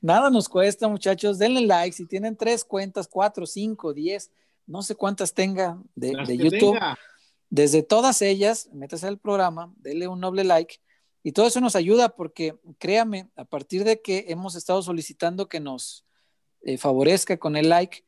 nada 0.00 0.30
nos 0.30 0.48
cuesta, 0.48 0.88
muchachos. 0.88 1.38
Denle 1.38 1.62
like. 1.62 1.96
Si 1.96 2.06
tienen 2.06 2.36
tres 2.36 2.64
cuentas, 2.64 3.08
cuatro, 3.08 3.46
cinco, 3.46 3.94
diez, 3.94 4.30
no 4.66 4.82
sé 4.82 4.94
cuántas 4.94 5.32
tenga 5.32 5.78
de, 5.94 6.14
de 6.26 6.36
YouTube. 6.36 6.74
tenga. 6.74 6.98
Desde 7.48 7.82
todas 7.82 8.22
ellas, 8.22 8.68
métase 8.72 9.08
al 9.08 9.18
programa, 9.18 9.72
denle 9.78 10.06
un 10.06 10.20
noble 10.20 10.44
like. 10.44 10.76
Y 11.22 11.32
todo 11.32 11.46
eso 11.46 11.60
nos 11.60 11.76
ayuda 11.76 12.10
porque, 12.10 12.58
créame, 12.78 13.30
a 13.36 13.44
partir 13.44 13.84
de 13.84 14.00
que 14.00 14.26
hemos 14.28 14.54
estado 14.54 14.82
solicitando 14.82 15.48
que 15.48 15.60
nos 15.60 16.04
eh, 16.62 16.78
favorezca 16.78 17.38
con 17.38 17.56
el 17.56 17.68
like, 17.68 18.04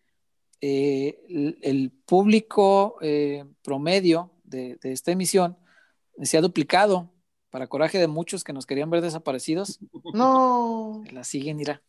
eh, 0.60 1.18
el, 1.28 1.58
el 1.62 1.90
público 1.90 2.96
eh, 3.00 3.44
promedio 3.62 4.31
de, 4.52 4.76
de 4.80 4.92
esta 4.92 5.10
emisión 5.10 5.56
se 6.22 6.38
ha 6.38 6.40
duplicado 6.40 7.10
para 7.50 7.66
coraje 7.66 7.98
de 7.98 8.06
muchos 8.06 8.44
que 8.44 8.52
nos 8.52 8.64
querían 8.66 8.88
ver 8.90 9.00
desaparecidos. 9.02 9.80
No. 10.14 11.02
La 11.10 11.24
siguen, 11.24 11.58
irá. 11.60 11.82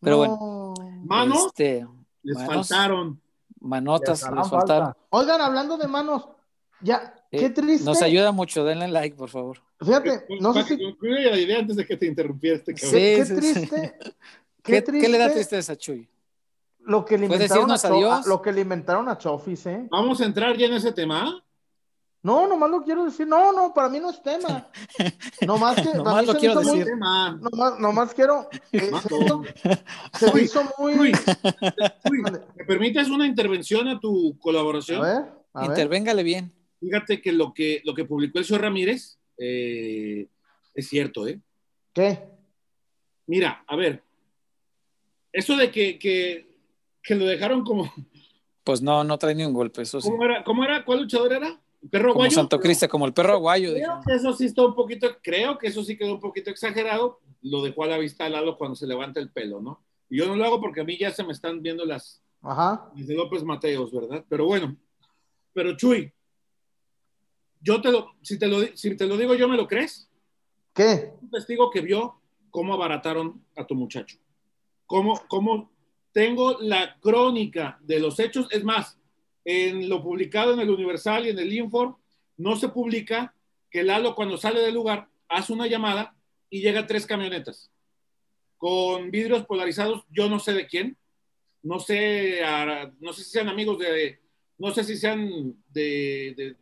Pero 0.00 0.18
bueno, 0.18 0.74
bueno. 0.76 1.02
Manos, 1.06 1.46
este, 1.46 1.86
les 2.22 2.36
manos. 2.36 2.68
faltaron. 2.68 3.20
manotas 3.60 4.22
Les 4.22 4.30
les 4.32 4.48
faltaron. 4.50 4.86
falta. 4.88 4.98
Oigan, 5.10 5.40
hablando 5.40 5.78
de 5.78 5.88
manos, 5.88 6.28
ya, 6.82 7.14
Eh, 7.30 7.38
qué 7.38 7.50
triste. 7.50 7.84
Nos 7.86 8.02
ayuda 8.02 8.32
mucho, 8.32 8.64
denle 8.64 8.88
like, 8.88 9.16
por 9.16 9.30
favor. 9.30 9.58
Fíjate, 9.80 10.26
no 10.40 10.52
sé 10.52 10.64
si. 10.64 10.78
concluya 10.78 11.30
la 11.30 11.38
idea 11.38 11.58
antes 11.60 11.76
de 11.76 11.86
que 11.86 11.96
te 11.96 12.06
interrumpiera 12.06 12.56
este 12.56 12.74
cabrón. 12.74 12.90
Sí, 12.90 12.96
qué 12.98 13.24
sí, 13.24 13.34
triste. 13.36 13.94
¿Qué, 14.62 14.82
Qué, 14.84 14.92
qué 15.00 15.08
le 15.08 15.18
da 15.18 15.24
triste 15.32 15.56
tristeza, 15.56 15.76
Chuy? 15.76 16.08
Lo 16.80 17.04
que 17.04 17.16
le 17.18 17.26
¿Puedes 17.28 17.50
inventaron 17.50 17.70
a, 17.72 17.78
Cho- 17.78 18.12
a- 18.12 18.22
lo 18.26 18.42
que 18.42 18.52
le 18.52 18.60
inventaron 18.60 19.08
a 19.08 19.16
Chofis, 19.18 19.66
¿eh? 19.66 19.86
Vamos 19.90 20.20
a 20.20 20.24
entrar 20.24 20.56
ya 20.56 20.66
en 20.66 20.74
ese 20.74 20.92
tema. 20.92 21.42
No, 22.24 22.46
nomás 22.46 22.70
lo 22.70 22.82
quiero 22.82 23.04
decir. 23.04 23.26
No, 23.26 23.52
no, 23.52 23.74
para 23.74 23.88
mí 23.88 23.98
no 23.98 24.10
es 24.10 24.22
tema. 24.22 24.68
Nomás 25.46 25.74
que. 25.76 25.88
Nomás 25.94 26.04
para 26.04 26.20
mí 26.20 26.26
lo 26.26 26.32
se 26.34 26.38
quiero 26.38 26.60
hizo 26.60 26.70
muy- 26.70 26.78
decir. 26.78 26.92
Tema. 26.92 27.40
nomás, 27.40 27.78
nomás 27.80 28.14
quiero. 28.14 28.48
eh, 28.72 28.90
se, 29.08 29.16
hizo, 29.24 29.42
se 30.32 30.42
hizo 30.42 30.62
muy. 30.78 30.94
Uy, 30.94 31.12
uy, 32.10 32.22
¿me 32.54 32.64
permites 32.64 33.08
una 33.08 33.26
intervención 33.26 33.88
a 33.88 33.98
tu 33.98 34.34
A 34.38 34.40
colaboración? 34.40 35.02
ver, 35.02 35.22
a 35.52 35.60
ver. 35.62 35.70
Intervéngale 35.70 36.22
bien. 36.22 36.52
Fíjate 36.78 37.20
que 37.20 37.32
lo 37.32 37.52
que, 37.52 37.80
lo 37.84 37.94
que 37.94 38.04
publicó 38.04 38.38
el 38.38 38.44
señor 38.44 38.62
Ramírez 38.62 39.18
eh, 39.38 40.28
es 40.74 40.88
cierto, 40.88 41.26
¿eh? 41.26 41.40
¿Qué? 41.92 42.20
Mira, 43.26 43.64
a 43.66 43.76
ver, 43.76 44.02
eso 45.32 45.56
de 45.56 45.70
que, 45.70 45.98
que, 45.98 46.46
que 47.02 47.14
lo 47.14 47.24
dejaron 47.26 47.64
como, 47.64 47.92
Pues 48.64 48.80
no, 48.82 49.02
no 49.04 49.16
trae 49.18 49.34
ni 49.34 49.44
un 49.44 49.52
golpe, 49.52 49.82
eso 49.82 50.00
sí. 50.00 50.08
¿cómo 50.10 50.24
era? 50.24 50.42
¿Cómo 50.44 50.64
era? 50.64 50.84
¿Cuál 50.84 51.00
luchador 51.02 51.32
era? 51.32 51.60
¿El 51.82 51.90
perro 51.90 52.10
Como 52.10 52.20
guayo? 52.20 52.34
Santo 52.34 52.60
Cristo, 52.60 52.88
como 52.88 53.06
el 53.06 53.12
perro 53.12 53.32
aguayo. 53.32 53.72
Creo 53.74 54.00
que 54.06 54.14
eso 54.14 54.32
sí 54.32 54.46
está 54.46 54.64
un 54.64 54.74
poquito, 54.74 55.08
creo 55.22 55.58
que 55.58 55.66
eso 55.66 55.82
sí 55.82 55.96
quedó 55.96 56.14
un 56.14 56.20
poquito 56.20 56.50
exagerado. 56.50 57.20
Lo 57.42 57.62
dejó 57.62 57.84
a 57.84 57.88
la 57.88 57.98
vista 57.98 58.24
de 58.24 58.30
Lalo 58.30 58.56
cuando 58.56 58.76
se 58.76 58.86
levanta 58.86 59.18
el 59.18 59.30
pelo, 59.30 59.60
¿no? 59.60 59.82
Y 60.08 60.18
yo 60.18 60.26
no 60.26 60.36
lo 60.36 60.44
hago 60.44 60.60
porque 60.60 60.82
a 60.82 60.84
mí 60.84 60.96
ya 60.96 61.10
se 61.10 61.24
me 61.24 61.32
están 61.32 61.60
viendo 61.60 61.84
las, 61.84 62.22
Ajá. 62.40 62.90
desde 62.94 63.14
López 63.14 63.42
Mateos, 63.42 63.92
¿verdad? 63.92 64.24
Pero 64.28 64.46
bueno, 64.46 64.76
pero 65.52 65.76
Chuy, 65.76 66.12
yo 67.60 67.80
te 67.80 67.90
lo, 67.90 68.12
si 68.22 68.38
te 68.38 68.46
lo, 68.46 68.60
si 68.76 68.96
te 68.96 69.06
lo 69.06 69.16
digo 69.16 69.34
yo, 69.34 69.48
¿me 69.48 69.56
lo 69.56 69.66
crees? 69.66 70.08
¿Qué? 70.72 71.14
Un 71.20 71.30
testigo 71.30 71.70
que 71.70 71.80
vio 71.80 72.20
cómo 72.50 72.74
abarataron 72.74 73.44
a 73.56 73.66
tu 73.66 73.74
muchacho. 73.74 74.18
Cómo, 74.86 75.20
cómo 75.28 75.72
tengo 76.12 76.58
la 76.60 76.98
crónica 77.00 77.78
de 77.82 77.98
los 77.98 78.18
hechos. 78.20 78.46
Es 78.50 78.62
más, 78.62 78.98
en 79.44 79.88
lo 79.88 80.02
publicado 80.02 80.54
en 80.54 80.60
el 80.60 80.70
Universal 80.70 81.26
y 81.26 81.30
en 81.30 81.38
el 81.38 81.52
Infor, 81.52 81.96
no 82.36 82.56
se 82.56 82.68
publica 82.68 83.34
que 83.70 83.82
Lalo 83.82 84.14
cuando 84.14 84.36
sale 84.36 84.60
del 84.60 84.74
lugar 84.74 85.08
hace 85.28 85.52
una 85.52 85.66
llamada 85.66 86.14
y 86.50 86.60
llega 86.60 86.86
tres 86.86 87.06
camionetas 87.06 87.70
con 88.56 89.10
vidrios 89.10 89.44
polarizados, 89.46 90.04
yo 90.10 90.28
no 90.28 90.38
sé 90.38 90.52
de 90.52 90.66
quién, 90.66 90.96
no 91.62 91.80
sé, 91.80 92.44
a- 92.44 92.92
no 93.00 93.12
sé 93.12 93.24
si 93.24 93.30
sean 93.30 93.48
amigos 93.48 93.78
de, 93.78 94.20
no 94.58 94.70
sé 94.70 94.84
si 94.84 94.96
sean 94.96 95.54
de, 95.68 96.34
de, 96.36 96.56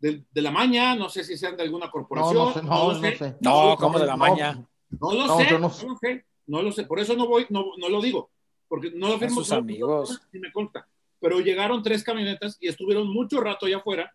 de- 0.00 0.24
de 0.30 0.42
la 0.42 0.50
maña, 0.52 0.94
no 0.94 1.08
sé 1.08 1.24
si 1.24 1.36
sean 1.36 1.56
de 1.56 1.64
alguna 1.64 1.86
No, 1.86 1.92
corporación, 1.92 2.34
no 2.46 2.52
sé, 2.52 2.62
no, 2.62 2.92
no 2.92 2.94
sé. 3.16 3.36
No, 3.40 3.76
como 3.76 3.98
de 3.98 4.06
la 4.06 4.12
no. 4.12 4.18
maña. 4.18 4.64
no 4.90 5.12
lo 5.12 5.26
No, 5.26 5.36
sé, 5.38 5.46
yo 5.50 5.58
no, 5.58 5.68
no 5.68 5.70
sé. 5.70 5.86
lo 5.86 5.96
sé, 5.96 6.24
no 6.46 6.62
lo 6.62 6.72
sé, 6.72 6.84
por 6.84 7.00
eso 7.00 7.16
no 7.16 7.26
voy, 7.26 7.46
no, 7.50 7.64
no 7.78 7.88
lo 7.88 8.00
digo, 8.00 8.30
porque 8.68 8.90
no 8.92 9.08
lo 9.08 9.18
firmo. 9.18 9.36
sus 9.40 9.50
no 9.50 9.56
amigos. 9.56 10.20
ni 10.32 10.38
me 10.40 10.52
consta. 10.52 10.86
Pero 11.20 11.40
llegaron 11.40 11.82
tres 11.82 12.02
camionetas 12.04 12.56
y 12.60 12.68
estuvieron 12.68 13.08
mucho 13.12 13.40
rato 13.40 13.66
allá 13.66 13.78
afuera 13.78 14.14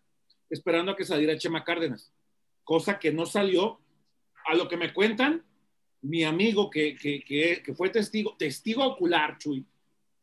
esperando 0.50 0.92
a 0.92 0.96
que 0.96 1.04
saliera 1.04 1.36
Chema 1.38 1.64
Cárdenas, 1.64 2.12
cosa 2.62 2.98
que 2.98 3.12
no 3.12 3.26
salió. 3.26 3.80
A 4.46 4.54
lo 4.54 4.68
que 4.68 4.76
me 4.76 4.92
cuentan, 4.92 5.42
mi 6.02 6.22
amigo 6.24 6.68
que, 6.68 6.94
que, 6.96 7.22
que, 7.24 7.62
que 7.64 7.74
fue 7.74 7.88
testigo, 7.88 8.36
testigo 8.38 8.84
ocular, 8.84 9.38
Chuy, 9.38 9.64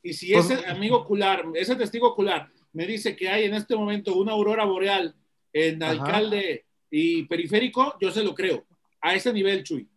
y 0.04 0.14
si 0.14 0.32
Pues- 0.34 0.52
ese 0.52 0.66
amigo 0.68 0.98
ocular, 0.98 1.44
ese 1.56 1.76
testigo 1.76 2.10
ocular 2.10 2.48
me 2.74 2.86
dice 2.86 3.16
que 3.16 3.28
hay 3.30 3.46
en 3.46 3.54
este 3.56 3.76
momento 3.76 4.16
una 4.16 4.32
aurora 4.34 4.64
boreal 4.66 5.16
en 5.54 5.82
Ajá. 5.84 5.92
alcalde 5.92 6.66
y 6.90 7.24
periférico, 7.24 7.96
yo 8.00 8.12
se 8.12 8.24
lo 8.24 8.34
creo. 8.36 8.64
A 9.02 9.16
ese 9.16 9.34
nivel, 9.34 9.64
Chuy. 9.64 9.90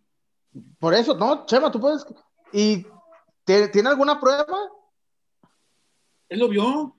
Por 0.79 0.95
eso, 0.95 1.15
no, 1.17 1.45
Chema, 1.47 1.71
tú 1.71 1.79
puedes. 1.81 2.05
¿Y 2.53 2.87
te- 3.45 3.69
tiene 3.69 3.91
alguna 3.91 4.19
prueba? 4.19 4.47
Él 6.29 6.39
lo 6.41 6.49
vio. 6.49 6.97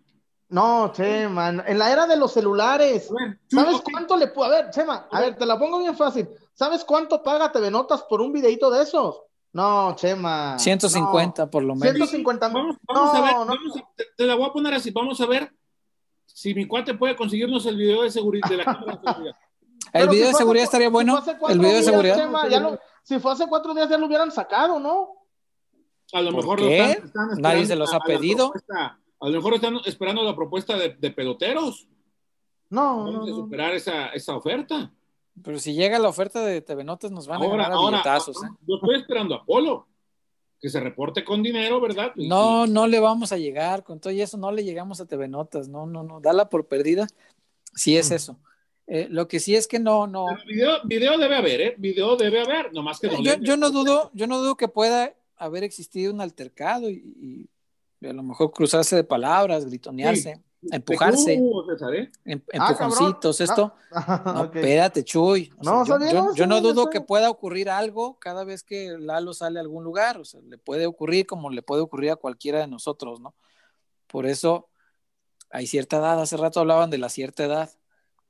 No, 0.49 0.91
Chema, 0.93 1.49
en 1.49 1.80
la 1.80 1.91
era 1.91 2.05
de 2.05 2.15
los 2.17 2.32
celulares. 2.32 3.09
A 3.09 3.13
ver, 3.26 3.39
¿Sabes 3.49 3.82
cuánto 3.82 4.15
le 4.15 4.28
puedo? 4.28 4.51
A 4.51 4.61
ver, 4.61 4.69
Chema, 4.69 5.07
a 5.11 5.19
ver, 5.21 5.36
te 5.36 5.45
la 5.45 5.57
pongo 5.57 5.80
bien 5.80 5.95
fácil. 5.97 6.30
¿Sabes 6.53 6.86
cuánto 6.86 7.21
paga 7.23 7.51
TV 7.51 7.71
Notas 7.71 8.03
por 8.03 8.21
un 8.21 8.32
videito 8.32 8.69
de 8.69 8.84
esos? 8.84 9.21
No, 9.51 9.95
Chema. 9.95 10.57
150 10.59 11.49
por 11.49 11.63
lo 11.63 11.69
no. 11.69 11.80
menos. 11.80 11.95
150 11.95 12.49
mil. 12.49 12.57
Vamos, 12.57 12.78
vamos 12.88 13.13
no, 13.13 13.19
a 13.19 13.21
ver, 13.21 13.32
no. 13.34 13.45
vamos 13.47 13.78
a- 13.78 13.89
te, 13.95 14.03
te 14.15 14.26
la 14.26 14.36
voy 14.36 14.45
a 14.45 14.53
poner 14.53 14.73
así, 14.76 14.91
vamos 14.91 15.19
a 15.19 15.26
ver 15.26 15.51
si 16.26 16.53
mi 16.53 16.67
cuate 16.67 16.93
puede 16.93 17.15
conseguirnos 17.15 17.65
el 17.65 17.78
video 17.78 18.03
de 18.03 18.11
seguridad 18.11 18.47
de 18.49 18.57
la 18.57 18.65
cámara 18.65 18.99
de 19.01 19.07
seguridad. 19.13 19.36
El 19.93 20.09
video 20.09 20.26
si 20.28 20.32
de 20.34 20.38
seguridad 20.38 20.63
estaría 20.65 20.89
bueno. 20.89 21.23
El 21.49 21.59
video 21.59 21.71
de 21.71 21.80
días, 21.80 21.86
seguridad. 21.86 22.15
Chema, 22.17 22.47
ya 22.49 22.59
lo- 22.59 22.80
si 23.03 23.19
fue 23.19 23.32
hace 23.32 23.47
cuatro 23.47 23.73
días 23.73 23.89
ya 23.89 23.97
lo 23.97 24.05
hubieran 24.05 24.32
sacado, 24.32 24.80
¿no? 24.80 25.09
A 26.13 26.21
lo 26.21 26.32
¿Por 26.32 26.41
mejor 26.41 26.57
qué? 26.59 26.63
lo 26.63 26.84
están- 26.84 27.05
están 27.05 27.41
Nadie 27.41 27.65
se 27.65 27.76
los 27.76 27.91
a- 27.91 27.95
ha 27.95 27.99
a 27.99 28.01
pedido. 28.01 28.51
propuesta- 28.51 28.99
A 29.20 29.30
lo 29.30 29.38
mejor 29.38 29.55
están 29.55 29.78
esperando 29.86 30.24
la 30.24 30.36
propuesta 30.36 30.78
de, 30.78 30.89
de 30.97 31.11
peloteros. 31.11 31.88
No, 32.70 33.07
a 33.07 33.11
no. 33.11 33.26
superar 33.28 33.74
esa, 33.76 34.07
esa 34.09 34.36
oferta. 34.36 34.91
Pero 35.43 35.59
si 35.59 35.74
llega 35.74 35.99
la 35.99 36.09
oferta 36.09 36.43
de 36.43 36.61
TV 36.61 36.84
Notas, 36.84 37.11
nos 37.11 37.28
van 37.28 37.41
a 37.41 37.45
Ahora, 37.45 37.57
ganar 37.63 37.72
a 37.72 37.76
ahora, 37.76 37.97
billetazos. 37.97 38.38
¿eh? 38.43 38.47
yo 38.68 38.76
estoy 38.76 38.95
esperando 38.97 39.36
a 39.36 39.45
Polo, 39.45 39.88
que 40.59 40.70
se 40.70 40.80
reporte 40.80 41.24
con 41.24 41.43
dinero, 41.43 41.80
¿verdad? 41.82 42.11
Y- 42.16 42.28
No, 42.28 42.66
no 42.68 42.88
le 42.88 42.99
vamos 42.99 43.32
a 43.32 43.38
llegar. 43.38 43.84
Con 43.84 43.99
todo 43.99 44.11
y 44.13 44.22
eso, 44.22 44.38
no 44.38 44.51
le 44.51 44.63
llegamos 44.63 44.99
a 45.01 45.05
TV 45.05 45.28
Notas. 45.28 45.68
No, 45.68 45.86
no, 45.86 46.03
no. 46.03 46.20
Dala 46.22 46.49
por 46.49 46.68
perdida. 46.68 47.07
Sí 47.74 47.97
es 47.97 48.09
Mm. 48.11 48.13
eso. 48.13 48.39
Eh, 48.88 49.07
lo 49.09 49.28
que 49.28 49.39
sí 49.39 49.55
es 49.55 49.68
que 49.68 49.80
no, 49.80 50.05
no. 50.07 50.26
Pero 50.28 50.45
Video, 50.47 50.72
video 50.86 51.18
debe 51.18 51.36
haber, 51.36 51.61
¿eh? 51.61 51.76
Video 51.78 52.16
debe 52.16 52.41
haber, 52.41 52.72
nomás 52.74 52.99
que 52.99 53.07
no 53.07 53.22
Yo, 53.22 53.36
yo 53.39 53.57
no 53.57 53.72
dudo, 53.72 54.11
yo 54.13 54.28
no 54.28 54.38
dudo 54.39 54.55
que 54.57 54.68
pueda 54.68 55.13
haber 55.38 55.63
existido 55.63 56.13
un 56.13 56.22
altercado 56.22 56.89
y, 56.89 56.95
y 57.20 57.49
a 58.10 58.14
lo 58.14 58.24
mejor 58.24 58.51
cruzarse 58.51 58.95
de 58.95 59.03
palabras, 59.03 59.66
gritonearse, 59.66 60.41
empujarse, 60.72 61.34
¿eh? 61.34 62.12
em- 62.26 62.41
Ah, 62.53 62.70
empujoncitos, 62.72 63.41
esto. 63.41 63.74
Ah, 63.91 64.22
No, 64.26 64.43
espérate, 64.45 65.03
Chuy. 65.03 65.51
O 65.58 65.64
sea, 65.64 65.74
No, 65.74 65.86
yo, 65.86 65.99
yo- 66.34 66.47
no, 66.47 66.56
yo 66.58 66.62
dudo 66.62 66.89
que 66.89 67.01
pueda 67.01 67.30
ocurrir 67.30 67.70
algo 67.70 68.18
cada 68.20 68.43
vez 68.43 68.64
que 68.64 68.97
Lalo 68.97 69.34
sale 69.34 69.60
a 69.60 69.62
algún 69.62 69.84
lugar. 69.84 70.18
O 70.20 70.26
sea, 70.26 70.41
le 70.41 70.58
puede 70.58 70.86
ocurrir 70.88 71.26
como 71.28 71.49
le 71.49 71.62
puede 71.62 71.82
ocurrir 71.82 72.12
a 72.12 72.16
cualquiera 72.16 72.60
de 72.60 72.68
nosotros, 72.68 73.20
¿no? 73.20 73.36
Por 74.08 74.26
eso 74.26 74.70
hay 75.51 75.68
cierta 75.68 75.97
edad. 75.97 76.20
Hace 76.22 76.38
rato 76.38 76.60
hablaban 76.60 76.89
de 76.89 76.97
la 76.97 77.10
cierta 77.10 77.43
edad. 77.45 77.70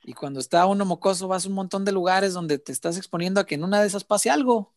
Y 0.04 0.14
cuando 0.14 0.40
está 0.40 0.66
uno 0.68 0.86
mocoso, 0.86 1.28
vas 1.28 1.46
a 1.46 1.50
un 1.50 1.56
montón 1.56 1.84
de 1.86 1.92
lugares 1.92 2.34
donde 2.34 2.60
te 2.60 2.72
estás 2.72 2.96
exponiendo 2.98 3.40
a 3.40 3.46
que 3.46 3.56
en 3.56 3.64
una 3.64 3.82
de 3.82 3.88
esas 3.88 4.04
pase 4.04 4.30
algo. 4.30 4.72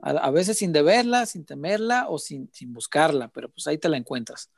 A, 0.00 0.10
a 0.10 0.30
veces 0.30 0.58
sin 0.58 0.72
deberla, 0.72 1.26
sin 1.26 1.44
temerla 1.44 2.06
o 2.08 2.18
sin, 2.18 2.48
sin 2.52 2.72
buscarla, 2.72 3.28
pero 3.28 3.48
pues 3.48 3.66
ahí 3.66 3.78
te 3.78 3.88
la 3.88 3.96
encuentras. 3.96 4.50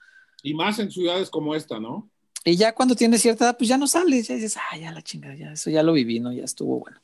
Y 0.42 0.54
más 0.54 0.78
en 0.78 0.90
ciudades 0.90 1.30
como 1.30 1.54
esta, 1.54 1.78
¿no? 1.80 2.08
Y 2.44 2.56
ya 2.56 2.74
cuando 2.74 2.94
tienes 2.94 3.20
cierta 3.20 3.44
edad, 3.44 3.58
pues 3.58 3.68
ya 3.68 3.76
no 3.76 3.86
sales, 3.86 4.28
ya 4.28 4.34
dices, 4.34 4.56
ah, 4.56 4.76
ya 4.76 4.92
la 4.92 5.02
chingada, 5.02 5.34
ya 5.34 5.52
eso 5.52 5.70
ya 5.70 5.82
lo 5.82 5.92
viví, 5.92 6.20
¿no? 6.20 6.32
Ya 6.32 6.44
estuvo 6.44 6.80
bueno. 6.80 7.00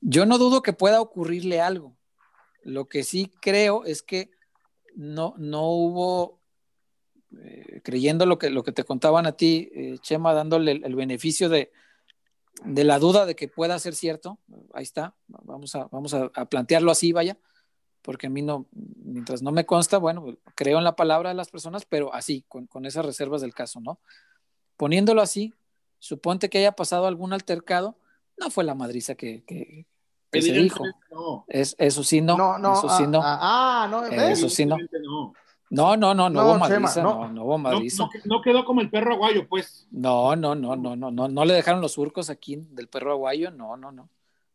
Yo 0.00 0.26
no 0.26 0.38
dudo 0.38 0.62
que 0.62 0.72
pueda 0.72 1.00
ocurrirle 1.00 1.60
algo. 1.60 1.96
Lo 2.62 2.88
que 2.88 3.04
sí 3.04 3.30
creo 3.40 3.84
es 3.84 4.02
que 4.02 4.30
no, 4.96 5.34
no 5.38 5.68
hubo, 5.68 6.40
eh, 7.38 7.80
creyendo 7.84 8.26
lo 8.26 8.38
que, 8.38 8.50
lo 8.50 8.64
que 8.64 8.72
te 8.72 8.84
contaban 8.84 9.26
a 9.26 9.32
ti, 9.32 9.70
eh, 9.72 9.98
Chema, 10.00 10.34
dándole 10.34 10.72
el, 10.72 10.84
el 10.84 10.94
beneficio 10.96 11.48
de, 11.48 11.70
de 12.64 12.84
la 12.84 12.98
duda 12.98 13.26
de 13.26 13.34
que 13.34 13.48
pueda 13.48 13.78
ser 13.78 13.94
cierto. 13.94 14.38
Ahí 14.72 14.82
está, 14.82 15.14
vamos 15.28 15.74
a, 15.74 15.88
vamos 15.90 16.14
a, 16.14 16.30
a 16.34 16.44
plantearlo 16.46 16.90
así, 16.90 17.12
vaya, 17.12 17.38
porque 18.02 18.26
a 18.26 18.30
mí 18.30 18.42
no, 18.42 18.66
mientras 18.72 19.42
no 19.42 19.52
me 19.52 19.66
consta, 19.66 19.98
bueno, 19.98 20.36
creo 20.54 20.78
en 20.78 20.84
la 20.84 20.96
palabra 20.96 21.30
de 21.30 21.34
las 21.34 21.50
personas, 21.50 21.84
pero 21.84 22.14
así, 22.14 22.44
con, 22.48 22.66
con 22.66 22.86
esas 22.86 23.04
reservas 23.04 23.40
del 23.40 23.54
caso, 23.54 23.80
¿no? 23.80 24.00
Poniéndolo 24.76 25.22
así, 25.22 25.54
suponte 25.98 26.48
que 26.48 26.58
haya 26.58 26.72
pasado 26.72 27.06
algún 27.06 27.32
altercado, 27.32 27.96
no 28.38 28.50
fue 28.50 28.64
la 28.64 28.74
madriza 28.74 29.14
que, 29.14 29.44
que, 29.44 29.86
que 30.30 30.42
se 30.42 30.52
dijo. 30.52 30.84
No. 31.10 31.44
Es, 31.48 31.76
eso 31.78 32.02
sí, 32.02 32.20
no. 32.20 32.36
No, 32.36 32.58
no. 32.58 32.72
eso 32.72 32.88
sí, 32.88 33.04
ah, 33.04 33.06
no. 33.06 33.20
Ah, 33.22 33.38
ah, 33.84 33.88
no. 33.90 34.04
Eso 34.06 34.48
sí, 34.48 34.64
no. 34.64 34.76
No. 34.78 35.34
No, 35.70 35.96
no, 35.96 36.14
no, 36.14 36.28
no, 36.28 36.42
No, 36.42 36.46
hubo 36.46 36.52
Chema, 36.66 36.80
madriza, 36.80 37.02
no. 37.02 37.14
no, 37.14 37.32
no 37.32 37.44
hubo 37.44 37.58
madriza. 37.58 38.02
no, 38.02 38.10
no 38.24 38.42
quedó 38.42 38.64
como 38.64 38.80
el 38.80 38.90
perro 38.90 39.14
aguayo, 39.14 39.46
pues. 39.48 39.86
No, 39.92 40.34
no, 40.36 40.54
no, 40.56 40.74
no, 40.76 40.96
no, 40.96 41.10
no, 41.12 41.28
no 41.28 41.44
le 41.44 41.54
dejaron 41.54 41.80
los 41.80 41.92
surcos 41.92 42.28
aquí 42.28 42.56
del 42.70 42.88
perro 42.88 43.12
aguayo, 43.12 43.50
no, 43.52 43.76
no, 43.76 43.92
no. 43.92 44.08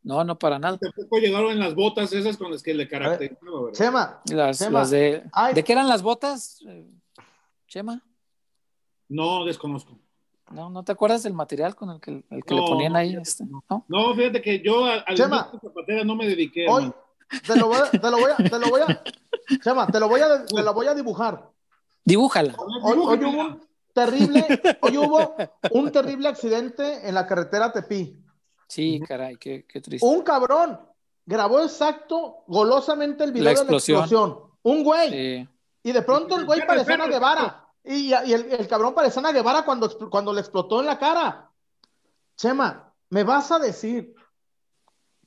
No, 0.03 0.23
no, 0.23 0.37
para 0.37 0.59
nada. 0.59 0.77
Tampoco 0.77 1.17
llegaron 1.17 1.51
en 1.51 1.59
las 1.59 1.73
botas 1.73 2.13
esas 2.13 2.37
con 2.37 2.51
las 2.51 2.61
que 2.61 2.73
le 2.75 2.87
caracterizaba, 2.87 3.61
¿verdad? 3.63 3.71
Chema, 3.73 4.21
Las, 4.29 4.59
Chema, 4.59 4.79
las 4.79 4.91
de. 4.91 5.23
ay. 5.31 5.53
¿De 5.55 5.63
qué 5.63 5.71
eran 5.73 5.87
las 5.87 6.03
botas, 6.03 6.61
eh, 6.67 6.85
Chema? 7.67 8.03
No, 9.09 9.45
desconozco. 9.45 9.97
No, 10.51 10.69
¿no 10.69 10.83
te 10.83 10.91
acuerdas 10.91 11.23
del 11.23 11.33
material 11.33 11.75
con 11.75 11.89
el 11.89 11.99
que, 11.99 12.23
el 12.29 12.43
que 12.43 12.53
No, 12.55 12.61
le 12.61 12.67
ponían 12.67 12.95
ahí? 12.95 13.15
Este? 13.15 13.45
no. 13.45 13.63
¿No? 13.87 14.13
Fíjate 14.13 14.41
que 14.43 14.61
yo 14.61 14.85
a- 14.85 14.97
al 14.99 15.15
Chema. 15.15 15.49
zapatera 15.59 16.03
no 16.03 16.15
me 16.15 16.27
dediqué. 16.27 16.67
hoy 16.69 16.83
hermano. 16.83 16.95
Te 17.45 17.55
lo 17.55 17.67
voy 17.67 17.77
a, 17.77 17.91
te 17.91 18.11
lo 18.11 18.17
voy 18.17 18.31
a, 18.31 18.35
te 18.35 18.59
lo 18.59 18.69
voy 18.69 18.81
a, 18.81 19.03
Chema, 19.63 19.87
te 19.87 19.99
lo 19.99 20.07
voy 20.07 20.21
a, 20.21 20.45
te 20.45 20.63
lo 20.63 20.73
voy 20.73 20.87
a 20.87 20.93
dibujar. 20.93 21.49
Dibújala. 22.03 22.55
Hoy, 22.57 22.99
hoy 22.99 23.23
hubo 23.23 23.41
un 23.41 23.67
terrible, 23.93 24.61
hoy 24.81 24.97
hubo 24.97 25.35
un 25.71 25.91
terrible 25.91 26.27
accidente 26.29 27.07
en 27.07 27.15
la 27.15 27.25
carretera 27.25 27.71
Tepí. 27.71 28.21
Sí, 28.67 28.99
caray, 29.07 29.37
qué, 29.37 29.65
qué 29.67 29.81
triste. 29.81 30.05
Un 30.05 30.21
cabrón 30.21 30.79
grabó 31.25 31.61
exacto, 31.61 32.43
golosamente 32.47 33.23
el 33.23 33.31
video 33.31 33.45
La 33.45 33.49
de 33.51 33.55
la 33.55 33.77
explosión. 33.77 34.39
Un 34.63 34.83
güey. 34.83 35.09
Sí. 35.09 35.49
Y 35.83 35.91
de 35.91 36.01
pronto 36.01 36.35
el 36.35 36.45
güey 36.45 36.65
parecía 36.65 36.95
espera, 36.95 37.07
Guevara. 37.07 37.67
Y, 37.83 38.07
y 38.07 38.33
el, 38.33 38.51
el 38.51 38.67
cabrón 38.67 38.95
parecía 38.95 39.19
Ana 39.19 39.31
Guevara 39.31 39.63
cuando, 39.63 40.09
cuando 40.09 40.33
le 40.33 40.41
explotó 40.41 40.79
en 40.79 40.87
la 40.87 40.97
cara. 40.97 41.51
Chema, 42.35 42.91
¿me 43.09 43.23
vas 43.23 43.51
a 43.51 43.59
decir 43.59 44.15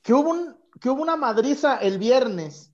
que 0.02 0.12
hubo, 0.12 0.30
un, 0.30 0.56
que 0.80 0.88
hubo 0.90 1.02
una 1.02 1.16
madriza 1.16 1.76
el 1.78 1.98
viernes 1.98 2.72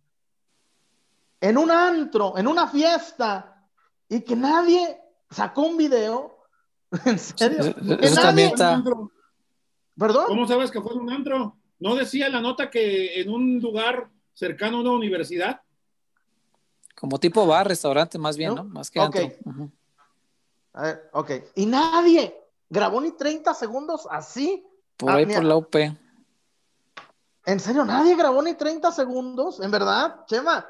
en 1.41 1.59
un 1.59 1.71
antro, 1.71 2.37
en 2.39 2.47
una 2.47 2.67
fiesta, 2.69 3.67
y 4.09 4.21
que 4.23 4.37
nadie 4.37 5.01
sacó 5.31 5.63
un 5.63 5.77
video? 5.77 6.39
¿En 7.05 7.19
serio? 7.19 7.75
¿Que 7.75 8.07
Eso 8.07 8.17
nadie- 8.17 8.23
también 8.23 8.49
está. 8.49 8.83
¿Perdón? 9.99 10.25
¿Cómo 10.27 10.47
sabes 10.49 10.71
que 10.71 10.81
fue 10.81 10.93
en 10.93 11.01
un 11.01 11.11
antro? 11.13 11.57
¿No 11.79 11.95
decía 11.95 12.29
la 12.29 12.41
nota 12.41 12.71
que 12.71 13.21
en 13.21 13.31
un 13.31 13.59
lugar 13.61 14.09
cercano 14.33 14.79
a 14.79 14.81
una 14.81 14.93
universidad? 14.93 15.61
Como 16.97 17.19
tipo 17.19 17.47
bar, 17.47 17.69
restaurante, 17.69 18.19
más 18.19 18.37
bien, 18.37 18.55
¿No? 18.55 18.63
¿no? 18.63 18.65
Más 18.71 18.91
que 18.91 19.01
Ok. 19.01 19.17
antro. 19.17 19.71
A 20.73 20.83
ver, 20.83 21.11
ok. 21.13 21.31
Y 21.57 21.67
nadie 21.67 22.35
grabó 22.69 23.01
ni 23.01 23.13
30 23.13 23.53
segundos 23.55 24.09
así. 24.11 24.65
Por 24.97 25.11
Ah, 25.11 25.15
ahí 25.17 25.27
mira. 25.27 25.39
por 25.41 25.45
la 25.49 25.57
UP. 25.57 25.75
¿En 27.47 27.61
serio? 27.61 27.85
¿Nadie 27.85 28.17
grabó 28.17 28.43
ni 28.43 28.55
30 28.55 28.91
segundos? 28.93 29.61
¿En 29.61 29.71
verdad, 29.71 30.25
Chema? 30.27 30.67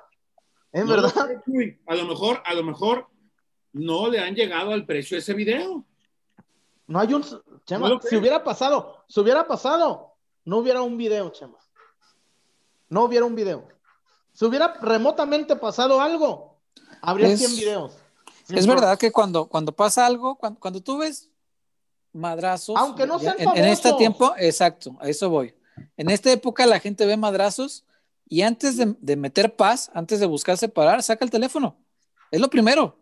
¿En 0.72 0.86
No 0.86 0.96
lo 0.96 1.02
verdad? 1.02 1.28
sé. 1.46 1.80
A 1.86 1.94
lo 1.94 2.04
mejor, 2.06 2.42
a 2.44 2.54
lo 2.54 2.64
mejor 2.64 3.08
no 3.72 4.08
le 4.08 4.18
han 4.18 4.34
llegado 4.34 4.72
al 4.72 4.84
precio 4.84 5.16
ese 5.16 5.34
video. 5.34 5.84
No 6.86 6.98
hay 7.00 7.14
un... 7.14 7.24
Chema, 7.64 7.88
No 7.88 8.00
si 8.00 8.16
hubiera 8.16 8.42
pasado, 8.44 9.04
si 9.08 9.20
hubiera 9.20 9.46
pasado, 9.46 10.14
no 10.44 10.58
hubiera 10.58 10.82
un 10.82 10.96
video, 10.96 11.30
Chema. 11.30 11.56
No 12.88 13.04
hubiera 13.04 13.24
un 13.24 13.34
video. 13.34 13.68
Si 14.32 14.44
hubiera 14.44 14.74
remotamente 14.80 15.54
pasado 15.56 16.00
algo, 16.00 16.58
habría 17.00 17.28
Es- 17.28 17.38
100 17.38 17.56
videos. 17.56 17.92
Es 18.48 18.66
verdad 18.66 18.98
que 18.98 19.10
cuando, 19.10 19.46
cuando 19.46 19.72
pasa 19.72 20.04
algo, 20.04 20.34
cuando, 20.34 20.60
cuando 20.60 20.82
tú 20.82 20.98
ves 20.98 21.30
madrazos. 22.12 22.76
Aunque 22.78 23.06
no 23.06 23.18
sean 23.18 23.36
en, 23.38 23.48
en 23.56 23.64
este 23.64 23.92
tiempo, 23.94 24.34
exacto, 24.36 24.96
a 25.00 25.08
eso 25.08 25.30
voy. 25.30 25.54
En 25.96 26.10
esta 26.10 26.30
época 26.32 26.66
la 26.66 26.80
gente 26.80 27.06
ve 27.06 27.16
madrazos 27.16 27.84
y 28.28 28.42
antes 28.42 28.76
de, 28.76 28.94
de 29.00 29.16
meter 29.16 29.56
paz, 29.56 29.90
antes 29.94 30.20
de 30.20 30.26
buscar 30.26 30.56
separar, 30.56 31.02
saca 31.02 31.24
el 31.24 31.30
teléfono. 31.30 31.76
Es 32.30 32.40
lo 32.40 32.48
primero. 32.48 32.98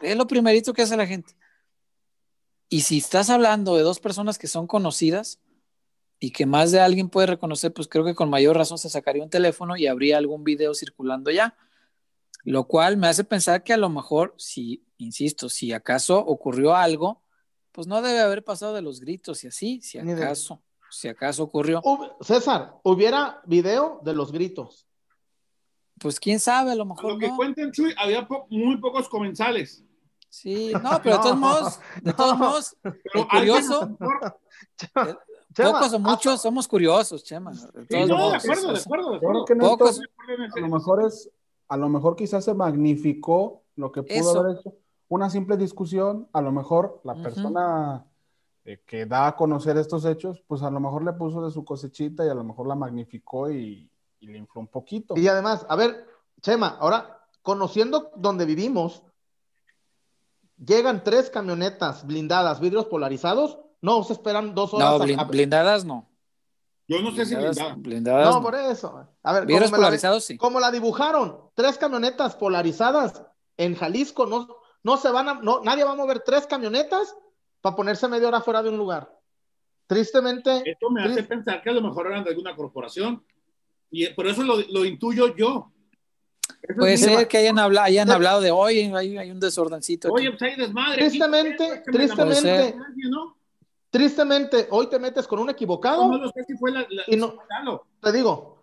Es 0.00 0.16
lo 0.16 0.26
primerito 0.26 0.72
que 0.72 0.82
hace 0.82 0.96
la 0.96 1.06
gente. 1.06 1.34
Y 2.68 2.82
si 2.82 2.98
estás 2.98 3.30
hablando 3.30 3.76
de 3.76 3.82
dos 3.82 4.00
personas 4.00 4.38
que 4.38 4.48
son 4.48 4.66
conocidas 4.66 5.40
y 6.18 6.30
que 6.30 6.46
más 6.46 6.72
de 6.72 6.80
alguien 6.80 7.08
puede 7.08 7.26
reconocer, 7.26 7.72
pues 7.72 7.88
creo 7.88 8.04
que 8.04 8.14
con 8.14 8.30
mayor 8.30 8.56
razón 8.56 8.78
se 8.78 8.88
sacaría 8.88 9.22
un 9.22 9.30
teléfono 9.30 9.76
y 9.76 9.86
habría 9.86 10.18
algún 10.18 10.44
video 10.44 10.74
circulando 10.74 11.30
ya. 11.30 11.56
Lo 12.44 12.66
cual 12.66 12.96
me 12.96 13.06
hace 13.06 13.24
pensar 13.24 13.62
que 13.62 13.72
a 13.72 13.76
lo 13.76 13.88
mejor, 13.88 14.34
si, 14.38 14.84
insisto, 14.98 15.48
si 15.48 15.72
acaso 15.72 16.18
ocurrió 16.18 16.74
algo, 16.74 17.22
pues 17.72 17.86
no 17.86 18.02
debe 18.02 18.20
haber 18.20 18.44
pasado 18.44 18.74
de 18.74 18.82
los 18.82 19.00
gritos 19.00 19.44
y 19.44 19.48
así, 19.48 19.80
si 19.80 19.98
acaso, 19.98 20.62
si 20.96 21.08
acaso 21.08 21.42
ocurrió. 21.44 21.82
César, 22.20 22.76
hubiera 22.82 23.40
video 23.46 24.00
de 24.02 24.14
los 24.14 24.32
gritos. 24.32 24.86
Pues 26.00 26.18
quién 26.18 26.40
sabe, 26.40 26.72
a 26.72 26.74
lo 26.74 26.82
A 26.82 26.86
mejor 26.86 27.12
lo 27.12 27.18
que 27.18 27.28
no. 27.28 27.36
cuentan, 27.36 27.70
Chuy, 27.72 27.94
había 27.96 28.26
po- 28.26 28.46
muy 28.50 28.76
pocos 28.78 29.08
comensales. 29.08 29.84
Sí, 30.28 30.72
no, 30.82 31.00
pero 31.02 31.16
de 31.18 31.22
todos 31.22 31.34
No, 31.36 31.36
modos, 31.36 31.80
de 32.02 32.12
todos 32.12 32.38
modos, 32.38 32.76
Pero 32.82 32.96
El 33.14 33.26
curioso- 33.28 33.80
alguien, 33.82 33.96
a 34.02 34.04
lo 34.04 34.08
mejor- 34.10 34.40
Chema, 35.54 35.72
pocos 35.72 35.92
o 35.92 35.98
muchos 36.00 36.32
hasta- 36.34 36.42
somos 36.48 36.66
curiosos, 36.66 37.22
Chema. 37.24 37.52
De 37.52 37.86
todos 37.86 38.08
no, 38.08 38.30
de 38.30 38.36
acuerdo, 38.36 38.72
de 38.72 38.78
acuerdo, 38.80 39.12
de 39.12 39.20
que 39.46 39.54
Pocos. 39.56 40.00
a 40.56 40.60
lo 40.60 40.68
mejor 40.68 41.04
es, 41.06 41.30
a 41.68 41.76
lo 41.76 41.88
mejor 41.88 42.16
quizás 42.16 42.44
se 42.44 42.54
magnificó 42.54 43.62
lo 43.76 43.92
que 43.92 44.02
pudo 44.02 44.16
Eso. 44.18 44.40
haber 44.40 44.56
hecho 44.58 44.74
una 45.08 45.30
simple 45.30 45.56
discusión, 45.56 46.28
a 46.32 46.40
lo 46.40 46.50
mejor 46.50 47.00
la 47.04 47.14
persona 47.14 48.04
eh, 48.64 48.82
que 48.86 49.06
da 49.06 49.26
a 49.28 49.36
conocer 49.36 49.76
estos 49.76 50.04
hechos, 50.04 50.42
pues 50.46 50.62
a 50.62 50.70
lo 50.70 50.80
mejor 50.80 51.04
le 51.04 51.12
puso 51.12 51.44
de 51.44 51.50
su 51.50 51.64
cosechita 51.64 52.24
y 52.24 52.28
a 52.28 52.34
lo 52.34 52.44
mejor 52.44 52.66
la 52.66 52.74
magnificó 52.74 53.50
y, 53.50 53.90
y 54.20 54.26
le 54.26 54.38
infló 54.38 54.60
un 54.62 54.68
poquito. 54.68 55.14
Y 55.16 55.28
además, 55.28 55.66
a 55.68 55.76
ver, 55.76 56.06
Chema, 56.40 56.76
ahora, 56.80 57.20
conociendo 57.42 58.10
donde 58.16 58.44
vivimos, 58.46 59.02
llegan 60.64 61.02
tres 61.04 61.30
camionetas 61.30 62.06
blindadas, 62.06 62.60
vidrios 62.60 62.86
polarizados, 62.86 63.58
no, 63.80 64.02
se 64.04 64.14
esperan 64.14 64.54
dos 64.54 64.72
horas. 64.72 64.88
No, 64.88 64.94
a- 64.96 65.06
blin- 65.06 65.20
a- 65.20 65.24
blindadas 65.24 65.84
no. 65.84 66.08
Yo 66.86 67.00
no 67.00 67.12
sé 67.12 67.24
si 67.24 67.34
Blindadas, 67.34 67.56
blindada. 67.56 67.74
blindadas 67.76 68.26
no, 68.28 68.34
no. 68.34 68.42
por 68.42 68.54
eso. 68.54 69.08
A 69.22 69.32
ver, 69.32 69.46
Vidrios 69.46 69.70
me 69.70 69.78
la- 69.78 69.84
polarizados 69.84 70.24
sí. 70.24 70.36
como 70.36 70.60
la 70.60 70.70
dibujaron, 70.70 71.50
tres 71.54 71.78
camionetas 71.78 72.36
polarizadas 72.36 73.22
en 73.56 73.74
Jalisco, 73.74 74.26
no, 74.26 74.48
no 74.82 74.96
se 74.98 75.10
van 75.10 75.28
a, 75.28 75.34
no, 75.34 75.60
nadie 75.62 75.84
va 75.84 75.92
a 75.92 75.96
mover 75.96 76.20
tres 76.20 76.46
camionetas 76.46 77.14
para 77.64 77.76
ponerse 77.76 78.06
media 78.08 78.28
hora 78.28 78.42
fuera 78.42 78.62
de 78.62 78.68
un 78.68 78.76
lugar. 78.76 79.10
Tristemente, 79.86 80.62
Esto 80.66 80.90
me 80.90 81.00
hace 81.00 81.14
Triste. 81.14 81.34
pensar 81.34 81.62
que 81.62 81.70
a 81.70 81.72
lo 81.72 81.80
mejor 81.80 82.08
eran 82.08 82.22
de 82.22 82.28
alguna 82.28 82.54
corporación. 82.54 83.24
Y 83.90 84.06
por 84.08 84.26
eso 84.26 84.42
lo, 84.42 84.58
lo 84.70 84.84
intuyo 84.84 85.34
yo. 85.34 85.72
Eso 86.60 86.78
Puede 86.78 86.98
ser 86.98 87.26
que 87.26 87.38
hayan 87.38 87.58
hablado, 87.58 87.86
hayan 87.86 88.06
Sí. 88.06 88.12
hablado 88.12 88.42
de 88.42 88.50
hoy, 88.50 88.80
hay, 88.80 89.16
hay 89.16 89.30
un 89.30 89.40
desordencito. 89.40 90.08
aquí". 90.08 90.14
Oye, 90.26 90.30
pues 90.32 90.42
hay 90.42 90.56
desmadre. 90.56 90.98
tristemente, 90.98 91.82
tristemente, 91.90 92.76
¿no? 93.08 93.34
tristemente, 93.88 94.66
hoy 94.70 94.88
te 94.90 94.98
metes 94.98 95.26
con 95.26 95.38
un 95.38 95.48
equivocado. 95.48 96.06
No 96.06 96.18
lo 96.18 96.28
sé 96.32 96.44
si 96.44 96.54
fue 96.58 96.70
la, 96.70 96.80
la- 96.90 97.04
Y 97.06 97.16
no- 97.16 97.36
te 98.02 98.12
digo, 98.12 98.53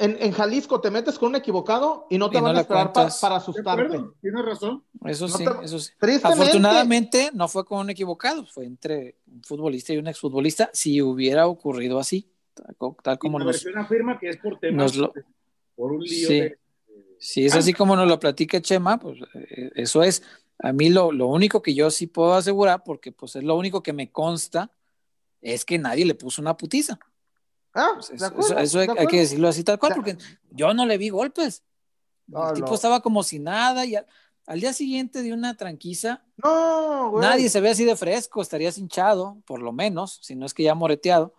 en, 0.00 0.16
en 0.20 0.32
Jalisco 0.32 0.80
te 0.80 0.90
metes 0.90 1.18
con 1.18 1.28
un 1.30 1.36
equivocado 1.36 2.06
y 2.10 2.18
no 2.18 2.30
te 2.30 2.38
Y 2.38 2.40
no 2.40 2.46
van 2.46 2.56
a 2.56 2.60
esperar 2.62 2.92
pa- 2.92 3.08
para 3.20 3.36
asustarte. 3.36 3.82
acuerdo, 3.84 4.14
tienes 4.20 4.44
razón. 4.44 4.82
Eso 5.04 5.28
No 5.28 5.36
sí, 5.36 5.44
te- 5.44 5.64
eso 5.64 5.78
sí. 5.78 5.92
Tristemente, 6.00 6.42
Afortunadamente 6.42 7.30
no 7.34 7.46
fue 7.48 7.64
con 7.64 7.78
un 7.80 7.90
equivocado, 7.90 8.44
fue 8.46 8.64
entre 8.66 9.16
un 9.26 9.42
futbolista 9.44 9.92
y 9.92 9.98
un 9.98 10.08
exfutbolista. 10.08 10.70
Si 10.72 11.00
hubiera 11.02 11.46
ocurrido 11.46 11.98
así, 11.98 12.28
tal, 12.54 12.74
co- 12.76 12.96
tal 13.02 13.18
como 13.18 13.38
la 13.38 13.44
nos, 13.44 13.54
versión 13.54 13.78
afirma 13.78 14.18
que 14.18 14.28
es 14.30 14.36
por 14.38 14.58
temas, 14.58 14.96
lo- 14.96 15.12
por 15.76 15.92
un 15.92 16.00
lío 16.02 16.28
Sí. 16.28 16.40
de... 16.40 16.58
si 17.18 17.44
es 17.44 17.54
así 17.54 17.72
como 17.72 17.94
nos 17.96 18.08
lo 18.08 18.18
platica 18.18 18.60
Chema, 18.60 18.98
pues 18.98 19.18
eh, 19.34 19.70
eso 19.74 20.02
es. 20.02 20.22
A 20.62 20.72
mí 20.72 20.90
lo, 20.90 21.10
lo 21.12 21.26
único 21.28 21.62
que 21.62 21.74
yo 21.74 21.90
sí 21.90 22.06
puedo 22.06 22.34
asegurar, 22.34 22.82
porque 22.84 23.12
pues 23.12 23.36
es 23.36 23.44
lo 23.44 23.56
único 23.56 23.82
que 23.82 23.92
me 23.94 24.10
consta, 24.10 24.70
es 25.40 25.64
que 25.64 25.78
nadie 25.78 26.04
le 26.04 26.14
puso 26.14 26.42
una 26.42 26.56
putiza. 26.56 26.98
Ah, 27.74 27.90
Pues 27.94 28.10
eso, 28.10 28.26
acuerdo, 28.26 28.58
eso- 28.58 28.78
hay, 28.80 28.88
hay 28.98 29.06
que 29.06 29.18
decirlo 29.20 29.48
así 29.48 29.62
tal 29.64 29.78
cual, 29.78 29.94
porque 29.94 30.16
yo 30.50 30.72
no 30.74 30.86
le 30.86 30.98
vi 30.98 31.08
golpes. 31.10 31.62
No, 32.26 32.48
el 32.48 32.54
tipo 32.54 32.68
no. 32.68 32.74
estaba 32.74 33.00
como 33.00 33.22
si 33.22 33.38
nada 33.38 33.84
y 33.86 33.96
al, 33.96 34.06
al 34.46 34.60
día 34.60 34.72
siguiente 34.72 35.22
de 35.22 35.32
una 35.32 35.56
tranquiza, 35.56 36.22
No, 36.36 37.10
güey. 37.10 37.22
nadie 37.22 37.48
se 37.48 37.60
ve 37.60 37.70
así 37.70 37.84
de 37.84 37.96
fresco, 37.96 38.40
estarías 38.42 38.78
hinchado, 38.78 39.38
por 39.46 39.60
lo 39.62 39.72
menos, 39.72 40.18
si 40.22 40.34
no 40.36 40.46
es 40.46 40.54
que 40.54 40.62
ya 40.62 40.74
moreteado, 40.74 41.34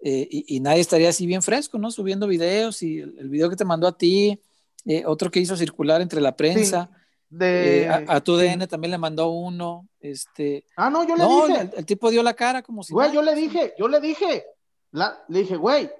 eh, 0.00 0.26
y, 0.30 0.56
y 0.56 0.60
nadie 0.60 0.80
estaría 0.80 1.08
así 1.10 1.26
bien 1.26 1.42
fresco, 1.42 1.78
¿no? 1.78 1.90
Subiendo 1.90 2.26
videos 2.26 2.82
y 2.82 3.00
el, 3.00 3.16
el 3.18 3.28
video 3.28 3.50
que 3.50 3.56
te 3.56 3.64
mandó 3.64 3.86
a 3.86 3.96
ti, 3.98 4.40
eh, 4.86 5.04
otro 5.06 5.30
que 5.30 5.40
hizo 5.40 5.56
circular 5.56 6.00
entre 6.00 6.20
la 6.20 6.34
prensa, 6.36 6.90
De... 7.28 7.82
eh, 7.82 7.88
a, 7.88 8.04
a 8.08 8.20
tu 8.20 8.36
DN 8.36 8.66
también 8.66 8.92
le 8.92 8.98
mandó 8.98 9.28
uno, 9.30 9.88
este... 10.00 10.64
Ah, 10.76 10.90
no, 10.90 11.06
yo 11.06 11.16
le 11.16 11.22
No, 11.24 11.46
dije. 11.48 11.60
el, 11.60 11.70
el 11.76 11.86
tipo 11.86 12.10
dio 12.10 12.22
la 12.22 12.34
cara 12.34 12.62
como 12.62 12.82
si... 12.82 12.92
Güey, 12.92 13.08
nada. 13.08 13.14
yo 13.14 13.22
le 13.22 13.34
dije, 13.34 13.74
yo 13.78 13.88
le 13.88 14.00
dije, 14.00 14.44
la- 14.92 15.22
le 15.28 15.40
dije, 15.40 15.56
güey, 15.56 15.90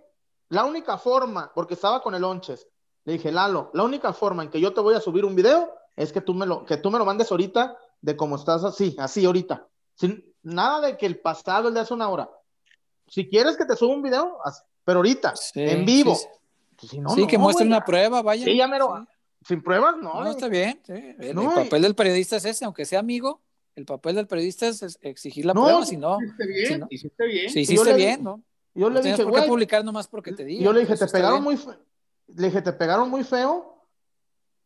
la 0.48 0.64
única 0.64 0.98
forma, 0.98 1.52
porque 1.54 1.74
estaba 1.74 2.02
con 2.02 2.14
el 2.14 2.24
Onches, 2.24 2.66
le 3.04 3.14
dije, 3.14 3.30
Lalo, 3.32 3.70
la 3.74 3.82
única 3.84 4.12
forma 4.12 4.42
en 4.42 4.50
que 4.50 4.60
yo 4.60 4.72
te 4.74 4.80
voy 4.80 4.94
a 4.94 5.00
subir 5.00 5.24
un 5.24 5.34
video 5.34 5.72
es 5.96 6.12
que 6.12 6.20
tú 6.20 6.34
me 6.34 6.46
lo, 6.46 6.64
que 6.64 6.76
tú 6.76 6.90
me 6.90 6.98
lo 6.98 7.04
mandes 7.04 7.30
ahorita 7.30 7.76
de 8.00 8.16
cómo 8.16 8.36
estás 8.36 8.64
así, 8.64 8.96
así 8.98 9.24
ahorita. 9.24 9.66
Sin, 9.94 10.24
nada 10.42 10.80
de 10.88 10.96
que 10.96 11.06
el 11.06 11.18
pasado, 11.20 11.68
el 11.68 11.74
de 11.74 11.80
hace 11.80 11.94
una 11.94 12.08
hora. 12.08 12.30
Si 13.06 13.28
quieres 13.28 13.56
que 13.56 13.64
te 13.64 13.76
suba 13.76 13.94
un 13.94 14.02
video, 14.02 14.38
pero 14.84 14.98
ahorita, 15.00 15.34
Sí, 15.36 15.60
en 15.60 15.84
vivo. 15.84 16.14
sí, 16.14 16.26
sí. 16.80 16.88
Si 16.88 16.98
no, 17.00 17.14
que 17.26 17.36
muestre 17.38 17.66
una 17.66 17.84
prueba, 17.84 18.22
vaya. 18.22 18.44
Sí, 18.44 18.56
ya 18.56 18.66
mero. 18.66 18.94
Sí. 18.98 19.14
Sin 19.48 19.62
pruebas, 19.62 19.96
no. 19.98 20.22
No, 20.22 20.30
está 20.30 20.48
bien. 20.48 20.80
sí. 20.84 20.92
El, 20.92 21.34
No, 21.34 21.42
el 21.42 21.48
y- 21.48 21.64
papel 21.64 21.82
del 21.82 21.94
periodista 21.94 22.36
es 22.36 22.44
ese, 22.44 22.64
aunque 22.64 22.84
sea 22.84 23.00
amigo, 23.00 23.40
el 23.74 23.84
papel 23.86 24.16
del 24.16 24.26
periodista 24.26 24.66
es 24.68 24.98
exigir 25.02 25.44
la 25.46 25.54
prueba, 25.54 25.84
si 25.86 25.96
no, 25.96 26.18
Hiciste 26.22 26.46
bien, 27.26 27.50
si 27.50 27.60
hiciste 27.60 27.84
le- 27.90 27.94
bien, 27.96 28.22
¿no? 28.24 28.42
Yo 28.74 28.88
No 28.88 28.94
le 28.94 29.00
tienes 29.02 29.18
dije, 29.18 29.30
güey, 29.30 29.48
publicar 29.48 29.84
nomás 29.84 30.06
porque 30.08 30.32
te 30.32 30.44
digan. 30.44 30.64
Yo 30.64 30.72
le 30.72 30.80
dije, 30.80 30.96
te 30.96 31.04
está 31.04 31.18
pegaron 31.18 31.42
muy 31.42 31.56
feo. 31.56 31.76
Le 32.28 32.46
dije, 32.46 32.62
te 32.62 32.72
pegaron 32.72 33.10
muy 33.10 33.24
feo. 33.24 33.84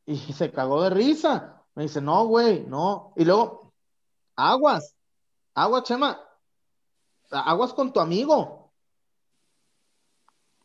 Y 0.06 0.16
se 0.32 0.51
cagó 0.51 0.82
de 0.82 0.90
risa. 0.90 1.62
Me 1.74 1.85
dice, 1.85 2.01
no, 2.01 2.26
güey, 2.26 2.64
no. 2.66 3.12
Y 3.16 3.24
luego, 3.24 3.72
aguas, 4.36 4.94
aguas, 5.55 5.82
Chema. 5.85 6.20
Aguas 7.31 7.72
con 7.72 7.93
tu 7.93 8.01
amigo. 8.01 8.72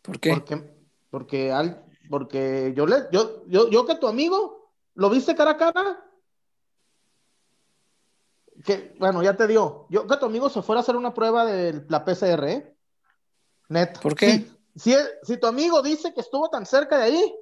¿Por 0.01 0.19
qué? 0.19 0.31
Porque, 0.33 0.75
porque, 1.09 1.51
al- 1.51 1.85
porque 2.09 2.73
yo 2.75 2.85
le, 2.85 3.07
yo, 3.11 3.45
yo, 3.47 3.69
yo 3.69 3.85
que 3.85 3.95
tu 3.95 4.07
amigo, 4.07 4.71
¿lo 4.95 5.09
viste 5.09 5.35
cara 5.35 5.51
a 5.51 5.57
cara? 5.57 6.05
Que, 8.65 8.95
bueno, 8.99 9.23
ya 9.23 9.35
te 9.35 9.47
dio. 9.47 9.85
Yo 9.89 10.05
que 10.05 10.17
tu 10.17 10.25
amigo 10.25 10.49
se 10.49 10.61
fuera 10.61 10.79
a 10.79 10.83
hacer 10.83 10.95
una 10.95 11.13
prueba 11.13 11.45
de 11.45 11.85
la 11.87 12.03
PCR, 12.03 12.43
¿eh? 12.51 12.75
Net. 13.69 13.99
¿Por 14.01 14.15
qué? 14.15 14.47
Si, 14.75 14.91
si, 14.93 14.95
si 15.23 15.37
tu 15.37 15.47
amigo 15.47 15.81
dice 15.81 16.13
que 16.13 16.21
estuvo 16.21 16.49
tan 16.49 16.65
cerca 16.65 16.97
de 16.97 17.03
ahí, 17.05 17.35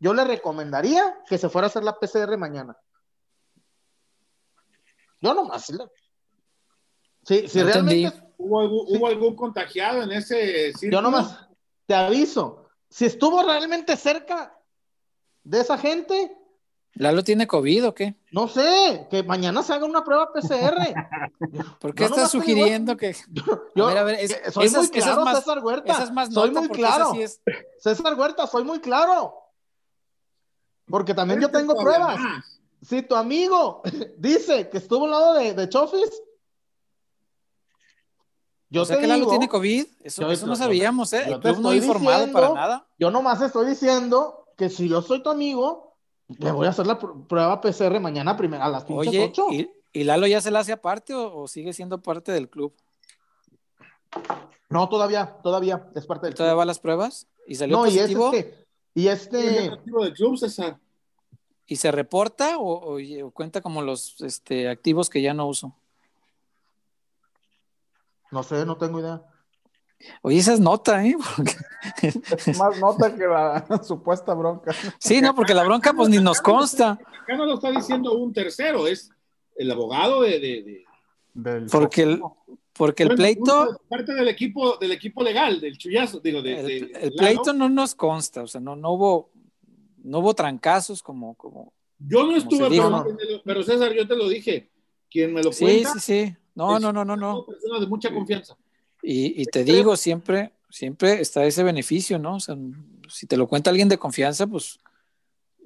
yo 0.00 0.12
le 0.12 0.24
recomendaría 0.24 1.18
que 1.28 1.38
se 1.38 1.48
fuera 1.48 1.66
a 1.66 1.70
hacer 1.70 1.84
la 1.84 1.98
PCR 1.98 2.36
mañana. 2.36 2.76
Yo 5.20 5.32
nomás. 5.34 5.66
Si, 7.22 7.48
si 7.48 7.58
No 7.58 7.66
entendí. 7.66 8.02
realmente, 8.02 8.32
¿Hubo, 8.36 8.60
algún, 8.60 8.86
¿Hubo 8.88 9.06
algún 9.06 9.36
contagiado 9.36 10.02
en 10.02 10.12
ese 10.12 10.72
círculo? 10.72 10.90
Yo 10.92 11.02
nomás 11.02 11.48
te 11.86 11.94
aviso. 11.94 12.68
Si 12.90 13.06
estuvo 13.06 13.42
realmente 13.42 13.96
cerca 13.96 14.58
de 15.42 15.60
esa 15.60 15.78
gente, 15.78 16.36
¿Lalo 16.96 17.24
tiene 17.24 17.46
COVID 17.46 17.88
o 17.88 17.94
qué? 17.94 18.14
no 18.30 18.46
sé, 18.48 19.06
que 19.10 19.22
mañana 19.24 19.62
se 19.62 19.72
haga 19.72 19.84
una 19.84 20.04
prueba 20.04 20.32
PCR. 20.32 20.94
¿Por 21.80 21.94
qué 21.94 22.04
Yo 22.04 22.08
estás 22.10 22.30
sugiriendo 22.30 22.96
que.? 22.96 23.16
Yo, 23.74 23.86
A 23.86 23.88
ver, 23.88 23.98
a 23.98 24.04
ver, 24.04 24.14
es- 24.20 24.34
que 24.36 24.50
soy 24.52 24.70
muy 24.70 24.88
claro, 24.90 25.24
más- 25.24 25.38
César 25.38 25.58
Huerta. 25.64 25.92
Esa 25.92 26.02
es 26.04 26.12
más 26.12 26.32
soy 26.32 26.50
muy 26.52 26.68
claro. 26.68 27.12
sí 27.12 27.22
es- 27.22 27.40
César 27.80 28.14
Huerta, 28.18 28.46
soy 28.46 28.64
muy 28.64 28.80
claro. 28.80 29.34
Porque 30.86 31.14
también 31.14 31.40
yo 31.40 31.46
Este 31.46 31.58
tengo 31.58 31.74
pruebas. 31.76 32.18
más. 32.18 32.60
Si 32.82 33.02
tu 33.02 33.16
amigo 33.16 33.82
dice 34.18 34.68
que 34.68 34.78
estuvo 34.78 35.06
al 35.06 35.10
lado 35.12 35.34
de, 35.34 35.54
de 35.54 35.68
Chofis, 35.68 36.10
yo 38.70 38.82
o 38.82 38.84
sea 38.84 38.96
te 38.96 39.02
que 39.02 39.06
Lalo 39.08 39.20
digo, 39.20 39.30
tiene 39.30 39.48
COVID. 39.48 39.86
Eso, 40.02 40.22
yo- 40.22 40.30
eso 40.32 40.46
no 40.46 40.56
sabíamos, 40.56 41.12
¿eh? 41.12 41.24
yo 41.28 41.34
El 41.36 41.40
te 41.40 41.48
club 41.50 41.60
no 41.62 41.72
estoy 41.72 41.86
informado 41.86 42.18
diciendo- 42.26 42.40
para 42.52 42.54
nada. 42.54 42.86
yo 42.98 43.10
nomás 43.10 43.40
estoy 43.40 43.66
diciendo 43.66 44.46
que 44.56 44.68
si 44.68 44.88
yo 44.88 45.00
soy 45.02 45.22
tu 45.22 45.30
amigo, 45.30 45.93
le 46.28 46.52
voy 46.52 46.66
a 46.66 46.70
hacer 46.70 46.86
la 46.86 46.98
pr- 46.98 47.26
prueba 47.26 47.60
PCR 47.60 48.00
mañana 48.00 48.32
a 48.32 48.68
las 48.68 48.84
pinches 48.84 49.08
Oye, 49.08 49.24
8. 49.30 49.46
¿y, 49.50 49.70
y 49.92 50.04
Lalo 50.04 50.26
ya 50.26 50.40
se 50.40 50.50
la 50.50 50.60
hace 50.60 50.72
aparte 50.72 51.14
o, 51.14 51.42
o 51.42 51.48
sigue 51.48 51.72
siendo 51.72 52.00
parte 52.00 52.32
del 52.32 52.48
club? 52.48 52.74
No, 54.70 54.88
todavía, 54.88 55.36
todavía, 55.42 55.88
es 55.94 56.06
parte 56.06 56.26
del 56.26 56.34
¿Todavía 56.34 56.54
va 56.56 56.62
a 56.62 56.66
las 56.66 56.78
pruebas? 56.78 57.28
¿Y 57.46 57.54
salió 57.54 57.76
No, 57.76 57.86
y 57.86 57.90
es 57.90 57.94
positivo? 57.96 58.32
este, 58.32 58.66
y 58.94 59.08
¿Es 59.08 59.22
este, 59.22 59.66
el 59.66 59.72
activo 59.74 60.02
del 60.04 60.12
club, 60.14 60.36
César? 60.38 60.78
¿Y 61.66 61.76
se 61.76 61.90
reporta 61.92 62.58
o, 62.58 62.96
o- 62.96 63.26
o 63.26 63.30
cuenta 63.30 63.60
como 63.60 63.82
los 63.82 64.20
este, 64.20 64.68
activos 64.68 65.08
que 65.10 65.22
ya 65.22 65.34
no 65.34 65.46
uso? 65.46 65.74
no 68.30 68.42
sé, 68.42 68.66
no 68.66 68.76
tengo 68.76 68.98
idea. 68.98 69.22
Oye, 70.22 70.38
esa 70.38 70.52
es 70.54 70.60
nota, 70.60 71.04
¿eh? 71.06 71.16
Porque- 71.36 71.54
Es 72.46 72.58
más 72.58 72.78
nota 72.78 73.14
que 73.14 73.26
la 73.26 73.64
supuesta 73.82 74.34
bronca. 74.34 74.72
Sí, 74.98 75.20
no, 75.20 75.34
porque 75.34 75.54
la 75.54 75.64
bronca 75.64 75.92
pues 75.92 76.08
ni 76.08 76.18
nos 76.18 76.40
consta. 76.40 76.92
Acá 77.22 77.36
no 77.36 77.46
lo 77.46 77.54
está 77.54 77.70
diciendo 77.70 78.12
un 78.14 78.32
tercero, 78.32 78.86
es 78.86 79.10
el 79.56 79.70
abogado 79.70 80.22
de... 80.22 80.38
de- 80.40 80.62
de- 80.62 80.84
Del 81.34 81.66
Porque 81.66 82.02
el, 82.02 82.22
porque 82.74 83.02
el 83.04 83.10
Bueno, 83.10 83.16
pleito, 83.22 83.80
parte 83.88 84.12
del 84.14 84.28
equipo, 84.28 84.76
del 84.76 84.92
equipo 84.92 85.22
legal, 85.22 85.60
del 85.60 85.76
chullazo, 85.78 86.20
digo, 86.20 86.42
de, 86.42 86.60
el, 86.60 86.66
de- 86.66 86.76
el 86.78 86.92
Lalo. 86.92 87.16
pleito 87.16 87.52
no 87.52 87.68
nos 87.68 87.94
consta, 87.94 88.42
o 88.42 88.46
sea, 88.46 88.60
no, 88.60 88.76
no 88.76 88.90
hubo, 88.92 89.30
no 90.02 90.18
hubo 90.18 90.34
trancazos 90.34 91.02
como, 91.02 91.34
como, 91.34 91.72
Yo 91.98 92.24
no 92.24 92.36
estuve, 92.36 92.68
pero, 92.68 93.04
pero 93.44 93.62
César, 93.62 93.92
yo 93.94 94.06
te 94.06 94.16
lo 94.16 94.28
dije. 94.28 94.70
Quien 95.10 95.32
me 95.32 95.42
lo 95.44 95.52
sí, 95.52 95.64
cuenta, 95.64 95.92
sí, 95.94 96.00
sí, 96.00 96.36
no, 96.56 96.76
es 96.76 96.82
no, 96.82 96.92
no, 96.92 97.04
no, 97.04 97.14
una 97.14 97.26
no. 97.26 97.46
persona 97.46 97.78
de 97.78 97.86
mucha 97.86 98.12
confianza. 98.12 98.56
Y, 99.06 99.42
y 99.42 99.44
te 99.46 99.64
digo, 99.64 99.96
siempre, 99.96 100.52
siempre 100.70 101.20
está 101.20 101.44
ese 101.44 101.62
beneficio, 101.62 102.18
¿no? 102.18 102.36
O 102.36 102.40
sea, 102.40 102.56
si 103.08 103.26
te 103.26 103.36
lo 103.36 103.46
cuenta 103.46 103.68
alguien 103.70 103.88
de 103.88 103.98
confianza, 103.98 104.46
pues 104.46 104.78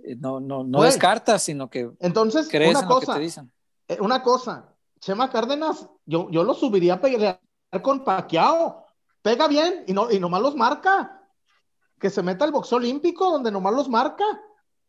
eh, 0.05 0.17
no, 0.17 0.41
no, 0.41 0.65
no 0.65 0.79
Güey. 0.79 0.91
descartas, 0.91 1.43
sino 1.45 1.71
que 1.71 1.89
Entonces, 2.01 2.49
crees 2.51 2.71
una 2.71 2.81
en 2.81 2.89
lo 2.89 2.99
que 3.01 3.07
cosa, 3.07 3.19
te 3.19 3.21
dicen. 3.25 3.53
eh, 3.87 3.99
una 4.01 4.23
cosa, 4.23 4.75
Chema 5.01 5.31
Cárdenas, 5.31 5.89
yo, 6.05 6.29
yo 6.31 6.43
lo 6.43 6.55
subiría 6.55 6.95
a 6.95 7.01
pelear 7.01 7.41
con 7.83 8.03
Paquiao. 8.05 8.85
Pega 9.23 9.47
bien 9.47 9.85
y, 9.87 9.93
no, 9.93 10.11
y 10.11 10.19
nomás 10.19 10.43
los 10.43 10.57
marca. 10.57 11.15
Que 12.01 12.11
se 12.11 12.23
meta 12.23 12.45
al 12.45 12.53
boxeo 12.53 12.79
olímpico 12.79 13.31
donde 13.31 13.51
nomás 13.53 13.75
los 13.75 13.89
marca. 13.89 14.25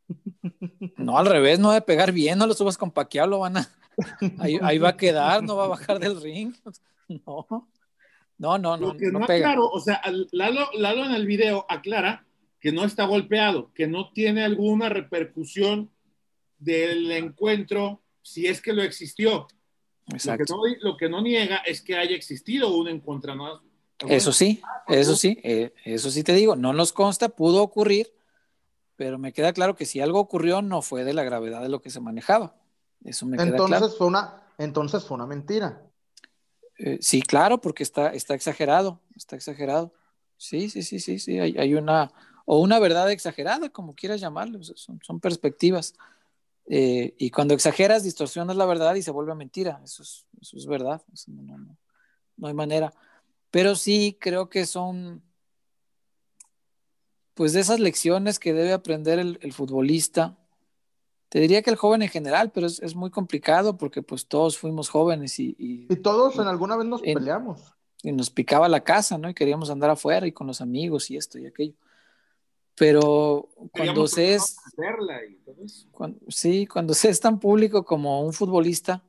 No, 0.97 1.17
al 1.17 1.25
revés, 1.27 1.59
no 1.59 1.71
de 1.71 1.81
pegar 1.81 2.11
bien, 2.11 2.37
no 2.39 2.45
lo 2.47 2.53
subas 2.53 2.77
con 2.77 2.91
Paquiao, 2.91 3.27
lo 3.27 3.39
van 3.39 3.57
a. 3.57 3.69
Ahí, 4.39 4.57
ahí 4.61 4.77
va 4.79 4.89
a 4.89 4.97
quedar, 4.97 5.43
no 5.43 5.55
va 5.55 5.65
a 5.65 5.67
bajar 5.67 5.99
del 5.99 6.19
ring. 6.21 6.53
No, 7.25 7.45
no, 8.39 8.57
no, 8.57 8.77
no, 8.77 8.87
Lo 8.87 8.97
que 8.97 9.11
no, 9.11 9.19
no 9.19 9.27
pega. 9.27 9.49
aclaro, 9.49 9.69
o 9.69 9.79
sea, 9.79 10.01
Lalo, 10.31 10.69
Lalo 10.73 11.05
en 11.05 11.11
el 11.11 11.27
video 11.27 11.65
aclara 11.69 12.25
que 12.59 12.71
no 12.71 12.83
está 12.83 13.05
golpeado, 13.05 13.71
que 13.73 13.87
no 13.87 14.11
tiene 14.11 14.43
alguna 14.43 14.89
repercusión 14.89 15.91
del 16.57 17.11
encuentro 17.11 18.01
si 18.21 18.47
es 18.47 18.61
que 18.61 18.73
lo 18.73 18.81
existió. 18.81 19.47
Lo 20.07 20.11
que, 20.11 20.15
Exacto. 20.15 20.55
no, 20.55 20.63
lo 20.81 20.97
que 20.97 21.09
no 21.09 21.21
niega 21.21 21.57
es 21.57 21.81
que 21.81 21.97
haya 21.97 22.15
existido 22.15 22.75
un 22.75 22.87
encontronazo. 22.87 23.61
Eso 24.07 24.31
sí, 24.31 24.61
eso 24.87 25.15
sí, 25.15 25.39
eh, 25.43 25.73
eso 25.83 26.09
sí 26.09 26.23
te 26.23 26.33
digo, 26.33 26.55
no 26.55 26.71
nos 26.71 26.93
consta, 26.93 27.27
pudo 27.29 27.61
ocurrir, 27.61 28.13
pero 28.95 29.17
me 29.17 29.33
queda 29.33 29.51
claro 29.51 29.75
que 29.75 29.85
si 29.85 29.99
algo 29.99 30.19
ocurrió 30.19 30.61
no 30.61 30.81
fue 30.81 31.03
de 31.03 31.13
la 31.13 31.23
gravedad 31.23 31.61
de 31.61 31.69
lo 31.69 31.81
que 31.81 31.89
se 31.89 31.99
manejaba. 31.99 32.55
Eso 33.03 33.25
me 33.25 33.35
queda 33.35 33.47
Entonces 33.47 33.77
claro. 33.77 33.93
fue 33.93 34.07
una, 34.07 34.43
entonces 34.57 35.03
fue 35.03 35.15
una 35.15 35.25
mentira. 35.25 35.81
Eh, 36.79 36.97
sí, 37.01 37.21
claro, 37.21 37.59
porque 37.59 37.83
está, 37.83 38.13
está 38.13 38.33
exagerado, 38.33 39.01
está 39.15 39.35
exagerado. 39.35 39.93
Sí, 40.37 40.69
sí, 40.69 40.81
sí, 40.83 40.99
sí, 41.01 41.19
sí, 41.19 41.37
hay, 41.37 41.73
una, 41.73 42.11
o 42.45 42.59
una 42.61 42.79
verdad 42.79 43.11
exagerada, 43.11 43.69
como 43.69 43.93
quieras 43.93 44.21
llamarlo, 44.21 44.63
son, 44.63 44.99
son 45.03 45.19
perspectivas. 45.19 45.93
Eh, 46.67 47.15
y 47.17 47.31
cuando 47.31 47.53
exageras, 47.53 48.03
distorsionas 48.03 48.55
la 48.55 48.65
verdad 48.65 48.95
y 48.95 49.01
se 49.01 49.11
vuelve 49.11 49.35
mentira, 49.35 49.81
eso 49.83 50.03
es, 50.03 50.25
eso 50.41 50.55
es 50.55 50.65
verdad, 50.67 51.01
no, 51.27 51.57
no, 51.57 51.77
no 52.37 52.47
hay 52.47 52.53
manera. 52.53 52.93
Pero 53.51 53.75
sí 53.75 54.17
creo 54.21 54.49
que 54.49 54.65
son, 54.65 55.21
pues, 57.33 57.51
de 57.51 57.59
esas 57.59 57.81
lecciones 57.81 58.39
que 58.39 58.53
debe 58.53 58.71
aprender 58.71 59.19
el, 59.19 59.37
el 59.41 59.51
futbolista. 59.51 60.38
Te 61.29 61.39
diría 61.39 61.61
que 61.61 61.69
el 61.69 61.75
joven 61.75 62.01
en 62.01 62.09
general, 62.09 62.51
pero 62.51 62.65
es, 62.67 62.79
es 62.81 62.95
muy 62.95 63.11
complicado 63.11 63.77
porque 63.77 64.01
pues 64.01 64.25
todos 64.27 64.57
fuimos 64.57 64.89
jóvenes 64.89 65.39
y, 65.39 65.55
y- 65.59 65.87
Y 65.89 65.95
todos 65.97 66.35
en 66.39 66.47
alguna 66.47 66.75
vez 66.75 66.87
nos 66.87 67.01
En- 67.03 67.13
peleamos. 67.19 67.61
y 68.01 68.11
nos 68.11 68.29
picaba 68.31 68.67
la 68.67 68.83
casa, 68.83 69.17
¿no? 69.17 69.29
Y 69.29 69.33
queríamos 69.33 69.69
andar 69.69 69.89
afuera 69.91 70.25
y 70.25 70.31
con 70.31 70.47
los 70.47 70.59
amigos 70.61 71.11
y 71.11 71.17
esto 71.17 71.37
y 71.37 71.45
aquello. 71.45 71.75
Pero 72.75 73.49
cuando 73.55 73.71
Queríamos 73.73 74.11
se 74.11 74.35
es, 74.35 74.57
hacerla 74.65 75.25
y 75.25 75.35
todo 75.35 75.63
eso. 75.63 75.87
cuan- 75.91 76.17
sí, 76.29 76.65
cuando 76.65 76.93
se 76.93 77.09
es 77.09 77.19
tan 77.19 77.39
público 77.39 77.83
como 77.83 78.21
un 78.23 78.31
futbolista, 78.33 79.03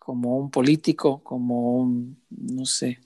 como 0.00 0.36
un 0.38 0.50
político, 0.50 1.22
como 1.22 1.76
un, 1.78 2.20
no 2.30 2.64
sé, 2.66 3.00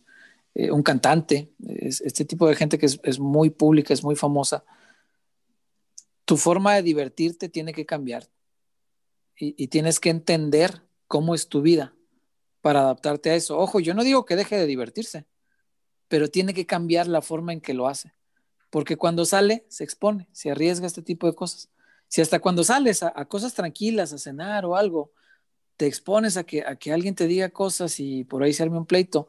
eh, 0.54 0.70
un 0.70 0.82
cantante, 0.82 1.52
es- 1.66 2.00
este 2.00 2.24
tipo 2.24 2.48
de 2.48 2.56
gente 2.56 2.78
que 2.78 2.86
es, 2.86 2.98
es 3.04 3.18
muy 3.20 3.50
pública, 3.50 3.92
es 3.94 4.02
muy 4.02 4.16
famosa, 4.16 4.64
tu 6.24 6.36
forma 6.36 6.74
de 6.74 6.82
divertirte 6.82 7.48
tiene 7.48 7.72
que 7.72 7.84
cambiar 7.86 8.26
y, 9.40 9.68
tienes 9.68 10.00
que 10.00 10.10
entender 10.10 10.82
cómo 11.06 11.34
es 11.34 11.48
tu 11.48 11.62
vida 11.62 11.94
para 12.60 12.80
adaptarte 12.80 13.30
a 13.30 13.34
eso. 13.34 13.58
Ojo, 13.58 13.80
yo 13.80 13.94
no 13.94 14.04
digo 14.04 14.26
que 14.26 14.36
deje 14.36 14.56
de 14.56 14.66
divertirse, 14.66 15.26
pero 16.08 16.28
tiene 16.28 16.52
que 16.52 16.66
cambiar 16.66 17.08
la 17.08 17.22
forma 17.22 17.52
en 17.52 17.60
que 17.60 17.74
lo 17.74 17.88
hace, 17.88 18.14
porque 18.68 18.96
cuando 18.96 19.24
sale 19.24 19.64
se 19.68 19.84
expone, 19.84 20.28
se 20.32 20.50
arriesga 20.50 20.86
este 20.86 21.02
tipo 21.02 21.26
de 21.26 21.34
cosas. 21.34 21.70
Si 22.08 22.20
hasta 22.20 22.40
cuando 22.40 22.64
sales 22.64 23.02
a, 23.02 23.12
a 23.16 23.24
cosas 23.26 23.54
tranquilas, 23.54 24.12
a 24.12 24.18
cenar 24.18 24.66
o 24.66 24.76
algo, 24.76 25.12
te 25.76 25.86
expones 25.86 26.36
a 26.36 26.44
que, 26.44 26.62
a 26.66 26.76
que 26.76 26.92
alguien 26.92 27.14
te 27.14 27.26
diga 27.26 27.48
cosas 27.48 27.98
y 28.00 28.24
por 28.24 28.42
ahí 28.42 28.52
se 28.52 28.62
arme 28.62 28.76
un 28.76 28.84
pleito 28.84 29.28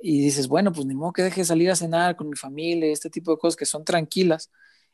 y 0.00 0.20
dices, 0.20 0.48
bueno, 0.48 0.72
pues 0.72 0.86
ni 0.86 0.94
modo 0.94 1.12
que 1.12 1.22
deje 1.22 1.42
de 1.42 1.44
salir 1.44 1.70
a 1.70 1.76
cenar 1.76 2.16
con 2.16 2.28
mi 2.28 2.36
familia, 2.36 2.90
este 2.90 3.10
tipo 3.10 3.30
de 3.30 3.38
cosas 3.38 3.56
que 3.56 3.66
son 3.66 3.84
tranquilas. 3.84 4.50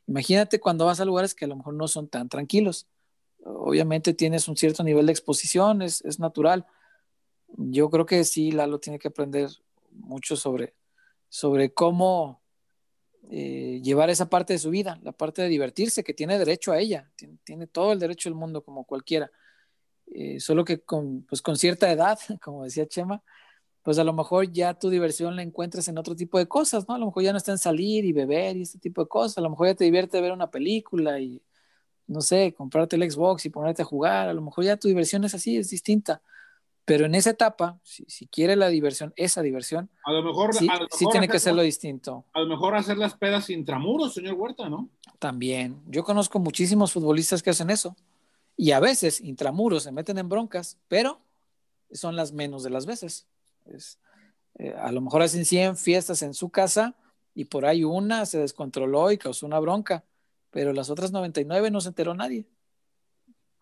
Imagínate 0.07 0.61
cuando 0.61 0.87
vas 0.87 1.01
a 1.01 1.05
lugares 1.05 1.35
que 1.35 1.47
a 1.47 1.49
lo 1.49 1.57
mejor 1.57 1.75
no 1.75 1.89
son 1.89 2.09
tan 2.09 2.29
tranquilos. 2.29 2.87
Obviamente 3.45 4.15
tienes 4.15 4.49
un 4.49 4.57
cierto 4.57 4.85
nivel 4.85 5.07
de 5.07 5.13
exposición, 5.13 5.83
es, 5.83 6.05
es 6.05 6.19
natural. 6.19 6.67
Yo 7.57 7.91
creo 7.91 8.07
que 8.07 8.25
sí, 8.25 8.53
Lalo 8.53 8.79
tiene 8.79 8.99
que 8.99 9.09
aprender 9.09 9.51
mucho 9.91 10.37
sobre, 10.37 10.75
sobre 11.29 11.73
cómo 11.73 12.41
eh, 13.31 13.81
llevar 13.83 14.11
esa 14.11 14.29
parte 14.29 14.53
de 14.53 14.59
su 14.59 14.71
vida, 14.71 14.99
la 15.03 15.13
parte 15.13 15.43
de 15.43 15.49
divertirse, 15.49 16.05
que 16.05 16.15
tiene 16.15 16.39
derecho 16.39 16.73
a 16.73 16.79
ella, 16.79 17.11
tiene, 17.45 17.67
todo 17.67 17.93
el 17.93 17.99
derecho 17.99 18.29
del 18.29 18.37
mundo 18.37 18.63
como 18.63 18.85
cualquiera. 18.85 19.31
Eh, 20.07 20.41
solo 20.41 20.65
que 20.65 20.81
con, 20.81 21.23
pues 21.23 21.43
con 21.43 21.57
cierta 21.57 21.91
edad, 21.91 22.19
como 22.43 22.65
decía 22.65 22.87
Chema, 22.87 23.23
pues 23.83 23.99
a 23.99 24.05
lo 24.05 24.13
mejor 24.13 24.53
ya 24.53 24.75
tu 24.75 24.91
diversión 24.91 25.35
la 25.35 25.43
encuentras 25.43 25.89
en 25.89 25.99
otro 25.99 26.15
tipo 26.15 26.39
de 26.39 26.47
cosas, 26.47 26.89
¿no? 26.89 26.95
A 26.95 26.99
lo 26.99 27.07
mejor 27.07 27.23
ya 27.25 27.33
no 27.33 27.39
está 27.39 27.53
en 27.53 27.59
salir 27.59 28.05
y 28.05 28.13
beber 28.13 28.57
y 28.57 28.63
este 28.63 28.79
tipo 28.79 29.03
de 29.03 29.09
cosas, 29.09 29.39
a 29.39 29.41
lo 29.41 29.51
mejor 29.51 29.69
ya 29.69 29.75
te 29.75 29.85
divierte 29.85 30.21
ver 30.21 30.33
una 30.33 30.51
película 30.51 31.19
y, 31.19 31.43
no 32.07 32.21
sé, 32.21 32.55
comprarte 32.57 32.97
el 32.97 33.11
Xbox 33.11 33.47
y 33.47 33.51
ponerte 33.51 33.83
a 33.83 33.85
jugar, 33.85 34.29
a 34.29 34.33
lo 34.35 34.43
mejor 34.43 34.65
ya 34.65 34.77
tu 34.77 34.89
diversión 34.89 35.25
es 35.25 35.35
así, 35.35 35.57
es 35.57 35.71
distinta. 35.71 36.21
Pero 36.85 37.07
en 37.07 37.15
esa 37.15 37.31
etapa, 37.31 37.79
si, 37.85 38.05
si 38.09 38.27
quiere 38.27 38.57
la 38.57 38.69
diversión, 38.69 39.13
esa 39.17 39.41
diversión, 39.41 39.89
A 40.05 40.11
lo 40.13 40.23
mejor, 40.25 40.53
sí, 40.53 40.67
a 40.69 40.81
lo 40.81 40.89
sí 40.91 41.07
tiene 41.11 41.29
que 41.29 41.37
hacer- 41.37 41.51
hacerlo 41.51 41.63
distinto. 41.63 42.25
A 42.33 42.41
lo 42.41 42.47
mejor 42.49 42.75
hacer 42.75 42.99
las 42.99 43.15
pedas 43.15 43.51
intramuros, 43.51 44.15
señor 44.15 44.35
Huerta, 44.35 44.69
¿no? 44.69 44.89
También. 45.21 45.81
Yo 45.87 46.03
conozco 46.03 46.41
muchísimos 46.41 46.93
futbolistas 46.93 47.41
que 47.43 47.51
hacen 47.51 47.71
eso. 47.71 47.95
Y 48.57 48.73
a 48.73 48.81
veces, 48.81 49.21
intramuros, 49.21 49.85
se 49.85 49.93
meten 49.93 50.19
en 50.19 50.29
broncas, 50.29 50.77
pero 50.89 51.21
son 51.93 52.17
las 52.17 52.33
menos 52.33 52.65
de 52.65 52.71
las 52.71 52.85
veces. 52.85 53.27
Es, 53.67 53.99
eh, 54.59 54.75
a 54.77 54.91
lo 54.91 55.01
mejor 55.01 55.23
hacen 55.23 55.45
100 55.45 55.77
fiestas 55.77 56.21
en 56.23 56.35
su 56.35 56.51
casa 56.51 56.97
y 57.35 57.45
por 57.45 57.65
ahí 57.65 57.85
una 57.85 58.27
se 58.27 58.39
descontroló 58.39 59.13
y 59.13 59.19
causó 59.19 59.47
una 59.47 59.61
bronca, 59.61 60.03
pero 60.53 60.73
las 60.73 60.91
otras 60.91 61.11
99 61.11 61.71
no 61.73 61.81
se 61.81 61.89
enteró 61.89 62.15
nadie. 62.15 62.47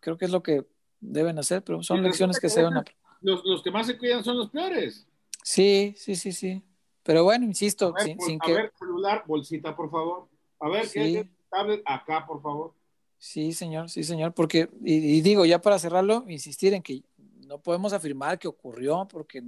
Creo 0.00 0.18
que 0.18 0.26
es 0.26 0.30
lo 0.30 0.42
que 0.42 0.66
deben 1.00 1.38
hacer, 1.38 1.62
pero 1.64 1.82
son 1.82 2.02
lecciones 2.02 2.38
que 2.38 2.50
se 2.50 2.60
deben 2.60 2.76
aprender. 2.76 3.02
Los, 3.22 3.42
los 3.44 3.62
que 3.62 3.70
más 3.70 3.86
se 3.86 3.96
cuidan 3.96 4.22
son 4.24 4.36
los 4.36 4.50
peores. 4.50 5.06
Sí, 5.42 5.94
sí, 5.96 6.16
sí, 6.16 6.32
sí. 6.32 6.62
Pero 7.02 7.24
bueno, 7.24 7.46
insisto, 7.46 7.94
A 7.96 8.04
ver, 8.04 8.16
sin, 8.20 8.38
a 8.42 8.44
que... 8.44 8.52
ver, 8.54 8.72
celular, 8.78 9.24
bolsita, 9.26 9.74
por 9.74 9.90
favor. 9.90 10.28
A 10.58 10.68
ver, 10.68 10.86
Sí. 10.86 10.98
¿qué, 11.00 11.12
qué 11.24 11.30
tablet? 11.48 11.82
Acá, 11.86 12.26
por 12.26 12.42
favor. 12.42 12.74
Sí, 13.18 13.52
señor, 13.52 13.88
sí, 13.88 14.02
señor, 14.02 14.32
porque, 14.34 14.68
y, 14.84 14.94
y 14.94 15.20
digo, 15.20 15.44
ya 15.44 15.60
para 15.60 15.78
cerrarlo, 15.78 16.24
insistir 16.28 16.74
en 16.74 16.82
que 16.82 17.02
no 17.46 17.58
podemos 17.62 17.92
afirmar 17.92 18.38
que 18.38 18.48
ocurrió, 18.48 19.06
porque, 19.08 19.42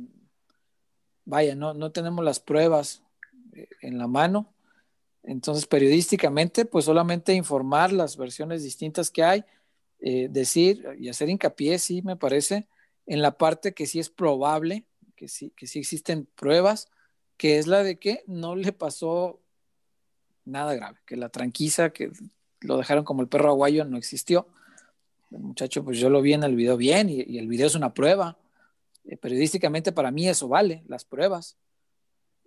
vaya, 1.25 1.55
no, 1.55 1.75
no 1.75 1.91
tenemos 1.91 2.25
las 2.25 2.39
pruebas 2.41 3.03
eh, 3.55 3.69
en 3.81 3.99
la 3.99 4.07
mano. 4.07 4.53
Entonces, 5.23 5.67
periodísticamente, 5.67 6.65
pues 6.65 6.87
solamente 6.87 7.35
informar 7.35 7.93
las 7.93 8.17
versiones 8.17 8.63
distintas 8.63 9.11
que 9.11 9.23
hay, 9.23 9.45
eh, 10.01 10.29
decir 10.31 10.85
y 10.99 11.09
hacer 11.09 11.29
hincapié, 11.29 11.79
sí, 11.79 12.03
me 12.03 12.17
parece, 12.17 12.67
en 13.07 13.23
la 13.23 13.39
parte 13.39 13.73
que 13.73 13.87
sí 13.87 14.01
es 14.01 14.11
probable, 14.11 14.85
que 15.15 15.29
sí, 15.29 15.53
que 15.57 15.67
sí 15.67 15.79
existen 15.79 16.27
pruebas, 16.35 16.89
que 17.37 17.59
es 17.59 17.67
la 17.67 17.83
de 17.83 17.99
que 17.99 18.25
no 18.27 18.57
le 18.57 18.73
pasó 18.73 19.41
nada 20.45 20.75
grave, 20.75 20.99
que 21.07 21.17
la 21.17 21.29
tranquiza, 21.29 21.91
que 21.91 22.11
lo 22.61 22.77
dejaron 22.77 23.05
como 23.05 23.23
el 23.23 23.29
perro 23.29 23.51
aguayo, 23.51 23.85
no 23.85 23.97
existió. 23.97 24.49
Muchacho, 25.31 25.85
pues 25.85 25.99
yo 25.99 26.11
lo 26.11 26.21
vi 26.21 26.35
en 26.35 26.43
el 26.43 26.57
video 26.57 26.77
bien 26.77 27.09
y, 27.09 27.39
el 27.39 27.49
video 27.49 27.67
es 27.67 27.75
una 27.75 27.95
prueba. 27.95 28.37
Eh, 29.05 29.17
periodísticamente 29.17 29.93
para 29.93 30.11
mí 30.11 30.29
eso 30.29 30.49
vale, 30.49 30.83
las 30.87 31.05
pruebas. 31.05 31.57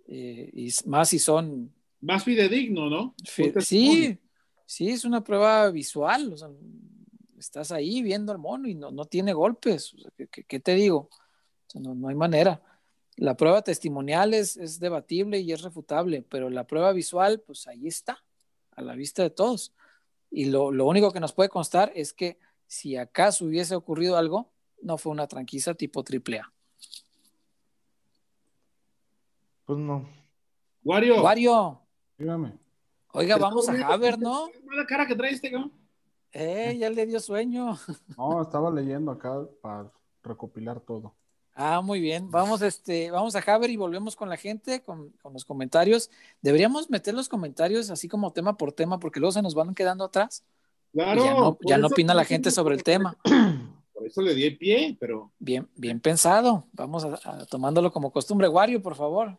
Eh, 0.06 0.50
y 0.52 0.72
más 0.86 1.08
si 1.08 1.18
son... 1.18 1.72
Más 2.06 2.22
fidedigno, 2.22 2.88
¿no? 2.88 3.14
Sí, 3.60 4.18
sí, 4.64 4.88
es 4.90 5.04
una 5.04 5.24
prueba 5.24 5.68
visual. 5.70 6.32
o 6.32 6.36
sea, 6.36 6.48
estás 7.36 7.72
ahí 7.72 8.00
viendo 8.00 8.30
al 8.30 8.38
mono 8.38 8.68
y 8.68 8.74
no, 8.76 8.92
no 8.92 9.04
tiene 9.06 9.32
golpes. 9.32 9.92
O 9.94 9.98
sea, 9.98 10.10
¿qué, 10.16 10.28
qué- 10.28 10.44
qué 10.44 10.60
te 10.60 10.74
digo? 10.74 11.08
O 11.10 11.68
sea, 11.70 11.80
no, 11.80 11.94
no 11.96 12.08
hay 12.08 12.14
manera. 12.14 12.62
La 13.16 13.36
prueba 13.36 13.62
testimonial 13.62 14.34
es, 14.34 14.56
es 14.56 14.78
debatible 14.78 15.40
y 15.40 15.50
es 15.50 15.62
refutable, 15.62 16.22
pero 16.22 16.48
la 16.48 16.64
prueba 16.66 16.92
visual, 16.92 17.40
pues 17.40 17.66
ahí 17.66 17.88
está, 17.88 18.22
a 18.70 18.82
la 18.82 18.94
vista 18.94 19.22
de 19.24 19.30
todos. 19.30 19.72
Y 20.30 20.44
lo, 20.44 20.70
lo 20.70 20.86
único 20.86 21.10
que 21.10 21.18
nos 21.20 21.32
puede 21.32 21.48
constar 21.48 21.90
es 21.96 22.12
que 22.12 22.38
si 22.68 22.96
acaso 22.96 23.46
hubiese 23.46 23.74
ocurrido 23.74 24.16
algo, 24.16 24.52
no 24.80 24.96
fue 24.96 25.10
una 25.10 25.26
tranquiza 25.26 25.74
tipo 25.74 26.04
triple 26.04 26.38
A. 26.38 26.52
Pues 29.64 29.78
no. 29.78 30.08
Wario. 30.84 31.22
Wario, 31.22 31.80
Dígame. 32.18 32.52
oiga, 33.12 33.36
vamos 33.36 33.68
a 33.68 33.72
Haber, 33.88 34.18
¿no? 34.18 34.48
¿Qué 34.52 34.60
mala 34.64 34.86
cara 34.86 35.06
que 35.06 35.14
trae 35.14 35.32
este, 35.32 35.50
cabrón? 35.50 35.72
Eh, 36.32 36.76
ya 36.78 36.90
le 36.90 37.06
dio 37.06 37.20
sueño. 37.20 37.78
No, 38.16 38.42
estaba 38.42 38.70
leyendo 38.70 39.10
acá 39.10 39.34
para 39.62 39.90
recopilar 40.22 40.80
todo. 40.80 41.14
Ah, 41.54 41.80
muy 41.80 42.00
bien. 42.00 42.30
Vamos, 42.30 42.60
este, 42.60 43.10
vamos 43.10 43.34
a 43.34 43.38
Haber 43.40 43.70
y 43.70 43.76
volvemos 43.76 44.14
con 44.16 44.28
la 44.28 44.36
gente, 44.36 44.82
con, 44.82 45.10
con 45.22 45.32
los 45.32 45.44
comentarios. 45.46 46.10
Deberíamos 46.42 46.90
meter 46.90 47.14
los 47.14 47.28
comentarios 47.30 47.88
así 47.90 48.08
como 48.08 48.32
tema 48.32 48.56
por 48.58 48.72
tema, 48.72 48.98
porque 48.98 49.20
luego 49.20 49.32
se 49.32 49.40
nos 49.40 49.54
van 49.54 49.74
quedando 49.74 50.04
atrás. 50.04 50.44
Claro. 50.92 51.20
y 51.20 51.24
ya 51.24 51.34
no, 51.34 51.58
ya 51.66 51.78
no 51.78 51.86
opina 51.86 52.12
la 52.14 52.24
gente 52.24 52.50
sobre 52.50 52.74
el 52.74 52.82
tema. 52.82 53.16
Por 53.94 54.06
eso 54.06 54.20
le 54.20 54.34
di 54.34 54.44
el 54.44 54.58
pie, 54.58 54.96
pero 55.00 55.32
Bien, 55.38 55.66
bien 55.74 56.00
pensado. 56.00 56.66
Vamos 56.72 57.04
a, 57.04 57.18
a- 57.24 57.46
tomándolo 57.46 57.90
como 57.90 58.10
costumbre. 58.12 58.48
Wario, 58.48 58.82
por 58.82 58.94
favor. 58.94 59.38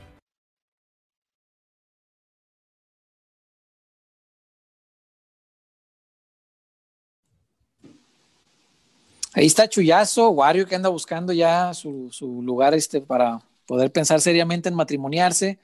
Ahí 9.33 9.45
está 9.45 9.69
Chuyazo, 9.69 10.29
Wario 10.29 10.67
que 10.67 10.75
anda 10.75 10.89
buscando 10.89 11.31
ya 11.31 11.73
su, 11.73 12.09
su 12.11 12.41
lugar 12.41 12.73
este, 12.73 12.99
para 12.99 13.39
poder 13.65 13.91
pensar 13.91 14.19
seriamente 14.19 14.67
en 14.67 14.75
matrimoniarse. 14.75 15.57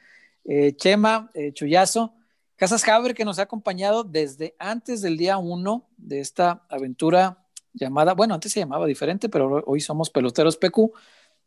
Eh, 0.45 0.73
Chema, 0.77 1.29
eh, 1.33 1.51
Chuyazo, 1.51 2.13
Casas 2.55 2.87
Haber 2.87 3.13
que 3.13 3.25
nos 3.25 3.37
ha 3.39 3.41
acompañado 3.41 4.05
desde 4.05 4.55
antes 4.57 5.01
del 5.01 5.17
día 5.17 5.37
uno 5.37 5.89
de 5.97 6.21
esta 6.21 6.65
aventura 6.69 7.43
llamada, 7.73 8.13
bueno, 8.13 8.33
antes 8.33 8.53
se 8.53 8.61
llamaba 8.61 8.85
diferente, 8.85 9.27
pero 9.27 9.61
hoy 9.67 9.81
somos 9.81 10.09
peloteros 10.09 10.55
PQ. 10.55 10.93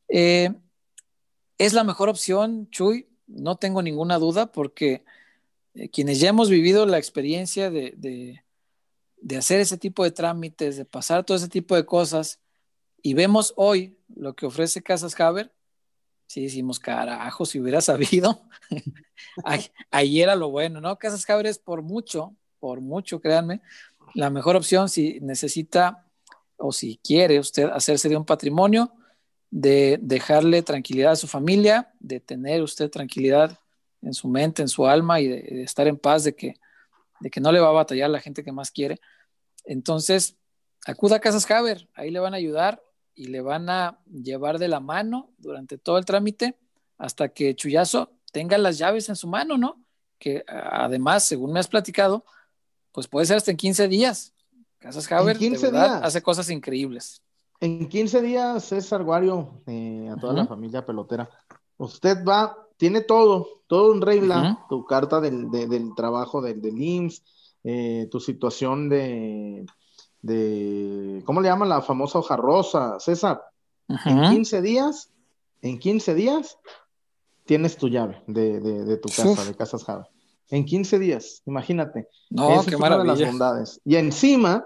Eh, 0.09 0.53
es 1.57 1.73
la 1.73 1.83
mejor 1.83 2.11
opción, 2.11 2.69
Chuy, 2.71 3.09
no 3.27 3.57
tengo 3.57 3.81
ninguna 3.81 4.19
duda, 4.19 4.53
porque 4.53 5.03
quienes 5.93 6.21
ya 6.21 6.29
hemos 6.29 6.51
vivido 6.51 6.85
la 6.85 6.99
experiencia 6.99 7.71
de, 7.71 8.43
de 9.21 9.37
hacer 9.37 9.61
ese 9.61 9.77
tipo 9.77 10.05
de 10.05 10.11
trámites, 10.11 10.77
de 10.77 10.85
pasar 10.85 11.25
todo 11.25 11.37
ese 11.37 11.49
tipo 11.49 11.77
de 11.77 11.85
cosas, 11.85 12.41
y 13.03 13.15
vemos 13.15 13.53
hoy 13.57 13.99
lo 14.15 14.35
que 14.35 14.47
ofrece 14.47 14.83
Casas 14.83 15.19
Haber, 15.21 15.53
sí 16.27 16.43
decimos, 16.43 16.79
carajo, 16.79 17.45
si 17.45 17.61
hubiera 17.61 17.81
sabido, 17.81 18.43
ahí, 19.91 20.21
era 20.21 20.35
lo 20.37 20.51
bueno, 20.51 20.81
¿no? 20.81 20.99
Casas 20.99 21.29
Haber 21.29 21.47
es 21.47 21.59
por 21.59 21.83
mucho, 21.83 22.35
por 22.59 22.81
mucho, 22.81 23.21
créanme, 23.21 23.61
la 24.15 24.31
mejor 24.31 24.57
opción 24.57 24.89
si 24.89 25.19
necesita 25.21 26.07
o 26.57 26.73
si 26.73 26.99
quiere 27.03 27.39
usted 27.39 27.65
hacerse 27.71 28.09
de 28.09 28.17
un 28.17 28.25
patrimonio, 28.25 28.93
de 29.51 29.99
dejarle 30.01 30.63
tranquilidad 30.63 31.13
a 31.13 31.17
su 31.17 31.27
familia, 31.27 31.93
de 31.99 32.21
tener 32.21 32.63
usted 32.63 32.91
tranquilidad 32.91 33.59
en 34.03 34.15
su 34.15 34.29
mente, 34.29 34.63
en 34.63 34.69
su 34.69 34.87
alma 34.87 35.21
y 35.21 35.29
de 35.29 35.63
estar 35.63 35.89
en 35.89 35.97
paz 35.97 36.25
de 36.25 36.35
que, 36.35 36.55
de 37.21 37.31
que 37.31 37.41
no 37.41 37.53
le 37.53 37.61
va 37.61 37.69
a 37.69 37.73
batallar 37.73 38.11
la 38.11 38.21
gente 38.21 38.43
que 38.43 38.53
más 38.53 38.71
quiere. 38.71 39.01
Entonces, 39.65 40.37
acuda 40.87 41.17
a 41.17 41.21
Casas 41.21 41.51
Haber, 41.51 41.89
ahí 41.95 42.11
le 42.11 42.21
van 42.21 42.35
a 42.35 42.39
ayudar 42.39 42.83
y 43.15 43.27
le 43.27 43.41
van 43.41 43.69
a 43.69 43.99
llevar 44.11 44.59
de 44.59 44.69
la 44.69 44.81
mano 44.81 45.31
durante 45.39 45.79
todo 45.79 45.99
el 45.99 46.05
trámite 46.05 46.59
hasta 46.99 47.29
que 47.29 47.55
Chuyazo 47.55 48.13
tenga 48.33 48.57
las 48.59 48.79
llaves 48.79 49.09
en 49.09 49.17
su 49.17 49.27
mano, 49.29 49.59
¿no? 49.59 49.83
Que 50.19 50.45
además, 50.47 51.25
según 51.25 51.53
me 51.53 51.61
has 51.61 51.69
platicado, 51.69 52.25
pues 52.93 53.09
puede 53.09 53.27
ser 53.27 53.37
hasta 53.37 53.51
en 53.51 53.57
15 53.57 53.89
días. 53.89 54.33
Casas 54.79 55.11
Haber 55.13 55.37
En 55.37 55.41
15 55.41 55.67
de 55.67 55.73
verdad, 55.73 55.89
días. 55.97 56.03
hace 56.05 56.23
cosas 56.23 56.49
increíbles. 56.51 57.23
En 57.61 57.89
15 57.89 58.23
días, 58.23 58.65
César 58.65 59.03
Guario, 59.03 59.63
eh, 59.67 60.09
a 60.11 60.17
toda 60.17 60.33
la 60.33 60.47
familia 60.47 60.85
pelotera, 60.85 61.29
usted 61.77 62.25
va, 62.25 62.57
tiene 62.81 63.03
todo, 63.03 63.47
todo 63.67 63.95
en 63.95 64.01
regla, 64.01 64.65
tu 64.71 64.87
carta 64.87 65.21
del, 65.21 65.51
de- 65.51 65.67
del 65.69 65.95
trabajo 65.95 66.41
del, 66.41 66.63
del 66.63 66.81
IMSS, 66.83 67.23
eh, 67.63 68.09
tu 68.11 68.19
situación 68.21 68.89
de, 68.89 69.67
de, 70.23 71.23
¿cómo 71.27 71.43
le 71.43 71.49
llaman 71.49 71.69
la 71.69 71.83
famosa 71.83 72.19
hoja 72.19 72.37
rosa? 72.37 72.99
César, 72.99 73.43
en 74.07 74.19
Ujú. 74.21 74.31
15 74.31 74.63
días, 74.63 75.11
en 75.61 75.79
15 75.79 76.15
días, 76.15 76.59
tienes 77.45 77.77
tu 77.77 77.89
llave 77.89 78.23
de, 78.27 78.61
de- 78.61 78.85
de 78.85 78.97
tu 78.97 79.09
casa, 79.09 79.29
Uf. 79.29 79.47
de 79.47 79.55
Casas 79.55 79.85
Java. 79.85 80.09
En 80.49 80.65
15 80.65 80.99
días, 80.99 81.43
imagínate. 81.47 82.09
No, 82.31 82.51
Esa 82.51 82.65
qué 82.71 82.75
es 82.77 82.81
una 82.81 82.97
de 82.99 83.05
las 83.05 83.21
bondades. 83.25 83.81
Y 83.85 83.97
encima, 83.97 84.65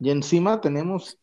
y 0.00 0.10
encima 0.10 0.60
tenemos 0.60 1.16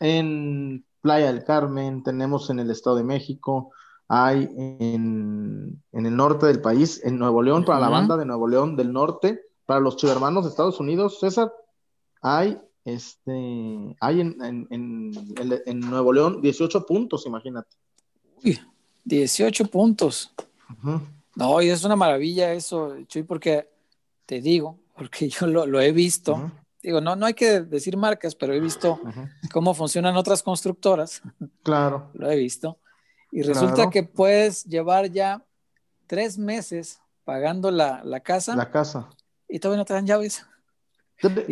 en 0.00 0.84
Playa 1.00 1.26
del 1.32 1.44
Carmen, 1.44 2.02
tenemos 2.02 2.50
en 2.50 2.58
el 2.58 2.70
Estado 2.70 2.96
de 2.96 3.04
México, 3.04 3.70
hay 4.08 4.48
en, 4.56 5.82
en 5.92 6.06
el 6.06 6.16
norte 6.16 6.46
del 6.46 6.60
país, 6.60 7.00
en 7.04 7.18
Nuevo 7.18 7.42
León, 7.42 7.64
para 7.64 7.80
la 7.80 7.88
banda 7.88 8.16
de 8.16 8.24
Nuevo 8.24 8.48
León 8.48 8.76
del 8.76 8.92
norte, 8.92 9.42
para 9.66 9.80
los 9.80 9.96
chivermanos 9.96 10.44
de 10.44 10.50
Estados 10.50 10.80
Unidos, 10.80 11.18
César, 11.20 11.52
hay 12.22 12.58
este, 12.84 13.96
hay 14.00 14.20
en, 14.20 14.42
en, 14.42 15.12
en, 15.66 15.80
Nuevo 15.80 16.12
León 16.12 16.40
18 16.40 16.86
puntos, 16.86 17.26
imagínate. 17.26 17.76
Uy, 18.42 18.58
18 19.04 19.66
puntos. 19.66 20.32
No, 21.34 21.60
y 21.60 21.68
es 21.68 21.84
una 21.84 21.96
maravilla 21.96 22.52
eso, 22.54 22.96
Chuy, 23.06 23.24
porque 23.24 23.68
te 24.24 24.40
digo, 24.40 24.78
porque 24.96 25.28
yo 25.28 25.46
lo, 25.46 25.66
lo 25.66 25.80
he 25.80 25.92
visto 25.92 26.50
digo, 26.82 27.00
no, 27.00 27.16
no 27.16 27.26
hay 27.26 27.34
que 27.34 27.60
decir 27.60 27.96
marcas, 27.96 28.34
pero 28.34 28.52
he 28.52 28.60
visto 28.60 29.00
cómo 29.52 29.74
funcionan 29.74 30.16
otras 30.16 30.42
constructoras. 30.42 31.22
Claro. 31.62 32.10
Lo 32.14 32.30
he 32.30 32.36
visto. 32.36 32.78
Y 33.30 33.42
resulta 33.42 33.90
que 33.90 34.02
puedes 34.02 34.64
llevar 34.64 35.10
ya 35.10 35.44
tres 36.06 36.38
meses 36.38 37.00
pagando 37.24 37.70
la, 37.70 38.20
casa. 38.20 38.56
La 38.56 38.70
casa. 38.70 39.08
Y 39.48 39.58
todavía 39.58 39.82
no 39.82 39.84
te 39.84 39.94
dan 39.94 40.06
llaves. 40.06 40.44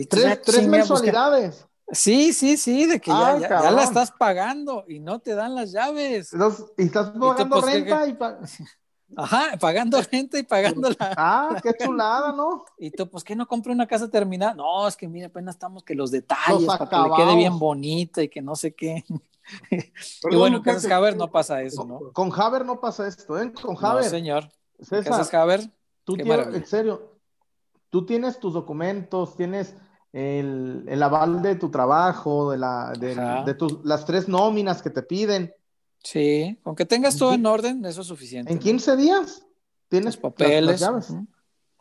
Tres, 0.08 0.68
mensualidades. 0.68 1.66
Sí, 1.92 2.32
sí, 2.32 2.56
sí, 2.56 2.86
de 2.86 3.00
que 3.00 3.10
ya, 3.10 3.38
ya, 3.38 3.70
la 3.70 3.84
estás 3.84 4.10
pagando 4.10 4.84
y 4.88 4.98
no 4.98 5.20
te 5.20 5.34
dan 5.34 5.54
las 5.54 5.70
llaves. 5.70 6.32
y 6.76 6.84
estás 6.84 7.10
pagando 7.10 7.60
pues, 7.60 7.64
renta 7.64 8.08
y 8.08 8.16
Ajá, 9.14 9.56
pagando 9.58 10.00
renta 10.10 10.38
y 10.38 10.42
pagando 10.42 10.88
la. 10.90 11.14
Ah, 11.16 11.60
qué 11.62 11.72
chulada, 11.78 12.32
¿no? 12.32 12.64
Y 12.78 12.90
tú, 12.90 13.08
pues 13.08 13.22
que 13.22 13.36
no 13.36 13.46
compré 13.46 13.72
una 13.72 13.86
casa 13.86 14.10
terminada. 14.10 14.54
No, 14.54 14.88
es 14.88 14.96
que 14.96 15.06
mira, 15.06 15.28
apenas 15.28 15.54
estamos 15.54 15.82
que 15.82 15.94
los 15.94 16.10
detalles 16.10 16.66
para 16.66 16.88
que 16.88 16.96
le 16.96 17.16
quede 17.16 17.36
bien 17.36 17.58
bonita 17.58 18.22
y 18.22 18.28
que 18.28 18.42
no 18.42 18.56
sé 18.56 18.74
qué. 18.74 19.04
y 20.30 20.36
bueno, 20.36 20.62
Casas 20.62 20.90
Haber 20.90 21.16
no 21.16 21.30
pasa 21.30 21.62
eso, 21.62 21.84
¿no? 21.84 22.12
Con 22.12 22.32
Haber 22.32 22.64
no 22.64 22.80
pasa 22.80 23.06
esto, 23.06 23.40
¿eh? 23.40 23.52
Con 23.52 23.76
Haber. 23.84 24.04
No, 24.04 24.10
señor. 24.10 24.48
Casas 24.88 25.32
Haber. 25.32 25.70
Tú 26.04 26.14
tienes, 26.14 26.46
en 26.54 26.66
serio, 26.66 27.16
tú 27.90 28.06
tienes 28.06 28.38
tus 28.38 28.54
documentos, 28.54 29.36
tienes 29.36 29.74
el, 30.12 30.84
el 30.88 31.02
aval 31.02 31.42
de 31.42 31.56
tu 31.56 31.70
trabajo, 31.70 32.50
de, 32.50 32.58
la, 32.58 32.92
de, 32.92 33.54
tus, 33.54 33.84
las 33.84 34.04
tres 34.04 34.28
nóminas 34.28 34.82
que 34.82 34.90
te 34.90 35.02
piden. 35.02 35.52
Sí, 36.06 36.56
aunque 36.62 36.84
tengas 36.84 37.16
todo 37.16 37.32
en 37.32 37.44
orden, 37.44 37.84
eso 37.84 38.02
es 38.02 38.06
suficiente. 38.06 38.52
En 38.52 38.60
15 38.60 38.96
días 38.96 39.44
tienes 39.88 40.16
papeles. 40.16 40.78
llaves. 40.78 41.12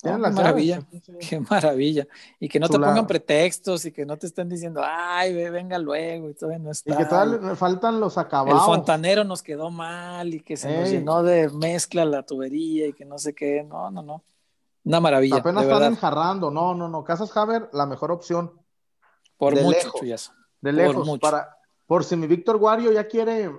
qué 0.01 0.17
maravilla, 0.17 0.83
qué 1.19 1.39
maravilla. 1.41 2.07
Y 2.39 2.49
que 2.49 2.59
no 2.59 2.67
te 2.67 2.79
pongan 2.79 3.05
pretextos 3.05 3.85
y 3.85 3.91
que 3.91 4.03
no 4.03 4.17
te 4.17 4.25
estén 4.25 4.49
diciendo, 4.49 4.81
ay, 4.83 5.31
venga 5.51 5.77
luego 5.77 6.31
y 6.31 6.33
todavía 6.33 6.57
no 6.57 6.71
está. 6.71 6.91
Y 6.91 6.97
que 6.97 7.05
todavía 7.05 7.55
faltan 7.55 7.99
los 7.99 8.17
acabados. 8.17 8.61
El 8.61 8.65
fontanero 8.65 9.23
nos 9.23 9.43
quedó 9.43 9.69
mal 9.69 10.33
y 10.33 10.39
que 10.39 10.57
se 10.57 10.75
nos 10.75 10.89
llenó 10.89 11.21
de 11.21 11.47
mezcla 11.49 12.03
la 12.03 12.23
tubería 12.23 12.87
y 12.87 12.93
que 12.93 13.05
no 13.05 13.19
sé 13.19 13.35
qué. 13.35 13.63
No, 13.63 13.91
no, 13.91 14.01
no. 14.01 14.23
Una 14.85 14.99
maravilla. 15.01 15.35
Apenas 15.35 15.65
están 15.65 15.83
enjarrando. 15.83 16.49
No, 16.49 16.73
no, 16.73 16.89
no. 16.89 17.03
Casas 17.03 17.37
Haber, 17.37 17.69
la 17.73 17.85
mejor 17.85 18.09
opción. 18.09 18.59
Por 19.37 19.53
mucho, 19.53 19.69
lejos, 20.01 20.31
De 20.61 20.73
lejos. 20.73 21.19
Para, 21.19 21.59
por 21.85 22.03
si 22.03 22.15
mi 22.15 22.25
Víctor 22.25 22.57
Guario 22.57 22.91
ya 22.91 23.07
quiere 23.07 23.51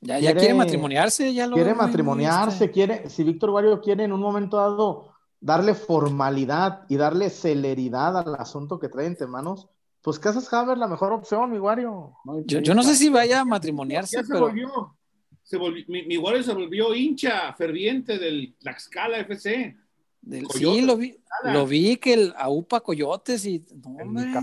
ya 0.00 0.18
quiere, 0.18 0.34
ya 0.34 0.40
quiere 0.40 0.54
matrimoniarse, 0.54 1.34
ya 1.34 1.46
lo 1.46 1.54
Quiere 1.54 1.74
matrimoniarse, 1.74 2.70
quiere, 2.70 3.08
si 3.08 3.22
Víctor 3.22 3.50
Wario 3.50 3.80
quiere 3.80 4.04
en 4.04 4.12
un 4.12 4.20
momento 4.20 4.56
dado 4.56 5.12
darle 5.40 5.74
formalidad 5.74 6.84
y 6.88 6.96
darle 6.96 7.30
celeridad 7.30 8.16
al 8.16 8.34
asunto 8.36 8.78
que 8.78 8.88
trae 8.88 9.06
entre 9.06 9.26
manos, 9.26 9.68
pues 10.02 10.18
Casas 10.18 10.52
Haber 10.52 10.78
la 10.78 10.88
mejor 10.88 11.12
opción, 11.12 11.50
mi 11.50 11.58
Wario. 11.58 12.14
yo, 12.46 12.74
no 12.74 12.82
sé 12.82 12.94
si 12.94 13.08
vaya 13.10 13.40
a 13.40 13.44
matrimoniarse. 13.44 14.16
Ya 14.16 14.24
se 14.24 14.38
volvió, 14.38 14.96
se 15.42 15.56
volvió 15.56 15.84
mi, 15.88 16.16
Wario 16.16 16.42
se 16.42 16.54
volvió 16.54 16.94
hincha 16.94 17.52
ferviente 17.54 18.18
del 18.18 18.54
Tlaxcala 18.58 19.18
FC. 19.18 19.76
Del, 20.22 20.46
sí, 20.50 20.82
lo 20.82 20.96
vi, 20.96 21.16
lo 21.44 21.66
vi 21.66 21.96
que 21.96 22.12
el 22.12 22.34
AUPA 22.36 22.80
Coyotes 22.80 23.44
y 23.46 23.64
no, 23.84 24.20
el. 24.20 24.34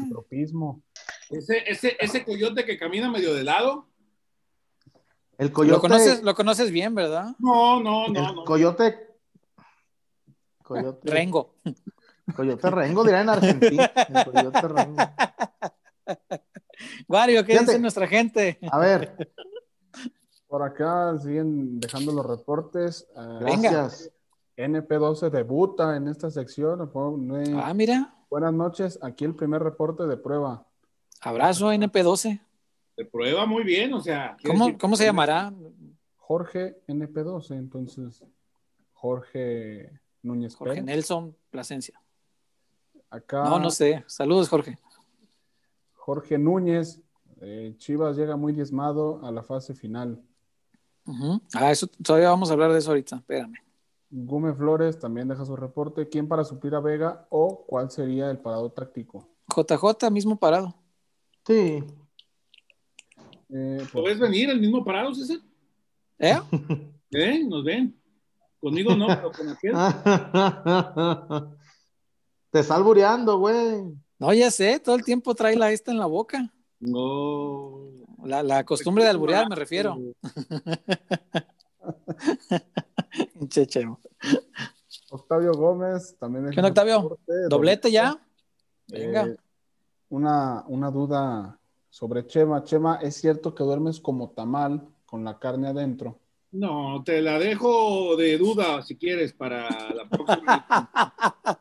Ese, 1.29 1.63
ese, 1.67 1.97
ese 1.99 2.23
coyote 2.23 2.65
que 2.65 2.77
camina 2.77 3.11
medio 3.11 3.33
de 3.33 3.43
lado, 3.43 3.87
el 5.37 5.51
coyote. 5.51 5.75
Lo 5.75 5.81
conoces, 5.81 6.23
lo 6.23 6.35
conoces 6.35 6.71
bien, 6.71 6.95
¿verdad? 6.95 7.35
No, 7.39 7.81
no, 7.81 8.07
no. 8.07 8.29
El 8.29 8.45
coyote. 8.45 9.07
Coyote. 10.63 11.11
Rengo. 11.11 11.55
Coyote 12.35 12.69
Rengo 12.69 13.03
dirá 13.03 13.21
en 13.21 13.29
Argentina. 13.29 13.85
El 13.85 14.25
coyote 14.25 14.67
Rengo. 14.67 14.97
Wario, 17.07 17.45
¿qué 17.45 17.59
dice 17.59 17.79
nuestra 17.79 18.07
gente? 18.07 18.59
A 18.71 18.79
ver. 18.79 19.31
Por 20.47 20.63
acá 20.63 21.17
siguen 21.19 21.79
dejando 21.79 22.11
los 22.11 22.25
reportes. 22.25 23.07
Ah, 23.15 23.39
Gracias. 23.41 24.11
NP12 24.57 25.29
debuta 25.29 25.95
en 25.95 26.07
esta 26.07 26.31
sección. 26.31 26.91
Ah, 27.61 27.73
mira. 27.73 28.15
Buenas 28.29 28.53
noches. 28.53 28.99
Aquí 29.01 29.23
el 29.23 29.35
primer 29.35 29.61
reporte 29.61 30.07
de 30.07 30.17
prueba. 30.17 30.65
Abrazo, 31.21 31.71
NP12 31.71 32.41
de 32.97 33.05
prueba 33.05 33.45
muy 33.45 33.63
bien, 33.63 33.93
o 33.93 34.01
sea. 34.01 34.35
¿Cómo, 34.79 34.95
se 34.95 35.05
llamará? 35.05 35.53
Jorge 36.15 36.81
NP12, 36.87 37.55
entonces 37.55 38.23
Jorge 38.91 40.01
Núñez 40.23 40.55
Jorge 40.55 40.81
Nelson 40.81 41.37
Plasencia. 41.49 42.01
Acá. 43.09 43.43
No, 43.45 43.59
no 43.59 43.69
sé. 43.69 44.03
Saludos, 44.07 44.49
Jorge. 44.49 44.77
Jorge 45.93 46.37
Núñez, 46.37 46.99
eh, 47.39 47.75
Chivas 47.77 48.17
llega 48.17 48.35
muy 48.35 48.51
diezmado 48.51 49.23
a 49.23 49.31
la 49.31 49.43
fase 49.43 49.73
final. 49.73 50.21
Ah, 51.53 51.71
eso 51.71 51.87
todavía 52.03 52.29
vamos 52.29 52.49
a 52.49 52.53
hablar 52.53 52.73
de 52.73 52.79
eso 52.79 52.89
ahorita, 52.89 53.17
espérame. 53.17 53.55
Gume 54.09 54.53
Flores 54.53 54.99
también 54.99 55.27
deja 55.27 55.45
su 55.45 55.55
reporte. 55.55 56.09
¿Quién 56.09 56.27
para 56.27 56.43
suplir 56.43 56.75
a 56.75 56.81
Vega 56.81 57.27
o 57.29 57.65
cuál 57.65 57.89
sería 57.91 58.29
el 58.29 58.39
parado 58.39 58.69
táctico? 58.71 59.29
JJ, 59.55 60.11
mismo 60.11 60.37
parado. 60.37 60.75
Sí, 61.45 61.83
eh, 63.49 63.85
¿Puedes 63.91 64.19
venir 64.19 64.49
el 64.49 64.59
mismo 64.59 64.83
parado, 64.83 65.13
César? 65.13 65.37
¿Eh? 66.19 66.39
¿Eh? 67.11 67.43
¿Nos 67.45 67.63
ven? 67.63 67.95
Conmigo 68.59 68.95
no, 68.95 69.07
pero 69.07 69.31
con 69.31 69.49
aquel. 69.49 69.73
Te 72.51 72.59
está 72.59 72.75
albureando, 72.75 73.37
güey. 73.37 73.83
No, 74.19 74.33
ya 74.33 74.49
sé, 74.49 74.79
todo 74.79 74.95
el 74.95 75.03
tiempo 75.03 75.35
trae 75.35 75.55
la 75.55 75.71
esta 75.71 75.91
en 75.91 75.99
la 75.99 76.07
boca. 76.07 76.51
No. 76.79 77.91
La, 78.23 78.41
la 78.41 78.63
costumbre 78.63 79.03
de 79.03 79.11
alburear, 79.11 79.47
me 79.47 79.55
refiero. 79.55 79.95
Chechemo. 83.47 83.99
Octavio 85.09 85.53
Gómez 85.53 86.17
también 86.19 86.47
es. 86.47 86.55
¿Qué 86.55 86.61
Octavio? 86.61 87.17
¿Doblete 87.49 87.91
ya? 87.91 88.19
Venga. 88.87 89.27
Eh, 89.27 89.37
una, 90.09 90.63
una 90.67 90.91
duda 90.91 91.59
sobre 91.97 92.27
Chema. 92.27 92.63
Chema, 92.63 92.99
¿es 93.01 93.15
cierto 93.15 93.55
que 93.55 93.63
duermes 93.63 93.99
como 93.99 94.29
tamal 94.29 94.87
con 95.07 95.25
la 95.25 95.39
carne 95.39 95.69
adentro? 95.69 96.19
No, 96.51 97.01
te 97.03 97.23
la 97.23 97.39
dejo 97.39 98.15
de 98.15 98.37
duda 98.37 98.83
si 98.83 98.95
quieres 98.97 99.33
para 99.33 99.67
la 99.95 100.07
próxima. 100.07 100.67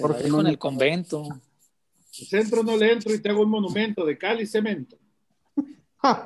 Porque 0.00 0.26
en 0.26 0.46
el 0.48 0.58
convento. 0.58 1.22
El 2.18 2.26
centro 2.26 2.64
no 2.64 2.76
le 2.76 2.94
entro 2.94 3.14
y 3.14 3.22
te 3.22 3.30
hago 3.30 3.42
un 3.42 3.50
monumento 3.50 4.04
de 4.04 4.18
cal 4.18 4.40
y 4.40 4.46
cemento. 4.46 4.96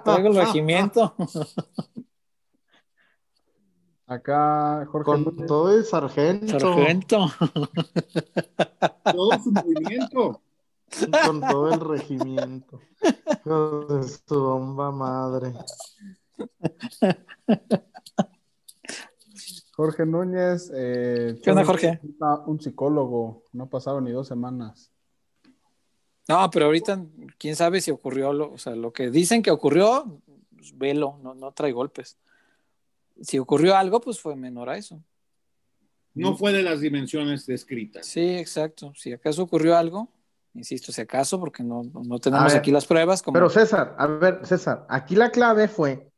Traigo 0.05 0.29
el 0.29 0.37
regimiento. 0.37 1.15
Acá 4.07 4.87
Jorge. 4.87 5.05
Con 5.05 5.47
todo 5.47 5.75
el 5.75 5.85
sargento. 5.85 6.61
Sargento. 6.61 7.27
Todo 9.05 9.39
su 9.43 9.51
movimiento. 9.51 10.43
Con 11.27 11.41
todo 11.41 11.73
el 11.73 11.81
regimiento. 11.81 12.81
Con 13.43 14.05
su 14.07 14.43
bomba 14.43 14.91
madre. 14.93 15.55
Jorge 19.75 20.05
Núñez. 20.05 20.71
Eh, 20.75 21.41
¿Qué 21.43 21.51
onda, 21.51 21.65
Jorge? 21.65 22.01
Un 22.47 22.61
psicólogo. 22.61 23.45
No 23.53 23.69
pasaron 23.71 24.05
ni 24.05 24.13
dos 24.13 24.29
semanas. 24.29 24.91
No, 26.29 26.49
pero 26.51 26.67
ahorita, 26.67 27.05
quién 27.39 27.57
sabe 27.57 27.81
si 27.81 27.91
ocurrió, 27.91 28.33
lo, 28.33 28.53
o 28.53 28.59
sea, 28.59 28.75
lo 28.75 28.93
que 28.93 29.11
dicen 29.11 29.43
que 29.43 29.51
ocurrió, 29.51 30.21
pues, 30.57 30.77
velo, 30.77 31.19
no, 31.23 31.35
no 31.35 31.53
trae 31.53 31.73
golpes 31.73 32.19
si 33.21 33.39
ocurrió 33.39 33.77
algo, 33.77 34.01
pues 34.01 34.21
fue 34.21 34.37
menor 34.37 34.69
a 34.69 34.77
eso. 34.77 35.03
No 36.15 36.37
fue 36.37 36.53
de 36.53 36.63
las 36.63 36.81
dimensiones 36.81 37.45
descritas. 37.47 38.07
Sí, 38.07 38.37
exacto. 38.37 38.93
Si 38.95 39.13
acaso 39.13 39.43
ocurrió 39.43 39.77
algo, 39.77 40.09
insisto, 40.55 40.93
si 40.93 41.01
acaso, 41.01 41.41
porque 41.41 41.65
no, 41.65 41.91
tenemos 42.21 42.55
aquí 42.55 42.71
las 42.71 42.87
pruebas. 42.87 43.23
Pero 43.33 43.51
César, 43.51 43.97
a 43.99 44.07
ver, 44.07 44.41
César, 44.45 44.87
aquí 44.89 45.17
la 45.17 45.31
clave 45.31 45.67
fue 45.67 46.09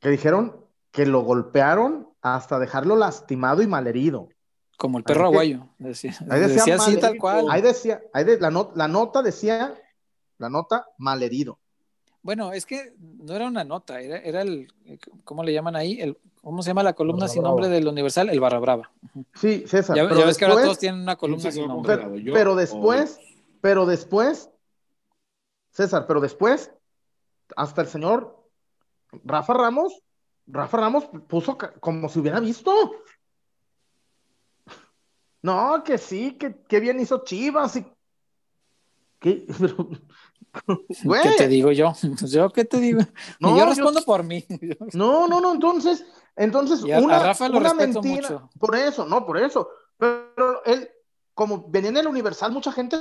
que 0.00 0.10
dijeron 0.10 0.66
que 0.90 1.06
lo 1.06 1.22
golpearon 1.22 2.10
hasta 2.20 2.58
dejarlo 2.58 2.96
lastimado 2.96 3.62
y 3.62 3.66
malherido. 3.66 4.28
Como 4.76 4.98
el 4.98 5.04
perro 5.04 5.26
aguayo. 5.26 5.68
Decía, 5.78 6.14
ahí 6.28 6.40
decía, 6.40 6.74
así, 6.74 6.98
tal 6.98 7.16
cual. 7.16 7.46
Ahí 7.48 7.62
decía, 7.62 8.02
ahí 8.12 8.24
la, 8.38 8.50
la 8.74 8.88
nota 8.88 9.22
decía, 9.22 9.74
la 10.36 10.50
nota 10.50 10.86
malherido. 10.98 11.58
Bueno, 12.24 12.54
es 12.54 12.64
que 12.64 12.94
no 12.98 13.36
era 13.36 13.46
una 13.46 13.64
nota, 13.64 14.00
era, 14.00 14.16
era 14.16 14.40
el, 14.40 14.72
¿cómo 15.24 15.44
le 15.44 15.52
llaman 15.52 15.76
ahí? 15.76 16.00
El, 16.00 16.16
¿Cómo 16.42 16.62
se 16.62 16.70
llama 16.70 16.82
la 16.82 16.94
columna 16.94 17.28
sin 17.28 17.42
nombre 17.42 17.68
del 17.68 17.86
Universal? 17.86 18.30
El 18.30 18.40
Barra 18.40 18.58
Brava. 18.58 18.90
Sí, 19.34 19.64
César. 19.66 19.94
Ya, 19.94 20.04
ves 20.04 20.38
que 20.38 20.46
ahora 20.46 20.62
todos 20.62 20.78
tienen 20.78 21.02
una 21.02 21.16
columna 21.16 21.50
sin 21.50 21.68
nombre. 21.68 21.98
Pero, 22.32 22.56
después, 22.56 23.20
pero 23.60 23.84
después, 23.84 24.50
César, 25.70 26.06
pero 26.06 26.22
después, 26.22 26.72
hasta 27.56 27.82
el 27.82 27.88
señor 27.88 28.42
Rafa 29.22 29.52
Ramos, 29.52 30.02
Rafa 30.46 30.78
Ramos 30.78 31.04
puso 31.28 31.58
como 31.78 32.08
si 32.08 32.20
hubiera 32.20 32.40
visto. 32.40 32.72
No, 35.42 35.84
que 35.84 35.98
sí, 35.98 36.38
que, 36.38 36.56
que 36.62 36.80
bien 36.80 37.00
hizo 37.00 37.22
Chivas 37.22 37.76
y 37.76 37.86
¿Qué? 40.66 40.76
¿Qué 41.22 41.30
te 41.36 41.48
digo 41.48 41.72
yo? 41.72 41.92
¿Yo 42.26 42.50
qué 42.50 42.64
te 42.64 42.78
digo? 42.78 43.00
No, 43.40 43.56
yo 43.56 43.66
respondo 43.66 44.02
por 44.02 44.22
mí. 44.22 44.44
No, 44.92 45.26
no, 45.26 45.40
no, 45.40 45.52
entonces, 45.52 46.04
entonces, 46.36 46.82
una, 46.82 47.18
Rafa 47.18 47.48
lo 47.48 47.58
una 47.58 47.74
mentira. 47.74 48.30
Mucho. 48.30 48.50
Por 48.58 48.76
eso, 48.76 49.06
no, 49.06 49.24
por 49.26 49.38
eso. 49.38 49.68
Pero 49.98 50.64
él, 50.64 50.88
como 51.34 51.68
venía 51.68 51.90
en 51.90 51.96
el 51.98 52.06
Universal, 52.06 52.52
mucha 52.52 52.72
gente. 52.72 52.98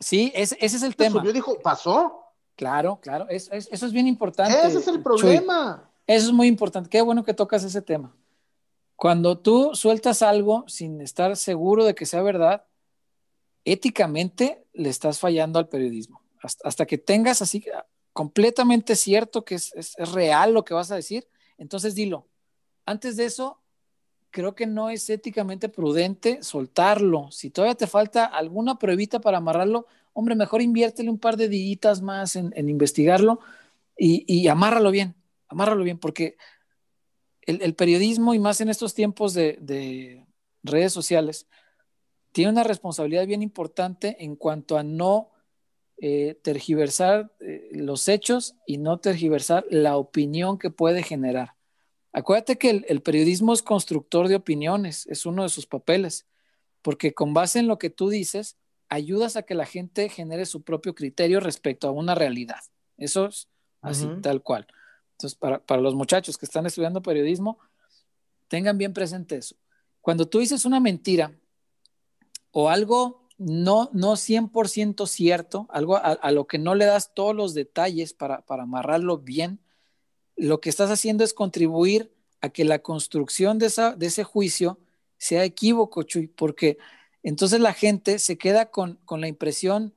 Sí, 0.00 0.32
ese, 0.34 0.56
ese 0.60 0.76
es 0.76 0.82
el 0.82 0.96
tema. 0.96 1.22
Yo 1.22 1.32
dijo, 1.32 1.58
pasó. 1.62 2.20
Claro, 2.56 3.00
claro, 3.00 3.26
eso 3.28 3.52
es 3.52 3.92
bien 3.92 4.06
importante. 4.06 4.56
Ese 4.64 4.78
es 4.78 4.86
el 4.86 5.02
problema. 5.02 5.90
eso 6.06 6.26
es 6.26 6.32
muy 6.32 6.46
importante. 6.46 6.88
Qué 6.88 7.02
bueno 7.02 7.24
que 7.24 7.34
tocas 7.34 7.64
ese 7.64 7.82
tema. 7.82 8.14
Cuando 8.96 9.38
tú 9.38 9.74
sueltas 9.74 10.22
algo 10.22 10.64
sin 10.68 11.00
estar 11.00 11.36
seguro 11.36 11.84
de 11.84 11.96
que 11.96 12.06
sea 12.06 12.22
verdad, 12.22 12.64
éticamente 13.64 14.64
le 14.72 14.88
estás 14.88 15.18
fallando 15.18 15.58
al 15.58 15.68
periodismo. 15.68 16.23
Hasta, 16.44 16.84
que 16.84 16.98
tengas 16.98 17.40
así 17.40 17.64
completamente 18.12 18.96
cierto 18.96 19.44
que 19.44 19.54
es, 19.54 19.94
real 20.12 20.52
lo 20.52 20.64
que 20.64 20.74
vas 20.74 20.90
a 20.90 20.96
decir, 20.96 21.26
entonces 21.56 21.94
dilo. 21.94 22.28
Antes 22.84 23.16
de 23.16 23.24
eso, 23.24 23.62
creo 24.30 24.54
que 24.54 24.66
no 24.66 24.90
es 24.90 25.08
éticamente 25.08 25.68
prudente 25.68 26.42
soltarlo. 26.42 27.30
Si 27.30 27.50
todavía 27.50 27.76
te 27.76 27.86
falta 27.86 28.26
alguna 28.26 28.78
pruebita 28.78 29.20
para 29.20 29.38
amarrarlo, 29.38 29.86
hombre, 30.12 30.34
mejor 30.34 30.60
inviértele 30.60 31.08
un 31.08 31.18
par 31.18 31.36
de 31.36 31.48
días 31.48 32.02
más 32.02 32.36
en, 32.36 32.52
investigarlo 32.68 33.40
y, 33.96 34.46
amárralo 34.48 34.90
bien, 34.90 35.14
amárralo 35.48 35.82
bien, 35.82 35.98
porque 35.98 36.36
el, 37.42 37.74
periodismo 37.74 38.34
y 38.34 38.38
más 38.38 38.60
en 38.60 38.68
estos 38.68 38.92
tiempos 38.92 39.34
de 39.34 40.26
redes 40.62 40.92
sociales, 40.92 41.46
tiene 42.32 42.50
una 42.50 42.64
responsabilidad 42.64 43.26
bien 43.26 43.42
importante 43.42 44.16
en 44.24 44.34
cuanto 44.34 44.76
a 44.76 44.82
no 44.82 45.30
eh, 45.98 46.38
tergiversar 46.42 47.32
eh, 47.40 47.68
los 47.72 48.08
hechos 48.08 48.56
y 48.66 48.78
no 48.78 48.98
tergiversar 48.98 49.64
la 49.70 49.96
opinión 49.96 50.58
que 50.58 50.70
puede 50.70 51.02
generar. 51.02 51.54
Acuérdate 52.12 52.58
que 52.58 52.84
el, 52.86 53.02
periodismo 53.02 53.52
es 53.52 53.62
constructor 53.62 54.28
de 54.28 54.36
opiniones, 54.36 55.06
es 55.06 55.26
uno 55.26 55.42
de 55.42 55.48
sus 55.48 55.66
papeles, 55.66 56.26
porque 56.82 57.14
con 57.14 57.34
base 57.34 57.58
en 57.58 57.66
lo 57.66 57.78
que 57.78 57.90
tú 57.90 58.08
dices, 58.08 58.56
ayudas 58.88 59.36
a 59.36 59.42
que 59.42 59.54
la 59.54 59.66
gente 59.66 60.08
genere 60.08 60.46
su 60.46 60.62
propio 60.62 60.94
criterio 60.94 61.40
respecto 61.40 61.88
a 61.88 61.92
una 61.92 62.14
realidad. 62.14 62.60
Eso 62.96 63.26
es 63.26 63.48
así, 63.80 64.08
tal 64.22 64.42
cual. 64.42 64.66
Entonces, 65.12 65.36
para, 65.36 65.64
para 65.64 65.80
los 65.80 65.94
muchachos 65.94 66.38
que 66.38 66.46
están 66.46 66.66
estudiando 66.66 67.02
periodismo, 67.02 67.58
tengan 68.48 68.78
bien 68.78 68.92
presente 68.92 69.36
eso. 69.36 69.56
Cuando 70.00 70.28
tú 70.28 70.38
dices 70.38 70.64
una 70.64 70.80
mentira, 70.80 71.32
o 72.54 72.70
algo 72.70 73.23
no, 73.38 73.90
no 73.92 74.12
100% 74.12 75.06
cierto, 75.06 75.66
algo 75.70 75.96
a, 75.96 76.30
lo 76.30 76.46
que 76.46 76.58
no 76.58 76.74
le 76.74 76.84
das 76.84 77.14
todos 77.14 77.34
los 77.34 77.54
detalles 77.54 78.12
para, 78.12 78.42
para 78.42 78.62
amarrarlo 78.62 79.18
bien, 79.18 79.60
lo 80.36 80.60
que 80.60 80.70
estás 80.70 80.90
haciendo 80.90 81.24
es 81.24 81.34
contribuir 81.34 82.12
a 82.40 82.50
que 82.50 82.64
la 82.64 82.80
construcción 82.80 83.58
de, 83.58 83.66
esa, 83.66 83.94
de 83.94 84.06
ese 84.06 84.24
juicio 84.24 84.78
sea 85.18 85.44
equívoco, 85.44 86.02
Chuy, 86.02 86.28
porque 86.28 86.78
entonces 87.22 87.60
la 87.60 87.72
gente 87.72 88.18
se 88.18 88.36
queda 88.36 88.70
con, 88.70 88.98
con 89.04 89.20
la 89.20 89.28
impresión 89.28 89.94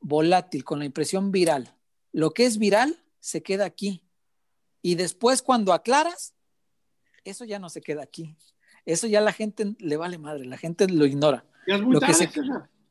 volátil, 0.00 0.64
con 0.64 0.78
la 0.78 0.84
impresión 0.86 1.30
viral. 1.30 1.74
Lo 2.12 2.30
que 2.30 2.46
es 2.46 2.58
viral 2.58 2.98
se 3.20 3.42
queda 3.42 3.64
aquí. 3.64 4.02
Y 4.82 4.94
después 4.94 5.42
cuando 5.42 5.72
aclaras, 5.72 6.34
eso 7.24 7.44
ya 7.44 7.58
no 7.58 7.68
se 7.68 7.82
queda 7.82 8.02
aquí. 8.02 8.36
Eso 8.86 9.06
ya 9.06 9.20
la 9.20 9.32
gente 9.32 9.74
le 9.78 9.96
vale 9.96 10.16
madre, 10.16 10.46
la 10.46 10.56
gente 10.56 10.88
lo 10.88 11.04
ignora 11.06 11.44
lo 11.66 12.00
que 12.00 12.14
se, 12.14 12.30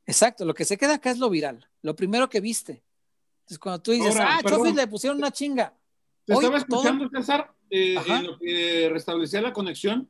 exacto, 0.05 0.45
lo 0.45 0.53
que 0.53 0.65
se 0.65 0.77
queda 0.77 0.95
acá 0.95 1.11
es 1.11 1.17
lo 1.17 1.29
viral, 1.29 1.67
lo 1.81 1.95
primero 1.95 2.29
que 2.29 2.41
viste. 2.41 2.83
Entonces, 3.39 3.59
cuando 3.59 3.81
tú 3.81 3.91
dices, 3.91 4.15
ah, 4.19 4.41
Chofi 4.43 4.73
le 4.73 4.87
pusieron 4.87 5.17
una 5.19 5.31
chinga. 5.31 5.73
Te 6.25 6.33
estaba 6.33 6.57
escuchando, 6.57 7.07
César, 7.09 7.53
eh, 7.69 7.95
en 8.07 8.25
lo 8.25 8.39
que 8.39 8.89
restablecía 8.91 9.41
la 9.41 9.53
conexión. 9.53 10.09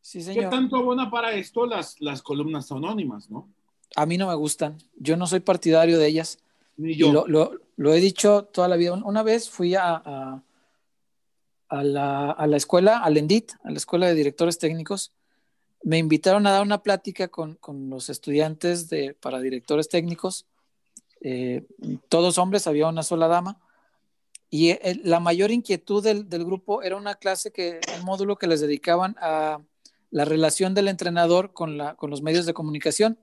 Sí, 0.00 0.22
señor. 0.22 0.44
¿Qué 0.44 0.50
tanto 0.50 0.84
buena 0.84 1.10
para 1.10 1.32
esto 1.32 1.66
las, 1.66 2.00
las 2.00 2.22
columnas 2.22 2.70
anónimas, 2.70 3.28
no? 3.28 3.48
A 3.96 4.06
mí 4.06 4.16
no 4.16 4.28
me 4.28 4.34
gustan. 4.36 4.78
Yo 4.96 5.16
no 5.16 5.26
soy 5.26 5.40
partidario 5.40 5.98
de 5.98 6.06
ellas. 6.06 6.38
Ni 6.76 6.94
yo. 6.94 7.24
Lo, 7.26 7.94
he 7.94 8.00
dicho 8.00 8.44
toda 8.44 8.68
la 8.68 8.76
vida. 8.76 8.92
Una 8.92 9.24
vez 9.24 9.50
fui 9.50 9.74
a, 9.74 9.94
a, 9.96 10.42
a, 11.68 11.82
la, 11.82 12.30
a 12.30 12.46
la 12.46 12.56
escuela, 12.56 12.98
al 12.98 13.16
ENDIT, 13.16 13.52
a 13.64 13.70
la 13.70 13.76
escuela 13.78 14.06
de 14.06 14.14
directores 14.14 14.58
técnicos, 14.58 15.12
me 15.82 15.98
invitaron 15.98 16.46
a 16.46 16.52
dar 16.52 16.62
una 16.62 16.82
plática 16.82 17.28
con, 17.28 17.58
los 17.88 18.08
estudiantes 18.08 18.88
de, 18.88 19.14
para 19.14 19.40
directores 19.40 19.88
técnicos, 19.88 20.46
eh, 21.20 21.66
todos 22.08 22.38
hombres, 22.38 22.66
había 22.66 22.88
una 22.88 23.02
sola 23.02 23.28
dama, 23.28 23.58
y 24.50 24.70
eh, 24.70 25.00
la 25.02 25.20
mayor 25.20 25.50
inquietud 25.50 26.02
del, 26.02 26.24
grupo 26.24 26.82
era 26.82 26.96
una 26.96 27.14
clase, 27.14 27.50
que, 27.52 27.80
un 27.98 28.04
módulo 28.04 28.36
que 28.36 28.46
les 28.46 28.60
dedicaban 28.60 29.16
a 29.20 29.60
la 30.10 30.24
relación 30.24 30.74
del 30.74 30.88
entrenador 30.88 31.52
con, 31.52 31.76
la, 31.76 31.94
con 31.94 32.10
los 32.10 32.22
medios 32.22 32.46
de 32.46 32.54
comunicación. 32.54 33.18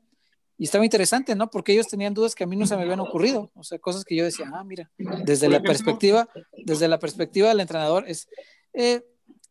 Y 0.57 0.65
estaba 0.65 0.85
interesante, 0.85 1.35
¿no? 1.35 1.49
Porque 1.49 1.73
ellos 1.73 1.87
tenían 1.87 2.13
dudas 2.13 2.35
que 2.35 2.43
a 2.43 2.47
mí 2.47 2.55
no 2.55 2.67
se 2.67 2.75
me 2.75 2.83
habían 2.83 2.99
ocurrido, 2.99 3.51
o 3.55 3.63
sea, 3.63 3.79
cosas 3.79 4.05
que 4.05 4.15
yo 4.15 4.23
decía, 4.23 4.49
ah, 4.53 4.63
mira, 4.63 4.91
desde 5.25 5.49
la 5.49 5.61
perspectiva, 5.61 6.29
desde 6.65 6.87
la 6.87 6.99
perspectiva 6.99 7.49
del 7.49 7.59
entrenador 7.59 8.05
es, 8.07 8.27
eh, 8.73 9.03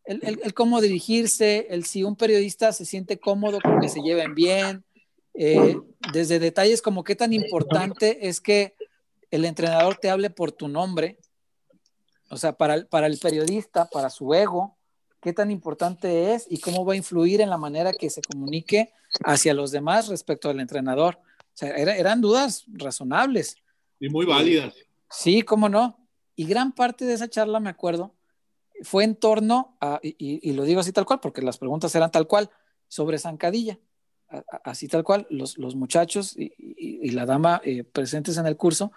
el, 0.05 0.55
cómo 0.55 0.81
dirigirse, 0.81 1.67
el 1.71 1.85
si 1.85 2.03
un 2.03 2.17
periodista 2.17 2.73
se 2.73 2.85
siente 2.85 3.19
cómodo 3.19 3.61
con 3.61 3.81
que 3.81 3.89
se 3.89 4.01
lleven 4.01 4.35
bien, 4.35 4.85
eh, 5.35 5.77
desde 6.13 6.39
detalles 6.39 6.83
como 6.83 7.05
qué 7.05 7.17
tan 7.17 7.33
importante 7.33 8.29
es 8.29 8.41
que 8.41 8.75
el 9.31 9.45
entrenador 9.45 9.97
te 9.97 10.11
hable 10.11 10.31
por 10.31 10.53
tu 10.53 10.69
nombre, 10.69 11.19
o 12.29 12.37
sea, 12.37 12.53
para 12.53 12.75
el, 12.75 12.87
para 12.87 13.07
el 13.07 13.19
periodista, 13.19 13.89
para 13.91 14.11
su 14.11 14.35
ego, 14.35 14.77
qué 15.21 15.33
tan 15.33 15.51
importante 15.51 16.35
es 16.35 16.47
y 16.51 16.59
cómo 16.59 16.85
va 16.85 16.95
a 16.95 16.97
influir 16.97 17.41
en 17.41 17.51
la 17.51 17.57
manera 17.57 17.93
que 17.93 18.11
se 18.11 18.23
comunique 18.23 18.93
hacia 19.25 19.55
los 19.55 19.71
demás 19.71 20.09
respecto 20.09 20.51
al 20.51 20.61
entrenador. 20.61 21.19
O 21.19 21.57
sea, 21.57 21.71
eran 21.77 22.21
dudas 22.21 22.65
razonables. 22.73 23.57
Y 24.01 24.09
muy 24.09 24.27
válidas. 24.27 24.75
Sí, 25.11 25.43
cómo 25.43 25.69
no. 25.69 25.99
Y 26.35 26.47
gran 26.47 26.73
parte 26.73 27.05
de 27.05 27.13
esa 27.13 27.29
charla, 27.29 27.61
me 27.61 27.71
acuerdo, 27.71 28.15
fue 28.83 29.05
en 29.05 29.17
torno 29.17 29.77
a, 29.81 30.01
y, 30.03 30.53
lo 30.53 30.65
digo 30.65 30.81
así 30.81 30.93
tal 30.93 31.07
cual, 31.07 31.21
porque 31.21 31.43
las 31.43 31.59
preguntas 31.59 31.95
eran 31.95 32.11
tal 32.11 32.27
cual, 32.27 32.51
sobre 32.89 33.19
zancadilla. 33.19 33.79
Así 34.65 34.89
tal 34.89 35.05
cual, 35.05 35.27
los, 35.31 35.59
muchachos 35.59 36.35
y, 36.37 37.11
la 37.11 37.27
dama 37.27 37.61
eh, 37.65 37.85
presentes 37.85 38.37
en 38.39 38.47
el 38.47 38.57
curso, 38.57 38.93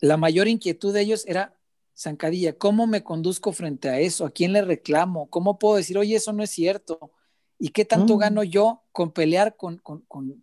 la 0.00 0.16
mayor 0.16 0.48
inquietud 0.48 0.92
de 0.94 1.02
ellos 1.02 1.24
era 1.26 1.56
zancadilla, 1.96 2.56
¿cómo 2.58 2.86
me 2.86 3.02
conduzco 3.02 3.52
frente 3.52 3.88
a 3.88 4.00
eso? 4.00 4.26
¿A 4.26 4.30
quién 4.30 4.52
le 4.52 4.62
reclamo? 4.62 5.28
¿Cómo 5.30 5.58
puedo 5.58 5.76
decir, 5.76 5.96
oye, 5.96 6.16
eso 6.16 6.32
no 6.32 6.42
es 6.42 6.50
cierto? 6.50 7.12
¿Y 7.58 7.70
qué 7.70 7.84
tanto 7.84 8.16
mm. 8.16 8.18
gano 8.18 8.42
yo 8.42 8.82
con 8.92 9.12
pelear 9.12 9.56
con, 9.56 9.80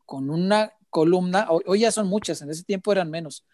una 0.09 0.73
columna? 0.89 1.47
Hoy, 1.49 1.79
ya 1.81 1.91
son 1.91 2.07
muchas, 2.07 2.41
en 2.41 2.49
ese 2.49 2.63
tiempo 2.63 2.91
eran 2.91 3.09
menos. 3.11 3.45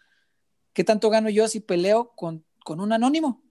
¿Qué 0.72 0.84
tanto 0.84 1.10
gano 1.10 1.28
yo 1.28 1.46
si 1.48 1.60
peleo 1.60 2.12
con, 2.16 2.44
con 2.64 2.80
un 2.80 2.92
anónimo? 2.92 3.42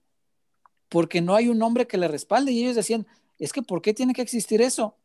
Porque 0.90 1.22
no 1.22 1.34
hay 1.34 1.48
un 1.48 1.62
hombre 1.62 1.86
que 1.86 1.96
le 1.96 2.08
respalde. 2.08 2.52
Y 2.52 2.62
ellos 2.62 2.76
decían, 2.76 3.06
es 3.38 3.54
que 3.54 3.62
¿por 3.62 3.80
qué 3.80 3.94
tiene 3.94 4.12
que 4.12 4.20
existir 4.20 4.60
eso? 4.60 4.96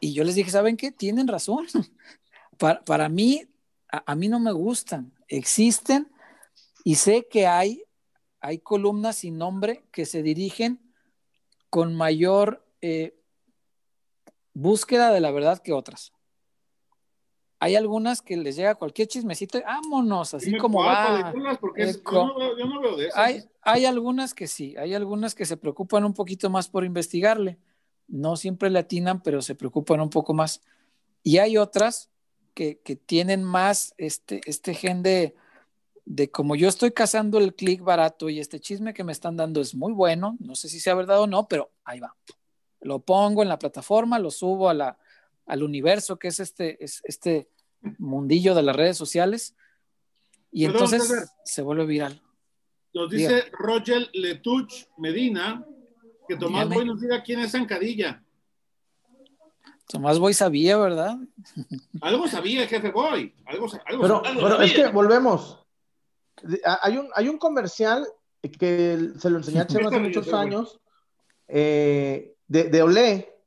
Y 0.00 0.14
yo 0.14 0.24
les 0.24 0.34
dije, 0.34 0.50
¿saben 0.50 0.78
qué? 0.78 0.90
Tienen 0.90 1.28
razón. 1.28 1.66
para, 2.58 2.82
para, 2.84 3.10
mí, 3.10 3.44
a, 3.90 4.14
mí 4.14 4.28
no 4.28 4.40
me 4.40 4.52
gustan. 4.52 5.12
Existen 5.28 6.10
y 6.84 6.94
sé 6.94 7.26
que 7.30 7.46
hay, 7.46 7.82
hay 8.40 8.58
columnas 8.60 9.16
sin 9.16 9.36
nombre 9.36 9.84
que 9.92 10.06
se 10.06 10.22
dirigen 10.22 10.80
con 11.68 11.94
mayor 11.94 12.66
eh, 12.80 13.14
búsqueda 14.54 15.12
de 15.12 15.20
la 15.20 15.30
verdad 15.30 15.60
que 15.62 15.72
otras 15.72 16.12
hay 17.62 17.76
algunas 17.76 18.22
que 18.22 18.38
les 18.38 18.56
llega 18.56 18.74
cualquier 18.74 19.06
chismecito 19.06 19.58
y 19.58 19.62
vámonos, 19.62 20.32
así 20.32 20.56
como 20.56 20.82
va. 20.82 21.30
hay, 23.14 23.44
hay 23.60 23.84
algunas 23.84 24.32
que 24.32 24.46
sí, 24.46 24.74
hay 24.78 24.94
algunas 24.94 25.34
que 25.34 25.44
se 25.44 25.58
preocupan 25.58 26.04
un 26.06 26.14
poquito 26.14 26.48
más 26.48 26.70
por 26.70 26.86
investigarle. 26.86 27.58
No 28.08 28.36
siempre 28.36 28.70
le 28.70 28.78
atinan, 28.78 29.22
pero 29.22 29.42
se 29.42 29.54
preocupan 29.54 30.00
un 30.00 30.08
poco 30.08 30.32
más. 30.32 30.62
Y 31.22 31.36
hay 31.36 31.58
otras 31.58 32.10
que, 32.54 32.76
tienen 33.04 33.44
más 33.44 33.94
este, 33.98 34.40
este 34.46 34.72
gen 34.72 35.02
de, 35.02 35.36
de 36.06 36.30
como 36.30 36.56
yo 36.56 36.66
estoy 36.66 36.92
cazando 36.92 37.38
el 37.38 37.54
clic 37.54 37.82
barato 37.82 38.30
y 38.30 38.40
este 38.40 38.58
chisme 38.58 38.94
que 38.94 39.04
me 39.04 39.12
están 39.12 39.36
dando 39.36 39.60
es 39.60 39.74
muy 39.74 39.92
bueno, 39.92 40.36
no 40.40 40.54
sé 40.54 40.70
si 40.70 40.80
sea 40.80 40.94
verdad 40.94 41.20
o 41.20 41.26
no, 41.26 41.46
pero 41.46 41.70
ahí 41.84 42.00
va. 42.00 42.16
Lo 42.80 43.00
pongo 43.00 43.42
en 43.42 43.50
la 43.50 43.58
plataforma, 43.58 44.18
lo 44.18 44.30
subo 44.30 44.70
a 44.70 44.74
la, 44.74 44.98
al 45.50 45.62
universo 45.64 46.18
que 46.18 46.28
es 46.28 46.38
este, 46.38 46.82
es 46.82 47.02
este 47.04 47.48
mundillo 47.98 48.54
de 48.54 48.62
las 48.62 48.76
redes 48.76 48.96
sociales 48.96 49.56
y 50.52 50.64
entonces 50.64 51.30
se 51.44 51.62
vuelve 51.62 51.86
viral. 51.86 52.20
Nos 52.94 53.10
dice 53.10 53.44
Roger 53.52 54.08
Letuch 54.12 54.86
Medina 54.98 55.64
que 56.28 56.36
Tomás 56.36 56.68
Boy 56.68 56.84
nos 56.84 57.00
diga 57.00 57.22
quién 57.22 57.40
es 57.40 57.52
Zancadilla. 57.52 58.22
Tomás 59.88 60.20
Boy 60.20 60.34
sabía, 60.34 60.76
¿verdad? 60.76 61.16
Algo 62.00 62.28
sabía 62.28 62.62
el 62.62 62.68
jefe 62.68 62.90
Boy. 62.92 63.34
Algo, 63.46 63.66
algo, 63.86 64.02
pero, 64.02 64.24
algo 64.24 64.40
pero 64.42 64.56
sabía. 64.56 64.66
es 64.66 64.72
que 64.74 64.86
volvemos. 64.88 65.58
Hay 66.82 66.96
un, 66.96 67.08
hay 67.14 67.28
un 67.28 67.38
comercial 67.38 68.06
que 68.40 69.10
se 69.18 69.30
lo 69.30 69.38
enseñé 69.38 69.60
a 69.60 69.66
Chema 69.66 69.88
hace 69.88 69.98
muchos 69.98 70.32
años 70.32 70.80
eh, 71.48 72.36
de, 72.46 72.64
de 72.64 72.82
Olé, 72.82 73.39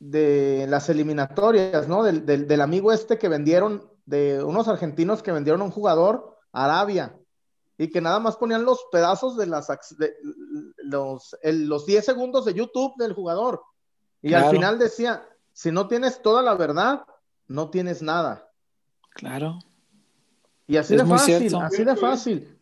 de 0.00 0.66
las 0.68 0.88
eliminatorias, 0.88 1.86
¿no? 1.86 2.02
Del, 2.02 2.26
del, 2.26 2.48
del, 2.48 2.60
amigo 2.62 2.90
este 2.90 3.18
que 3.18 3.28
vendieron, 3.28 3.88
de 4.06 4.42
unos 4.42 4.66
argentinos 4.66 5.22
que 5.22 5.30
vendieron 5.30 5.60
a 5.60 5.64
un 5.64 5.70
jugador 5.70 6.38
a 6.52 6.64
Arabia 6.64 7.16
y 7.78 7.88
que 7.90 8.00
nada 8.00 8.18
más 8.18 8.36
ponían 8.36 8.64
los 8.64 8.86
pedazos 8.90 9.36
de 9.36 9.46
las 9.46 9.68
de, 9.98 10.14
los, 10.78 11.36
el, 11.42 11.66
los 11.66 11.86
10 11.86 12.04
segundos 12.04 12.44
de 12.44 12.54
YouTube 12.54 12.94
del 12.96 13.12
jugador. 13.12 13.62
Y 14.22 14.28
claro. 14.28 14.46
al 14.46 14.52
final 14.52 14.78
decía, 14.78 15.22
si 15.52 15.70
no 15.70 15.86
tienes 15.86 16.20
toda 16.22 16.42
la 16.42 16.54
verdad, 16.54 17.04
no 17.46 17.70
tienes 17.70 18.02
nada. 18.02 18.50
Claro. 19.10 19.58
Y 20.66 20.76
así 20.76 20.94
es 20.94 21.02
de 21.02 21.08
fácil, 21.08 21.38
cierto. 21.38 21.60
así 21.60 21.84
de 21.84 21.96
fácil. 21.96 22.58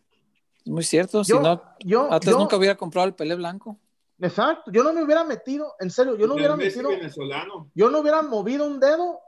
Es 0.65 0.71
muy 0.71 0.83
cierto, 0.83 1.23
yo, 1.23 1.37
si 1.37 1.43
no, 1.43 1.61
yo, 1.79 2.11
Atlas 2.11 2.33
yo, 2.33 2.39
nunca 2.39 2.57
hubiera 2.57 2.75
comprado 2.75 3.07
el 3.07 3.13
Pelé 3.13 3.35
Blanco. 3.35 3.77
Exacto, 4.21 4.71
yo 4.71 4.83
no 4.83 4.91
me 4.91 5.03
hubiera 5.03 5.23
metido, 5.23 5.75
en 5.79 5.89
serio, 5.89 6.17
yo 6.17 6.27
no 6.27 6.35
hubiera 6.35 6.55
metido, 6.55 6.89
venezolano. 6.89 7.71
yo 7.73 7.89
no 7.89 7.99
hubiera 7.99 8.21
movido 8.21 8.65
un 8.65 8.79
dedo 8.79 9.21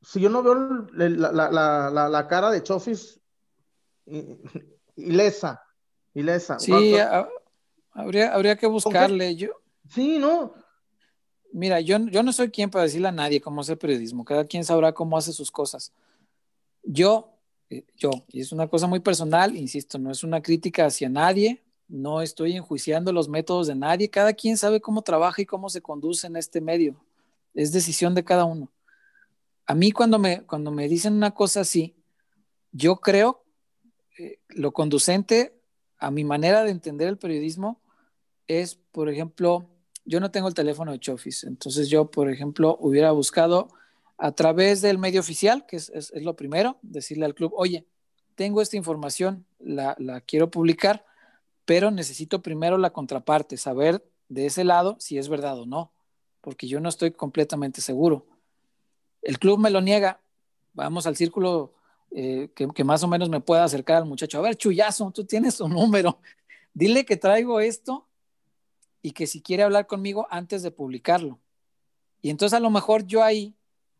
si 0.00 0.20
yo 0.20 0.30
no 0.30 0.42
veo 0.42 0.54
la, 0.92 1.08
la, 1.08 1.90
la, 1.90 2.08
la 2.08 2.28
cara 2.28 2.50
de 2.50 2.62
Chofis 2.62 3.20
ilesa, 4.96 5.62
ilesa. 6.14 6.58
Sí, 6.58 6.98
a, 6.98 7.28
habría, 7.92 8.34
habría 8.34 8.56
que 8.56 8.66
buscarle. 8.66 9.36
Yo, 9.36 9.50
sí, 9.88 10.18
no. 10.18 10.54
Mira, 11.52 11.80
yo, 11.80 11.98
yo 11.98 12.22
no 12.22 12.32
soy 12.32 12.50
quien 12.50 12.70
para 12.70 12.84
decirle 12.84 13.08
a 13.08 13.12
nadie 13.12 13.40
cómo 13.40 13.60
hace 13.60 13.76
periodismo, 13.76 14.24
cada 14.24 14.44
quien 14.44 14.64
sabrá 14.64 14.92
cómo 14.92 15.16
hace 15.16 15.32
sus 15.32 15.50
cosas. 15.50 15.92
Yo, 16.82 17.36
eh, 17.70 17.84
yo, 17.96 18.10
y 18.28 18.40
es 18.40 18.52
una 18.52 18.68
cosa 18.68 18.86
muy 18.86 19.00
personal, 19.00 19.54
insisto, 19.56 19.98
no 19.98 20.10
es 20.10 20.24
una 20.24 20.42
crítica 20.42 20.86
hacia 20.86 21.08
nadie, 21.08 21.61
no 21.92 22.22
estoy 22.22 22.56
enjuiciando 22.56 23.12
los 23.12 23.28
métodos 23.28 23.66
de 23.66 23.74
nadie, 23.74 24.08
cada 24.08 24.32
quien 24.32 24.56
sabe 24.56 24.80
cómo 24.80 25.02
trabaja 25.02 25.42
y 25.42 25.46
cómo 25.46 25.68
se 25.68 25.82
conduce 25.82 26.26
en 26.26 26.36
este 26.36 26.62
medio, 26.62 26.96
es 27.52 27.70
decisión 27.70 28.14
de 28.14 28.24
cada 28.24 28.46
uno. 28.46 28.72
A 29.66 29.74
mí 29.74 29.92
cuando 29.92 30.18
me, 30.18 30.42
cuando 30.44 30.70
me 30.70 30.88
dicen 30.88 31.12
una 31.12 31.32
cosa 31.32 31.60
así, 31.60 31.94
yo 32.72 32.96
creo 32.96 33.44
eh, 34.18 34.38
lo 34.48 34.72
conducente 34.72 35.54
a 35.98 36.10
mi 36.10 36.24
manera 36.24 36.64
de 36.64 36.70
entender 36.70 37.08
el 37.08 37.18
periodismo 37.18 37.78
es, 38.46 38.76
por 38.90 39.10
ejemplo, 39.10 39.68
yo 40.06 40.18
no 40.18 40.30
tengo 40.30 40.48
el 40.48 40.54
teléfono 40.54 40.92
de 40.92 40.98
Chofis, 40.98 41.44
entonces 41.44 41.90
yo, 41.90 42.10
por 42.10 42.30
ejemplo, 42.30 42.78
hubiera 42.80 43.12
buscado 43.12 43.68
a 44.16 44.32
través 44.32 44.80
del 44.80 44.96
medio 44.96 45.20
oficial, 45.20 45.66
que 45.66 45.76
es, 45.76 45.90
es, 45.90 46.10
es 46.12 46.22
lo 46.22 46.36
primero, 46.36 46.78
decirle 46.80 47.26
al 47.26 47.34
club, 47.34 47.52
oye, 47.54 47.86
tengo 48.34 48.62
esta 48.62 48.78
información, 48.78 49.44
la, 49.58 49.94
la, 49.98 50.22
quiero 50.22 50.50
publicar, 50.50 51.04
pero 51.64 51.90
necesito 51.90 52.42
primero 52.42 52.78
la 52.78 52.92
contraparte, 52.92 53.56
saber 53.56 54.04
de 54.28 54.46
ese 54.46 54.64
lado 54.64 54.96
si 54.98 55.18
es 55.18 55.28
verdad 55.28 55.58
o 55.58 55.66
no, 55.66 55.92
porque 56.40 56.66
yo 56.66 56.80
no 56.80 56.88
estoy 56.88 57.12
completamente 57.12 57.80
seguro. 57.80 58.26
El 59.20 59.38
club 59.38 59.58
me 59.58 59.70
lo 59.70 59.80
niega, 59.80 60.20
vamos 60.72 61.06
al 61.06 61.16
círculo 61.16 61.74
eh, 62.10 62.50
que, 62.54 62.84
más 62.84 63.02
o 63.02 63.08
menos 63.08 63.28
me 63.28 63.40
pueda 63.40 63.64
acercar 63.64 63.98
al 63.98 64.06
muchacho. 64.06 64.38
A 64.38 64.42
ver, 64.42 64.56
Chuyazo, 64.56 65.10
tú 65.12 65.24
tienes 65.24 65.54
su 65.54 65.68
número. 65.68 66.18
Dile 66.74 67.04
que 67.04 67.16
traigo 67.16 67.60
esto 67.60 68.08
y 69.00 69.12
que 69.12 69.26
si 69.26 69.40
quiere 69.40 69.62
hablar 69.62 69.86
conmigo 69.86 70.26
antes 70.30 70.62
de 70.62 70.70
publicarlo. 70.70 71.40
Y 72.20 72.30
entonces 72.30 72.56
a 72.56 72.60
lo 72.60 72.70
mejor 72.70 73.06
yo 73.06 73.22
ahí, 73.22 73.56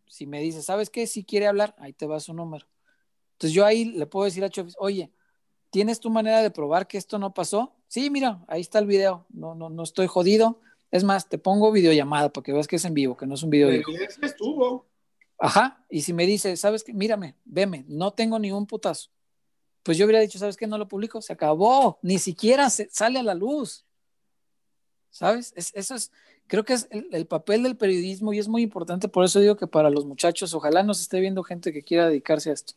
si 0.07 0.27
me 0.27 0.41
dice, 0.41 0.63
¿sabes 0.63 0.91
qué? 0.91 1.07
Si 1.07 1.25
quiere 1.25 1.47
hablar, 1.47 1.75
ahí 1.79 1.93
te 1.93 2.07
va 2.07 2.21
su 2.21 2.35
número. 2.35 2.67
Entonces 3.33 3.55
yo 3.55 3.65
ahí 3.65 3.85
le 3.85 4.07
puedo 4.07 4.25
decir 4.25 4.45
a 4.45 4.51
Chofis, 4.51 4.77
oye, 4.79 5.11
¿tienes 5.73 6.01
tu 6.01 6.11
manera 6.11 6.43
de 6.43 6.51
probar 6.51 6.87
que 6.87 6.99
esto 6.99 7.19
no 7.19 7.35
pasó? 7.35 7.73
Sí, 7.89 8.11
mira, 8.11 8.45
ahí 8.47 8.61
está 8.61 8.79
el 8.79 8.87
video. 8.87 9.27
No, 9.31 9.55
no, 9.57 9.71
no 9.71 9.83
estoy 9.83 10.07
jodido. 10.07 10.61
Es 10.91 11.03
más, 11.03 11.29
te 11.29 11.39
pongo 11.39 11.73
videollamada 11.73 12.31
para 12.31 12.45
que 12.45 12.53
veas 12.53 12.69
que 12.69 12.77
es 12.77 12.85
en 12.85 12.95
vivo, 12.95 13.17
que 13.17 13.27
no 13.27 13.35
es 13.35 13.43
un 13.43 13.51
video. 13.51 13.83
estuvo. 14.21 14.87
Ajá, 15.39 15.85
y 15.89 16.03
si 16.03 16.13
me 16.13 16.27
dice, 16.27 16.57
¿sabes 16.57 16.85
qué? 16.85 16.93
Mírame, 16.93 17.37
veme, 17.45 17.85
no 17.89 18.13
tengo 18.13 18.39
ni 18.39 18.53
un 18.53 18.67
putazo. 18.67 19.11
Pues 19.83 19.99
yo 19.99 20.05
hubiera 20.05 20.21
dicho, 20.21 20.39
¿sabes 20.39 20.57
qué? 20.57 20.67
No 20.67 20.79
lo 20.79 20.87
publico, 20.87 21.21
se 21.23 21.33
acabó, 21.33 21.99
ni 22.03 22.19
siquiera 22.19 22.71
se, 22.71 22.89
sale 22.91 23.19
a 23.19 23.23
la 23.23 23.35
luz. 23.35 23.85
¿Sabes? 25.11 25.53
Es, 25.57 25.73
eso 25.75 25.95
es, 25.95 26.13
creo 26.47 26.65
que 26.65 26.75
es 26.75 26.87
el, 26.91 27.09
el, 27.13 27.27
papel 27.27 27.63
del 27.63 27.77
periodismo 27.77 28.33
y 28.33 28.39
es 28.39 28.47
muy 28.47 28.63
importante, 28.63 29.09
por 29.09 29.25
eso 29.25 29.41
digo 29.41 29.57
que 29.57 29.67
para 29.67 29.91
los 29.91 30.05
muchachos, 30.05 30.55
ojalá 30.55 30.83
nos 30.83 31.01
esté 31.01 31.19
viendo 31.19 31.43
gente 31.43 31.73
que 31.73 31.83
quiera 31.83 32.09
dedicarse 32.09 32.51
a 32.51 32.53
esto. 32.53 32.75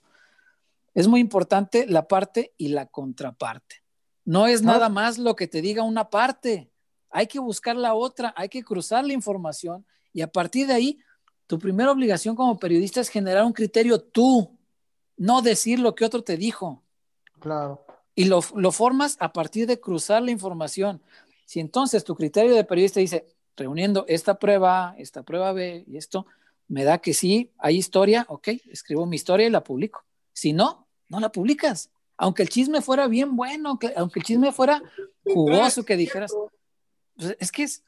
Es 0.95 1.07
muy 1.07 1.19
importante 1.19 1.85
la 1.85 2.07
parte 2.07 2.53
y 2.57 2.69
la 2.69 2.87
contraparte. 2.87 3.83
No 4.23 4.47
es 4.47 4.63
nada 4.63 4.89
más 4.89 5.19
lo 5.19 5.35
que 5.35 5.47
te 5.47 5.61
diga 5.61 5.83
una 5.83 6.09
parte, 6.09 6.71
hay 7.11 7.27
que 7.27 7.37
buscar 7.37 7.75
la 7.75 7.93
otra, 7.93 8.33
hay 8.35 8.49
que 8.49 8.63
cruzar 8.63 9.05
la 9.05 9.13
información 9.13 9.85
y 10.11 10.21
a 10.21 10.31
partir 10.31 10.65
de 10.67 10.73
ahí 10.73 10.99
tu 11.47 11.59
primera 11.59 11.91
obligación 11.91 12.35
como 12.35 12.57
periodista 12.57 13.01
es 13.01 13.09
generar 13.09 13.45
un 13.45 13.53
criterio 13.53 14.01
tú, 14.01 14.57
no 15.15 15.41
decir 15.41 15.79
lo 15.79 15.93
que 15.93 16.05
otro 16.05 16.23
te 16.23 16.37
dijo. 16.37 16.81
Claro. 17.39 17.85
Y 18.15 18.25
lo, 18.25 18.39
lo, 18.55 18.71
formas 18.71 19.17
a 19.19 19.31
partir 19.31 19.67
de 19.67 19.79
cruzar 19.79 20.23
la 20.23 20.31
información. 20.31 21.01
Si 21.45 21.59
entonces 21.59 22.03
tu 22.03 22.15
criterio 22.15 22.55
de 22.55 22.63
periodista 22.63 22.99
dice, 22.99 23.27
reuniendo 23.55 24.05
esta 24.07 24.39
prueba 24.39 24.95
esta 24.97 25.23
prueba 25.23 25.53
B 25.53 25.83
y 25.87 25.97
esto, 25.97 26.25
me 26.67 26.83
da 26.83 26.97
que 26.97 27.13
sí, 27.13 27.53
hay 27.59 27.77
historia, 27.77 28.25
ok, 28.27 28.47
escribo 28.71 29.05
mi 29.05 29.17
historia 29.17 29.45
y 29.45 29.51
la 29.51 29.63
publico. 29.63 30.03
Si 30.33 30.53
no, 30.53 30.84
no 31.09 31.19
la 31.19 31.29
publicas. 31.29 31.89
Aunque 32.17 32.43
el 32.43 32.49
chisme 32.49 32.81
fuera 32.81 33.07
bien 33.07 33.35
bueno, 33.35 33.77
que, 33.77 33.93
aunque 33.95 34.19
el 34.19 34.25
chisme 34.25 34.51
fuera 34.51 34.81
jugoso, 35.25 35.83
que 35.83 35.97
dijeras, 35.97 36.33
pues 37.17 37.35
es 37.39 37.51
que 37.51 37.63
es, 37.63 37.83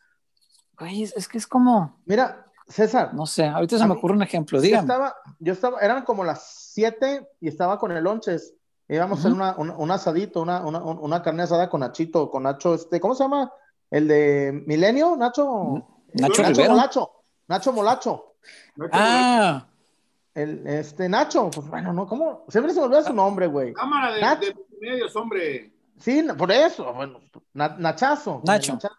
güey, 0.78 1.04
es, 1.04 1.14
es 1.16 1.28
que 1.28 1.38
es 1.38 1.48
como... 1.48 1.98
Mira, 2.06 2.46
César. 2.68 3.14
No 3.14 3.26
sé, 3.26 3.46
ahorita 3.46 3.78
se 3.78 3.86
me 3.86 3.94
ocurre 3.94 4.16
un 4.16 4.24
ejemplo, 4.24 4.60
dígame. 4.60 4.86
Yo 4.88 4.94
estaba, 4.94 5.16
yo 5.40 5.54
estaba, 5.54 5.80
eran 5.80 6.04
como 6.04 6.24
las 6.24 6.72
7 6.74 7.28
y 7.40 7.48
estaba 7.48 7.80
con 7.80 7.92
el 7.92 8.04
lonches. 8.04 8.54
Íbamos 8.90 9.20
uh 9.20 9.22
-huh. 9.22 9.26
a 9.26 9.30
hacer 9.30 9.34
una, 9.34 9.56
un, 9.58 9.70
un 9.70 9.92
asadito, 9.92 10.42
una, 10.42 10.62
una, 10.66 10.80
una, 10.80 11.22
carne 11.22 11.44
asada 11.44 11.70
con 11.70 11.82
Nachito, 11.82 12.30
con 12.30 12.44
Nacho, 12.44 12.76
este, 12.76 13.00
¿cómo 13.00 13.16
se 13.16 13.24
llama? 13.24 13.52
El 13.90 14.08
de 14.08 14.64
Milenio, 14.66 15.16
Nacho. 15.16 15.86
Nacho, 16.14 16.42
Nacho 16.42 16.66
Molacho. 16.70 17.12
Nacho 17.48 17.74
Molacho. 17.74 18.36
Ah. 18.92 19.66
El, 20.38 20.68
este, 20.68 21.10
Nacho, 21.10 21.50
pues 21.50 21.68
bueno, 21.68 21.92
no, 21.92 22.06
¿cómo? 22.06 22.46
Siempre 22.48 22.72
se 22.72 22.80
me 22.80 22.86
olvida 22.86 23.02
su 23.02 23.12
nombre, 23.12 23.48
güey. 23.48 23.74
Cámara 23.74 24.14
de, 24.14 24.22
Nach... 24.22 24.40
de 24.40 24.56
medios, 24.80 25.16
hombre. 25.16 25.72
Sí, 26.00 26.24
por 26.38 26.52
eso, 26.52 26.94
bueno, 26.94 27.22
na, 27.54 27.70
Nachazo. 27.70 28.44
Nacho. 28.46 28.74
Nachazo. 28.74 28.96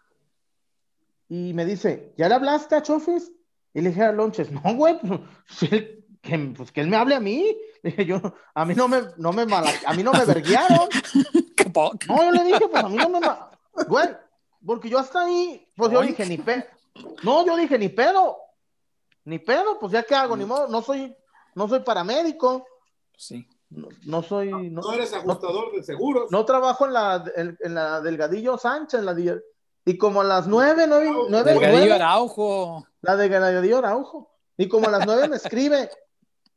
Y 1.29 1.53
me 1.53 1.63
dice, 1.63 2.13
¿ya 2.17 2.27
le 2.27 2.35
hablaste 2.35 2.75
a 2.75 2.81
Chofis? 2.81 3.31
Y 3.73 3.79
le 3.79 3.89
dije 3.89 4.03
a 4.03 4.11
Lonches, 4.11 4.51
no, 4.51 4.61
güey, 4.75 4.99
pues, 4.99 5.21
que, 6.21 6.53
pues, 6.57 6.73
que 6.73 6.81
él 6.81 6.89
me 6.89 6.97
hable 6.97 7.15
a 7.15 7.21
mí. 7.21 7.55
Le 7.83 7.91
dije 7.91 8.05
yo, 8.05 8.21
a 8.53 8.65
mí 8.65 8.75
no 8.75 8.89
me, 8.89 9.01
no 9.15 9.31
me 9.31 9.45
mala, 9.45 9.71
a 9.85 9.93
mí 9.93 10.03
no 10.03 10.11
me 10.11 10.25
verguiaron. 10.25 10.89
no, 11.73 12.23
yo 12.23 12.31
le 12.31 12.43
dije, 12.43 12.67
pues 12.69 12.83
a 12.83 12.89
mí 12.89 12.97
no 12.97 13.09
me, 13.09 13.19
güey, 13.87 14.09
porque 14.65 14.89
yo 14.89 14.99
hasta 14.99 15.23
ahí, 15.23 15.65
pues 15.77 15.89
yo 15.89 16.01
dije, 16.01 16.25
ni 16.25 16.37
pedo. 16.37 16.65
No, 17.23 17.45
yo 17.45 17.55
dije, 17.55 17.79
ni 17.79 17.87
pedo. 17.87 18.35
Ni 19.23 19.39
pedo, 19.39 19.79
pues 19.79 19.93
ya 19.93 20.03
qué 20.03 20.15
hago, 20.15 20.35
ni 20.35 20.43
modo, 20.43 20.67
no 20.67 20.81
soy, 20.81 21.15
no 21.59 21.67
soy 21.67 21.81
paramédico. 21.81 22.65
Sí. 23.17 23.45
No, 23.69 23.89
no 24.05 24.23
soy. 24.23 24.49
No, 24.49 24.81
no, 24.81 24.93
eres 24.93 25.13
ajustador 25.13 25.67
no, 25.73 25.77
de 25.77 25.83
seguros. 25.83 26.31
No 26.31 26.45
trabajo 26.45 26.85
en 26.85 26.93
la, 26.93 27.25
en, 27.35 27.57
en 27.59 27.75
la 27.75 27.99
Delgadillo 27.99 28.57
Sánchez, 28.57 29.01
en 29.01 29.05
la 29.05 29.15
y 29.85 29.97
como 29.97 30.21
a 30.21 30.23
las 30.23 30.47
nueve, 30.47 30.85
nueve, 30.87 31.11
nueve, 31.29 31.51
Delgadillo 31.51 31.95
Araujo. 31.95 32.87
La 33.01 33.17
de 33.17 33.27
Delgadillo 33.27 33.79
Araujo. 33.79 34.31
Y 34.55 34.69
como 34.69 34.87
a 34.87 34.91
las 34.91 35.05
nueve 35.05 35.27
me 35.27 35.35
escribe, 35.35 35.89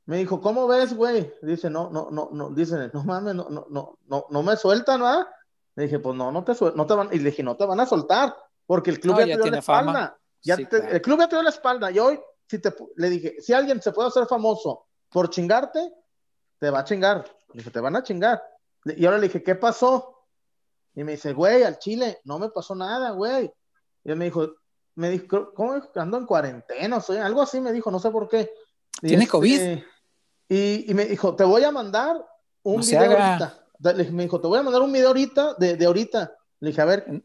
me 0.07 0.19
dijo, 0.19 0.41
¿cómo 0.41 0.69
ves, 0.69 0.95
güey? 0.95 1.35
Dice, 1.43 1.69
no, 1.69 1.91
no, 1.91 2.09
no, 2.12 2.29
no, 2.33 2.51
dice, 2.51 2.89
no 2.93 3.03
mames, 3.03 3.35
no, 3.35 3.49
no, 3.51 3.66
no, 3.70 3.99
no, 4.07 4.27
no 4.31 4.43
me 4.45 4.57
sueltan, 4.57 5.01
¿no? 5.01 5.27
Le 5.74 5.85
dije, 5.85 5.99
pues 5.99 6.16
no, 6.16 6.31
no 6.31 6.45
te 6.45 6.53
no 6.77 6.87
te 6.87 6.95
van, 6.95 7.09
y 7.11 7.19
le 7.19 7.31
dije, 7.31 7.43
no 7.43 7.57
te 7.57 7.66
van 7.66 7.81
a 7.81 7.87
soltar, 7.87 8.37
porque 8.66 8.91
el 8.91 9.01
club 9.01 9.15
no, 9.15 9.20
ya, 9.20 9.27
ya 9.27 9.37
te 9.37 9.43
dio 9.43 9.51
la 9.51 9.59
espalda. 9.59 10.19
Ya 10.43 10.57
sí, 10.57 10.65
te, 10.66 10.79
claro. 10.79 10.95
El 10.95 11.03
club 11.03 11.19
ya 11.19 11.29
te 11.29 11.37
dio 11.37 11.43
la 11.43 11.51
espalda. 11.51 11.91
Y 11.91 11.99
hoy, 11.99 12.20
si 12.47 12.59
te, 12.61 12.74
le 12.97 13.11
dije, 13.11 13.37
si 13.41 13.53
alguien 13.53 13.81
se 13.83 13.93
puede 13.93 14.09
hacer 14.09 14.27
famoso 14.27 14.87
por 15.12 15.30
chingarte, 15.30 15.93
te 16.59 16.70
va 16.70 16.80
a 16.80 16.84
chingar. 16.84 17.24
Le 17.52 17.59
dije, 17.59 17.70
te 17.70 17.80
van 17.80 17.97
a 17.97 18.02
chingar. 18.02 18.43
Y 18.84 19.05
ahora 19.05 19.18
le 19.18 19.28
dije, 19.28 19.43
¿qué 19.43 19.55
pasó? 19.55 20.26
Y 20.94 21.05
me 21.05 21.12
dice, 21.12 21.32
güey, 21.32 21.62
al 21.62 21.78
Chile, 21.78 22.20
no 22.24 22.39
me 22.39 22.48
pasó 22.51 22.74
nada, 22.74 23.10
güey. 23.10 23.52
Y 24.05 24.10
él 24.10 24.16
me 24.16 24.26
dijo, 24.26 24.55
me 24.94 25.10
dijo, 25.10 25.52
¿cómo 25.55 25.80
ando 25.94 26.18
en 26.18 26.26
cuarentena? 26.26 27.01
Soy, 27.01 27.18
algo 27.18 27.43
así 27.43 27.60
me 27.60 27.72
dijo, 27.72 27.90
no 27.90 27.98
sé 27.98 28.10
por 28.10 28.28
qué. 28.28 28.51
Y 29.01 29.09
¿Tiene 29.09 29.24
este, 29.24 29.30
COVID? 29.32 29.78
Y, 30.48 30.90
y, 30.90 30.94
me 30.94 31.06
dijo, 31.06 31.34
te 31.34 31.44
voy 31.44 31.64
a 31.64 31.70
mandar 31.70 32.16
un 32.62 32.76
no 32.76 32.82
video 32.82 33.18
ahorita. 33.18 33.59
Le, 33.94 34.10
me 34.10 34.24
dijo, 34.24 34.40
te 34.40 34.48
voy 34.48 34.59
a 34.59 34.62
mandar 34.62 34.82
un 34.82 34.93
video 34.93 35.09
ahorita, 35.09 35.55
de, 35.55 35.76
de 35.76 35.86
ahorita. 35.86 36.36
Le 36.60 36.68
dije, 36.70 36.80
a 36.80 36.84
ver. 36.84 37.05
En, 37.06 37.24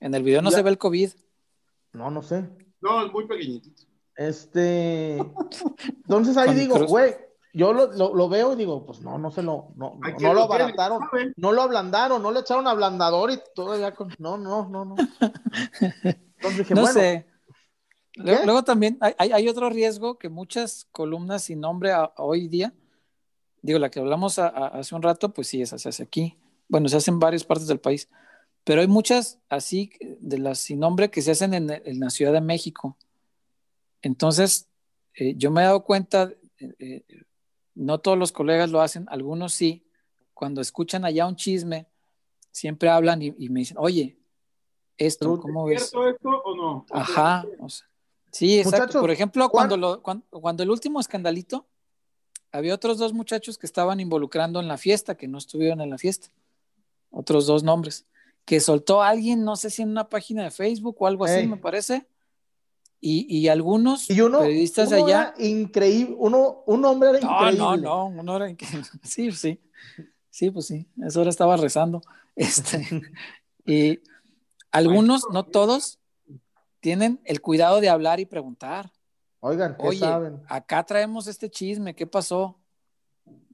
en 0.00 0.14
el 0.14 0.22
video 0.22 0.42
no 0.42 0.50
ya. 0.50 0.56
se 0.56 0.62
ve 0.62 0.70
el 0.70 0.78
COVID. 0.78 1.10
No, 1.92 2.10
no 2.10 2.22
sé. 2.22 2.48
No, 2.80 3.06
es 3.06 3.12
muy 3.12 3.26
pequeñito. 3.26 3.70
Este, 4.16 5.16
entonces 5.86 6.36
ahí 6.36 6.54
digo, 6.54 6.84
güey, 6.86 7.14
yo 7.54 7.72
lo, 7.72 7.86
lo, 7.92 8.28
veo 8.28 8.52
y 8.52 8.56
digo, 8.56 8.84
pues 8.84 9.00
no, 9.00 9.16
no 9.16 9.30
se 9.30 9.42
lo, 9.42 9.72
no, 9.76 9.98
no, 10.20 10.34
lo 10.34 10.42
abarataron, 10.42 11.00
no 11.36 11.52
lo 11.52 11.62
ablandaron, 11.62 12.22
no 12.22 12.32
le 12.32 12.40
echaron 12.40 12.66
ablandador 12.66 13.30
y 13.30 13.38
todavía 13.54 13.94
con, 13.94 14.12
no, 14.18 14.36
no, 14.36 14.68
no, 14.68 14.84
no. 14.84 14.96
Entonces 16.02 16.58
dije, 16.58 16.74
no 16.74 16.86
sé. 16.86 17.26
Luego, 18.16 18.62
también 18.62 18.98
hay, 19.00 19.14
hay, 19.32 19.48
otro 19.48 19.70
riesgo 19.70 20.18
que 20.18 20.28
muchas 20.28 20.86
columnas 20.92 21.44
sin 21.44 21.60
nombre 21.60 21.92
hoy 22.16 22.46
día, 22.48 22.72
digo, 23.62 23.78
la 23.78 23.90
que 23.90 24.00
hablamos 24.00 24.38
hace 24.38 24.94
un 24.94 25.02
rato, 25.02 25.32
pues 25.32 25.48
sí, 25.48 25.62
esa 25.62 25.78
se 25.78 25.88
hace 25.88 26.02
aquí. 26.02 26.38
Bueno, 26.68 26.88
se 26.88 26.96
hace 26.96 27.10
en 27.10 27.18
varias 27.18 27.44
partes 27.44 27.66
del 27.66 27.80
país, 27.80 28.08
pero 28.62 28.80
hay 28.80 28.86
muchas 28.86 29.40
así 29.48 29.90
de 30.20 30.38
las 30.38 30.58
sin 30.58 30.78
nombre 30.78 31.10
que 31.10 31.22
se 31.22 31.32
hacen 31.32 31.54
en, 31.54 31.70
en 31.70 32.00
la 32.00 32.10
Ciudad 32.10 32.32
de 32.32 32.40
México. 32.40 32.96
Entonces, 34.02 34.68
eh, 35.14 35.34
yo 35.36 35.50
me 35.50 35.62
he 35.62 35.64
dado 35.64 35.84
cuenta, 35.84 36.30
eh, 36.58 36.74
eh, 36.78 37.22
no 37.74 37.98
todos 37.98 38.16
los 38.16 38.32
colegas 38.32 38.70
lo 38.70 38.80
hacen, 38.80 39.06
algunos 39.08 39.52
sí, 39.52 39.84
cuando 40.32 40.60
escuchan 40.60 41.04
allá 41.04 41.26
un 41.26 41.36
chisme, 41.36 41.86
siempre 42.50 42.88
hablan 42.88 43.22
y, 43.22 43.32
me 43.48 43.60
dicen, 43.60 43.76
oye, 43.78 44.16
esto, 44.96 45.40
¿cómo 45.40 45.64
ves? 45.66 45.82
¿Es 45.82 45.86
esto 45.86 46.28
o 46.28 46.56
no? 46.56 46.86
Ajá, 46.90 47.44
sí, 48.30 48.58
exacto. 48.58 49.00
Por 49.00 49.10
ejemplo, 49.10 49.48
cuando, 49.48 50.02
cuando, 50.02 50.62
el 50.62 50.70
último 50.70 51.00
escandalito, 51.00 51.66
había 52.52 52.74
otros 52.74 52.98
dos 52.98 53.12
muchachos 53.12 53.58
que 53.58 53.66
estaban 53.66 53.98
involucrando 53.98 54.60
en 54.60 54.68
la 54.68 54.76
fiesta, 54.76 55.16
que 55.16 55.26
no 55.26 55.38
estuvieron 55.38 55.80
en 55.80 55.90
la 55.90 55.98
fiesta, 55.98 56.28
otros 57.10 57.46
dos 57.46 57.64
nombres, 57.64 58.06
que 58.44 58.60
soltó 58.60 59.02
a 59.02 59.08
alguien, 59.08 59.44
no 59.44 59.56
sé 59.56 59.70
si 59.70 59.82
en 59.82 59.90
una 59.90 60.08
página 60.08 60.44
de 60.44 60.50
Facebook 60.52 60.96
o 61.00 61.06
algo 61.06 61.24
así, 61.24 61.46
me 61.46 61.56
parece, 61.56 62.06
y, 63.06 63.48
algunos 63.48 64.06
periodistas 64.06 64.88
de 64.88 64.96
allá. 64.96 65.34
increíble, 65.38 66.16
uno, 66.18 66.62
un 66.66 66.84
hombre 66.86 67.10
era 67.10 67.18
increíble. 67.18 67.58
No, 67.58 67.76
no, 67.76 67.82
no, 67.82 68.20
uno 68.20 68.36
era 68.36 68.48
increíble. 68.48 68.88
Sí, 69.02 69.30
sí. 69.32 69.60
Sí, 70.30 70.50
pues 70.50 70.66
sí, 70.66 70.88
eso 71.04 71.20
ahora 71.20 71.30
estaba 71.30 71.56
rezando. 71.56 72.02
Este, 72.36 73.02
y 73.64 74.00
algunos, 74.72 75.22
no 75.32 75.44
todos, 75.44 76.00
tienen 76.80 77.20
el 77.24 77.40
cuidado 77.40 77.80
de 77.80 77.88
hablar 77.88 78.18
y 78.18 78.26
preguntar. 78.26 78.90
Oigan, 79.38 79.76
¿qué 79.76 79.86
Oye, 79.86 80.06
acá 80.48 80.82
traemos 80.82 81.28
este 81.28 81.48
chisme, 81.48 81.94
¿qué 81.94 82.08
pasó? 82.08 82.58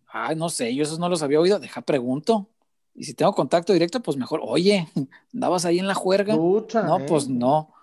Ay, 0.07 0.35
no 0.35 0.49
sé, 0.49 0.75
yo 0.75 0.83
esos 0.83 0.99
no 0.99 1.11
los 1.11 1.23
había 1.23 1.41
oído, 1.41 1.59
deja 1.59 1.83
pregunto. 1.83 2.49
Y 2.95 3.05
si 3.05 3.13
tengo 3.13 3.35
contacto 3.35 3.75
directo, 3.75 4.01
pues 4.01 4.17
mejor, 4.17 4.41
oye, 4.43 4.89
andabas 5.35 5.67
ahí 5.67 5.79
en 5.79 5.87
la 5.87 5.95
juerga. 5.95 6.37
no, 6.37 6.99
pues 7.07 7.27
eh. 7.27 7.31
no. 7.31 7.75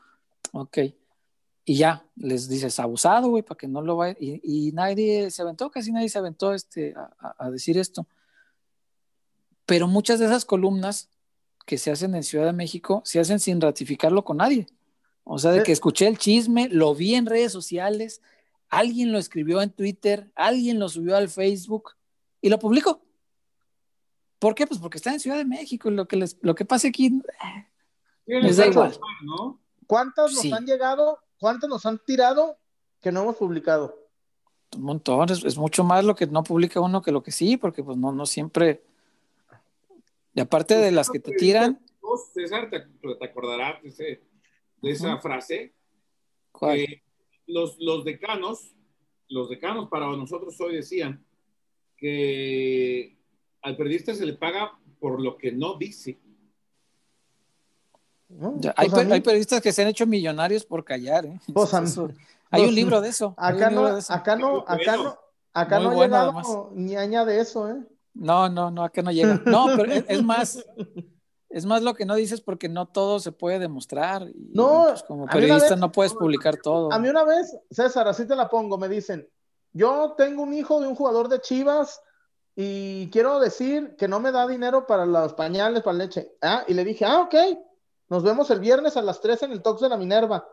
Ok 0.54 0.78
y 1.70 1.76
ya, 1.76 2.06
les 2.16 2.48
dices 2.48 2.80
abusado, 2.80 3.28
güey, 3.28 3.44
para 3.44 3.58
que 3.58 3.68
no 3.68 3.82
lo 3.82 3.98
vaya. 3.98 4.16
Y, 4.22 4.72
nadie 4.72 5.30
se 5.32 5.42
aventó, 5.42 5.70
casi 5.70 5.92
nadie 5.92 6.08
se 6.08 6.18
aventó 6.18 6.54
este, 6.54 6.96
a, 7.20 7.50
decir 7.50 7.78
esto. 7.78 8.08
Pero 9.66 9.86
muchas 9.90 10.18
de 10.20 10.28
esas 10.28 10.46
columnas 10.46 11.10
que 11.66 11.78
se 11.78 11.92
hacen 11.92 12.16
en 12.16 12.24
Ciudad 12.24 12.46
de 12.46 12.54
México 12.54 13.02
se 13.04 13.20
hacen 13.20 13.42
sin 13.42 13.60
ratificarlo 13.60 14.24
con 14.24 14.38
nadie. 14.38 14.66
O 15.26 15.40
sea, 15.40 15.52
de 15.52 15.64
que 15.64 15.74
escuché 15.74 16.08
el 16.08 16.18
chisme, 16.18 16.70
lo 16.70 16.96
vi 16.96 17.16
en 17.16 17.26
redes 17.26 17.52
sociales, 17.52 18.22
alguien 18.70 19.12
lo 19.12 19.18
escribió 19.18 19.62
en 19.62 19.72
Twitter, 19.72 20.32
alguien 20.36 20.80
lo 20.80 20.88
subió 20.88 21.18
al 21.18 21.28
Facebook 21.28 21.96
y 22.40 22.48
lo 22.48 22.60
publicó. 22.60 23.02
¿Por 24.40 24.56
qué? 24.56 24.68
Pues 24.68 24.80
porque 24.80 25.00
está 25.00 25.12
en 25.12 25.20
Ciudad 25.20 25.36
de 25.36 25.44
México 25.44 25.90
y 25.90 25.96
lo 25.96 26.08
que, 26.08 26.16
les, 26.16 26.38
lo 26.40 26.56
que 26.56 26.64
pase 26.64 26.88
aquí 26.88 27.22
les 28.26 28.56
da 28.56 28.68
igual. 28.68 28.98
¿no? 29.26 29.60
¿Cuántos 29.86 30.32
nos 30.34 30.54
han 30.54 30.66
llegado 30.66 31.27
¿Cuántos 31.40 31.70
nos 31.70 31.86
han 31.86 32.00
tirado 32.00 32.58
que 33.02 33.12
no 33.12 33.22
hemos 33.22 33.36
publicado? 33.36 33.96
Un 34.76 34.84
montón, 34.84 35.30
es, 35.32 35.58
mucho 35.58 35.84
más 35.84 36.04
lo 36.04 36.16
que 36.16 36.28
no 36.28 36.44
publica 36.44 36.82
uno 36.82 37.02
que 37.02 37.12
lo 37.12 37.24
que 37.24 37.32
sí, 37.32 37.58
porque 37.58 37.84
pues 37.84 37.98
no, 37.98 38.12
no 38.12 38.26
siempre. 38.26 38.84
Y 40.34 40.40
aparte 40.42 40.76
de 40.76 40.92
las 40.92 41.10
que 41.10 41.20
te 41.20 41.32
tiran. 41.34 41.80
César, 42.34 42.70
te, 42.70 42.88
acordarás 43.26 43.82
de, 43.84 44.22
esa 44.82 45.18
frase. 45.20 45.74
los, 47.46 47.78
los 47.80 48.04
decanos, 48.04 48.74
los 49.30 49.50
decanos 49.50 49.90
para 49.90 50.08
nosotros 50.08 50.60
hoy 50.60 50.76
decían 50.76 51.24
que 51.96 53.18
al 53.62 53.76
periodista 53.76 54.14
se 54.14 54.26
le 54.26 54.34
paga 54.34 54.78
por 55.00 55.22
lo 55.22 55.38
que 55.38 55.52
no 55.52 55.78
dice 55.78 56.18
hay, 58.76 58.90
pues 58.90 59.12
hay, 59.12 59.22
periodistas 59.22 59.62
que 59.62 59.72
se 59.72 59.82
han 59.82 59.88
hecho 59.88 60.06
millonarios 60.06 60.66
por 60.66 60.84
callar. 60.84 61.26
¿eh? 61.26 61.40
Pues 61.54 61.74
hay 62.50 62.64
un 62.64 62.76
libro 62.76 63.02
de 63.02 63.10
eso. 63.10 63.34
Acá 63.38 63.70
no, 63.70 63.86
acá 63.86 64.36
no, 64.38 64.64
acá 64.68 64.96
no, 64.96 65.20
acá 65.54 65.80
no 65.80 66.02
llega 66.02 66.32
ni 66.74 66.96
añade 66.96 67.40
eso, 67.40 67.70
¿eh? 67.70 67.76
No, 68.14 68.48
no, 68.48 68.72
no, 68.72 68.84
acá 68.84 69.02
no 69.02 69.12
llega. 69.12 69.42
No, 69.46 69.68
pero 69.76 69.92
es, 69.92 70.24
más, 70.24 70.64
es 71.50 71.66
más 71.66 71.82
lo 71.84 71.94
que 71.94 72.06
no 72.06 72.16
dices 72.16 72.40
porque 72.40 72.70
no 72.70 72.86
todo 72.86 73.20
se 73.20 73.34
puede 73.34 73.60
demostrar. 73.60 74.28
no, 74.54 74.86
pues 74.90 75.04
como 75.04 75.26
periodista 75.26 75.76
no 75.76 75.92
puedes 75.92 76.14
publicar 76.14 76.58
todo. 76.58 76.92
A 76.92 77.00
mí 77.00 77.10
una 77.10 77.26
vez, 77.26 77.58
César, 77.70 78.08
así 78.08 78.26
te 78.26 78.36
la 78.36 78.50
pongo, 78.50 78.78
me 78.78 78.88
dicen, 78.88 79.28
yo 79.74 80.16
tengo 80.18 80.44
un 80.44 80.54
hijo 80.54 80.80
de 80.80 80.88
un 80.88 80.96
jugador 80.96 81.28
de 81.28 81.42
Chivas 81.42 82.02
y 82.56 83.10
quiero 83.10 83.42
decir 83.42 83.96
que 83.98 84.08
no 84.08 84.22
me 84.22 84.32
da 84.32 84.48
dinero 84.48 84.88
para 84.88 85.06
los 85.06 85.34
pañales, 85.34 85.84
para 85.84 85.98
leche. 85.98 86.32
Ah, 86.42 86.64
y 86.66 86.74
le 86.74 86.86
dije, 86.86 87.04
ah, 87.04 87.22
ok 87.24 87.36
nos 88.10 88.24
vemos 88.24 88.50
el 88.52 88.60
viernes 88.60 88.98
a 88.98 89.02
las 89.02 89.22
3 89.22 89.44
en 89.44 89.52
el 89.52 89.62
Tox 89.62 89.82
de 89.82 89.90
la 89.90 89.98
Minerva. 89.98 90.48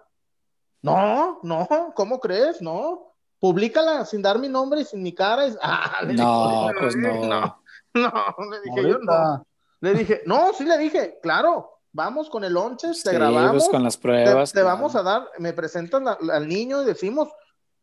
No, 0.83 1.41
no, 1.43 1.93
¿cómo 1.95 2.21
crees? 2.21 2.61
No. 2.61 3.13
Publícala 3.39 4.05
sin 4.07 4.23
dar 4.23 4.39
mi 4.39 4.49
nombre 4.49 4.81
y 4.81 4.85
sin 4.85 5.03
mi 5.03 5.15
cara. 5.15 5.45
Ah, 5.63 6.01
no, 6.05 6.71
pues 6.79 6.97
no. 6.97 7.15
no. 7.27 7.65
No, 7.95 8.35
le 8.51 8.61
dije 8.61 8.89
yo 8.89 8.99
no. 8.99 9.47
Le 9.81 9.95
dije, 9.95 10.23
no, 10.27 10.53
sí 10.55 10.65
le 10.65 10.79
dije, 10.79 11.19
claro, 11.23 11.81
vamos 11.93 12.31
con 12.31 12.43
el 12.43 12.55
lonches, 12.55 13.03
te 13.03 13.13
grabamos. 13.13 13.65
Pues 13.65 13.69
con 13.69 13.85
las 13.85 13.97
pruebas. 13.97 14.53
Te, 14.53 14.63
vamos 14.63 14.97
a 14.97 15.03
dar, 15.03 15.29
me 15.39 15.53
presentan 15.53 16.09
al 16.09 16.49
niño 16.49 16.83
y 16.83 16.87
decimos, 16.87 17.29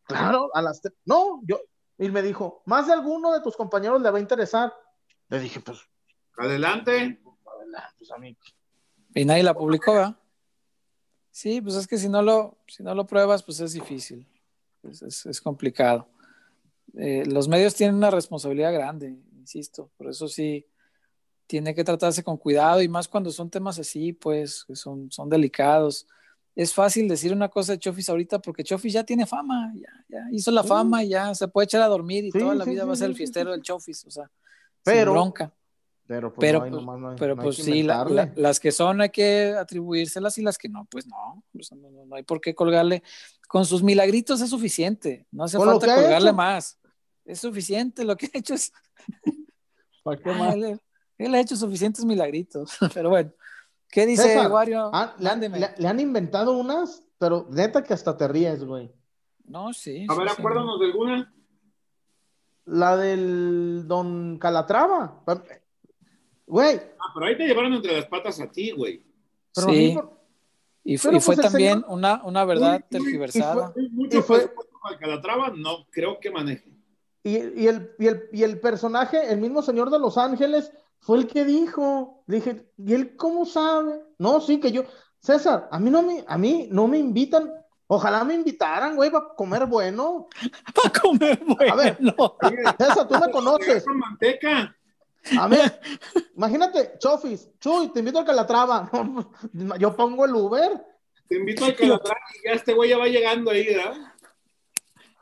claro, 0.04 0.50
a 0.54 0.62
las 0.62 0.82
no, 1.06 1.42
yo, 1.44 1.60
y 1.98 2.10
me 2.10 2.24
dijo, 2.24 2.64
más 2.66 2.88
de 2.88 2.94
alguno 2.94 3.32
de 3.32 3.42
tus 3.42 3.56
compañeros 3.56 4.02
le 4.02 4.10
va 4.10 4.18
a 4.18 4.22
interesar. 4.22 4.74
Le 5.30 5.40
dije, 5.40 5.60
pues. 5.60 5.80
Adelante. 6.38 6.92
Adelante, 6.92 7.96
pues 8.00 8.12
a 8.12 8.18
mí. 8.18 8.36
Y 9.14 9.26
nadie 9.26 9.44
la 9.44 9.54
publicó, 9.54 9.94
¿verdad? 9.94 10.16
Sí, 11.32 11.62
pues 11.62 11.76
es 11.76 11.88
que 11.88 11.98
si 11.98 12.10
no 12.10 12.22
lo, 12.22 12.58
si 12.68 12.84
no 12.84 12.94
lo 12.94 13.08
pruebas, 13.08 13.44
pues 13.44 13.60
es 13.60 13.74
difícil. 13.74 14.28
Es, 14.84 15.42
complicado. 15.42 16.08
Eh, 16.98 17.24
los 17.26 17.48
medios 17.48 17.76
tienen 17.76 17.96
una 17.96 18.12
responsabilidad 18.12 18.74
grande, 18.74 19.16
insisto. 19.34 19.90
Por 19.98 20.10
eso 20.10 20.28
sí 20.28 20.66
tiene 21.48 21.76
que 21.76 21.84
tratarse 21.84 22.24
con 22.24 22.38
cuidado 22.38 22.82
y 22.82 22.88
más 22.88 23.08
cuando 23.08 23.32
son 23.32 23.50
temas 23.50 23.78
así, 23.80 24.14
pues, 24.14 24.66
que 24.66 24.76
son, 24.76 25.12
son 25.12 25.30
delicados. 25.30 26.08
Es 26.56 26.74
fácil 26.74 27.08
decir 27.08 27.32
una 27.32 27.50
cosa 27.50 27.74
de 27.74 27.80
Chofis 27.80 28.10
ahorita 28.10 28.40
porque 28.40 28.64
Chofis 28.64 28.94
ya 28.94 29.04
tiene 29.04 29.26
fama, 29.26 29.74
ya, 30.10 30.28
hizo 30.32 30.52
la 30.52 30.64
fama, 30.64 31.04
ya 31.04 31.34
se 31.34 31.48
puede 31.48 31.66
echar 31.66 31.82
a 31.82 31.88
dormir 31.88 32.26
y 32.26 32.32
toda 32.32 32.56
la 32.56 32.66
vida 32.66 32.84
va 32.84 32.94
a 32.94 32.98
ser 32.98 33.10
el 33.10 33.16
fiestero 33.16 33.52
del 33.52 33.62
Chofis, 33.62 34.06
o 34.06 34.12
sea, 34.12 34.30
pero, 34.84 35.12
sin 35.12 35.22
bronca. 35.22 35.54
Pero, 36.12 36.34
pues, 36.34 36.54
pero, 37.18 37.36
pues 37.38 37.56
sí, 37.56 37.84
las 37.84 38.60
que 38.60 38.72
son 38.72 39.00
hay 39.00 39.10
que 39.10 39.56
atribuírselas 39.58 40.38
y 40.38 40.42
las 40.42 40.58
que 40.58 40.68
no, 40.68 40.86
pues 40.86 41.08
no, 41.08 41.44
no, 41.54 42.16
hay 42.16 42.24
por 42.24 42.42
qué 42.42 42.54
colgarle. 42.54 43.02
Con 43.48 43.66
sus 43.66 43.82
milagritos 43.82 44.42
es 44.42 44.50
suficiente, 44.50 45.26
no 45.32 45.46
hace 45.46 45.58
falta 45.58 45.96
colgarle 45.96 46.34
más. 46.34 46.78
Es 47.24 47.40
suficiente, 47.40 48.04
lo 48.04 48.18
que 48.18 48.26
ha 48.26 48.38
hecho 48.38 48.54
es... 48.54 48.74
¿Para 50.04 50.18
qué 50.18 50.34
más? 50.34 50.56
Él, 51.18 51.36
ha 51.36 51.40
hecho 51.40 51.56
suficientes 51.56 52.04
milagritos, 52.04 52.72
pero 52.94 53.10
bueno. 53.10 53.32
¿Qué 53.88 54.06
dice 54.06 54.48
Wario? 54.48 54.90
Ah, 54.94 55.14
le, 55.18 55.88
han 55.88 56.00
inventado 56.00 56.58
unas, 56.58 57.04
pero 57.18 57.48
neta 57.50 57.84
que 57.84 57.94
hasta 57.94 58.18
te 58.18 58.28
ríes, 58.28 58.64
güey. 58.64 58.92
No, 59.46 59.74
sí. 59.74 60.08
A 60.10 60.16
ver, 60.16 60.30
acuérdanos 60.30 60.80
de 60.80 60.86
alguna. 60.86 61.34
La 62.66 62.96
del 62.96 63.84
Don 63.88 64.40
Calatrava. 64.40 65.24
Güey. 66.52 66.82
Ah, 67.00 67.12
pero 67.14 67.28
ahí 67.28 67.38
te 67.38 67.48
llevaron 67.48 67.72
entre 67.72 67.96
las 67.96 68.08
patas 68.08 68.38
a 68.42 68.52
ti, 68.52 68.72
güey. 68.72 69.02
Sí. 69.54 69.98
Y, 70.84 70.98
fue, 70.98 71.18
pues, 71.22 71.40
también 71.40 71.86
una, 71.88 72.22
una 72.26 72.44
verdad 72.44 72.84
tergiversada. 72.90 73.74
Y 73.78 74.18
fue, 74.18 74.52
y 74.92 74.98
Calatrava 74.98 75.54
no 75.56 75.86
creo 75.90 76.20
que 76.20 76.30
maneje. 76.30 76.70
Y, 77.24 77.38
y, 77.38 77.68
el, 77.68 77.92
y, 77.98 78.08
el, 78.08 78.30
y 78.34 78.44
el 78.44 78.60
personaje, 78.60 79.32
el 79.32 79.40
mismo 79.40 79.62
señor 79.62 79.92
de 79.92 80.00
Los 80.00 80.18
Ángeles, 80.18 80.74
fue 81.00 81.20
el 81.20 81.28
que 81.28 81.46
dijo. 81.46 82.22
Dije, 82.28 82.70
¿y 82.78 82.96
él 82.96 83.16
cómo 83.16 83.46
sabe? 83.46 84.02
No, 84.18 84.42
sí, 84.42 84.60
que 84.60 84.74
yo. 84.74 84.84
César, 85.22 85.70
a 85.72 85.80
mí 85.80 85.90
no 85.90 86.02
me, 86.02 86.26
a 86.28 86.38
mí 86.38 86.68
no 86.70 86.86
me 86.86 86.98
invitan. 86.98 87.50
Ojalá 87.88 88.26
me 88.26 88.34
invitaran, 88.34 88.98
güey, 88.98 89.10
para 89.10 89.30
comer 89.38 89.68
bueno. 89.68 90.28
Para 90.76 91.00
comer 91.00 91.42
bueno. 91.46 92.36
A 92.42 92.50
ver, 92.50 92.66
César, 92.78 93.08
tú 93.08 93.18
me 93.18 93.32
conoces. 93.32 93.86
Con 93.86 94.00
manteca. 94.00 94.76
A 95.40 95.48
ver, 95.48 95.80
imagínate, 96.36 96.94
Chofis, 96.98 97.48
Chuy, 97.60 97.90
te 97.90 98.00
invito 98.00 98.20
al 98.20 98.26
Calatrava. 98.26 98.90
Yo 99.80 99.96
pongo 99.96 100.26
el 100.26 100.34
Uber. 100.36 100.84
Te 101.28 101.38
invito 101.38 101.66
al 101.66 101.76
Calatrava 101.76 102.20
y 102.42 102.48
ya 102.48 102.54
este 102.54 102.74
güey 102.74 102.90
ya 102.90 102.98
va 102.98 103.08
llegando 103.08 103.52
ahí, 103.52 103.66
¿verdad? 103.66 103.94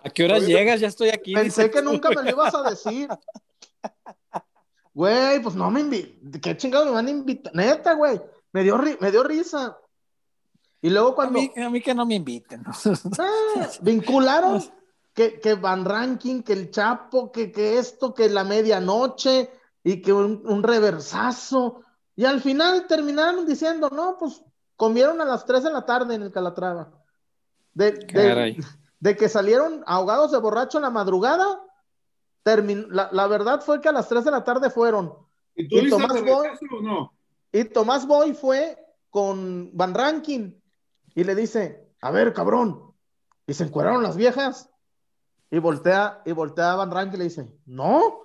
¿A 0.02 0.10
qué 0.10 0.24
horas 0.24 0.46
llegas? 0.48 0.80
Ya 0.80 0.88
estoy 0.88 1.10
aquí. 1.10 1.34
Pensé 1.34 1.70
que 1.70 1.82
tú. 1.82 1.92
nunca 1.92 2.10
me 2.10 2.24
lo 2.24 2.30
ibas 2.30 2.56
a 2.56 2.70
decir. 2.70 3.10
Güey, 4.94 5.42
pues 5.42 5.56
no 5.56 5.70
me 5.70 5.82
invitan. 5.82 6.42
¿Qué 6.42 6.58
chingados 6.58 6.88
me 6.88 6.94
van 6.94 7.08
a 7.08 7.10
invitar? 7.12 7.54
Neta, 7.56 7.94
güey. 7.94 8.20
Me 8.52 8.64
dio, 8.64 8.78
ri- 8.78 8.98
me 9.00 9.12
dio 9.12 9.24
risa. 9.24 9.78
Y 10.82 10.90
luego 10.90 11.10
A 11.10 11.16
cuando 11.16 11.40
mí, 11.40 11.52
a 11.58 11.70
mí 11.70 11.82
que 11.82 11.94
no 11.94 12.06
me 12.06 12.16
inviten. 12.16 12.64
¿no? 12.64 12.72
Ah, 13.20 13.68
vincularon 13.82 14.64
que, 15.14 15.40
que 15.40 15.54
Van 15.56 15.86
Ranking, 15.86 16.42
que 16.42 16.54
el 16.54 16.72
Chapo, 16.72 17.32
que, 17.32 17.52
que 17.52 17.78
esto, 17.78 18.14
que 18.14 18.30
la 18.30 18.44
medianoche 18.44 19.52
y 19.92 20.02
que 20.02 20.14
un, 20.14 20.44
un 20.46 20.62
reversazo. 20.64 21.82
Y 22.16 22.26
al 22.26 22.42
final 22.42 22.86
terminaron 22.88 23.46
diciendo, 23.46 23.90
no, 23.90 24.18
pues 24.20 24.44
comieron 24.76 25.20
a 25.22 25.26
las 25.26 25.46
3 25.46 25.64
de 25.64 25.72
la 25.72 25.86
tarde 25.86 26.16
en 26.16 26.22
el 26.24 26.32
Calatrava. 26.32 26.92
De, 27.74 27.92
de- 27.94 28.06
Caray. 28.08 28.58
de 29.00 29.16
que 29.16 29.30
salieron 29.30 29.84
ahogados 29.88 30.32
de 30.32 30.38
borracho 30.38 30.78
en 30.78 30.84
la 30.84 30.90
madrugada, 30.90 31.62
termin- 32.44 32.88
la, 32.90 33.10
la 33.12 33.28
verdad 33.28 33.62
fue 33.62 33.82
que 33.82 33.90
a 33.90 33.94
las 33.94 34.08
3 34.10 34.26
de 34.26 34.32
la 34.32 34.44
tarde 34.44 34.70
fueron. 34.70 35.14
¿Y 35.56 35.68
tú 35.68 35.78
¿Y 35.78 35.86
dices 35.86 35.92
Tomás 35.98 36.22
Boy? 36.24 36.48
o 36.78 36.82
no? 36.82 37.14
Y 37.52 37.64
Tomás 37.66 38.06
Boy 38.08 38.34
fue 38.34 38.78
con 39.10 39.72
Van 39.74 39.94
Rankin 39.96 40.62
y 41.16 41.24
le 41.24 41.34
dice, 41.36 41.90
a 42.02 42.12
ver, 42.12 42.34
cabrón, 42.34 42.94
y 43.48 43.54
se 43.56 43.64
encueraron 43.64 44.04
las 44.04 44.16
viejas. 44.16 44.70
Y 45.52 45.58
voltea, 45.58 46.22
y 46.26 46.32
voltea 46.32 46.74
a 46.74 46.76
Van 46.76 46.92
Rankin 46.92 47.16
y 47.16 47.18
le 47.18 47.24
dice, 47.24 47.52
no, 47.66 48.20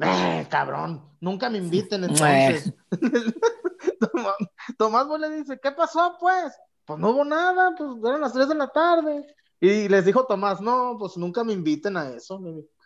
eh, 0.00 0.46
cabrón, 0.48 1.04
nunca 1.20 1.50
me 1.50 1.58
inviten 1.58 2.04
entonces. 2.04 2.72
Tomás, 4.78 5.06
le 5.18 5.30
dice, 5.30 5.58
¿qué 5.60 5.72
pasó 5.72 6.16
pues? 6.20 6.52
Pues 6.84 6.98
no 6.98 7.10
hubo 7.10 7.24
nada, 7.24 7.74
pues 7.76 7.90
eran 8.04 8.20
las 8.20 8.32
3 8.32 8.48
de 8.48 8.54
la 8.54 8.68
tarde. 8.68 9.34
Y 9.60 9.88
les 9.88 10.04
dijo 10.04 10.24
Tomás, 10.24 10.60
no, 10.60 10.96
pues 10.98 11.16
nunca 11.16 11.42
me 11.42 11.52
inviten 11.52 11.96
a 11.96 12.08
eso. 12.10 12.40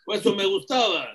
Pues 0.05 0.21
eso 0.21 0.35
me 0.35 0.47
gustaba. 0.47 1.07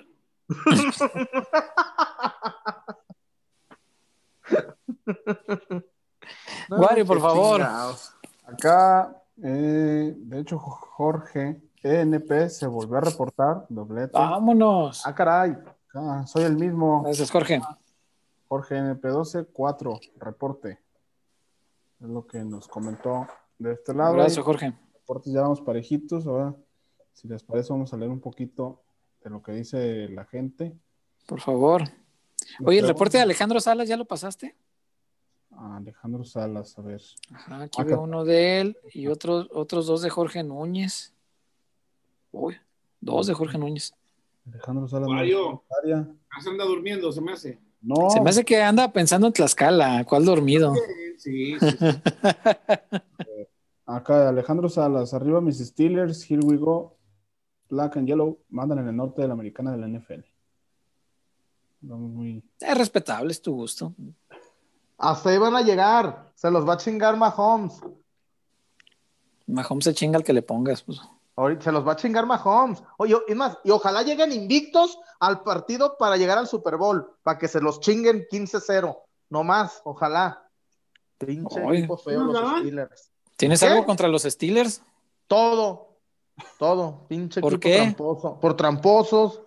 Wario, 6.70 7.06
por 7.06 7.20
favor. 7.20 7.56
chingados. 7.56 8.14
Acá, 8.46 9.22
eh, 9.42 10.14
de 10.16 10.40
hecho, 10.40 10.58
Jorge 10.58 11.60
ENP 11.82 12.48
se 12.48 12.66
volvió 12.66 12.98
a 12.98 13.00
reportar, 13.00 13.66
doblete. 13.68 14.12
Vámonos. 14.12 15.06
Ah, 15.06 15.14
caray. 15.14 15.56
Acá, 15.88 16.26
soy 16.26 16.44
el 16.44 16.56
mismo. 16.56 17.02
Gracias, 17.02 17.30
Jorge. 17.30 17.60
Jorge 18.48 18.76
NP12, 18.76 19.48
4, 19.52 20.00
reporte. 20.16 20.78
Es 22.00 22.08
lo 22.08 22.26
que 22.26 22.44
nos 22.44 22.68
comentó 22.68 23.26
de 23.58 23.72
este 23.72 23.94
lado. 23.94 24.14
Gracias, 24.14 24.44
Jorge. 24.44 24.72
reportes 24.94 25.32
ya 25.32 25.42
vamos 25.42 25.60
parejitos. 25.60 26.26
Ahora, 26.26 26.54
si 27.12 27.26
les 27.28 27.42
parece, 27.42 27.72
vamos 27.72 27.92
a 27.92 27.96
leer 27.96 28.10
un 28.10 28.20
poquito 28.20 28.82
de 29.22 29.30
lo 29.30 29.42
que 29.42 29.52
dice 29.52 30.08
la 30.08 30.24
gente. 30.24 30.76
Por 31.26 31.40
favor. 31.40 31.84
Oye, 32.64 32.78
el 32.78 32.86
reporte 32.86 33.16
de 33.18 33.24
Alejandro 33.24 33.60
Salas, 33.60 33.88
¿ya 33.88 33.96
lo 33.96 34.04
pasaste? 34.04 34.56
a 35.58 35.76
Alejandro 35.76 36.24
Salas, 36.24 36.78
a 36.78 36.82
ver. 36.82 37.02
Ajá, 37.32 37.62
aquí 37.62 37.80
Acá. 37.80 37.88
veo 37.90 38.02
uno 38.02 38.24
de 38.24 38.60
él 38.60 38.78
y 38.92 39.08
otros, 39.08 39.48
otros 39.52 39.86
dos 39.86 40.02
de 40.02 40.10
Jorge 40.10 40.42
Núñez. 40.42 41.12
Uy, 42.30 42.56
dos 43.00 43.26
de 43.26 43.34
Jorge 43.34 43.58
Núñez. 43.58 43.92
Alejandro 44.52 44.88
Salas. 44.88 45.08
Mario. 45.08 45.64
Ah, 46.30 46.40
se 46.40 46.50
anda 46.50 46.64
durmiendo, 46.64 47.12
se 47.12 47.20
me 47.20 47.32
hace. 47.32 47.58
No, 47.80 48.10
Se 48.10 48.20
me 48.20 48.30
hace 48.30 48.44
que 48.44 48.60
anda 48.60 48.92
pensando 48.92 49.26
en 49.26 49.32
Tlaxcala. 49.32 50.04
¿Cuál 50.04 50.24
dormido? 50.24 50.74
Sí, 51.18 51.56
sí, 51.58 51.58
sí. 51.60 51.76
acá 53.86 54.28
Alejandro 54.28 54.68
Salas, 54.68 55.14
arriba 55.14 55.40
mis 55.40 55.58
Steelers, 55.58 56.30
here 56.30 56.42
we 56.44 56.56
go. 56.56 56.96
Black 57.70 57.96
and 57.96 58.06
Yellow, 58.06 58.38
mandan 58.48 58.78
en 58.78 58.88
el 58.88 58.96
norte 58.96 59.22
de 59.22 59.28
la 59.28 59.34
americana 59.34 59.72
de 59.72 59.78
la 59.78 59.88
NFL. 59.88 60.20
Muy. 61.80 62.42
Es 62.60 62.78
respetable, 62.78 63.30
es 63.30 63.40
tu 63.40 63.54
gusto. 63.54 63.94
Hasta 64.96 65.30
ahí 65.30 65.38
van 65.38 65.54
a 65.54 65.62
llegar. 65.62 66.32
Se 66.34 66.50
los 66.50 66.68
va 66.68 66.74
a 66.74 66.76
chingar 66.76 67.16
Mahomes. 67.16 67.80
Mahomes 69.46 69.84
se 69.84 69.94
chinga 69.94 70.18
al 70.18 70.24
que 70.24 70.32
le 70.32 70.42
pongas. 70.42 70.82
Pues. 70.82 71.00
Ahorita 71.38 71.62
se 71.62 71.72
los 71.72 71.86
va 71.86 71.92
a 71.92 71.96
chingar 71.96 72.26
Mahomes. 72.26 72.82
Oye, 72.96 73.16
y 73.28 73.34
más, 73.36 73.58
y 73.62 73.70
ojalá 73.70 74.02
lleguen 74.02 74.32
invictos 74.32 74.98
al 75.20 75.44
partido 75.44 75.96
para 75.96 76.16
llegar 76.16 76.36
al 76.36 76.48
Super 76.48 76.76
Bowl, 76.76 77.12
para 77.22 77.38
que 77.38 77.46
se 77.46 77.60
los 77.60 77.78
chinguen 77.78 78.26
15-0. 78.28 78.98
No 79.30 79.44
más, 79.44 79.80
ojalá. 79.84 80.50
Pinche 81.16 81.62
equipo 81.62 81.96
feo 81.96 82.24
¿No 82.24 82.32
los? 82.32 82.58
Steelers. 82.58 83.12
¿Tienes 83.36 83.60
¿Qué? 83.60 83.66
algo 83.66 83.86
contra 83.86 84.08
los 84.08 84.22
Steelers? 84.22 84.82
Todo, 85.28 86.00
todo. 86.58 87.06
Pinche 87.06 87.40
¿Por 87.40 87.52
equipo 87.52 87.68
qué? 87.68 87.76
tramposo. 87.76 88.40
Por 88.40 88.56
tramposos. 88.56 89.40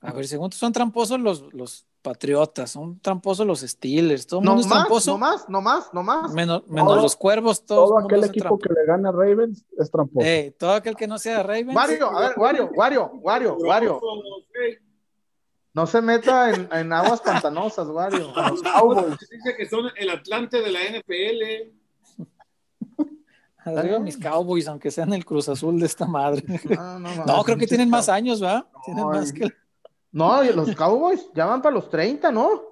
A 0.00 0.12
ver, 0.12 0.26
según 0.26 0.50
tú 0.50 0.56
son 0.56 0.72
tramposos 0.72 1.20
los, 1.20 1.54
los 1.54 1.86
Patriotas, 2.04 2.70
son 2.70 3.00
tramposos 3.00 3.46
los 3.46 3.60
Steelers, 3.60 4.26
todo 4.26 4.40
el 4.40 4.44
No 4.44 4.50
mundo 4.52 4.60
es 4.66 4.70
más, 4.70 4.78
tramposo. 4.80 5.12
no 5.12 5.18
más, 5.18 5.48
no 5.48 5.60
más, 5.62 5.88
no 5.94 6.02
más. 6.02 6.32
Menos, 6.34 6.62
menos 6.68 6.86
Todo- 6.92 7.02
los 7.02 7.16
cuervos, 7.16 7.64
todos 7.64 7.88
Todo 7.88 7.98
el 7.98 8.02
mundo 8.02 8.16
aquel 8.16 8.28
equipo 8.30 8.58
que 8.58 8.68
le 8.74 8.84
gana 8.86 9.08
a 9.08 9.12
Ravens 9.12 9.64
es 9.78 9.90
tramposo. 9.90 10.26
Ey, 10.26 10.50
todo 10.50 10.72
aquel 10.74 10.96
que 10.96 11.06
no 11.08 11.18
sea 11.18 11.42
Ravens. 11.42 11.74
Wario, 11.74 12.10
a 12.10 12.20
ver, 12.20 12.32
Wario, 12.38 12.70
Wario, 12.74 13.10
Wario, 13.22 13.56
Wario. 13.56 14.00
No 15.72 15.86
se 15.86 16.02
meta 16.02 16.50
en, 16.54 16.68
en 16.72 16.92
aguas 16.92 17.22
pantanosas, 17.22 17.88
Wario. 17.88 18.32
Los 18.50 18.62
Cowboys 18.62 19.18
dice 19.18 19.56
que 19.56 19.66
son 19.66 19.86
el 19.96 20.10
Atlante 20.10 20.60
de 20.60 20.70
la 20.70 20.80
NFL. 20.80 21.72
Arriba 23.64 23.98
mis 23.98 24.18
Cowboys, 24.18 24.68
aunque 24.68 24.90
sean 24.90 25.12
el 25.14 25.24
Cruz 25.24 25.48
Azul 25.48 25.80
de 25.80 25.86
esta 25.86 26.06
madre. 26.06 26.44
No, 26.68 26.98
no, 26.98 27.14
no. 27.14 27.24
No, 27.24 27.42
creo 27.44 27.56
que 27.56 27.66
tienen 27.66 27.88
más 27.88 28.10
años, 28.10 28.42
¿va? 28.42 28.68
Tienen 28.84 29.06
más 29.06 29.32
que. 29.32 29.48
No, 30.14 30.44
y 30.44 30.52
los 30.52 30.74
Cowboys 30.76 31.28
ya 31.34 31.44
van 31.44 31.60
para 31.60 31.74
los 31.74 31.90
30, 31.90 32.30
¿no? 32.30 32.62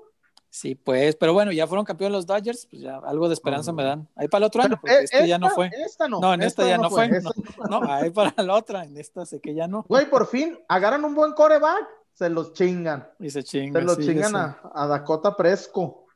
Sí, 0.48 0.77
pues, 0.77 1.16
pero 1.16 1.32
bueno, 1.32 1.51
ya 1.51 1.66
fueron 1.66 1.85
campeones 1.85 2.12
los 2.14 2.27
Dodgers, 2.27 2.66
pues 2.70 2.82
ya 2.82 2.98
algo 2.98 3.27
de 3.27 3.35
esperanza 3.35 3.73
me 3.73 3.82
dan. 3.82 4.09
Ahí 4.14 4.28
para 4.28 4.44
el 4.44 4.47
otro 4.47 4.62
año, 4.62 4.78
porque 4.81 4.94
eh, 4.94 5.02
este 5.05 5.27
ya 5.27 5.39
no 5.39 5.47
esta- 5.47 5.55
fue. 5.56 5.70
Esta 5.85 6.09
no. 6.09 6.20
No, 6.20 6.35
en 6.35 6.43
esta 6.43 6.64
ya 6.69 6.78
no 6.78 6.89
fue, 6.89 7.06
esta 7.06 7.31
No, 7.69 7.82
ahí 7.90 8.10
para 8.10 8.32
la 8.44 8.55
otra, 8.55 8.85
en 8.85 8.97
esta 8.97 9.27
sé 9.27 9.40
que 9.40 9.55
ya 9.55 9.66
no. 9.66 9.85
Güey, 9.89 10.09
por 10.09 10.27
fin 10.28 10.56
agarran 10.69 11.05
un 11.05 11.14
buen 11.16 11.32
coreback, 11.32 11.89
se 12.12 12.28
los 12.28 12.52
chingan. 12.52 13.09
Y 13.19 13.31
se 13.31 13.43
chinga. 13.43 13.81
Se 13.81 13.85
los 13.86 13.97
sí, 13.97 14.06
chingan 14.06 14.36
a 14.36 14.86
Dakota 14.86 15.36
Presco. 15.36 16.06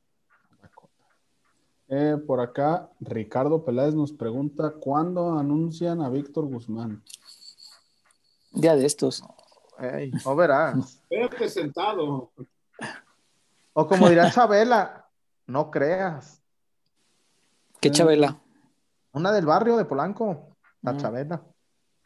Eh, 1.88 2.16
por 2.26 2.40
acá, 2.40 2.90
Ricardo 3.00 3.64
Peláez 3.64 3.94
nos 3.94 4.12
pregunta: 4.12 4.74
¿cuándo 4.78 5.38
anuncian 5.38 6.02
a 6.02 6.08
Víctor 6.08 6.44
Guzmán? 6.46 7.02
Día 8.52 8.76
de 8.76 8.86
estos. 8.86 9.22
Ey, 9.78 10.10
no 10.24 10.36
verás. 10.36 11.02
Espérate 11.10 11.48
sentado. 11.48 12.30
O 13.72 13.86
como 13.86 14.08
dirá 14.08 14.30
Chabela, 14.30 15.06
no 15.46 15.70
creas. 15.70 16.42
¿Qué 17.80 17.90
Chabela? 17.90 18.38
Una 19.12 19.32
del 19.32 19.46
barrio 19.46 19.76
de 19.76 19.84
Polanco, 19.84 20.56
la 20.82 20.92
Mm. 20.92 20.96
Chabela. 20.98 21.42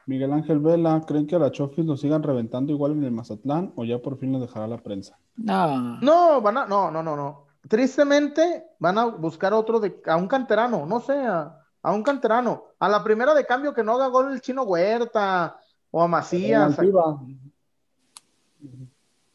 Miguel 0.07 0.33
Ángel 0.33 0.59
Vela, 0.59 1.01
¿creen 1.07 1.27
que 1.27 1.37
a 1.37 1.39
la 1.39 1.53
Chofis 1.53 1.85
lo 1.85 1.97
sigan 1.97 2.23
reventando 2.23 2.73
igual 2.73 2.93
en 2.93 3.05
el 3.05 3.13
Mazatlán 3.13 3.73
o 3.77 3.85
ya 3.85 3.99
por 3.99 4.19
fin 4.19 4.33
lo 4.33 4.41
dejará 4.41 4.67
la 4.67 4.79
prensa? 4.79 5.17
No. 5.37 6.01
No, 6.01 6.41
van 6.41 6.59
a, 6.59 6.67
no, 6.67 6.91
no, 6.91 7.03
no, 7.03 7.15
no. 7.15 7.47
Tristemente 7.69 8.65
van 8.81 8.99
a 8.99 9.05
buscar 9.05 9.53
otro 9.53 9.79
de, 9.79 10.03
a 10.07 10.17
un 10.17 10.27
canterano, 10.27 10.87
no 10.87 10.99
sé, 11.01 11.13
a, 11.13 11.57
a 11.83 11.93
un 11.93 12.03
canterano. 12.03 12.65
A 12.81 12.89
la 12.89 13.05
primera 13.05 13.35
de 13.35 13.47
cambio 13.47 13.73
que 13.73 13.85
no 13.85 13.93
haga 13.93 14.09
gol 14.09 14.33
el 14.33 14.41
chino 14.41 14.63
Huerta 14.65 15.57
o 15.93 16.03
a 16.03 16.09
Macías. 16.09 16.77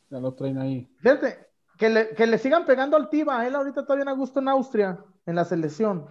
Ya 0.10 0.20
lo 0.20 0.34
traen 0.34 0.58
ahí. 0.58 0.90
Fíjate, 1.00 1.48
que 1.78 1.90
le, 1.90 2.10
que 2.10 2.28
le 2.28 2.38
sigan 2.38 2.66
pegando 2.66 2.98
al 2.98 3.10
Tiva. 3.10 3.46
Él 3.46 3.56
ahorita 3.56 3.86
todavía 3.86 4.10
a 4.10 4.16
gusto 4.16 4.40
en 4.40 4.50
Austria, 4.50 5.04
en 5.26 5.36
la 5.36 5.46
selección. 5.46 6.08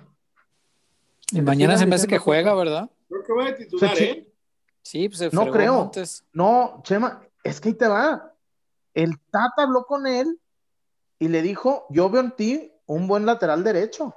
Y 1.33 1.41
mañana 1.41 1.77
se 1.79 1.87
me 1.87 1.95
hace 1.95 2.07
que 2.07 2.19
juega. 2.19 2.55
¿verdad? 2.55 2.91
Creo 3.09 3.23
que 3.23 3.33
voy 3.33 3.49
a 3.49 3.57
titular, 3.57 3.99
¿eh? 3.99 4.31
Sí, 4.83 5.09
pues 5.09 5.19
se 5.19 5.31
No 5.31 5.51
creo. 5.51 5.75
Montes. 5.75 6.25
No, 6.33 6.81
Chema, 6.85 7.23
es 7.43 7.61
que 7.61 7.71
ahí 7.71 7.75
te 7.75 7.89
va. 7.89 8.35
El 8.93 9.19
Tata 9.31 9.63
habló 9.63 9.85
con 9.85 10.07
él 10.07 10.39
y 11.19 11.29
le 11.29 11.43
dijo, 11.43 11.87
yo 11.91 12.11
veo 12.11 12.23
en 12.23 12.33
ti 12.33 12.73
un 12.87 13.07
buen 13.07 13.25
lateral 13.25 13.65
derecho. 13.65 14.15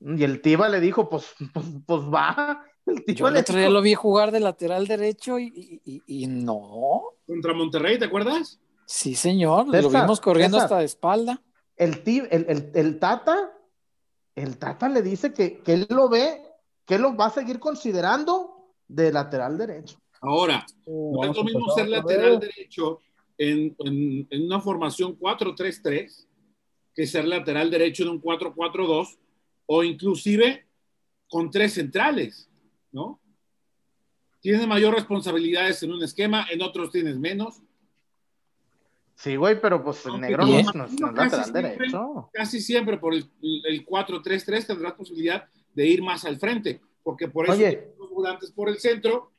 Y 0.00 0.22
el 0.22 0.40
Tiva 0.42 0.68
le 0.68 0.80
dijo, 0.80 1.08
pues, 1.08 1.34
pues, 1.52 1.66
pues 1.86 2.02
va. 2.02 2.64
El 2.86 3.04
Yo 3.14 3.28
el 3.28 3.36
otro 3.36 3.56
día 3.58 3.68
lo 3.68 3.82
vi 3.82 3.94
jugar 3.94 4.30
de 4.30 4.40
lateral 4.40 4.86
derecho 4.86 5.38
y, 5.38 5.46
y- 5.84 5.92
y- 6.06 6.22
y 6.22 6.26
no. 6.26 7.02
Contra 7.26 7.52
Monterrey, 7.52 7.98
¿te 7.98 8.04
acuerdas? 8.04 8.60
Sí, 8.86 9.14
señor. 9.14 9.66
lo 9.66 9.72
César, 9.72 10.02
vimos 10.02 10.20
corriendo 10.20 10.56
César. 10.58 10.64
hasta 10.66 10.78
de 10.78 10.84
espalda. 10.84 11.42
el, 11.76 12.00
el, 12.06 12.46
el- 12.48 12.70
el 12.74 12.98
Tata, 12.98 13.52
el 14.36 14.58
Tata 14.58 14.88
le 14.88 15.02
dice 15.02 15.32
que, 15.32 15.58
que 15.58 15.72
él 15.74 15.86
lo 15.90 16.08
ve, 16.08 16.40
que 16.86 16.94
él 16.94 17.02
lo 17.02 17.16
va 17.16 17.26
a 17.26 17.30
seguir 17.30 17.58
considerando 17.58 18.72
de 18.86 19.12
lateral 19.12 19.58
derecho. 19.58 19.98
Ahora, 20.20 20.64
Oh, 20.86 21.24
no 21.24 21.30
es 21.30 21.36
lo 21.36 21.42
mismo 21.44 21.68
ser 21.74 21.88
lateral 21.88 22.38
derecho 22.38 23.00
en, 23.36 23.74
en- 23.80 24.26
en 24.30 24.46
una 24.46 24.60
formación 24.60 25.18
4-3-3 25.18 26.26
que 26.94 27.06
ser 27.06 27.26
lateral 27.26 27.70
derecho 27.70 28.04
en 28.04 28.10
un 28.10 28.22
4-4-2 28.22 29.18
o 29.66 29.82
inclusive 29.82 30.66
con 31.28 31.50
tres 31.50 31.74
centrales, 31.74 32.48
¿no? 32.96 33.20
tienes 34.46 34.64
mayor 34.68 34.94
responsabilidades 34.94 35.82
en 35.82 35.92
un 35.92 36.04
esquema, 36.04 36.46
en 36.48 36.62
otros 36.62 36.92
tienes 36.92 37.18
menos. 37.18 37.60
Sí, 39.16 39.34
güey, 39.34 39.60
pero 39.60 39.82
pues 39.82 40.06
el 40.06 40.20
negro 40.20 40.46
no, 40.46 40.62
no, 40.72 40.84
es 40.84 41.00
lateral 41.00 41.52
derecho. 41.52 42.30
Casi 42.32 42.60
siempre 42.60 42.96
por 42.96 43.12
el, 43.12 43.28
el 43.42 43.84
4-3-3 43.84 44.68
tendrás 44.68 44.92
posibilidad 44.92 45.48
de 45.74 45.86
ir 45.88 46.00
más 46.00 46.24
al 46.24 46.38
frente, 46.38 46.80
porque 47.02 47.26
por 47.26 47.46
eso 47.46 47.54
Oye. 47.54 47.94
los 47.98 48.08
volantes 48.10 48.52
por 48.52 48.68
el 48.68 48.78
centro 48.78 49.32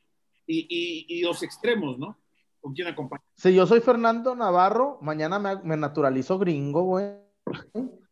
y, 0.46 0.66
y, 0.68 1.06
y, 1.08 1.22
los 1.22 1.42
extremos, 1.42 1.98
¿no? 1.98 2.18
¿Con 2.60 2.74
quién 2.74 2.88
acompaña? 2.88 3.22
Si 3.34 3.54
yo 3.54 3.66
soy 3.66 3.80
Fernando 3.80 4.36
Navarro, 4.36 4.98
mañana 5.00 5.38
me, 5.38 5.56
me 5.62 5.78
naturalizo 5.78 6.38
gringo, 6.38 6.82
güey. 6.82 7.12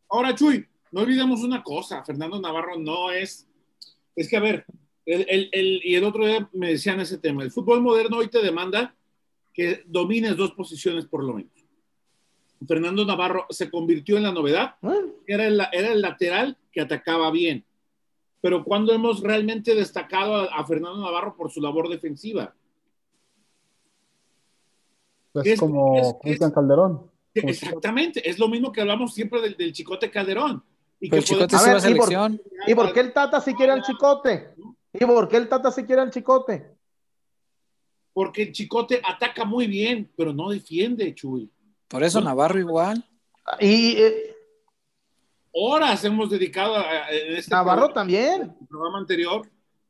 Ahora, 0.09 0.35
Chuy, 0.35 0.66
no 0.93 1.02
olvidemos 1.02 1.43
una 1.43 1.62
cosa, 1.62 2.02
Fernando 2.05 2.40
Navarro 2.40 2.78
no 2.78 3.10
es, 3.10 3.47
es 4.14 4.31
que 4.31 4.36
a 4.39 4.40
ver, 4.40 4.64
el, 5.07 5.24
el, 5.28 5.49
el, 5.53 5.81
y 5.85 5.95
el 5.95 6.05
otro 6.05 6.27
día 6.27 6.49
me 6.53 6.70
decían 6.70 7.01
ese 7.01 7.16
tema, 7.19 7.43
el 7.43 7.51
fútbol 7.51 7.81
moderno 7.81 8.19
hoy 8.19 8.28
te 8.28 8.43
demanda 8.43 8.95
que 9.55 9.83
domines 9.87 10.37
dos 10.37 10.51
posiciones 10.53 11.07
por 11.07 11.24
lo 11.24 11.33
menos. 11.35 11.53
Fernando 12.66 13.05
Navarro 13.05 13.47
se 13.51 13.70
convirtió 13.70 14.16
en 14.16 14.24
la 14.24 14.33
novedad, 14.33 14.74
Bueno, 14.83 15.12
era 15.27 15.47
el, 15.47 15.61
era 15.73 15.93
el 15.93 16.03
lateral 16.03 16.57
que 16.73 16.81
atacaba 16.81 17.31
bien. 17.31 17.65
Pero 18.41 18.65
cuando 18.65 18.93
hemos 18.93 19.20
realmente 19.20 19.74
destacado 19.74 20.35
a, 20.37 20.45
a 20.47 20.66
Fernando 20.66 21.01
Navarro 21.01 21.37
por 21.37 21.51
su 21.51 21.61
labor 21.61 21.89
defensiva. 21.89 22.55
Es, 25.35 25.47
Es- 25.47 25.61
como 25.61 26.19
Cristian 26.20 26.51
Calderón. 26.51 27.11
Como 27.39 27.51
Exactamente, 27.51 28.28
es 28.28 28.39
lo 28.39 28.49
mismo 28.49 28.73
que 28.73 28.81
hablamos 28.81 29.12
siempre 29.12 29.43
del, 29.43 29.57
del 29.57 29.73
Chicote 29.73 30.11
Calderón. 30.11 30.62
Y 30.99 31.11
Pero 31.11 31.20
el 31.20 31.24
que 31.24 31.35
Chicote 31.35 31.57
A 31.57 31.59
sí 31.59 31.65
ver, 31.69 31.74
va 31.74 31.78
a 31.87 31.91
¿y 31.91 31.95
por- 31.95 32.09
selección. 32.09 32.43
¿Y 32.66 32.74
por 32.74 32.93
qué 32.95 33.01
el 33.01 33.12
Tata 33.12 33.41
si 33.43 33.53
quiere 33.55 33.73
al 33.73 33.83
chicote? 33.83 34.55
¿Y 35.01 35.05
por 35.05 35.28
qué 35.28 35.36
el 35.36 35.48
Tata 35.48 35.70
si 35.70 35.85
quiere 35.85 36.02
al 36.02 36.10
chicote? 36.10 36.74
Porque 38.12 38.44
el 38.44 38.52
Chicote 38.52 39.02
ataca 39.06 39.44
muy 39.44 39.66
bien, 39.66 40.10
pero 40.16 40.32
no 40.32 40.48
defiende, 40.48 41.14
Chuy. 41.14 41.51
Por 41.86 42.02
eso 42.02 42.18
Navarro 42.23 42.59
igual. 42.59 43.05
Y 43.60 43.93
eh, 43.98 44.35
Horas 45.52 46.02
hemos 46.05 46.31
dedicado 46.31 46.77
a, 46.77 47.10
este 47.10 47.51
Navarro 47.51 47.82
programa, 47.89 47.94
también. 47.94 48.43
en 48.43 48.56
el 48.60 48.66
programa 48.68 48.98
anterior 48.98 49.47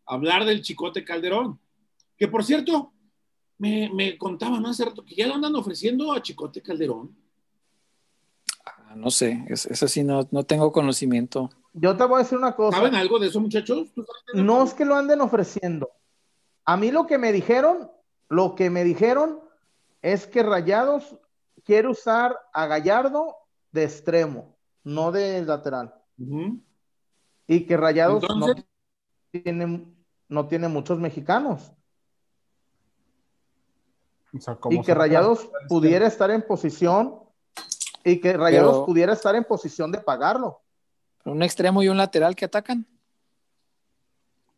a 0.06 0.14
hablar 0.14 0.44
del 0.44 0.60
Chicote 0.60 1.04
Calderón. 1.04 1.58
Que 2.18 2.26
por 2.26 2.44
cierto, 2.44 2.92
me, 3.58 3.90
me 3.94 4.18
contaban 4.18 4.66
hace 4.66 4.84
rato 4.84 5.04
que 5.04 5.14
ya 5.14 5.28
lo 5.28 5.34
andan 5.34 5.54
ofreciendo 5.54 6.12
a 6.12 6.20
Chicote 6.20 6.60
Calderón. 6.62 7.16
Ah, 8.64 8.94
No 8.96 9.10
sé, 9.10 9.44
es- 9.48 9.66
eso 9.66 9.86
sí 9.86 10.02
no, 10.02 10.26
no 10.32 10.44
tengo 10.44 10.72
conocimiento. 10.72 11.48
Yo 11.78 11.94
te 11.94 12.04
voy 12.04 12.16
a 12.16 12.22
decir 12.22 12.38
una 12.38 12.56
cosa. 12.56 12.78
¿Saben 12.78 12.94
algo 12.94 13.18
de 13.18 13.26
eso, 13.28 13.38
muchachos? 13.38 13.92
¿Tú 13.94 14.02
sabes 14.02 14.22
de 14.32 14.38
eso? 14.38 14.44
No 14.44 14.64
es 14.64 14.72
que 14.72 14.84
lo 14.86 14.94
anden 14.96 15.20
ofreciendo. 15.20 15.90
A 16.64 16.76
mí 16.78 16.90
lo 16.90 17.06
que 17.06 17.18
me 17.18 17.32
dijeron, 17.32 17.90
lo 18.30 18.54
que 18.54 18.70
me 18.70 18.82
dijeron 18.82 19.40
es 20.00 20.26
que 20.26 20.42
Rayados 20.42 21.16
quiere 21.64 21.88
usar 21.88 22.34
a 22.54 22.66
Gallardo 22.66 23.36
de 23.72 23.84
extremo, 23.84 24.56
no 24.84 25.12
de 25.12 25.44
lateral. 25.44 25.94
Y 27.46 27.66
que 27.66 27.76
Rayados 27.76 28.22
Entonces- 28.22 28.56
no 28.56 29.40
tiene, 29.42 29.86
no 30.28 30.48
tiene 30.48 30.68
muchos 30.68 30.98
mexicanos. 30.98 31.72
O 34.34 34.40
sea, 34.40 34.56
como 34.56 34.80
Y 34.80 34.82
que 34.82 34.94
Rayados 34.94 35.48
pudiera 35.68 36.06
estar 36.06 36.30
en 36.30 36.40
posición 36.42 37.20
y 38.02 38.18
que 38.20 38.32
Rayados 38.32 38.72
Pero- 38.76 38.86
pudiera 38.86 39.12
estar 39.12 39.34
en 39.34 39.44
posición 39.44 39.92
de 39.92 39.98
pagarlo. 40.00 40.62
Un 41.26 41.42
extremo 41.42 41.82
y 41.82 41.88
un 41.88 41.96
lateral 41.96 42.34
que 42.36 42.44
atacan. 42.44 42.86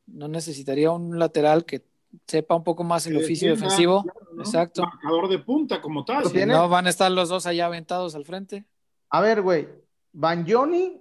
No 0.06 0.28
necesitaría 0.28 0.90
un 0.90 1.18
lateral 1.18 1.64
que 1.64 1.84
sepa 2.26 2.54
un 2.54 2.64
poco 2.64 2.84
más 2.84 3.06
el 3.06 3.18
Que 3.18 3.24
oficio 3.24 3.48
defienda, 3.50 3.66
defensivo. 3.66 4.02
claro, 4.02 4.20
¿no? 4.34 4.42
Exacto. 4.42 4.82
Marcador 4.82 5.28
de 5.28 5.38
punta 5.40 5.80
como 5.80 6.04
tal. 6.04 6.24
Si 6.26 6.46
no, 6.46 6.68
van 6.68 6.86
a 6.86 6.90
estar 6.90 7.10
los 7.10 7.28
dos 7.28 7.46
allá 7.46 7.66
aventados 7.66 8.14
al 8.14 8.24
frente. 8.24 8.64
A 9.10 9.20
ver, 9.20 9.42
güey, 9.42 9.68
Banjoni, 10.12 11.00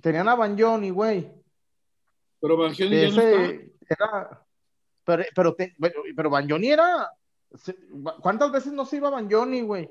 tenían 0.00 0.28
a 0.28 0.34
Banjoni, 0.34 0.90
güey. 0.90 1.30
Pero 2.40 2.68
ya 2.72 2.84
no 3.10 3.20
era, 3.22 4.44
pero, 5.04 5.24
pero, 5.34 5.54
te- 5.54 5.74
pero, 6.14 6.30
Banjoni 6.30 6.68
era, 6.68 7.10
¿cuántas 8.20 8.52
veces 8.52 8.72
no 8.72 8.84
se 8.84 8.96
iba 8.96 9.08
Banjoni, 9.08 9.62
güey? 9.62 9.90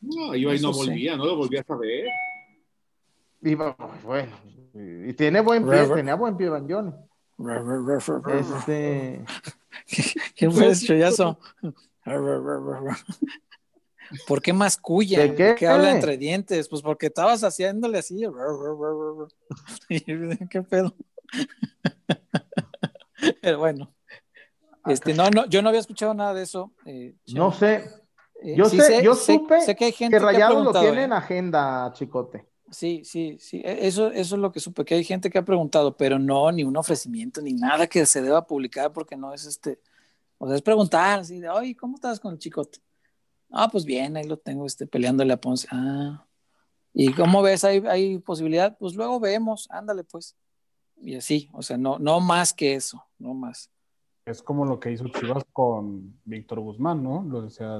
No, 0.00 0.34
iba 0.34 0.54
y 0.54 0.60
no 0.60 0.72
sí. 0.72 0.78
volvía, 0.86 1.16
no 1.16 1.24
lo 1.26 1.36
volvía 1.36 1.60
a 1.60 1.64
saber. 1.64 2.06
Iba, 3.42 3.76
bueno, 4.04 4.36
y 4.74 5.12
tiene 5.14 5.40
buen 5.40 5.68
pie, 5.68 5.86
tenía 5.94 6.14
buen 6.16 6.36
pie 6.36 6.48
Banjoni. 6.48 6.92
Este, 8.40 9.24
¿Quién 10.36 10.52
fue 10.52 10.68
ese 10.68 10.86
chollazo? 10.86 11.38
¿Por 14.26 14.42
qué 14.42 14.52
masculla? 14.52 15.20
¿De 15.20 15.34
qué? 15.34 15.48
¿Por 15.50 15.54
qué 15.56 15.66
habla 15.68 15.92
entre 15.92 16.16
dientes? 16.16 16.68
Pues 16.68 16.82
porque 16.82 17.06
estabas 17.06 17.44
haciéndole 17.44 17.98
así. 17.98 18.22
¿Qué 19.88 20.62
pedo? 20.62 20.94
Pero 23.42 23.58
bueno. 23.58 23.92
Este, 24.86 25.12
no, 25.12 25.28
no, 25.30 25.44
yo 25.46 25.60
no 25.60 25.68
había 25.68 25.80
escuchado 25.80 26.14
nada 26.14 26.32
de 26.34 26.42
eso. 26.42 26.72
eh, 26.86 27.14
no 27.34 27.52
Chema. 27.52 27.54
sé, 27.54 27.90
Eh, 28.40 28.54
yo 28.56 28.64
sí 28.66 28.80
sé- 28.80 29.02
yo 29.02 29.14
supe 29.14 29.60
sé 29.60 29.74
que 29.76 29.86
hay 29.86 29.92
gente 29.92 30.16
que 30.16 30.20
que 30.20 30.24
Rayados 30.26 30.54
lo 30.64 30.70
preguntado, 30.70 30.84
tiene 30.86 31.02
¿eh? 31.02 31.04
en 31.04 31.12
agenda, 31.12 31.92
Chicote. 31.92 32.46
Sí, 32.70 33.02
sí, 33.04 33.38
sí. 33.38 33.62
e- 33.64 33.86
Eso, 33.86 34.10
eso 34.10 34.34
es 34.34 34.40
lo 34.40 34.52
que 34.52 34.60
supe, 34.60 34.84
que 34.84 34.94
hay 34.94 35.04
gente 35.04 35.30
que 35.30 35.38
ha 35.38 35.44
preguntado, 35.44 35.96
pero 35.96 36.18
no, 36.18 36.50
ni 36.52 36.64
un 36.64 36.76
ofrecimiento, 36.76 37.40
ni 37.40 37.52
nada 37.52 37.86
que 37.86 38.04
se 38.06 38.22
deba 38.22 38.46
publicar 38.46 38.92
porque 38.92 39.16
no 39.16 39.32
es 39.32 39.44
este. 39.46 39.80
O 40.38 40.46
sea, 40.46 40.56
es 40.56 40.62
preguntar, 40.62 41.20
así 41.20 41.40
de, 41.40 41.48
oye, 41.48 41.74
¿cómo 41.76 41.96
estás 41.96 42.20
con 42.20 42.32
el 42.34 42.38
chicote? 42.38 42.80
Ah, 43.50 43.68
pues 43.70 43.84
bien, 43.84 44.16
ahí 44.16 44.24
lo 44.24 44.36
tengo 44.36 44.66
este, 44.66 44.86
peleándole 44.86 45.32
a 45.32 45.40
Ponce. 45.40 45.66
Ah. 45.70 46.26
¿Y 46.92 47.12
cómo 47.12 47.42
ves? 47.42 47.64
¿Hay, 47.64 47.82
hay 47.86 48.18
posibilidad? 48.18 48.76
Pues 48.78 48.94
luego 48.94 49.20
vemos, 49.20 49.66
ándale 49.70 50.04
pues. 50.04 50.36
Y 51.00 51.14
así, 51.14 51.48
o 51.52 51.62
sea, 51.62 51.78
no, 51.78 51.98
no 51.98 52.20
más 52.20 52.52
que 52.52 52.74
eso, 52.74 53.04
no 53.18 53.34
más. 53.34 53.70
Es 54.26 54.42
como 54.42 54.66
lo 54.66 54.78
que 54.78 54.92
hizo 54.92 55.08
Chivas 55.08 55.44
con 55.52 56.20
Víctor 56.24 56.60
Guzmán, 56.60 57.02
¿no? 57.02 57.22
Lo 57.22 57.42
decía. 57.42 57.78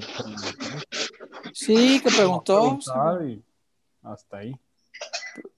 Sí, 1.53 2.01
que 2.01 2.11
preguntó. 2.11 2.79
y 3.27 3.45
hasta 4.03 4.39
ahí. 4.39 4.59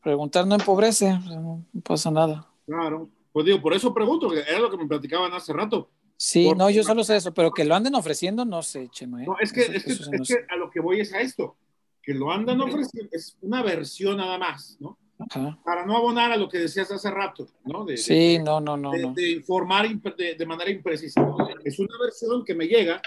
Preguntar 0.03 0.47
no 0.47 0.55
empobrece, 0.55 1.19
no, 1.29 1.65
pasa 1.85 2.11
nada. 2.11 2.47
Claro. 2.67 3.09
Pues 3.33 3.47
digo, 3.47 3.61
por 3.63 3.73
eso 3.75 3.95
pregunto, 3.95 4.29
que 4.29 4.41
era 4.41 4.59
lo 4.59 4.71
que 4.71 4.77
me 4.77 4.87
platicaban 4.87 5.33
hace 5.33 5.53
rato. 5.53 5.89
Sí, 6.17 6.47
Por- 6.47 6.57
no, 6.57 6.69
yo 6.69 6.83
solo 6.83 7.05
sé 7.05 7.17
eso, 7.17 7.33
pero 7.33 7.51
que 7.53 7.65
lo 7.65 7.75
anden 7.75 7.95
ofreciendo, 7.95 8.45
no 8.45 8.63
sé, 8.63 8.89
Chema. 8.91 9.23
¿eh? 9.23 9.27
No, 9.27 9.37
es 9.41 9.53
que, 9.53 9.63
Eso- 9.63 9.73
es, 9.73 9.85
que, 9.85 9.93
es 9.93 10.01
no 10.11 10.25
que 10.25 10.47
a 10.53 10.57
lo 10.57 10.71
que 10.71 10.81
voy 10.81 11.01
es 11.01 11.13
a 11.15 11.21
esto, 11.21 11.57
que 12.03 12.13
lo 12.13 12.31
andan 12.31 12.61
ofreciendo, 12.61 13.09
es 13.13 13.37
una 13.41 13.63
versión 13.63 14.17
nada 14.17 14.37
más, 14.39 14.77
¿no? 14.81 14.99
Ajá. 15.19 15.59
Para 15.65 15.85
no 15.87 15.97
abonar 15.97 16.33
a 16.33 16.37
lo 16.37 16.49
que 16.49 16.59
decías 16.59 16.91
hace 16.91 17.11
rato, 17.11 17.47
¿no? 17.65 17.85
De, 17.85 17.97
Sí, 17.99 18.39
no, 18.43 18.61
no, 18.61 18.77
no, 18.77 18.91
de, 18.91 19.03
no. 19.03 19.13
de 19.15 19.31
informar 19.33 19.87
de, 20.17 20.35
de 20.35 20.47
manera 20.47 20.71
imprecisa. 20.71 21.21
Es 21.65 21.79
una 21.79 21.95
versión 22.03 22.45
que 22.45 22.55
me 22.55 22.67
llega 22.67 23.01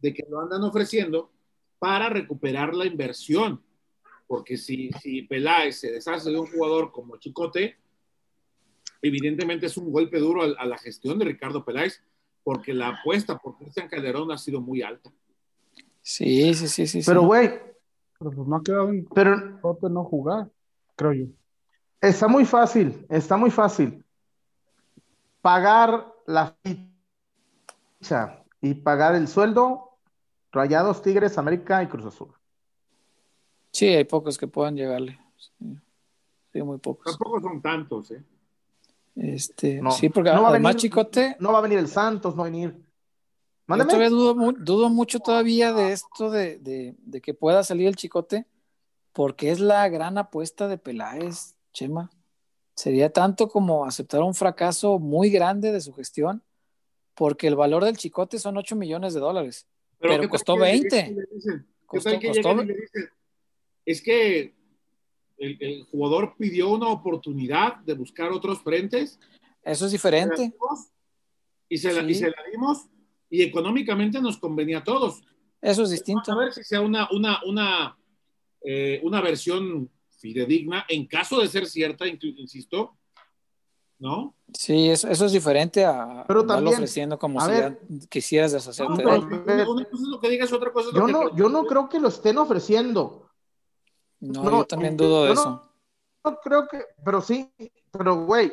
de 0.00 0.14
que 0.14 0.24
lo 0.28 0.40
andan 0.40 0.62
ofreciendo 0.64 1.30
para 1.78 2.08
recuperar 2.08 2.74
la 2.74 2.86
inversión. 2.86 3.62
Porque 4.28 4.56
si, 4.56 4.90
si 5.02 5.22
Peláez 5.22 5.80
se 5.80 5.90
deshace 5.90 6.30
de 6.30 6.38
un 6.38 6.46
jugador 6.46 6.92
como 6.92 7.16
Chicote, 7.16 7.76
evidentemente 9.02 9.66
es 9.66 9.76
un 9.76 9.90
golpe 9.90 10.20
duro 10.20 10.42
a, 10.42 10.62
a 10.62 10.66
la 10.66 10.78
gestión 10.78 11.18
de 11.18 11.24
Ricardo 11.24 11.64
Peláez, 11.64 12.02
porque 12.44 12.72
la 12.72 12.88
apuesta 12.88 13.38
por 13.38 13.56
Cristian 13.58 13.88
Calderón 13.88 14.30
ha 14.30 14.38
sido 14.38 14.60
muy 14.60 14.82
alta. 14.82 15.10
Sí, 16.02 16.54
sí, 16.54 16.68
sí, 16.68 16.86
sí. 16.86 17.00
Pero, 17.04 17.20
sí. 17.22 17.26
güey, 17.26 17.48
Pero 18.18 18.30
pues 18.30 18.46
no 18.48 18.56
ha 18.56 18.62
quedado 18.62 18.88
en 18.90 19.04
pero 19.06 19.60
corte 19.60 19.88
no 19.90 20.04
jugar, 20.04 20.50
creo 20.96 21.12
yo. 21.12 21.26
está 22.00 22.28
muy 22.28 22.44
fácil, 22.44 23.04
está 23.08 23.36
muy 23.36 23.50
fácil. 23.50 24.04
Pagar 25.40 26.06
la 26.26 26.56
ficha 26.62 28.42
y 28.60 28.74
pagar 28.74 29.14
el 29.14 29.28
sueldo, 29.28 29.98
Rayados, 30.52 31.02
Tigres, 31.02 31.38
América 31.38 31.82
y 31.82 31.86
Cruz 31.88 32.06
Azul. 32.06 32.32
Sí, 33.72 33.86
hay 33.86 34.04
pocos 34.04 34.38
que 34.38 34.46
puedan 34.48 34.76
llegarle. 34.76 35.18
Sí, 35.36 35.76
Sí, 36.52 36.62
muy 36.62 36.78
pocos. 36.78 37.04
Tampoco 37.04 37.40
son 37.40 37.60
tantos, 37.60 38.10
¿eh? 38.10 38.22
Este, 39.16 39.80
No, 39.82 39.90
sí, 39.90 40.08
porque 40.08 40.30
no 40.32 40.42
va 40.42 40.48
a 40.48 40.50
además 40.52 40.74
venir- 40.76 40.80
Chicote, 40.82 41.36
No 41.40 41.52
va 41.52 41.58
a 41.58 41.62
venir 41.62 41.78
el 41.78 41.88
Santos, 41.88 42.34
no 42.34 42.42
va 42.42 42.48
a 42.48 42.50
venir. 42.50 42.70
yo 42.72 42.82
Mándame. 43.66 43.90
todavía 43.90 44.10
dudo, 44.10 44.52
dudo 44.58 44.88
mucho 44.88 45.18
todavía 45.20 45.72
de 45.72 45.92
esto 45.92 46.30
de, 46.30 46.58
de- 46.58 46.94
de 46.98 47.20
que 47.20 47.34
pueda 47.34 47.62
salir 47.64 47.86
el 47.88 47.96
Chicote, 47.96 48.46
porque 49.12 49.50
es 49.50 49.60
la 49.60 49.88
gran 49.88 50.16
apuesta 50.18 50.68
de 50.68 50.78
Peláez, 50.78 51.54
Chema. 51.72 52.10
Sería 52.74 53.12
tanto 53.12 53.48
como 53.48 53.84
aceptar 53.84 54.22
un 54.22 54.34
fracaso 54.34 54.98
muy 55.00 55.30
grande 55.30 55.72
de 55.72 55.80
su 55.80 55.92
gestión, 55.92 56.42
porque 57.14 57.48
el 57.48 57.56
valor 57.56 57.84
del 57.84 57.96
Chicote 57.98 58.38
son 58.38 58.56
8 58.56 58.76
millones 58.76 59.12
de 59.14 59.20
dólares. 59.20 59.66
Pero 59.98 60.12
¿qué 60.14 60.18
tal 60.20 60.28
costó 60.30 60.54
que 60.54 60.60
le 60.60 60.64
20. 60.66 60.86
dicen- 60.96 61.16
le 61.16 61.26
dicen- 61.34 61.66
¿Qué 61.80 61.86
Costó- 61.86 62.10
tal 62.10 62.18
que 62.20 62.28
costó- 62.28 62.52
y 62.62 62.66
le 62.66 62.74
dicen, 62.74 63.08
es 63.90 64.02
que 64.02 64.54
el, 65.38 65.56
el 65.60 65.84
jugador 65.84 66.34
pidió 66.38 66.68
una 66.68 66.88
oportunidad 66.88 67.76
de 67.76 67.94
buscar 67.94 68.30
otros 68.32 68.60
frentes? 68.60 69.18
Eso 69.62 69.86
es 69.86 69.92
diferente. 69.92 70.52
y 71.68 71.78
se, 71.78 71.92
la, 71.92 72.02
y 72.08 72.14
se 72.14 72.28
la 72.28 72.36
dimos 72.50 72.86
y 73.30 73.42
económicamente 73.42 74.20
nos 74.20 74.36
convenía 74.36 74.78
a 74.78 74.84
todos. 74.84 75.22
Eso 75.60 75.84
es 75.84 75.90
distinto. 75.90 76.30
A 76.32 76.36
ver 76.36 76.52
si 76.52 76.62
sea 76.64 76.80
una, 76.80 77.08
una, 77.12 77.40
una, 77.46 77.98
eh, 78.62 79.00
una 79.02 79.20
versión 79.20 79.90
fidedigna, 80.18 80.84
en 80.88 81.06
caso 81.06 81.40
de 81.40 81.48
ser 81.48 81.66
cierta, 81.66 82.06
insisto, 82.06 82.96
¿no? 83.98 84.34
Sí, 84.52 84.88
eso, 84.88 85.08
eso 85.08 85.26
es 85.26 85.32
diferente 85.32 85.84
a 85.84 86.24
pero 86.26 86.44
también, 86.46 86.74
ofreciendo 86.74 87.18
como 87.18 87.40
si 87.40 87.50
ver, 87.50 87.80
quisieras 88.08 88.52
deshacerte. 88.52 89.02
No, 89.02 89.28
pero, 89.44 89.72
una 89.72 89.84
cosa 89.84 90.02
es 90.02 90.08
lo 90.08 90.20
que 90.20 90.28
digas, 90.28 90.52
otra 90.52 90.72
cosa 90.72 90.88
es 90.88 90.94
lo 90.94 91.00
yo 91.00 91.06
que 91.06 91.12
no, 91.12 91.36
yo 91.36 91.48
no 91.48 91.64
creo 91.64 91.88
que 91.88 92.00
lo 92.00 92.08
estén 92.08 92.38
ofreciendo. 92.38 93.27
No, 94.20 94.42
no 94.42 94.50
yo 94.50 94.64
también 94.66 94.96
dudo 94.96 95.24
de 95.24 95.32
eso. 95.32 95.44
No, 95.44 96.30
no 96.30 96.40
creo 96.40 96.68
que, 96.68 96.84
pero 97.04 97.20
sí, 97.20 97.52
pero 97.90 98.24
güey, 98.24 98.52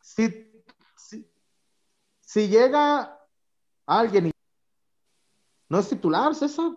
si, 0.00 0.50
si, 0.96 1.28
si 2.20 2.48
llega 2.48 3.18
alguien 3.86 4.28
y 4.28 4.30
no 5.68 5.78
es 5.78 5.88
titular, 5.88 6.34
César. 6.34 6.70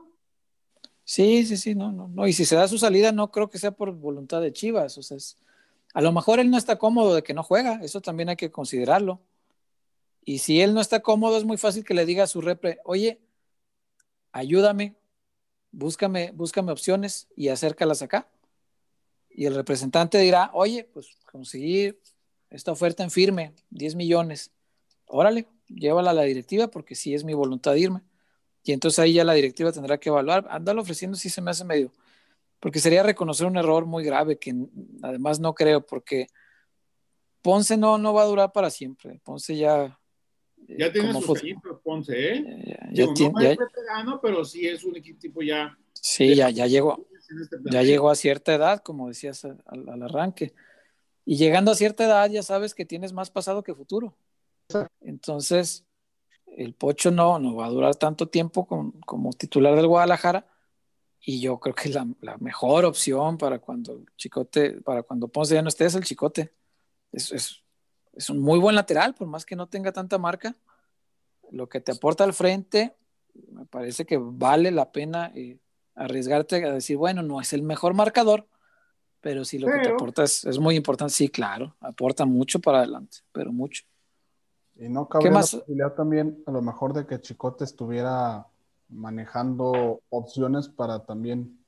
Sí, 1.04 1.46
sí, 1.46 1.58
sí, 1.58 1.76
no, 1.76 1.92
no, 1.92 2.08
no. 2.08 2.28
Y 2.28 2.34
si 2.34 2.46
se 2.46 2.56
da 2.56 2.68
su 2.68 2.78
salida, 2.78 3.12
no 3.12 3.30
creo 3.30 3.50
que 3.50 3.60
sea 3.60 3.72
por 3.72 3.92
voluntad 3.92 4.42
de 4.42 4.52
Chivas. 4.52 4.98
O 4.98 5.04
sea, 5.04 5.18
es, 5.18 5.38
a 5.94 6.02
lo 6.02 6.12
mejor 6.12 6.40
él 6.40 6.50
no 6.50 6.58
está 6.58 6.78
cómodo 6.78 7.14
de 7.14 7.22
que 7.22 7.34
no 7.34 7.44
juega, 7.44 7.80
eso 7.84 8.02
también 8.02 8.30
hay 8.30 8.36
que 8.36 8.52
considerarlo. 8.52 9.22
Y 10.24 10.40
si 10.40 10.62
él 10.62 10.74
no 10.74 10.82
está 10.82 11.02
cómodo, 11.02 11.38
es 11.38 11.46
muy 11.46 11.58
fácil 11.58 11.86
que 11.86 11.94
le 11.94 12.06
diga 12.06 12.24
a 12.24 12.28
su 12.28 12.42
repre, 12.42 12.80
oye, 12.84 13.22
ayúdame, 14.32 14.96
búscame, 15.76 16.32
búscame 16.32 16.72
opciones 16.72 17.28
y 17.36 17.50
acércalas 17.50 18.02
acá. 18.02 18.28
Y 19.30 19.46
el 19.46 19.56
representante 19.56 20.18
dirá, 20.18 20.50
oye, 20.54 20.86
pues 20.86 21.18
conseguir 21.30 22.00
esta 22.50 22.72
oferta 22.72 23.04
en 23.04 23.12
firme, 23.12 23.54
10 23.72 23.96
millones, 23.96 24.52
órale, 25.08 25.48
llévala 25.68 26.12
a 26.12 26.14
la 26.14 26.24
directiva 26.24 26.70
porque 26.70 26.96
sí 26.96 27.14
es 27.14 27.24
mi 27.24 27.34
voluntad 27.34 27.76
irme. 27.76 28.02
Y 28.64 28.72
entonces 28.72 29.00
ahí 29.00 29.14
ya 29.14 29.24
la 29.26 29.34
directiva 29.34 29.72
tendrá 29.72 30.00
que 30.00 30.10
evaluar, 30.10 30.48
ándalo 30.50 30.82
ofreciendo 30.82 31.18
si 31.18 31.30
se 31.30 31.42
me 31.42 31.52
hace 31.52 31.66
medio, 31.66 31.92
porque 32.60 32.80
sería 32.80 33.04
reconocer 33.04 33.46
un 33.46 33.58
error 33.58 33.86
muy 33.86 34.04
grave 34.04 34.40
que 34.40 34.56
además 35.04 35.40
no 35.40 35.54
creo, 35.54 35.86
porque 35.86 36.28
Ponce 37.42 37.78
no, 37.78 37.98
no 37.98 38.14
va 38.14 38.24
a 38.24 38.26
durar 38.26 38.52
para 38.54 38.72
siempre. 38.72 39.20
Ponce 39.24 39.56
ya... 39.56 40.00
Eh, 40.68 40.78
ya 40.80 40.92
tiene 40.92 41.14
sus 41.22 41.38
equipos, 41.38 41.75
Ponce, 41.86 42.34
¿eh? 42.34 42.44
Ya, 42.66 43.06
ya, 43.06 43.14
Digo, 43.14 43.34
ya, 43.40 44.04
no 44.04 44.20
pero 44.20 44.44
sí 44.44 44.68
es 44.68 44.84
un 44.84 44.96
equipo 44.96 45.44
ya... 45.44 45.78
Sí, 45.94 46.36
ya, 46.36 46.50
ya 46.50 46.66
llegó. 46.66 47.06
Este 47.42 47.58
ya 47.72 47.84
llegó 47.84 48.10
a 48.10 48.16
cierta 48.16 48.56
edad, 48.56 48.82
como 48.82 49.08
decías 49.08 49.46
al, 49.46 49.62
al 49.66 50.02
arranque. 50.02 50.54
Y 51.24 51.38
llegando 51.38 51.72
a 51.72 51.76
cierta 51.76 52.06
edad 52.06 52.30
ya 52.30 52.42
sabes 52.42 52.74
que 52.74 52.86
tienes 52.86 53.14
más 53.14 53.30
pasado 53.30 53.64
que 53.64 53.76
futuro. 53.76 54.18
Entonces, 55.02 55.86
el 56.58 56.74
Pocho 56.74 57.12
no, 57.12 57.38
no 57.40 57.56
va 57.56 57.68
a 57.68 57.70
durar 57.70 57.96
tanto 57.96 58.28
tiempo 58.28 58.66
con, 58.66 58.92
como 59.02 59.32
titular 59.34 59.76
del 59.76 59.88
Guadalajara 59.88 60.48
y 61.20 61.42
yo 61.42 61.60
creo 61.60 61.74
que 61.74 61.90
la, 61.90 62.08
la, 62.22 62.38
mejor 62.38 62.86
opción 62.86 63.38
para 63.38 63.60
cuando 63.60 64.04
Chicote, 64.16 64.82
para 64.82 65.02
cuando 65.04 65.28
Ponce 65.28 65.56
ya 65.56 65.62
no 65.62 65.70
esté 65.70 65.86
es 65.86 65.96
el 65.96 66.04
Chicote. 66.04 66.54
Es, 67.12 67.32
es, 67.32 67.64
es, 68.14 68.30
un 68.30 68.40
muy 68.40 68.60
buen 68.60 68.76
lateral, 68.76 69.16
por 69.16 69.28
más 69.28 69.44
que 69.44 69.56
no 69.56 69.68
tenga 69.68 69.92
tanta 69.92 70.20
marca. 70.20 70.56
Lo 71.52 71.68
que 71.70 71.80
te 71.80 71.92
aporta 71.92 72.24
al 72.24 72.34
frente, 72.34 72.96
me 73.52 73.66
parece 73.66 74.06
que 74.06 74.18
vale 74.18 74.72
la 74.72 74.92
pena 74.92 75.32
eh, 75.36 75.60
arriesgarte 75.96 76.64
a 76.66 76.74
decir, 76.74 76.98
bueno, 76.98 77.22
no 77.22 77.42
es 77.42 77.54
el 77.54 77.62
mejor 77.62 77.94
marcador, 77.94 78.48
pero 79.22 79.46
si 79.46 79.60
lo 79.60 79.68
pero... 79.68 79.78
que 79.78 79.88
te 79.88 79.94
aporta 79.94 80.24
es, 80.24 80.46
es, 80.46 80.60
muy 80.60 80.76
importante, 80.76 81.14
sí, 81.14 81.30
claro, 81.30 81.76
aporta 81.80 82.26
mucho 82.26 82.60
para 82.60 82.80
adelante, 82.80 83.18
pero 83.32 83.52
mucho. 83.52 83.84
Y 84.78 84.90
no 84.90 85.08
cabe 85.08 85.32
la 85.32 85.40
posibilidad 85.40 85.94
también, 85.94 86.44
a 86.46 86.52
lo 86.52 86.62
mejor, 86.62 86.94
de 86.94 87.06
que 87.06 87.22
Chicote 87.22 87.64
estuviera 87.64 88.46
manejando 88.90 90.02
opciones 90.10 90.68
para 90.68 91.06
también 91.06 91.60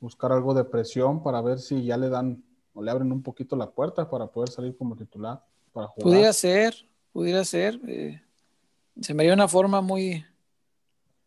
buscar 0.00 0.32
algo 0.32 0.54
de 0.54 0.64
presión 0.64 1.22
para 1.22 1.40
ver 1.40 1.58
si 1.58 1.84
ya 1.84 1.96
le 1.96 2.08
dan 2.08 2.42
o 2.74 2.82
le 2.82 2.90
abren 2.90 3.10
un 3.10 3.22
poquito 3.22 3.56
la 3.56 3.70
puerta 3.70 4.08
para 4.08 4.26
poder 4.26 4.50
salir 4.50 4.76
como 4.76 4.96
titular 4.96 5.42
para 5.72 5.88
jugar. 5.88 6.04
Pudiera 6.04 6.32
ser, 6.32 6.74
pudiera 7.12 7.44
ser. 7.44 7.80
Eh, 7.86 8.22
se 9.00 9.14
me 9.14 9.24
dio 9.24 9.34
una 9.34 9.48
forma 9.48 9.80
muy 9.80 10.24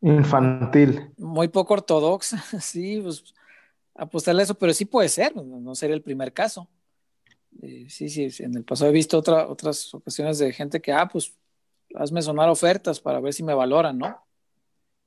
infantil. 0.01 1.11
Muy 1.17 1.47
poco 1.47 1.73
ortodoxa, 1.73 2.43
sí, 2.61 2.99
pues 3.01 3.23
apostarle 3.95 4.41
a 4.41 4.45
eso, 4.45 4.55
pero 4.55 4.73
sí 4.73 4.85
puede 4.85 5.09
ser, 5.09 5.35
no 5.35 5.75
sería 5.75 5.95
el 5.95 6.01
primer 6.01 6.33
caso. 6.33 6.69
Eh, 7.61 7.87
sí, 7.89 8.09
sí, 8.09 8.29
en 8.43 8.55
el 8.55 8.63
pasado 8.63 8.89
he 8.89 8.93
visto 8.93 9.17
otra, 9.17 9.47
otras 9.47 9.93
ocasiones 9.93 10.39
de 10.39 10.53
gente 10.53 10.81
que, 10.81 10.93
ah, 10.93 11.07
pues 11.07 11.33
hazme 11.95 12.21
sonar 12.21 12.49
ofertas 12.49 12.99
para 12.99 13.19
ver 13.19 13.33
si 13.33 13.43
me 13.43 13.53
valoran, 13.53 13.97
¿no? 13.97 14.17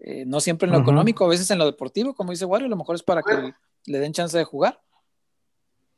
Eh, 0.01 0.25
no 0.27 0.41
siempre 0.41 0.67
en 0.67 0.73
lo 0.73 0.79
uh 0.79 0.81
-huh. 0.81 0.85
económico, 0.85 1.25
a 1.25 1.29
veces 1.29 1.51
en 1.51 1.59
lo 1.59 1.65
deportivo, 1.65 2.15
como 2.15 2.33
dice 2.33 2.45
Wario, 2.45 2.67
a 2.67 2.71
lo 2.71 2.77
mejor 2.77 2.97
es 2.97 3.03
para 3.03 3.23
que 3.23 3.55
le 3.87 3.99
den 3.99 4.13
chance 4.13 4.37
de 4.37 4.45
jugar. 4.45 4.81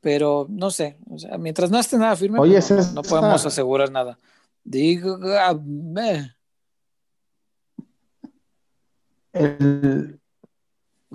Pero 0.00 0.46
no 0.50 0.70
sé, 0.70 0.98
o 1.08 1.18
sea, 1.18 1.38
mientras 1.38 1.70
no 1.70 1.78
esté 1.78 1.96
nada 1.96 2.14
firme, 2.14 2.38
Oye, 2.38 2.60
pues, 2.60 2.92
no, 2.92 3.00
no, 3.00 3.02
podemos 3.02 3.46
asegurar 3.46 3.90
nada. 3.90 4.18
Dígame. 4.62 6.33
El... 9.34 10.20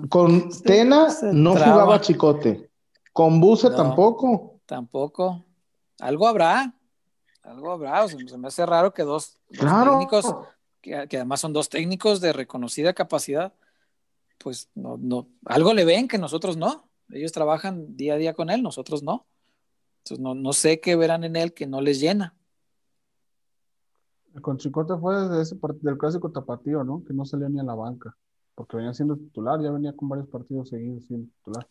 Con 0.08 0.50
Tena 0.62 1.08
no 1.32 1.54
traba. 1.54 1.72
jugaba 1.72 2.00
Chicote. 2.00 2.70
Con 3.12 3.40
Buse 3.40 3.70
no. 3.70 3.76
tampoco. 3.76 4.60
Tampoco. 4.66 5.44
Algo 5.98 6.28
habrá. 6.28 6.74
Algo 7.42 7.72
habrá. 7.72 8.04
O 8.04 8.08
sea, 8.08 8.18
se 8.26 8.38
me 8.38 8.48
hace 8.48 8.64
raro 8.64 8.94
que 8.94 9.02
dos, 9.02 9.38
técnicos, 9.50 10.34
que, 10.80 11.06
que, 11.08 11.16
además 11.16 11.40
son 11.40 11.52
dos 11.52 11.68
técnicos 11.68 12.20
de 12.20 12.32
reconocida 12.32 12.94
capacidad, 12.94 13.52
pues 14.38 14.70
no, 14.74 14.96
no, 14.96 15.28
algo 15.44 15.74
le 15.74 15.84
ven 15.84 16.08
que 16.08 16.18
nosotros 16.18 16.56
no. 16.56 16.88
Ellos 17.10 17.32
trabajan 17.32 17.96
día 17.96 18.14
a 18.14 18.16
día 18.16 18.34
con 18.34 18.50
él, 18.50 18.62
nosotros 18.62 19.02
no. 19.02 19.26
Entonces 19.98 20.22
no, 20.22 20.34
no 20.34 20.52
sé 20.52 20.80
qué 20.80 20.96
verán 20.96 21.24
en 21.24 21.36
él 21.36 21.52
que 21.52 21.66
no 21.66 21.80
les 21.80 22.00
llena. 22.00 22.34
Con 24.42 24.58
Chicote 24.58 24.96
fue 24.96 25.16
desde 25.20 25.42
ese 25.42 25.58
del 25.82 25.98
clásico 25.98 26.30
tapatío, 26.30 26.84
¿no? 26.84 27.02
Que 27.04 27.12
no 27.12 27.24
salía 27.24 27.48
ni 27.48 27.58
a 27.58 27.64
la 27.64 27.74
banca, 27.74 28.16
porque 28.54 28.76
venía 28.76 28.94
siendo 28.94 29.16
titular, 29.16 29.60
ya 29.60 29.70
venía 29.70 29.94
con 29.94 30.08
varios 30.08 30.28
partidos 30.28 30.68
seguidos 30.68 31.04
siendo 31.06 31.30
titular. 31.38 31.66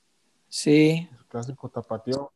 Sí. 0.49 1.07
El 1.11 1.25
clásico 1.27 1.69
tapatío 1.69 2.31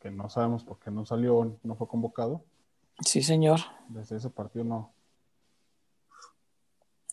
que 0.00 0.10
no 0.10 0.28
sabemos 0.28 0.62
por 0.62 0.78
qué 0.78 0.90
no 0.90 1.04
salió, 1.04 1.58
no 1.62 1.74
fue 1.74 1.88
convocado. 1.88 2.44
Sí, 3.00 3.22
señor. 3.22 3.60
Desde 3.88 4.16
ese 4.16 4.30
partido 4.30 4.64
no. 4.64 4.92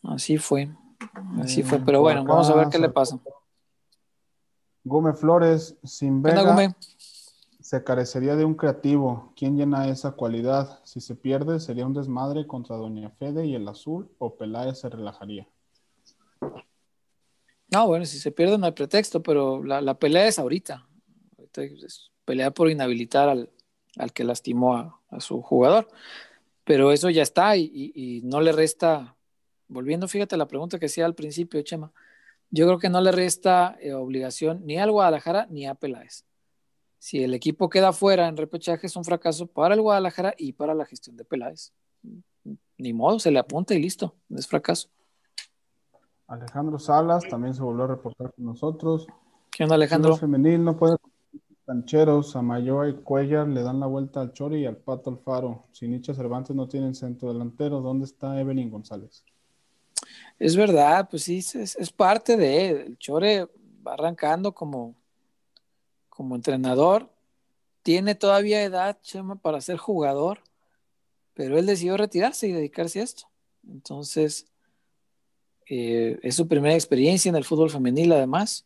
Así 0.04 0.38
fue. 0.38 0.70
Así 1.42 1.62
eh, 1.62 1.64
fue, 1.64 1.80
pero 1.80 2.02
bueno, 2.02 2.22
acá, 2.22 2.34
vamos 2.34 2.50
a 2.50 2.56
ver 2.56 2.70
qué 2.70 2.78
le 2.78 2.90
pasa. 2.90 3.20
Gómez 4.84 5.20
Flores, 5.20 5.76
sin 5.84 6.22
Vega, 6.22 6.74
se 7.74 7.84
carecería 7.84 8.36
de 8.36 8.46
un 8.46 8.54
creativo. 8.54 9.34
¿Quién 9.36 9.58
llena 9.58 9.88
esa 9.88 10.12
cualidad? 10.12 10.80
Si 10.84 11.02
se 11.02 11.16
pierde, 11.16 11.60
sería 11.60 11.88
un 11.88 11.96
desmadre 11.96 12.46
contra 12.46 12.76
Doña 12.76 13.10
Fede 13.10 13.48
y 13.48 13.56
el 13.56 13.68
Azul, 13.68 14.12
o 14.20 14.36
Peláez 14.36 14.78
se 14.78 14.90
relajaría. 14.90 15.48
No, 17.72 17.88
bueno, 17.88 18.06
si 18.06 18.20
se 18.20 18.32
pierde 18.32 18.60
no 18.60 18.68
hay 18.68 18.74
pretexto, 18.74 19.24
pero 19.24 19.64
la, 19.64 19.98
pelea 19.98 20.28
es 20.28 20.38
ahorita. 20.38 20.88
es 21.52 22.12
pelear 22.26 22.54
por 22.54 22.70
inhabilitar 22.70 23.28
al, 23.28 23.50
al 23.98 24.14
que 24.14 24.24
lastimó 24.24 25.02
a, 25.10 25.20
su 25.20 25.42
jugador. 25.42 25.88
Pero 26.66 26.92
eso 26.92 27.10
ya 27.10 27.24
está 27.24 27.58
y, 27.58 27.64
y, 27.74 27.92
y, 27.96 28.22
no 28.22 28.40
le 28.40 28.52
resta, 28.52 29.16
volviendo, 29.68 30.08
fíjate 30.08 30.38
la 30.38 30.48
pregunta 30.48 30.78
que 30.78 30.86
hacía 30.86 31.08
al 31.08 31.16
principio, 31.16 31.60
Chema, 31.64 31.92
yo 32.52 32.68
creo 32.68 32.78
que 32.78 32.90
no 32.90 33.02
le 33.02 33.12
resta 33.12 33.76
eh, 33.82 33.94
obligación 33.94 34.64
ni 34.64 34.78
al 34.78 34.92
Guadalajara 34.92 35.48
ni 35.50 35.66
a 35.66 35.74
Peláez. 35.74 36.24
Si 37.04 37.22
el 37.22 37.34
equipo 37.34 37.70
queda 37.70 37.92
fuera 37.92 38.30
en 38.30 38.38
repechaje 38.38 38.88
es 38.88 38.96
un 38.96 39.04
fracaso 39.04 39.46
para 39.46 39.76
el 39.76 39.82
Guadalajara 39.82 40.36
y 40.38 40.54
para 40.54 40.74
la 40.74 40.86
gestión 40.86 41.18
de 41.18 41.26
Peláez. 41.26 41.74
Ni 42.78 42.94
modo, 42.94 43.20
se 43.20 43.30
le 43.30 43.40
apunta 43.40 43.74
y 43.74 43.82
listo, 43.82 44.16
es 44.30 44.48
fracaso. 44.48 44.88
Alejandro 46.28 46.80
Salas 46.80 47.28
también 47.30 47.54
se 47.54 47.62
volvió 47.62 47.84
a 47.84 47.88
reportar 47.88 48.32
con 48.34 48.46
nosotros. 48.46 49.06
¿Qué 49.52 49.64
onda, 49.64 49.76
Alejandro? 49.76 50.14
El 50.14 50.20
femenil 50.22 50.64
no 50.64 50.78
puede 50.78 50.96
Cancheros, 51.66 52.38
Amayoa 52.38 52.88
y 52.88 52.94
Cuellar 52.94 53.50
le 53.50 53.64
dan 53.64 53.82
la 53.82 53.88
vuelta 53.88 54.22
al 54.22 54.32
Chore 54.32 54.60
y 54.60 54.66
al 54.66 54.78
Pato 54.78 55.10
Alfaro. 55.10 55.66
Si 55.74 55.90
Nietzsche 55.90 56.14
Cervantes 56.14 56.56
no 56.56 56.70
tienen 56.70 56.96
centro 56.96 57.34
delantero, 57.34 57.82
¿dónde 57.82 58.06
está 58.06 58.40
Evelyn 58.40 58.72
González? 58.72 59.26
Es 60.40 60.56
verdad, 60.56 61.10
pues 61.12 61.24
sí, 61.24 61.40
es, 61.40 61.76
es 61.76 61.92
parte 61.92 62.38
de 62.38 62.70
el 62.70 62.98
Chore 62.98 63.50
va 63.86 63.96
arrancando 63.96 64.54
como, 64.54 64.96
como 66.16 66.36
entrenador. 66.36 67.10
Tiene 67.82 68.16
todavía 68.16 68.64
edad, 68.64 69.00
Chema, 69.02 69.36
para 69.36 69.60
ser 69.62 69.78
jugador, 69.78 70.40
pero 71.34 71.58
él 71.58 71.66
decidió 71.66 71.98
retirarse 71.98 72.48
y 72.48 72.52
dedicarse 72.52 73.00
a 73.00 73.04
esto. 73.04 73.24
Entonces, 73.68 74.46
eh, 75.66 76.20
es 76.22 76.36
su 76.36 76.48
primera 76.48 76.76
experiencia 76.76 77.30
en 77.30 77.36
el 77.36 77.46
fútbol 77.46 77.70
femenil, 77.70 78.12
además 78.12 78.66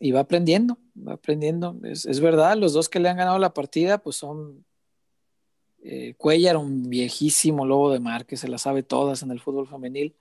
y 0.00 0.10
va 0.10 0.20
aprendiendo, 0.20 0.78
va 0.96 1.12
aprendiendo. 1.14 1.76
Es, 1.84 2.20
verdad, 2.20 2.56
los 2.56 2.72
dos 2.72 2.88
que 2.88 2.98
le 2.98 3.08
han 3.08 3.16
ganado 3.16 3.38
la 3.38 3.54
partida, 3.54 3.98
pues 3.98 4.16
son 4.16 4.64
Eh, 5.86 6.14
Cuellar, 6.16 6.56
un 6.56 6.88
viejísimo 6.88 7.66
lobo 7.66 7.92
de 7.92 8.00
mar 8.00 8.24
que 8.24 8.38
se 8.38 8.48
las 8.48 8.62
sabe 8.62 8.82
todas 8.82 9.22
en 9.22 9.30
el 9.30 9.38
fútbol 9.38 9.68
femenil. 9.68 10.14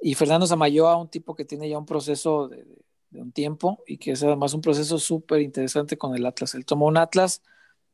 Y 0.00 0.14
Fernando 0.14 0.46
Samayoa, 0.46 0.96
un 0.96 1.08
tipo 1.08 1.34
que 1.34 1.44
tiene 1.44 1.68
ya 1.68 1.76
un 1.78 1.84
proceso 1.84 2.46
de 2.48 2.64
un 3.12 3.32
tiempo 3.32 3.82
y 3.86 3.98
que 3.98 4.12
es 4.12 4.22
además 4.22 4.54
un 4.54 4.60
proceso 4.60 4.98
súper 4.98 5.40
interesante 5.40 5.96
con 5.96 6.14
el 6.14 6.26
Atlas. 6.26 6.54
Él 6.54 6.64
tomó 6.64 6.86
un 6.86 6.96
Atlas 6.96 7.42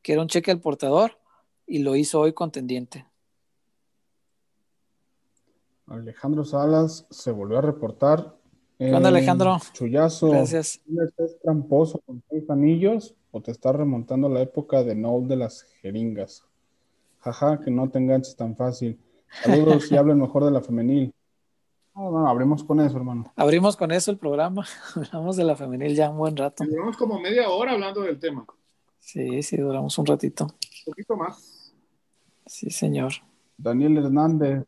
que 0.02 0.12
era 0.12 0.22
un 0.22 0.28
cheque 0.28 0.50
al 0.50 0.60
portador 0.60 1.18
y 1.66 1.78
lo 1.78 1.96
hizo 1.96 2.20
hoy 2.20 2.32
contendiente. 2.32 3.06
Alejandro 5.86 6.44
Salas 6.44 7.06
se 7.10 7.30
volvió 7.30 7.58
a 7.58 7.62
reportar. 7.62 8.36
¿Qué 8.78 8.92
onda, 8.92 9.08
Alejandro? 9.08 9.58
Chullazo. 9.72 10.30
Gracias. 10.30 10.80
¿Estás 10.86 11.36
tramposo 11.42 12.00
con 12.00 12.22
seis 12.28 12.48
anillos 12.50 13.14
o 13.30 13.40
te 13.40 13.50
estás 13.50 13.76
remontando 13.76 14.26
a 14.26 14.30
la 14.30 14.40
época 14.40 14.82
de 14.82 14.94
no 14.94 15.20
de 15.20 15.36
las 15.36 15.62
jeringas? 15.80 16.44
Jaja, 17.20 17.60
que 17.60 17.70
no 17.70 17.88
te 17.90 17.98
enganches 17.98 18.36
tan 18.36 18.56
fácil. 18.56 18.98
Saludos 19.42 19.90
y 19.90 19.96
hablen 19.96 20.20
mejor 20.20 20.44
de 20.44 20.50
la 20.50 20.60
femenil. 20.60 21.14
No, 21.94 22.10
no, 22.10 22.26
abrimos 22.28 22.64
con 22.64 22.80
eso, 22.80 22.96
hermano. 22.96 23.32
Abrimos 23.36 23.76
con 23.76 23.92
eso 23.92 24.10
el 24.10 24.18
programa. 24.18 24.64
Hablamos 24.96 25.36
de 25.36 25.44
la 25.44 25.54
femenil 25.54 25.94
ya 25.94 26.10
un 26.10 26.18
buen 26.18 26.36
rato. 26.36 26.64
Duramos 26.64 26.96
como 26.96 27.20
media 27.20 27.48
hora 27.48 27.72
hablando 27.72 28.00
del 28.02 28.18
tema. 28.18 28.44
Sí, 28.98 29.42
sí, 29.42 29.56
duramos 29.58 29.96
un 29.98 30.06
ratito. 30.06 30.44
Un 30.44 30.92
poquito 30.92 31.16
más. 31.16 31.72
Sí, 32.46 32.70
señor. 32.70 33.12
Daniel 33.56 33.98
Hernández. 33.98 34.64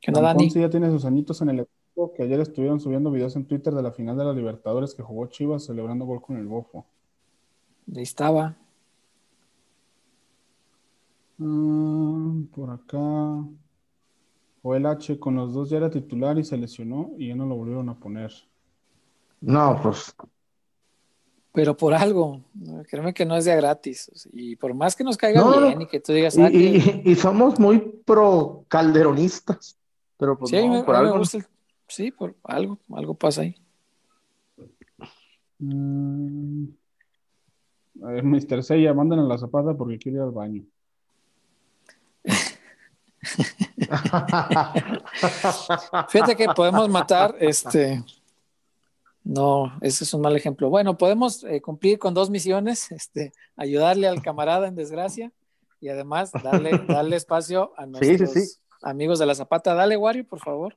¿Qué 0.00 0.10
onda, 0.10 0.20
Dani? 0.20 0.44
Ponce 0.44 0.60
ya 0.60 0.68
tiene 0.68 0.90
sus 0.90 1.04
añitos 1.04 1.40
en 1.40 1.50
el 1.50 1.60
equipo, 1.60 2.12
que 2.12 2.24
ayer 2.24 2.40
estuvieron 2.40 2.78
subiendo 2.78 3.10
videos 3.10 3.36
en 3.36 3.46
Twitter 3.46 3.72
de 3.72 3.82
la 3.82 3.92
final 3.92 4.16
de 4.18 4.24
la 4.24 4.32
Libertadores 4.32 4.94
que 4.94 5.02
jugó 5.02 5.26
Chivas 5.26 5.64
celebrando 5.64 6.04
gol 6.04 6.20
con 6.20 6.36
el 6.36 6.46
Bofo. 6.46 6.84
Ahí 7.94 8.02
estaba. 8.02 8.56
Ah, 11.40 12.32
por 12.54 12.70
acá. 12.70 13.44
Joel 14.66 14.84
H 14.86 15.20
con 15.20 15.36
los 15.36 15.54
dos 15.54 15.70
ya 15.70 15.76
era 15.76 15.88
titular 15.88 16.36
y 16.38 16.42
se 16.42 16.56
lesionó 16.56 17.12
y 17.16 17.28
ya 17.28 17.36
no 17.36 17.46
lo 17.46 17.54
volvieron 17.54 17.88
a 17.88 17.94
poner. 17.94 18.32
No, 19.40 19.78
pues 19.80 20.12
Pero 21.52 21.76
por 21.76 21.94
algo, 21.94 22.40
créeme 22.88 23.14
que 23.14 23.24
no 23.24 23.36
es 23.36 23.44
de 23.44 23.54
gratis. 23.54 24.10
o 24.12 24.28
Y 24.32 24.56
por 24.56 24.74
más 24.74 24.96
que 24.96 25.04
nos 25.04 25.16
caiga 25.16 25.40
No, 25.40 25.60
bien 25.68 25.82
y 25.82 25.86
que 25.86 26.00
tú 26.00 26.12
digas, 26.12 26.36
y, 26.36 26.42
ah, 26.42 26.50
que- 26.50 27.02
y- 27.04 27.12
y 27.12 27.14
somos 27.14 27.60
muy 27.60 27.78
pro 28.04 28.64
calderonistas. 28.66 29.78
Pero 30.16 30.36
pues 30.36 30.50
sí, 30.50 30.56
a 30.56 30.62
mí 30.62 30.66
no, 30.66 30.74
me- 30.74 30.82
por 30.82 30.96
algo. 30.96 31.18
gusta 31.18 31.38
el- 31.38 31.46
sí, 31.86 32.10
por 32.10 32.34
algo, 32.42 32.76
algo 32.92 33.14
pasa 33.14 33.42
ahí. 33.42 33.54
Mm. 35.60 36.64
A 38.02 38.06
ver, 38.08 38.24
Mr. 38.24 38.64
Seiya, 38.64 38.92
manden 38.92 39.20
a 39.20 39.22
la 39.22 39.38
zapata 39.38 39.74
porque 39.74 39.96
quiere 39.98 40.16
ir 40.16 40.22
al 40.22 40.32
baño. 40.32 40.64
Fíjate 46.08 46.36
que 46.36 46.46
podemos 46.54 46.88
matar, 46.88 47.34
este, 47.40 48.02
no, 49.24 49.72
ese 49.80 50.04
es 50.04 50.14
un 50.14 50.20
mal 50.20 50.36
ejemplo. 50.36 50.70
Bueno, 50.70 50.96
podemos 50.96 51.42
eh, 51.44 51.60
cumplir 51.60 51.98
con 51.98 52.14
dos 52.14 52.30
misiones, 52.30 52.90
este, 52.92 53.32
ayudarle 53.56 54.08
al 54.08 54.22
camarada 54.22 54.68
en 54.68 54.74
desgracia 54.74 55.32
y 55.80 55.88
además 55.88 56.30
darle, 56.42 56.78
darle 56.88 57.16
espacio 57.16 57.72
a 57.76 57.84
Sí, 57.84 57.90
nuestros 57.90 58.32
sí, 58.32 58.46
sí. 58.46 58.58
amigos 58.82 59.18
de 59.18 59.26
la 59.26 59.34
Zapata. 59.34 59.74
Dale, 59.74 59.96
Wario, 59.96 60.26
por 60.26 60.40
favor. 60.40 60.76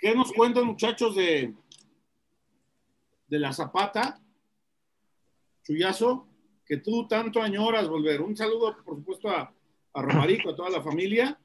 ¿Qué 0.00 0.14
nos 0.14 0.32
cuentan, 0.32 0.64
muchachos, 0.64 1.14
de, 1.14 1.54
de 3.26 3.38
la 3.38 3.52
Zapata? 3.52 4.18
Chuyazo, 5.62 6.26
que 6.64 6.78
tú 6.78 7.06
tanto 7.06 7.42
añoras 7.42 7.86
volver. 7.86 8.22
Un 8.22 8.34
saludo, 8.34 8.74
por 8.82 8.96
supuesto, 8.96 9.28
a, 9.28 9.52
a 9.92 10.02
Romarico, 10.02 10.50
a 10.50 10.56
toda 10.56 10.70
la 10.70 10.80
familia. 10.80 11.38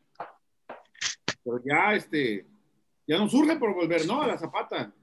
Pero 1.44 1.61
ya, 1.65 1.95
este, 1.95 2.48
ya 3.06 3.18
nos 3.18 3.32
surge 3.32 3.57
por 3.57 3.73
volver, 3.76 4.07
¿no? 4.07 4.22
A 4.22 4.27
la 4.27 4.38
Zapata. 4.38 4.94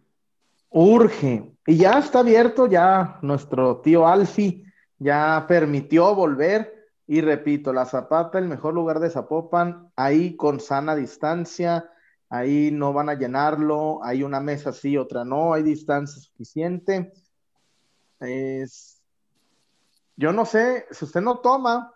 Urge. 0.71 1.53
Y 1.67 1.77
ya 1.77 1.99
está 1.99 2.21
abierto, 2.21 2.67
ya 2.67 3.19
nuestro 3.21 3.83
tío 3.83 4.09
Alfi 4.09 4.65
ya 4.99 5.45
permitió 5.47 6.15
volver. 6.15 6.89
Y 7.07 7.21
repito, 7.21 7.75
la 7.75 7.85
Zapata, 7.85 8.39
el 8.39 8.49
mejor 8.49 8.73
lugar 8.73 8.99
de 8.99 9.11
Zapopan, 9.11 9.93
ahí 9.95 10.37
con 10.37 10.59
sana 10.59 10.97
distancia, 10.97 11.91
ahí 12.35 12.71
no 12.73 12.95
van 12.95 13.11
a 13.11 13.15
llenarlo, 13.15 14.03
hay 14.03 14.23
una 14.23 14.41
mesa 14.41 14.73
sí, 14.73 14.97
otra 14.97 15.23
no, 15.23 15.53
hay 15.53 15.63
distancia 15.63 16.19
suficiente. 16.21 17.13
Es... 18.21 19.03
Yo 20.17 20.33
no 20.33 20.47
sé, 20.47 20.87
si 20.91 21.05
usted 21.05 21.21
no 21.21 21.39
toma, 21.41 21.93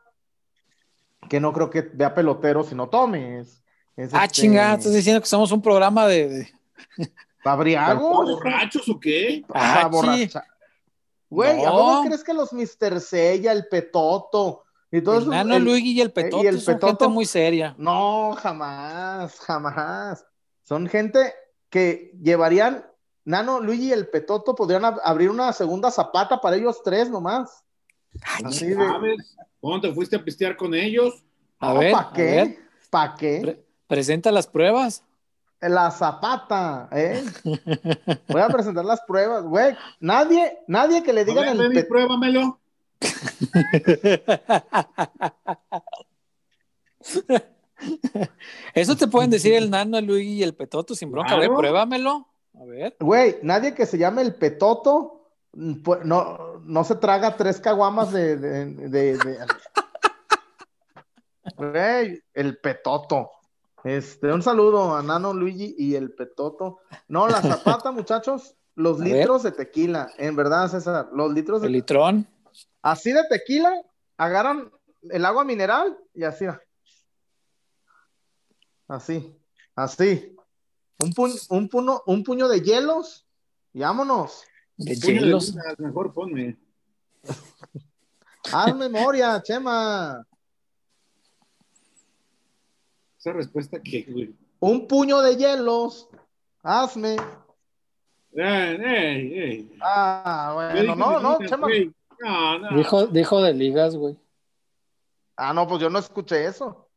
que 1.30 1.40
no 1.40 1.52
creo 1.54 1.70
que 1.70 1.80
vea 1.82 2.14
pelotero 2.14 2.64
si 2.64 2.74
no 2.74 2.88
tome. 2.88 3.40
Es, 3.40 3.62
es 3.96 4.12
Ah, 4.12 4.24
este, 4.24 4.42
chingada, 4.42 4.74
estás 4.76 4.92
diciendo 4.92 5.20
que 5.22 5.26
somos 5.26 5.50
un 5.52 5.62
programa 5.62 6.06
de. 6.06 6.28
de- 6.28 7.08
¿Pabriagos? 7.42 8.02
¿Borrachos 8.34 8.88
o 8.90 9.00
qué? 9.00 9.42
Ah, 9.54 9.82
Ah, 9.84 9.88
borracha. 9.88 10.44
Güey, 11.30 11.64
¿a 11.64 11.70
poco 11.70 12.02
crees 12.04 12.22
que 12.24 12.34
los 12.34 12.52
Mr. 12.52 13.00
Sella, 13.00 13.52
el 13.52 13.68
Petoto 13.68 14.64
y 14.90 15.00
todo 15.02 15.18
el? 15.18 15.28
Nano 15.28 15.56
el- 15.56 15.64
Luigi 15.64 15.92
y 15.92 16.00
el 16.00 16.08
eh, 16.08 16.10
Petoto 16.10 16.44
y 16.44 16.46
el 16.46 16.60
son 16.60 16.74
Petoto? 16.74 16.86
gente 17.04 17.08
muy 17.08 17.26
seria. 17.26 17.74
No, 17.78 18.34
jamás, 18.38 19.38
jamás. 19.40 20.24
Son 20.62 20.86
gente 20.88 21.32
que 21.70 22.12
llevarían, 22.22 22.84
Nano, 23.24 23.60
Luigi 23.60 23.88
y 23.88 23.92
el 23.92 24.08
Petoto 24.08 24.54
podrían 24.54 24.82
ab- 24.82 25.00
abrir 25.04 25.30
una 25.30 25.52
segunda 25.52 25.90
zapata 25.90 26.40
para 26.40 26.56
ellos 26.56 26.80
tres 26.84 27.10
nomás. 27.10 27.64
Así 28.44 28.66
de, 28.68 28.74
¿Sabes? 28.76 29.36
¿Cuándo 29.60 29.88
te 29.88 29.94
fuiste 29.94 30.16
a 30.16 30.24
pistear 30.24 30.56
con 30.56 30.74
ellos? 30.74 31.22
A 31.58 31.72
ver, 31.74 31.92
¿para 31.92 32.12
qué? 32.12 32.58
¿Para 32.90 33.14
qué? 33.14 33.40
pre- 33.42 33.64
presenta 33.88 34.30
las 34.30 34.46
pruebas. 34.46 35.02
La 35.60 35.90
zapata, 35.90 36.88
¿eh? 36.92 37.24
Voy 38.28 38.40
a 38.42 38.48
presentar 38.48 38.84
las 38.84 39.00
pruebas, 39.02 39.42
güey. 39.44 39.74
Nadie, 40.00 40.58
nadie 40.68 41.02
que 41.02 41.12
le 41.12 41.22
A 41.22 41.24
digan 41.24 41.58
ver, 41.58 41.76
el 41.76 41.86
pruébamelo. 41.86 42.58
Eso 48.74 48.96
te 48.96 49.06
pueden 49.06 49.30
decir 49.30 49.54
el 49.54 49.70
Nano, 49.70 49.98
el 49.98 50.06
Luigi 50.06 50.34
y 50.34 50.42
el 50.42 50.54
Petoto 50.54 50.94
sin 50.94 51.10
bronca. 51.10 51.34
A 51.34 51.38
ver, 51.38 51.50
pruébamelo. 51.50 52.26
A 52.58 52.64
ver. 52.64 52.96
Güey, 53.00 53.36
nadie 53.42 53.74
que 53.74 53.84
se 53.86 53.98
llame 53.98 54.22
el 54.22 54.34
Petoto 54.34 55.12
no, 55.52 56.58
no 56.64 56.84
se 56.84 56.94
traga 56.96 57.36
tres 57.36 57.60
caguamas 57.60 58.12
de, 58.12 58.36
de, 58.36 58.66
de- 58.88 59.16
de- 59.18 59.38
Güey, 61.56 62.22
el 62.34 62.58
Petoto. 62.58 63.30
Este, 63.84 64.32
un 64.32 64.42
saludo 64.42 64.96
a 64.96 65.02
Nano 65.02 65.32
Luigi 65.32 65.74
y 65.78 65.94
el 65.94 66.12
Petoto. 66.12 66.80
No, 67.08 67.28
la 67.28 67.40
zapata, 67.40 67.90
muchachos, 67.92 68.56
los 68.74 69.00
A 69.00 69.04
litros 69.04 69.42
de 69.44 69.52
tequila, 69.52 70.10
en 70.18 70.34
verdad, 70.34 70.68
César, 70.68 71.08
los 71.12 71.32
litros 71.32 71.62
El 71.62 71.68
de 71.68 71.72
litrón. 71.78 72.26
Así 72.90 73.12
de 73.12 73.24
tequila, 73.24 73.82
agarran 74.16 74.70
el 75.10 75.24
agua 75.24 75.44
mineral 75.44 75.98
y 76.14 76.22
así. 76.22 76.46
va. 76.46 76.60
Así, 78.86 79.36
así. 79.74 80.36
Un, 80.98 81.12
un, 81.50 81.68
puño, 81.68 82.02
un 82.06 82.22
puño 82.22 82.48
de 82.48 82.60
hielos 82.60 83.26
y 83.72 83.80
vámonos. 83.80 84.44
De 84.76 84.94
hielos. 84.94 85.54
mejor 85.78 86.14
ponme. 86.14 86.56
Haz 88.52 88.76
memoria, 88.76 89.42
Chema. 89.42 90.24
Esa 93.18 93.32
respuesta 93.32 93.80
que, 93.82 94.02
güey. 94.02 94.34
Un 94.60 94.86
puño 94.86 95.20
de 95.22 95.36
hielos. 95.36 96.08
Hazme. 96.62 97.16
Ah, 99.80 100.52
bueno, 100.54 100.94
no, 100.94 101.18
no, 101.18 101.38
Chema. 101.46 101.66
No, 102.20 102.58
no. 102.58 102.76
Dijo, 102.76 103.06
dijo 103.06 103.42
de 103.42 103.54
ligas, 103.54 103.96
güey. 103.96 104.16
Ah, 105.36 105.52
no, 105.52 105.66
pues 105.68 105.80
yo 105.80 105.90
no 105.90 105.98
escuché 105.98 106.46
eso. 106.46 106.88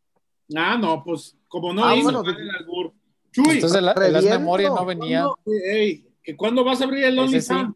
Ah, 0.56 0.78
no, 0.78 1.04
pues 1.04 1.36
como 1.48 1.74
no 1.74 1.86
Ah, 1.86 1.96
hizo 1.96 2.04
bueno, 2.06 2.24
mal 2.24 2.38
el 2.40 2.50
albur. 2.56 2.94
Chuy, 3.32 3.56
Entonces 3.56 3.82
la, 3.82 3.92
en 3.94 4.14
las 4.14 4.24
memorias 4.24 4.74
no 4.74 4.86
venía. 4.86 5.24
¿cuándo, 5.24 5.52
ey, 5.66 6.08
que 6.24 6.36
¿cuándo 6.36 6.64
vas 6.64 6.82
a 6.82 6.86
abrir 6.86 7.04
el 7.04 7.14
sí. 7.14 7.20
OnlyFans? 7.20 7.76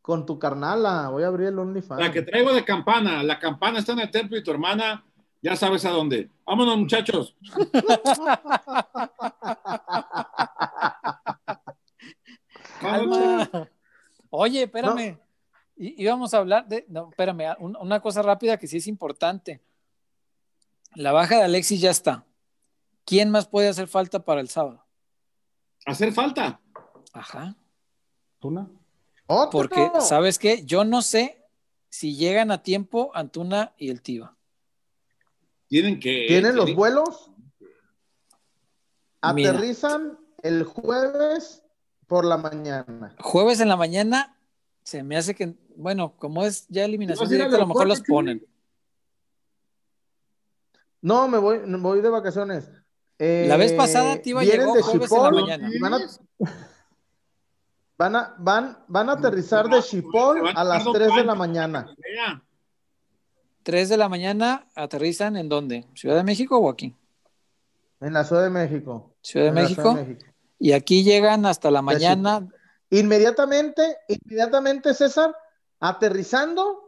Con 0.00 0.24
tu 0.24 0.38
carnala, 0.38 1.10
voy 1.10 1.24
a 1.24 1.26
abrir 1.26 1.48
el 1.48 1.58
OnlyFans. 1.58 2.00
La 2.00 2.10
que 2.10 2.22
traigo 2.22 2.54
de 2.54 2.64
campana. 2.64 3.22
La 3.22 3.38
campana 3.38 3.80
está 3.80 3.92
en 3.92 4.00
el 4.00 4.10
templo 4.10 4.38
y 4.38 4.42
tu 4.42 4.50
hermana 4.50 5.04
ya 5.42 5.56
sabes 5.56 5.84
a 5.84 5.90
dónde. 5.90 6.30
Vámonos, 6.46 6.78
muchachos. 6.78 7.36
Calma. 12.80 13.59
Oye, 14.42 14.62
espérame. 14.62 15.18
Y, 15.76 16.02
íbamos 16.02 16.32
a 16.32 16.38
hablar 16.38 16.66
de. 16.66 16.86
No, 16.88 17.10
espérame, 17.10 17.56
un- 17.58 17.76
una 17.76 18.00
cosa 18.00 18.22
rápida 18.22 18.56
que 18.56 18.66
sí 18.66 18.78
es 18.78 18.86
importante. 18.86 19.60
La 20.94 21.12
baja 21.12 21.36
de 21.36 21.42
Alexis 21.42 21.78
ya 21.82 21.90
está. 21.90 22.24
¿Quién 23.04 23.28
más 23.30 23.46
puede 23.46 23.68
hacer 23.68 23.86
falta 23.86 24.24
para 24.24 24.40
el 24.40 24.48
sábado? 24.48 24.82
Hacer 25.84 26.12
falta. 26.12 26.58
Ajá. 27.12 27.54
¿Tuna? 28.38 28.70
¡Otro! 29.26 29.50
Porque, 29.50 29.90
¿sabes 30.00 30.38
qué? 30.38 30.64
Yo 30.64 30.84
no 30.84 31.02
sé 31.02 31.44
si 31.90 32.16
llegan 32.16 32.50
a 32.50 32.62
tiempo 32.62 33.10
Antuna 33.14 33.74
y 33.76 33.90
el 33.90 34.00
Tiva. 34.00 34.38
Tienen 35.68 36.00
que. 36.00 36.24
¿Tienen 36.28 36.56
los 36.56 36.74
vuelos? 36.74 37.30
Mira. 39.34 39.50
Aterrizan 39.50 40.18
el 40.42 40.64
jueves 40.64 41.62
por 42.10 42.24
la 42.24 42.36
mañana. 42.36 43.14
Jueves 43.20 43.60
en 43.60 43.68
la 43.68 43.76
mañana 43.76 44.36
se 44.82 45.04
me 45.04 45.16
hace 45.16 45.32
que, 45.36 45.54
bueno, 45.76 46.12
como 46.16 46.44
es 46.44 46.66
ya 46.68 46.84
eliminación 46.84 47.24
¿Vas 47.24 47.30
a 47.30 47.34
ir 47.36 47.40
al 47.40 47.46
directa, 47.46 47.62
a 47.62 47.68
lo 47.68 47.72
mejor 47.72 47.86
los 47.86 48.00
ponen. 48.00 48.44
No, 51.00 51.28
me 51.28 51.38
voy, 51.38 51.60
me 51.60 51.78
voy 51.78 52.00
de 52.00 52.08
vacaciones. 52.08 52.68
Eh, 53.16 53.44
La 53.46 53.56
vez 53.56 53.72
pasada 53.74 54.20
Tiva 54.20 54.42
llegó 54.42 54.74
de 54.74 54.82
jueves 54.82 55.12
en 55.12 55.22
la 55.22 55.30
mañana. 55.30 55.70
Van 55.80 55.94
a, 55.94 56.00
van 57.96 58.16
a, 58.16 58.34
van, 58.38 58.78
van 58.88 59.08
a 59.08 59.12
aterrizar 59.12 59.68
de 59.68 59.80
Chipol 59.80 60.48
a 60.52 60.64
las 60.64 60.84
3 60.92 61.14
de 61.14 61.24
la 61.24 61.36
mañana. 61.36 61.94
Vea, 61.96 62.42
3 63.62 63.88
de 63.88 63.96
la 63.96 64.08
mañana 64.08 64.66
aterrizan 64.74 65.36
en 65.36 65.48
dónde? 65.48 65.86
¿Ciudad 65.94 66.16
de 66.16 66.24
México 66.24 66.58
o 66.58 66.70
aquí? 66.70 66.96
En 68.00 68.12
la 68.14 68.24
Ciudad 68.24 68.42
de 68.42 68.50
México. 68.50 69.14
Ciudad 69.22 69.44
de 69.44 69.48
En 69.50 69.54
la 69.54 69.62
México. 69.62 69.82
Ciudad 69.82 69.94
de 69.94 70.08
México. 70.08 70.29
Y 70.60 70.72
aquí 70.72 71.02
llegan 71.02 71.46
hasta 71.46 71.70
la 71.72 71.82
mañana. 71.82 72.46
Inmediatamente, 72.90 73.96
inmediatamente, 74.08 74.94
César, 74.94 75.34
aterrizando, 75.80 76.86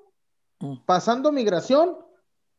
Mm. 0.60 0.76
pasando 0.86 1.32
migración, 1.32 1.96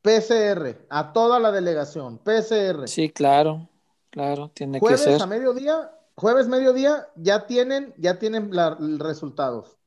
PCR, 0.02 0.86
a 0.90 1.14
toda 1.14 1.40
la 1.40 1.52
delegación, 1.52 2.18
PCR. 2.18 2.88
Sí, 2.88 3.10
claro, 3.10 3.70
claro, 4.10 4.50
tiene 4.54 4.74
que 4.74 4.80
Jueves 4.82 5.02
ser. 5.02 5.22
a 5.22 5.26
mediodía, 5.26 5.92
jueves 6.16 6.48
mediodía, 6.50 7.08
ya 7.16 7.46
tienen, 7.48 7.94
ya 7.98 8.20
tienen 8.20 8.50
la- 8.54 8.76
resultados. 9.00 9.78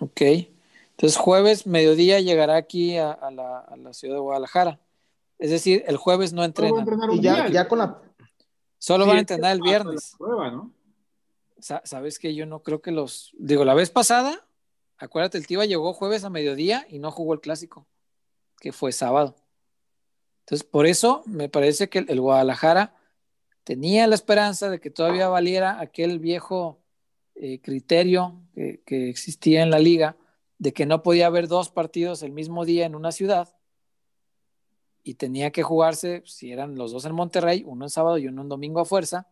Ok. 0.00 0.20
Entonces, 0.90 1.16
jueves, 1.16 1.66
mediodía, 1.66 2.20
llegará 2.20 2.56
aquí 2.56 2.98
a, 2.98 3.12
a 3.12 3.30
la, 3.30 3.60
a 3.60 3.76
la 3.76 3.92
ciudad 3.94 4.14
de 4.16 4.20
Guadalajara. 4.20 4.78
Es 5.38 5.50
decir, 5.50 5.82
el 5.86 5.96
jueves 5.96 6.32
no 6.32 6.44
entrenan. 6.44 6.86
Y 7.12 7.20
ya, 7.20 7.48
ya 7.48 7.66
con 7.66 7.78
la, 7.78 7.98
Solo 8.84 9.04
Sí, 9.04 9.08
van 9.08 9.16
a 9.16 9.20
entrenar 9.20 9.52
el 9.52 9.62
viernes. 9.62 10.14
prueba, 10.18 10.50
¿no? 10.50 10.70
Sa- 11.58 11.80
Sabes 11.86 12.18
que 12.18 12.34
yo 12.34 12.44
no 12.44 12.62
creo 12.62 12.82
que 12.82 12.90
los. 12.90 13.32
Digo, 13.38 13.64
la 13.64 13.72
vez 13.72 13.88
pasada, 13.88 14.46
acuérdate, 14.98 15.38
el 15.38 15.46
Tiva 15.46 15.64
llegó 15.64 15.94
jueves 15.94 16.22
a 16.24 16.28
mediodía 16.28 16.86
y 16.90 16.98
no 16.98 17.10
jugó 17.10 17.32
el 17.32 17.40
clásico, 17.40 17.86
que 18.60 18.72
fue 18.72 18.92
sábado. 18.92 19.36
Entonces, 20.40 20.68
por 20.68 20.86
eso 20.86 21.22
me 21.24 21.48
parece 21.48 21.88
que 21.88 22.00
el, 22.00 22.10
el 22.10 22.20
Guadalajara 22.20 22.94
tenía 23.62 24.06
la 24.06 24.16
esperanza 24.16 24.68
de 24.68 24.80
que 24.80 24.90
todavía 24.90 25.28
valiera 25.28 25.80
aquel 25.80 26.18
viejo 26.18 26.82
eh, 27.36 27.62
criterio 27.62 28.42
que, 28.54 28.82
que 28.84 29.08
existía 29.08 29.62
en 29.62 29.70
la 29.70 29.78
liga 29.78 30.18
de 30.58 30.74
que 30.74 30.84
no 30.84 31.02
podía 31.02 31.28
haber 31.28 31.48
dos 31.48 31.70
partidos 31.70 32.22
el 32.22 32.32
mismo 32.32 32.66
día 32.66 32.84
en 32.84 32.94
una 32.94 33.12
ciudad 33.12 33.53
y 35.04 35.14
tenía 35.14 35.52
que 35.52 35.62
jugarse, 35.62 36.22
si 36.24 36.50
eran 36.50 36.76
los 36.76 36.90
dos 36.90 37.04
en 37.04 37.14
Monterrey, 37.14 37.62
uno 37.66 37.84
en 37.84 37.90
sábado 37.90 38.16
y 38.18 38.26
uno 38.26 38.42
en 38.42 38.48
domingo 38.48 38.80
a 38.80 38.84
fuerza, 38.86 39.28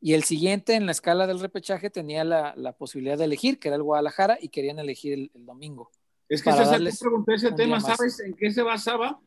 y 0.00 0.14
el 0.14 0.22
siguiente 0.22 0.76
en 0.76 0.86
la 0.86 0.92
escala 0.92 1.26
del 1.26 1.40
repechaje 1.40 1.90
tenía 1.90 2.24
la, 2.24 2.54
la 2.56 2.72
posibilidad 2.72 3.18
de 3.18 3.24
elegir, 3.24 3.58
que 3.58 3.68
era 3.68 3.76
el 3.76 3.82
Guadalajara, 3.82 4.38
y 4.40 4.48
querían 4.48 4.78
elegir 4.78 5.12
el, 5.12 5.30
el 5.34 5.44
domingo. 5.44 5.90
Es 6.28 6.42
que 6.42 6.52
César, 6.52 6.70
darles 6.70 6.98
tú 6.98 7.06
pregunté 7.06 7.34
ese 7.34 7.52
tema. 7.52 7.80
¿sabes 7.80 8.20
en 8.20 8.34
qué 8.34 8.52
se 8.52 8.62
basaba? 8.62 9.20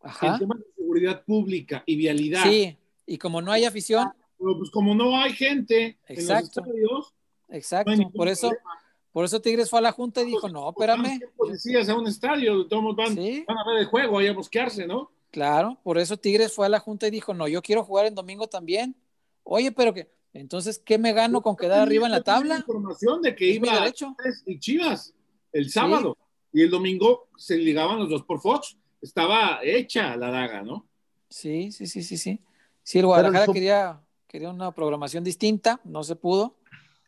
Ajá. 0.00 0.34
El 0.34 0.38
tema 0.38 0.54
de 0.54 0.64
seguridad 0.76 1.24
pública 1.24 1.82
y 1.84 1.96
vialidad. 1.96 2.44
Sí, 2.44 2.78
y 3.04 3.18
como 3.18 3.42
no 3.42 3.50
hay 3.50 3.64
afición, 3.64 4.08
Pero 4.38 4.56
pues 4.56 4.70
como 4.70 4.94
no 4.94 5.18
hay 5.18 5.32
gente 5.32 5.98
Exacto. 6.06 6.60
en 6.60 6.82
los 6.82 7.08
estadios, 7.08 7.14
exacto, 7.48 7.96
no 7.96 8.10
por 8.12 8.28
eso, 8.28 8.48
problema. 8.50 8.70
por 9.10 9.24
eso 9.24 9.40
Tigres 9.40 9.68
fue 9.68 9.80
a 9.80 9.82
la 9.82 9.92
junta 9.92 10.22
y 10.22 10.26
dijo, 10.26 10.48
no, 10.48 10.70
espérame, 10.70 11.02
Van 11.02 11.20
policías 11.36 11.88
a 11.88 11.96
un 11.96 12.06
estadio, 12.06 12.66
todos 12.68 12.94
van, 12.94 13.14
sí, 13.14 13.44
van 13.46 13.58
a 13.58 13.68
ver 13.68 13.78
el 13.78 13.86
juego 13.86 14.18
ahí 14.18 14.28
a 14.28 14.32
buscarse, 14.32 14.86
¿no? 14.86 15.10
Claro, 15.36 15.78
por 15.82 15.98
eso 15.98 16.16
Tigres 16.16 16.50
fue 16.50 16.64
a 16.64 16.70
la 16.70 16.80
junta 16.80 17.06
y 17.06 17.10
dijo, 17.10 17.34
no, 17.34 17.46
yo 17.46 17.60
quiero 17.60 17.84
jugar 17.84 18.06
en 18.06 18.14
domingo 18.14 18.46
también. 18.46 18.96
Oye, 19.42 19.70
pero 19.70 19.92
que, 19.92 20.10
entonces, 20.32 20.78
¿qué 20.78 20.96
me 20.96 21.12
gano 21.12 21.42
con 21.42 21.56
quedar 21.56 21.80
arriba 21.80 22.06
en 22.06 22.12
la 22.12 22.22
tabla? 22.22 22.56
información 22.56 23.20
de 23.20 23.36
que 23.36 23.44
iba 23.50 23.74
derecho. 23.74 24.14
Tigres 24.16 24.42
y 24.46 24.58
Chivas 24.58 25.12
el 25.52 25.68
sábado 25.70 26.16
y 26.54 26.62
el 26.62 26.70
domingo 26.70 27.28
se 27.36 27.58
ligaban 27.58 27.98
los 27.98 28.08
dos 28.08 28.22
por 28.22 28.40
Fox. 28.40 28.78
Estaba 29.02 29.60
hecha 29.62 30.16
la 30.16 30.30
daga, 30.30 30.62
¿no? 30.62 30.88
Sí, 31.28 31.70
sí, 31.70 31.86
sí, 31.86 32.02
sí, 32.02 32.16
sí. 32.16 32.40
Sí, 32.82 33.00
el 33.00 33.04
Guadalajara 33.04 33.52
quería, 33.52 34.00
quería 34.26 34.48
una 34.48 34.72
programación 34.72 35.22
distinta, 35.22 35.82
no 35.84 36.02
se 36.02 36.16
pudo. 36.16 36.56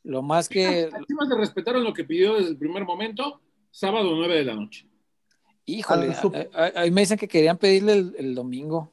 Lo 0.02 0.20
más 0.20 0.50
que, 0.50 0.90
Las 0.92 1.06
Chivas 1.06 1.28
le 1.30 1.36
respetaron 1.36 1.82
lo 1.82 1.94
que 1.94 2.04
pidió 2.04 2.34
desde 2.34 2.50
el 2.50 2.58
primer 2.58 2.84
momento, 2.84 3.40
sábado 3.70 4.14
9 4.14 4.36
de 4.36 4.44
la 4.44 4.54
noche. 4.54 4.86
Híjole, 5.76 6.12
a- 6.12 6.60
a- 6.64 6.80
ahí 6.80 6.90
me 6.90 7.02
dicen 7.02 7.18
que 7.18 7.28
querían 7.28 7.58
pedirle 7.58 7.92
el, 7.92 8.14
el 8.18 8.34
domingo 8.34 8.90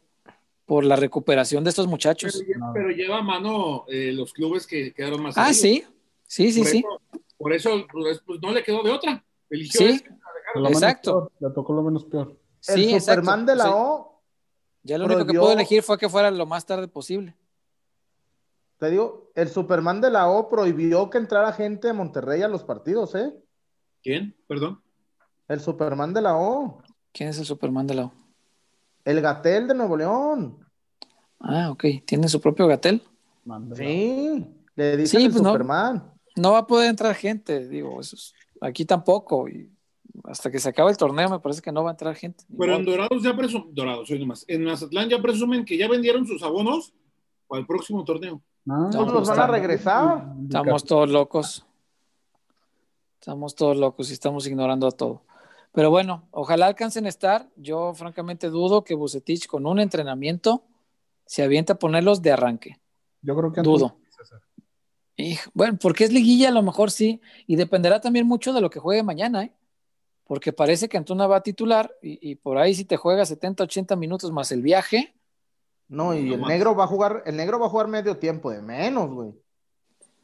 por 0.66 0.84
la 0.84 0.96
recuperación 0.96 1.64
de 1.64 1.70
estos 1.70 1.88
muchachos. 1.88 2.34
Pero, 2.46 2.48
lle- 2.54 2.60
No. 2.60 2.72
pero 2.74 2.90
lleva 2.90 3.18
a 3.20 3.22
mano 3.22 3.86
eh, 3.88 4.12
los 4.14 4.34
clubes 4.34 4.66
que 4.68 4.94
quedaron 4.94 5.22
más 5.24 5.38
Ah, 5.38 5.54
sí, 5.54 5.86
sí, 6.28 6.52
sí, 6.52 6.60
por 6.62 6.68
sí. 6.70 6.78
Eso, 6.80 7.22
por 7.38 7.54
eso 7.54 7.70
pues, 7.92 8.22
pues, 8.26 8.40
no 8.42 8.52
le 8.52 8.64
quedó 8.64 8.82
de 8.84 8.92
otra. 8.92 9.24
Eligió 9.50 9.80
Sí. 9.88 10.04
menos 10.56 10.72
Exacto. 10.72 11.32
le 11.40 11.50
tocó 11.52 11.74
lo 11.74 11.84
menos 11.84 12.06
peor. 12.06 12.36
el 12.68 12.76
Sí, 12.76 12.94
exacto. 12.94 13.22
Superman 13.22 13.46
de 13.46 13.56
la 13.56 13.64
Sí. 13.66 13.70
O, 13.74 14.22
Ya 14.84 14.98
lo 14.98 15.06
único 15.06 15.26
que 15.26 15.34
pudo 15.38 15.52
elegir 15.52 15.82
fue 15.84 15.98
que 15.98 16.10
fuera 16.10 16.32
lo 16.32 16.46
más 16.46 16.66
tarde 16.66 16.88
posible. 16.88 17.36
te 18.78 18.90
digo, 18.90 19.32
el 19.36 19.48
Superman 19.50 20.02
de 20.02 20.12
la 20.12 20.30
O 20.30 20.50
prohibió 20.50 21.10
que 21.10 21.18
entrara 21.18 21.54
gente 21.54 21.88
de 21.88 21.94
Monterrey 21.94 22.42
a 22.42 22.48
los 22.48 22.64
partidos, 22.64 23.16
¿eh? 23.16 23.34
¿Quién? 24.04 24.36
Perdón. 24.48 24.82
El 25.48 25.60
Superman 25.60 26.14
de 26.14 26.22
la 26.22 26.38
O, 26.38 26.82
¿Quién 27.12 27.30
es 27.30 27.40
el 27.40 27.46
Superman 27.46 27.88
de 27.88 27.94
la 27.96 28.06
U? 28.06 28.12
el 29.06 29.22
Gatel 29.22 29.68
de 29.68 29.76
Nuevo 29.76 29.96
León. 29.98 30.58
Ah, 31.40 31.70
ok. 31.72 31.84
¿Tiene 32.06 32.28
su 32.28 32.42
propio 32.42 32.66
gatel? 32.68 33.04
Sí, 33.76 34.46
le 34.76 34.98
dicen 34.98 35.20
Sí, 35.20 35.26
el 35.28 35.32
pues 35.32 35.44
no. 35.44 35.52
Superman. 35.52 36.12
No 36.36 36.54
va 36.54 36.60
a 36.60 36.68
poder 36.68 36.90
entrar 36.90 37.14
gente, 37.14 37.68
digo, 37.68 38.02
eso 38.02 38.16
es- 38.16 38.34
aquí 38.60 38.84
tampoco. 38.86 39.48
Y 39.48 39.70
hasta 40.24 40.50
que 40.50 40.58
se 40.60 40.70
acabe 40.70 40.90
el 40.90 40.98
torneo 40.98 41.30
me 41.30 41.40
parece 41.40 41.62
que 41.62 41.72
no 41.72 41.84
va 41.84 41.92
a 41.92 41.94
entrar 41.94 42.16
gente. 42.16 42.44
Pero 42.58 42.76
en. 42.76 42.86
Dorados 42.86 43.22
ya 43.22 43.36
presumen, 43.38 43.76
Dorados, 43.76 44.08
soy 44.08 44.18
nomás. 44.20 44.44
En 44.48 44.64
Mazatlán 44.64 45.08
ya 45.10 45.22
presumen 45.22 45.64
que 45.64 45.78
ya 45.78 45.88
vendieron 45.88 46.26
sus 46.26 46.42
abonos 46.42 46.92
para 47.48 47.60
el 47.62 47.68
próximo 47.68 48.04
torneo. 48.04 48.42
No, 48.66 48.90
Pues 48.92 49.12
los 49.12 49.30
van 49.30 49.40
a 49.40 49.48
regresar. 49.48 50.34
Estamos 50.44 50.84
todos 50.84 51.10
locos. 51.12 51.64
Estamos 53.20 53.54
todos 53.56 53.78
locos 53.78 54.10
y 54.10 54.14
estamos 54.14 54.48
ignorando 54.48 54.88
a 54.88 54.92
todo. 54.92 55.22
Pero 55.76 55.90
bueno, 55.92 56.28
ojalá 56.32 56.68
alcancen 56.68 57.06
a 57.06 57.10
estar. 57.10 57.50
Yo 57.58 57.94
francamente 57.94 58.50
dudo 58.50 58.86
que 58.86 58.96
Bucetich 58.96 59.46
con 59.46 59.66
un 59.66 59.80
entrenamiento 59.80 60.64
se 61.26 61.44
avienta 61.44 61.74
a 61.74 61.80
ponerlos 61.80 62.22
de 62.22 62.32
arranque. 62.32 62.80
Yo 63.22 63.36
creo 63.36 63.52
que 63.52 63.62
Dudo. 63.62 63.98
Hij- 65.18 65.40
bueno, 65.54 65.78
porque 65.82 66.06
es 66.06 66.14
liguilla, 66.14 66.48
a 66.50 66.52
lo 66.52 66.62
mejor 66.62 66.92
sí, 66.92 67.22
y 67.46 67.56
dependerá 67.58 68.00
también 68.00 68.26
mucho 68.26 68.54
de 68.54 68.62
lo 68.62 68.70
que 68.70 68.80
juegue 68.80 69.04
mañana, 69.04 69.44
¿eh? 69.44 69.54
Porque 70.24 70.52
parece 70.54 70.88
que 70.90 70.98
Antuna 70.98 71.28
va 71.28 71.38
a 71.38 71.44
titular 71.44 71.94
y, 72.02 72.32
y 72.32 72.36
por 72.36 72.58
ahí 72.58 72.74
si 72.74 72.86
te 72.86 72.98
juega 72.98 73.26
70, 73.26 73.64
80 73.64 73.96
minutos 73.96 74.32
más 74.32 74.52
el 74.52 74.62
viaje, 74.62 75.14
No, 75.88 76.16
y 76.16 76.34
el 76.34 76.42
negro 76.42 76.76
va 76.76 76.86
a 76.86 76.88
jugar, 76.88 77.22
el 77.26 77.36
negro 77.36 77.60
va 77.60 77.68
a 77.68 77.70
jugar 77.70 77.88
medio 77.88 78.18
tiempo 78.18 78.50
de 78.50 78.62
menos, 78.62 79.10
güey. 79.10 79.34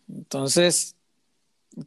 Entonces, 0.10 0.96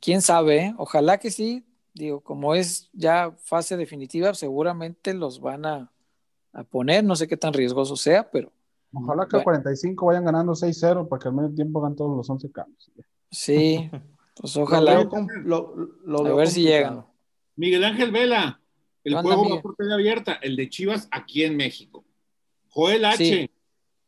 quién 0.00 0.22
sabe, 0.22 0.66
¿eh? 0.66 0.74
ojalá 0.78 1.18
que 1.18 1.30
sí. 1.30 1.64
Digo, 1.94 2.20
como 2.20 2.54
es 2.54 2.90
ya 2.92 3.32
fase 3.38 3.76
definitiva, 3.76 4.34
seguramente 4.34 5.14
los 5.14 5.40
van 5.40 5.64
a, 5.64 5.92
a 6.52 6.64
poner. 6.64 7.04
No 7.04 7.14
sé 7.14 7.28
qué 7.28 7.36
tan 7.36 7.52
riesgoso 7.52 7.96
sea, 7.96 8.28
pero. 8.30 8.52
Ojalá 8.92 9.26
que 9.26 9.36
a 9.36 9.42
45 9.42 10.06
vayan 10.06 10.24
ganando 10.24 10.52
6-0 10.52 11.08
para 11.08 11.20
que 11.20 11.28
al 11.28 11.34
medio 11.34 11.54
tiempo 11.54 11.80
hagan 11.80 11.96
todos 11.96 12.16
los 12.16 12.28
11 12.28 12.50
cambios. 12.52 12.90
Sí, 13.30 13.90
pues 14.36 14.56
ojalá. 14.56 15.08
Lo, 15.44 15.74
lo, 16.04 16.26
a 16.26 16.34
ver 16.34 16.48
si 16.48 16.62
llegan. 16.62 17.04
Miguel 17.56 17.84
Ángel 17.84 18.10
Vela, 18.10 18.60
el 19.04 19.14
juego 19.16 19.48
va 19.48 19.62
por 19.62 19.76
tele 19.76 19.94
abierta, 19.94 20.34
el 20.34 20.56
de 20.56 20.68
Chivas 20.68 21.08
aquí 21.10 21.44
en 21.44 21.56
México. 21.56 22.04
Joel 22.68 23.04
H. 23.04 23.24
Sí. 23.24 23.50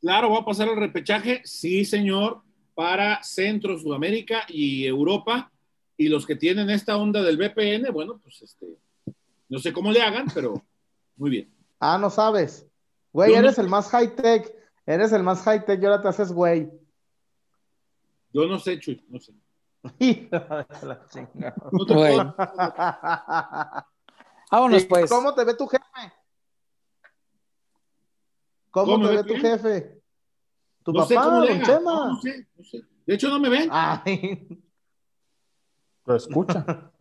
Claro, 0.01 0.31
va 0.31 0.41
a 0.41 0.45
pasar 0.45 0.69
el 0.69 0.77
repechaje, 0.77 1.43
sí, 1.45 1.85
señor, 1.85 2.43
para 2.75 3.23
Centro, 3.23 3.79
Sudamérica 3.79 4.45
y 4.49 4.85
Europa. 4.87 5.51
Y 5.97 6.09
los 6.09 6.27
que 6.27 6.37
tienen 6.37 6.69
esta 6.71 6.97
onda 6.97 7.23
del 7.23 7.39
VPN, 7.39 7.93
bueno, 7.93 8.19
pues 8.23 8.43
este, 8.43 8.67
no 9.49 9.59
sé 9.59 9.73
cómo 9.73 9.91
le 9.93 10.03
hagan, 10.03 10.27
pero 10.35 10.63
muy 11.17 11.31
bien. 11.31 11.55
Ah, 11.81 11.99
no 11.99 12.11
sabes. 12.11 12.67
Güey, 13.13 13.33
Yo 13.33 13.39
eres 13.39 13.57
no... 13.57 13.65
el 13.65 13.71
más 13.71 13.89
high 13.91 14.15
tech. 14.15 14.55
Eres 14.85 15.13
el 15.13 15.23
más 15.23 15.43
high 15.43 15.65
tech 15.65 15.83
y 15.83 15.87
ahora 15.87 16.03
te 16.03 16.09
haces 16.09 16.33
güey. 16.33 16.71
Yo 18.33 18.47
no 18.47 18.59
sé, 18.59 18.79
Chuy, 18.79 19.03
no 19.09 19.19
sé. 19.19 19.33
no 21.73 21.87
te 21.87 21.95
puedo... 21.95 22.37
Vámonos, 24.51 24.85
pues. 24.85 25.11
¿Cómo 25.11 25.35
te 25.35 25.45
ve 25.45 25.55
tu 25.55 25.67
jefe? 25.67 25.83
¿Cómo, 28.71 28.93
¿Cómo 28.93 29.09
te 29.09 29.17
ve 29.17 29.25
tu 29.25 29.35
jefe? 29.35 30.03
¿Tu 30.83 30.93
no 30.93 31.01
papá, 31.01 31.09
sé 31.09 31.15
cómo 31.15 31.47
don 31.47 31.63
Chema? 31.63 31.81
No, 31.81 32.09
no, 32.13 32.21
sé, 32.21 32.47
no 32.57 32.65
sé. 32.65 32.83
De 33.07 33.15
hecho, 33.15 33.29
no 33.29 33.41
me 33.41 33.49
ven. 33.49 33.69
Ay. 33.73 34.47
Lo 36.07 36.17
escucha. 36.17 36.65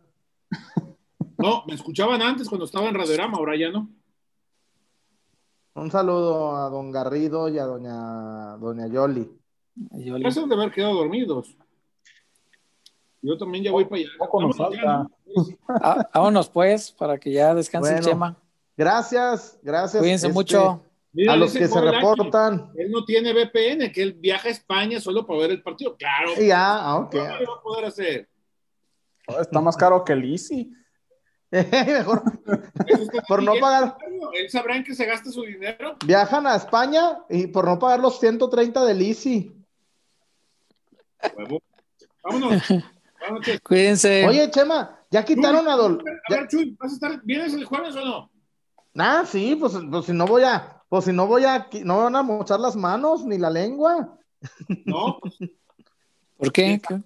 No, 1.38 1.64
me 1.66 1.74
escuchaban 1.74 2.22
antes 2.22 2.48
cuando 2.48 2.64
estaba 2.64 2.88
en 2.88 2.94
Radiorama, 2.94 3.36
ahora 3.36 3.54
ya 3.56 3.70
no. 3.70 3.90
Un 5.74 5.90
saludo 5.90 6.56
a 6.56 6.70
don 6.70 6.90
Garrido 6.90 7.50
y 7.50 7.58
a 7.58 7.64
doña, 7.64 8.56
doña 8.56 8.86
Yoli. 8.86 9.30
Yoli. 9.92 10.24
Pasan 10.24 10.48
de 10.48 10.54
haber 10.54 10.72
quedado 10.72 10.94
dormidos. 10.94 11.54
Yo 13.20 13.36
también 13.36 13.64
ya 13.64 13.70
voy 13.70 13.84
para 13.84 13.96
allá. 13.96 14.08
Vámonos 14.18 14.56
falta. 14.56 14.76
ya, 14.76 14.98
¿no? 14.98 15.10
Ah, 15.68 16.08
vámonos, 16.14 16.48
pues, 16.48 16.90
para 16.92 17.18
que 17.18 17.30
ya 17.30 17.54
descanse 17.54 17.98
el 17.98 18.02
Chema. 18.02 18.34
Gracias, 18.74 19.58
gracias. 19.62 20.00
Cuídense 20.00 20.28
este, 20.28 20.34
mucho. 20.34 20.82
Mira, 21.12 21.34
A 21.34 21.36
los 21.36 21.52
que 21.52 21.68
se 21.68 21.80
reportan. 21.80 22.70
Él 22.76 22.90
no 22.90 23.04
tiene 23.04 23.34
VPN, 23.34 23.92
que 23.92 24.02
él 24.02 24.14
viaja 24.14 24.48
a 24.48 24.52
España 24.52 25.00
solo 25.00 25.26
para 25.26 25.40
ver 25.40 25.50
el 25.50 25.62
partido. 25.62 25.96
Claro. 25.96 26.32
Ya, 26.40 26.78
ah, 26.78 26.96
ok. 26.96 27.10
¿Cómo 27.10 27.24
lo 27.24 27.50
va 27.52 27.58
a 27.58 27.62
poder 27.62 27.84
hacer? 27.84 28.28
Está 29.40 29.60
más 29.60 29.76
caro 29.76 30.04
que 30.04 30.12
el 30.12 30.24
Easy. 30.30 30.72
Mejor 31.50 32.22
Por 33.28 33.42
no 33.42 33.54
pagar. 33.60 33.96
Él 34.34 34.50
sabrá 34.50 34.76
en 34.76 34.84
qué 34.84 34.94
se 34.94 35.06
gasta 35.06 35.30
su 35.30 35.42
dinero. 35.42 35.96
viajan 36.04 36.46
a 36.46 36.56
España 36.56 37.20
y 37.28 37.46
por 37.46 37.66
no 37.66 37.78
pagar 37.78 38.00
los 38.00 38.18
130 38.20 38.84
del 38.84 39.02
Easy. 39.02 39.52
Vámonos. 42.22 42.62
Cuídense. 43.64 44.26
Oye, 44.26 44.50
Chema, 44.50 45.00
ya 45.10 45.24
quitaron 45.24 45.68
a 45.68 45.76
Dol. 45.76 46.02
A 46.28 46.34
ver, 46.34 46.48
Chuy, 46.48 46.76
¿vas 46.78 46.92
a 46.92 46.94
estar, 46.94 47.20
¿vienes 47.24 47.54
el 47.54 47.64
jueves 47.64 47.96
o 47.96 48.04
no? 48.04 48.30
Ah, 48.96 49.24
sí, 49.26 49.56
pues, 49.56 49.74
pues 49.90 50.06
si 50.06 50.12
no 50.12 50.26
voy 50.26 50.42
a, 50.42 50.82
pues 50.88 51.04
si 51.04 51.12
no 51.12 51.26
voy 51.26 51.44
a, 51.44 51.68
no 51.84 52.04
van 52.04 52.16
a 52.16 52.22
mochar 52.22 52.60
las 52.60 52.76
manos 52.76 53.24
ni 53.24 53.38
la 53.38 53.50
lengua. 53.50 54.18
No, 54.84 55.18
pues, 55.20 55.38
¿Por 56.36 56.52
qué? 56.52 56.80
¿Qué? 56.86 57.02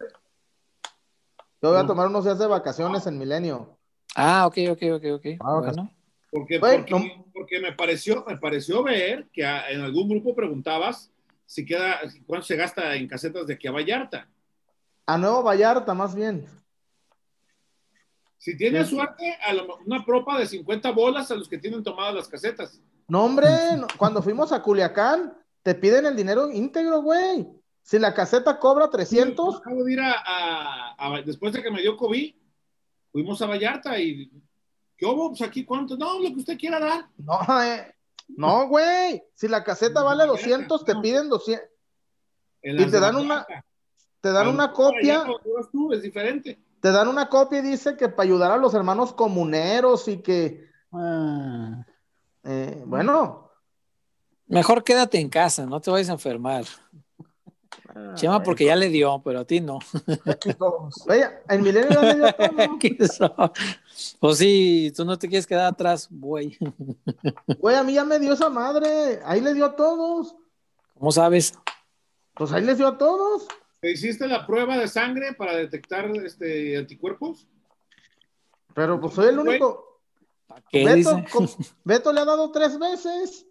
Yo 1.62 1.70
voy 1.70 1.78
a 1.78 1.86
tomar 1.86 2.06
unos 2.06 2.24
días 2.24 2.38
de 2.38 2.46
vacaciones 2.46 3.06
en 3.06 3.18
Milenio. 3.18 3.76
Ah, 4.16 4.46
ok, 4.46 4.56
ok, 4.70 4.82
ok, 4.94 5.04
ok. 5.14 5.26
Ah. 5.40 5.58
Bueno. 5.60 5.90
porque, 6.32 6.58
Güey, 6.58 6.78
porque, 6.78 6.92
no. 6.94 7.24
porque 7.34 7.60
me 7.60 7.72
pareció, 7.72 8.24
me 8.26 8.36
pareció 8.38 8.82
ver 8.82 9.28
que 9.32 9.44
a- 9.44 9.68
en 9.70 9.80
algún 9.80 10.08
grupo 10.08 10.34
preguntabas 10.34 11.10
si 11.44 11.64
queda, 11.66 11.98
cuánto 12.26 12.46
se 12.46 12.56
gasta 12.56 12.94
en 12.94 13.08
casetas 13.08 13.46
de 13.46 13.54
aquí 13.54 13.66
a 13.66 13.72
Vallarta. 13.72 14.28
A 15.06 15.18
Nuevo 15.18 15.42
Vallarta, 15.42 15.92
más 15.92 16.14
bien. 16.14 16.46
Si 18.38 18.56
tienes 18.56 18.88
Sí. 18.88 18.94
suerte, 18.94 19.36
a 19.44 19.52
lo, 19.52 19.76
una 19.84 20.04
propa 20.04 20.38
de 20.38 20.46
50 20.46 20.92
bolas 20.92 21.30
a 21.30 21.34
los 21.34 21.48
que 21.48 21.58
tienen 21.58 21.82
tomadas 21.82 22.14
las 22.14 22.28
casetas. 22.28 22.80
No, 23.08 23.24
hombre, 23.24 23.48
no, 23.76 23.86
cuando 23.98 24.22
fuimos 24.22 24.52
a 24.52 24.62
Culiacán, 24.62 25.34
te 25.62 25.74
piden 25.74 26.06
el 26.06 26.16
dinero 26.16 26.50
íntegro, 26.50 27.02
güey. 27.02 27.46
Si 27.90 27.98
la 27.98 28.14
caseta 28.14 28.56
cobra 28.56 28.88
300, 28.88 29.56
Acabo 29.56 29.82
de 29.82 29.92
ir 29.94 29.98
a, 30.00 30.12
a- 30.24 30.94
a- 31.16 31.22
después 31.22 31.52
de 31.52 31.60
que 31.60 31.72
me 31.72 31.80
dio 31.82 31.96
COVID, 31.96 32.32
fuimos 33.10 33.42
a 33.42 33.46
Vallarta 33.46 33.98
y 33.98 34.30
¿qué 34.96 35.06
hubo? 35.06 35.30
Pues 35.30 35.42
aquí 35.42 35.64
cuánto, 35.64 35.96
no, 35.96 36.20
lo 36.20 36.28
que 36.28 36.38
usted 36.38 36.56
quiera 36.56 36.78
dar. 36.78 37.08
no, 37.16 37.40
eh, 37.64 37.92
no, 38.28 38.68
güey. 38.68 39.24
Si 39.34 39.48
la 39.48 39.64
caseta 39.64 40.04
vale 40.04 40.24
200, 40.24 40.84
te 40.84 40.94
piden 41.02 41.28
200. 41.28 41.66
En 42.62 42.80
Y 42.80 42.86
te 42.88 43.00
dan 43.00 43.16
una-. 43.16 43.44
Te 44.20 44.30
dan 44.30 44.46
una 44.46 44.70
copia, 44.72 45.24
tú, 45.72 45.92
es 45.92 46.02
diferente. 46.02 46.62
te 46.80 46.92
dan 46.92 47.08
una 47.08 47.28
copia 47.28 47.58
y 47.58 47.62
dice 47.62 47.96
que 47.96 48.08
para 48.08 48.22
ayudar 48.22 48.52
a 48.52 48.56
los 48.56 48.72
hermanos 48.72 49.12
comuneros 49.14 50.06
y 50.06 50.18
que, 50.22 50.64
Ah, 50.92 51.84
eh, 52.44 52.84
bueno, 52.86 53.50
Mejor 54.46 54.82
quédate 54.84 55.18
en 55.20 55.28
casa, 55.28 55.64
no 55.66 55.80
te 55.80 55.90
vayas 55.90 56.08
a 56.10 56.14
enfermar. 56.14 56.64
Chema, 58.14 58.42
porque 58.42 58.64
ya 58.66 58.76
le 58.76 58.88
dio, 58.88 59.20
pero 59.24 59.40
a 59.40 59.44
ti 59.44 59.60
no. 59.60 59.78
aquí 60.26 60.54
todos. 60.54 60.94
Oye, 61.08 61.24
en 61.48 61.62
Milenio 61.62 61.90
ya 61.90 62.02
le 62.02 62.14
dio 62.16 62.32
todo. 62.34 62.78
¿Qué 62.80 63.06
sabe? 63.06 63.52
O 64.20 64.34
sí, 64.34 64.92
tú 64.96 65.04
no 65.04 65.18
te 65.18 65.28
quieres 65.28 65.46
quedar 65.46 65.66
atrás, 65.66 66.08
güey. 66.10 66.56
Güey, 67.58 67.76
a 67.76 67.82
mí 67.82 67.94
ya 67.94 68.04
me 68.04 68.18
dio 68.18 68.32
esa 68.32 68.48
madre. 68.48 69.20
Ahí 69.24 69.40
le 69.40 69.54
dio 69.54 69.66
a 69.66 69.76
todos. 69.76 70.36
¿Cómo 70.98 71.10
sabes? 71.12 71.54
Pues 72.34 72.52
ahí 72.52 72.62
les 72.64 72.78
dio 72.78 72.86
a 72.86 72.98
todos. 72.98 73.46
¿Te 73.80 73.92
hiciste 73.92 74.26
la 74.28 74.46
prueba 74.46 74.76
de 74.76 74.86
sangre 74.88 75.32
para 75.32 75.54
detectar 75.56 76.04
este, 76.16 76.76
anticuerpos? 76.76 77.46
Pero 78.74 79.00
pues 79.00 79.14
soy 79.14 79.28
el 79.28 79.38
único. 79.38 80.00
¿Para 80.46 80.62
qué 80.70 80.84
Beto, 80.84 81.14
dice? 81.16 81.24
com- 81.32 81.48
Beto 81.84 82.12
le 82.12 82.20
ha 82.20 82.24
dado 82.24 82.50
tres 82.52 82.78
veces. 82.78 83.46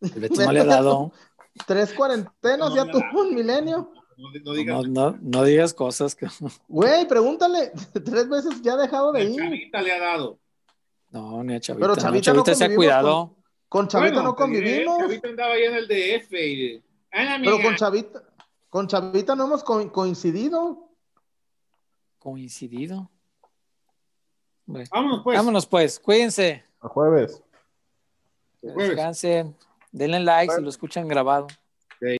El 0.00 0.20
Beto 0.20 0.42
no 0.44 0.52
le 0.52 0.60
ha 0.60 0.64
dado. 0.64 1.12
Tres 1.66 1.92
cuarentenas, 1.92 2.70
No, 2.70 2.76
ya 2.76 2.90
tuvo 2.90 3.22
un 3.22 3.34
milenio. 3.34 3.92
No, 4.16 4.28
no 4.44 4.52
digas. 4.52 4.86
No, 4.88 5.10
no, 5.12 5.18
no 5.20 5.44
digas 5.44 5.72
cosas 5.74 6.14
que. 6.14 6.26
Güey, 6.68 7.06
pregúntale. 7.08 7.72
Tres 8.04 8.28
veces 8.28 8.60
ya 8.62 8.74
ha 8.74 8.76
dejado 8.76 9.12
de 9.12 9.24
ir. 9.24 9.36
Chavita 9.36 9.82
le 9.82 9.92
ha 9.92 9.98
dado. 9.98 10.38
No, 11.10 11.42
ni 11.42 11.54
a 11.54 11.60
Chavita. 11.60 11.80
Pero 11.84 11.94
no, 11.96 12.00
Chavita 12.02 12.32
no 12.32 12.42
Chavita 12.44 12.54
se 12.54 12.64
ha 12.64 12.74
cuidado. 12.74 13.36
Con 13.68 13.88
Chavita 13.88 14.22
Bueno, 14.22 14.36
no 14.38 14.46
diré, 14.46 14.84
convivimos. 14.84 14.98
Chavita 14.98 15.28
andaba 15.28 15.54
ahí 15.54 15.62
en 15.64 15.74
el 15.74 15.88
DF 15.88 16.32
y. 16.34 16.82
Amiga. 17.12 17.38
Pero 17.52 17.62
con 17.62 17.76
Chavita, 17.76 18.22
con 18.68 18.86
Chavita 18.86 19.34
no 19.34 19.44
hemos 19.46 19.64
co- 19.64 19.90
coincidido. 19.90 20.88
Coincidido. 22.18 23.10
Bueno, 24.66 24.88
Vámonos, 24.92 25.20
pues. 25.24 25.36
Vámonos, 25.38 25.66
pues. 25.66 25.98
Cuídense. 25.98 26.62
El 26.82 26.88
jueves. 26.90 27.42
El 28.62 28.72
jueves. 28.74 28.90
Descansen. 28.96 29.56
Denle 29.92 30.20
like 30.20 30.52
si 30.54 30.60
lo 30.62 30.68
escuchan 30.68 31.08
grabado. 31.08 31.46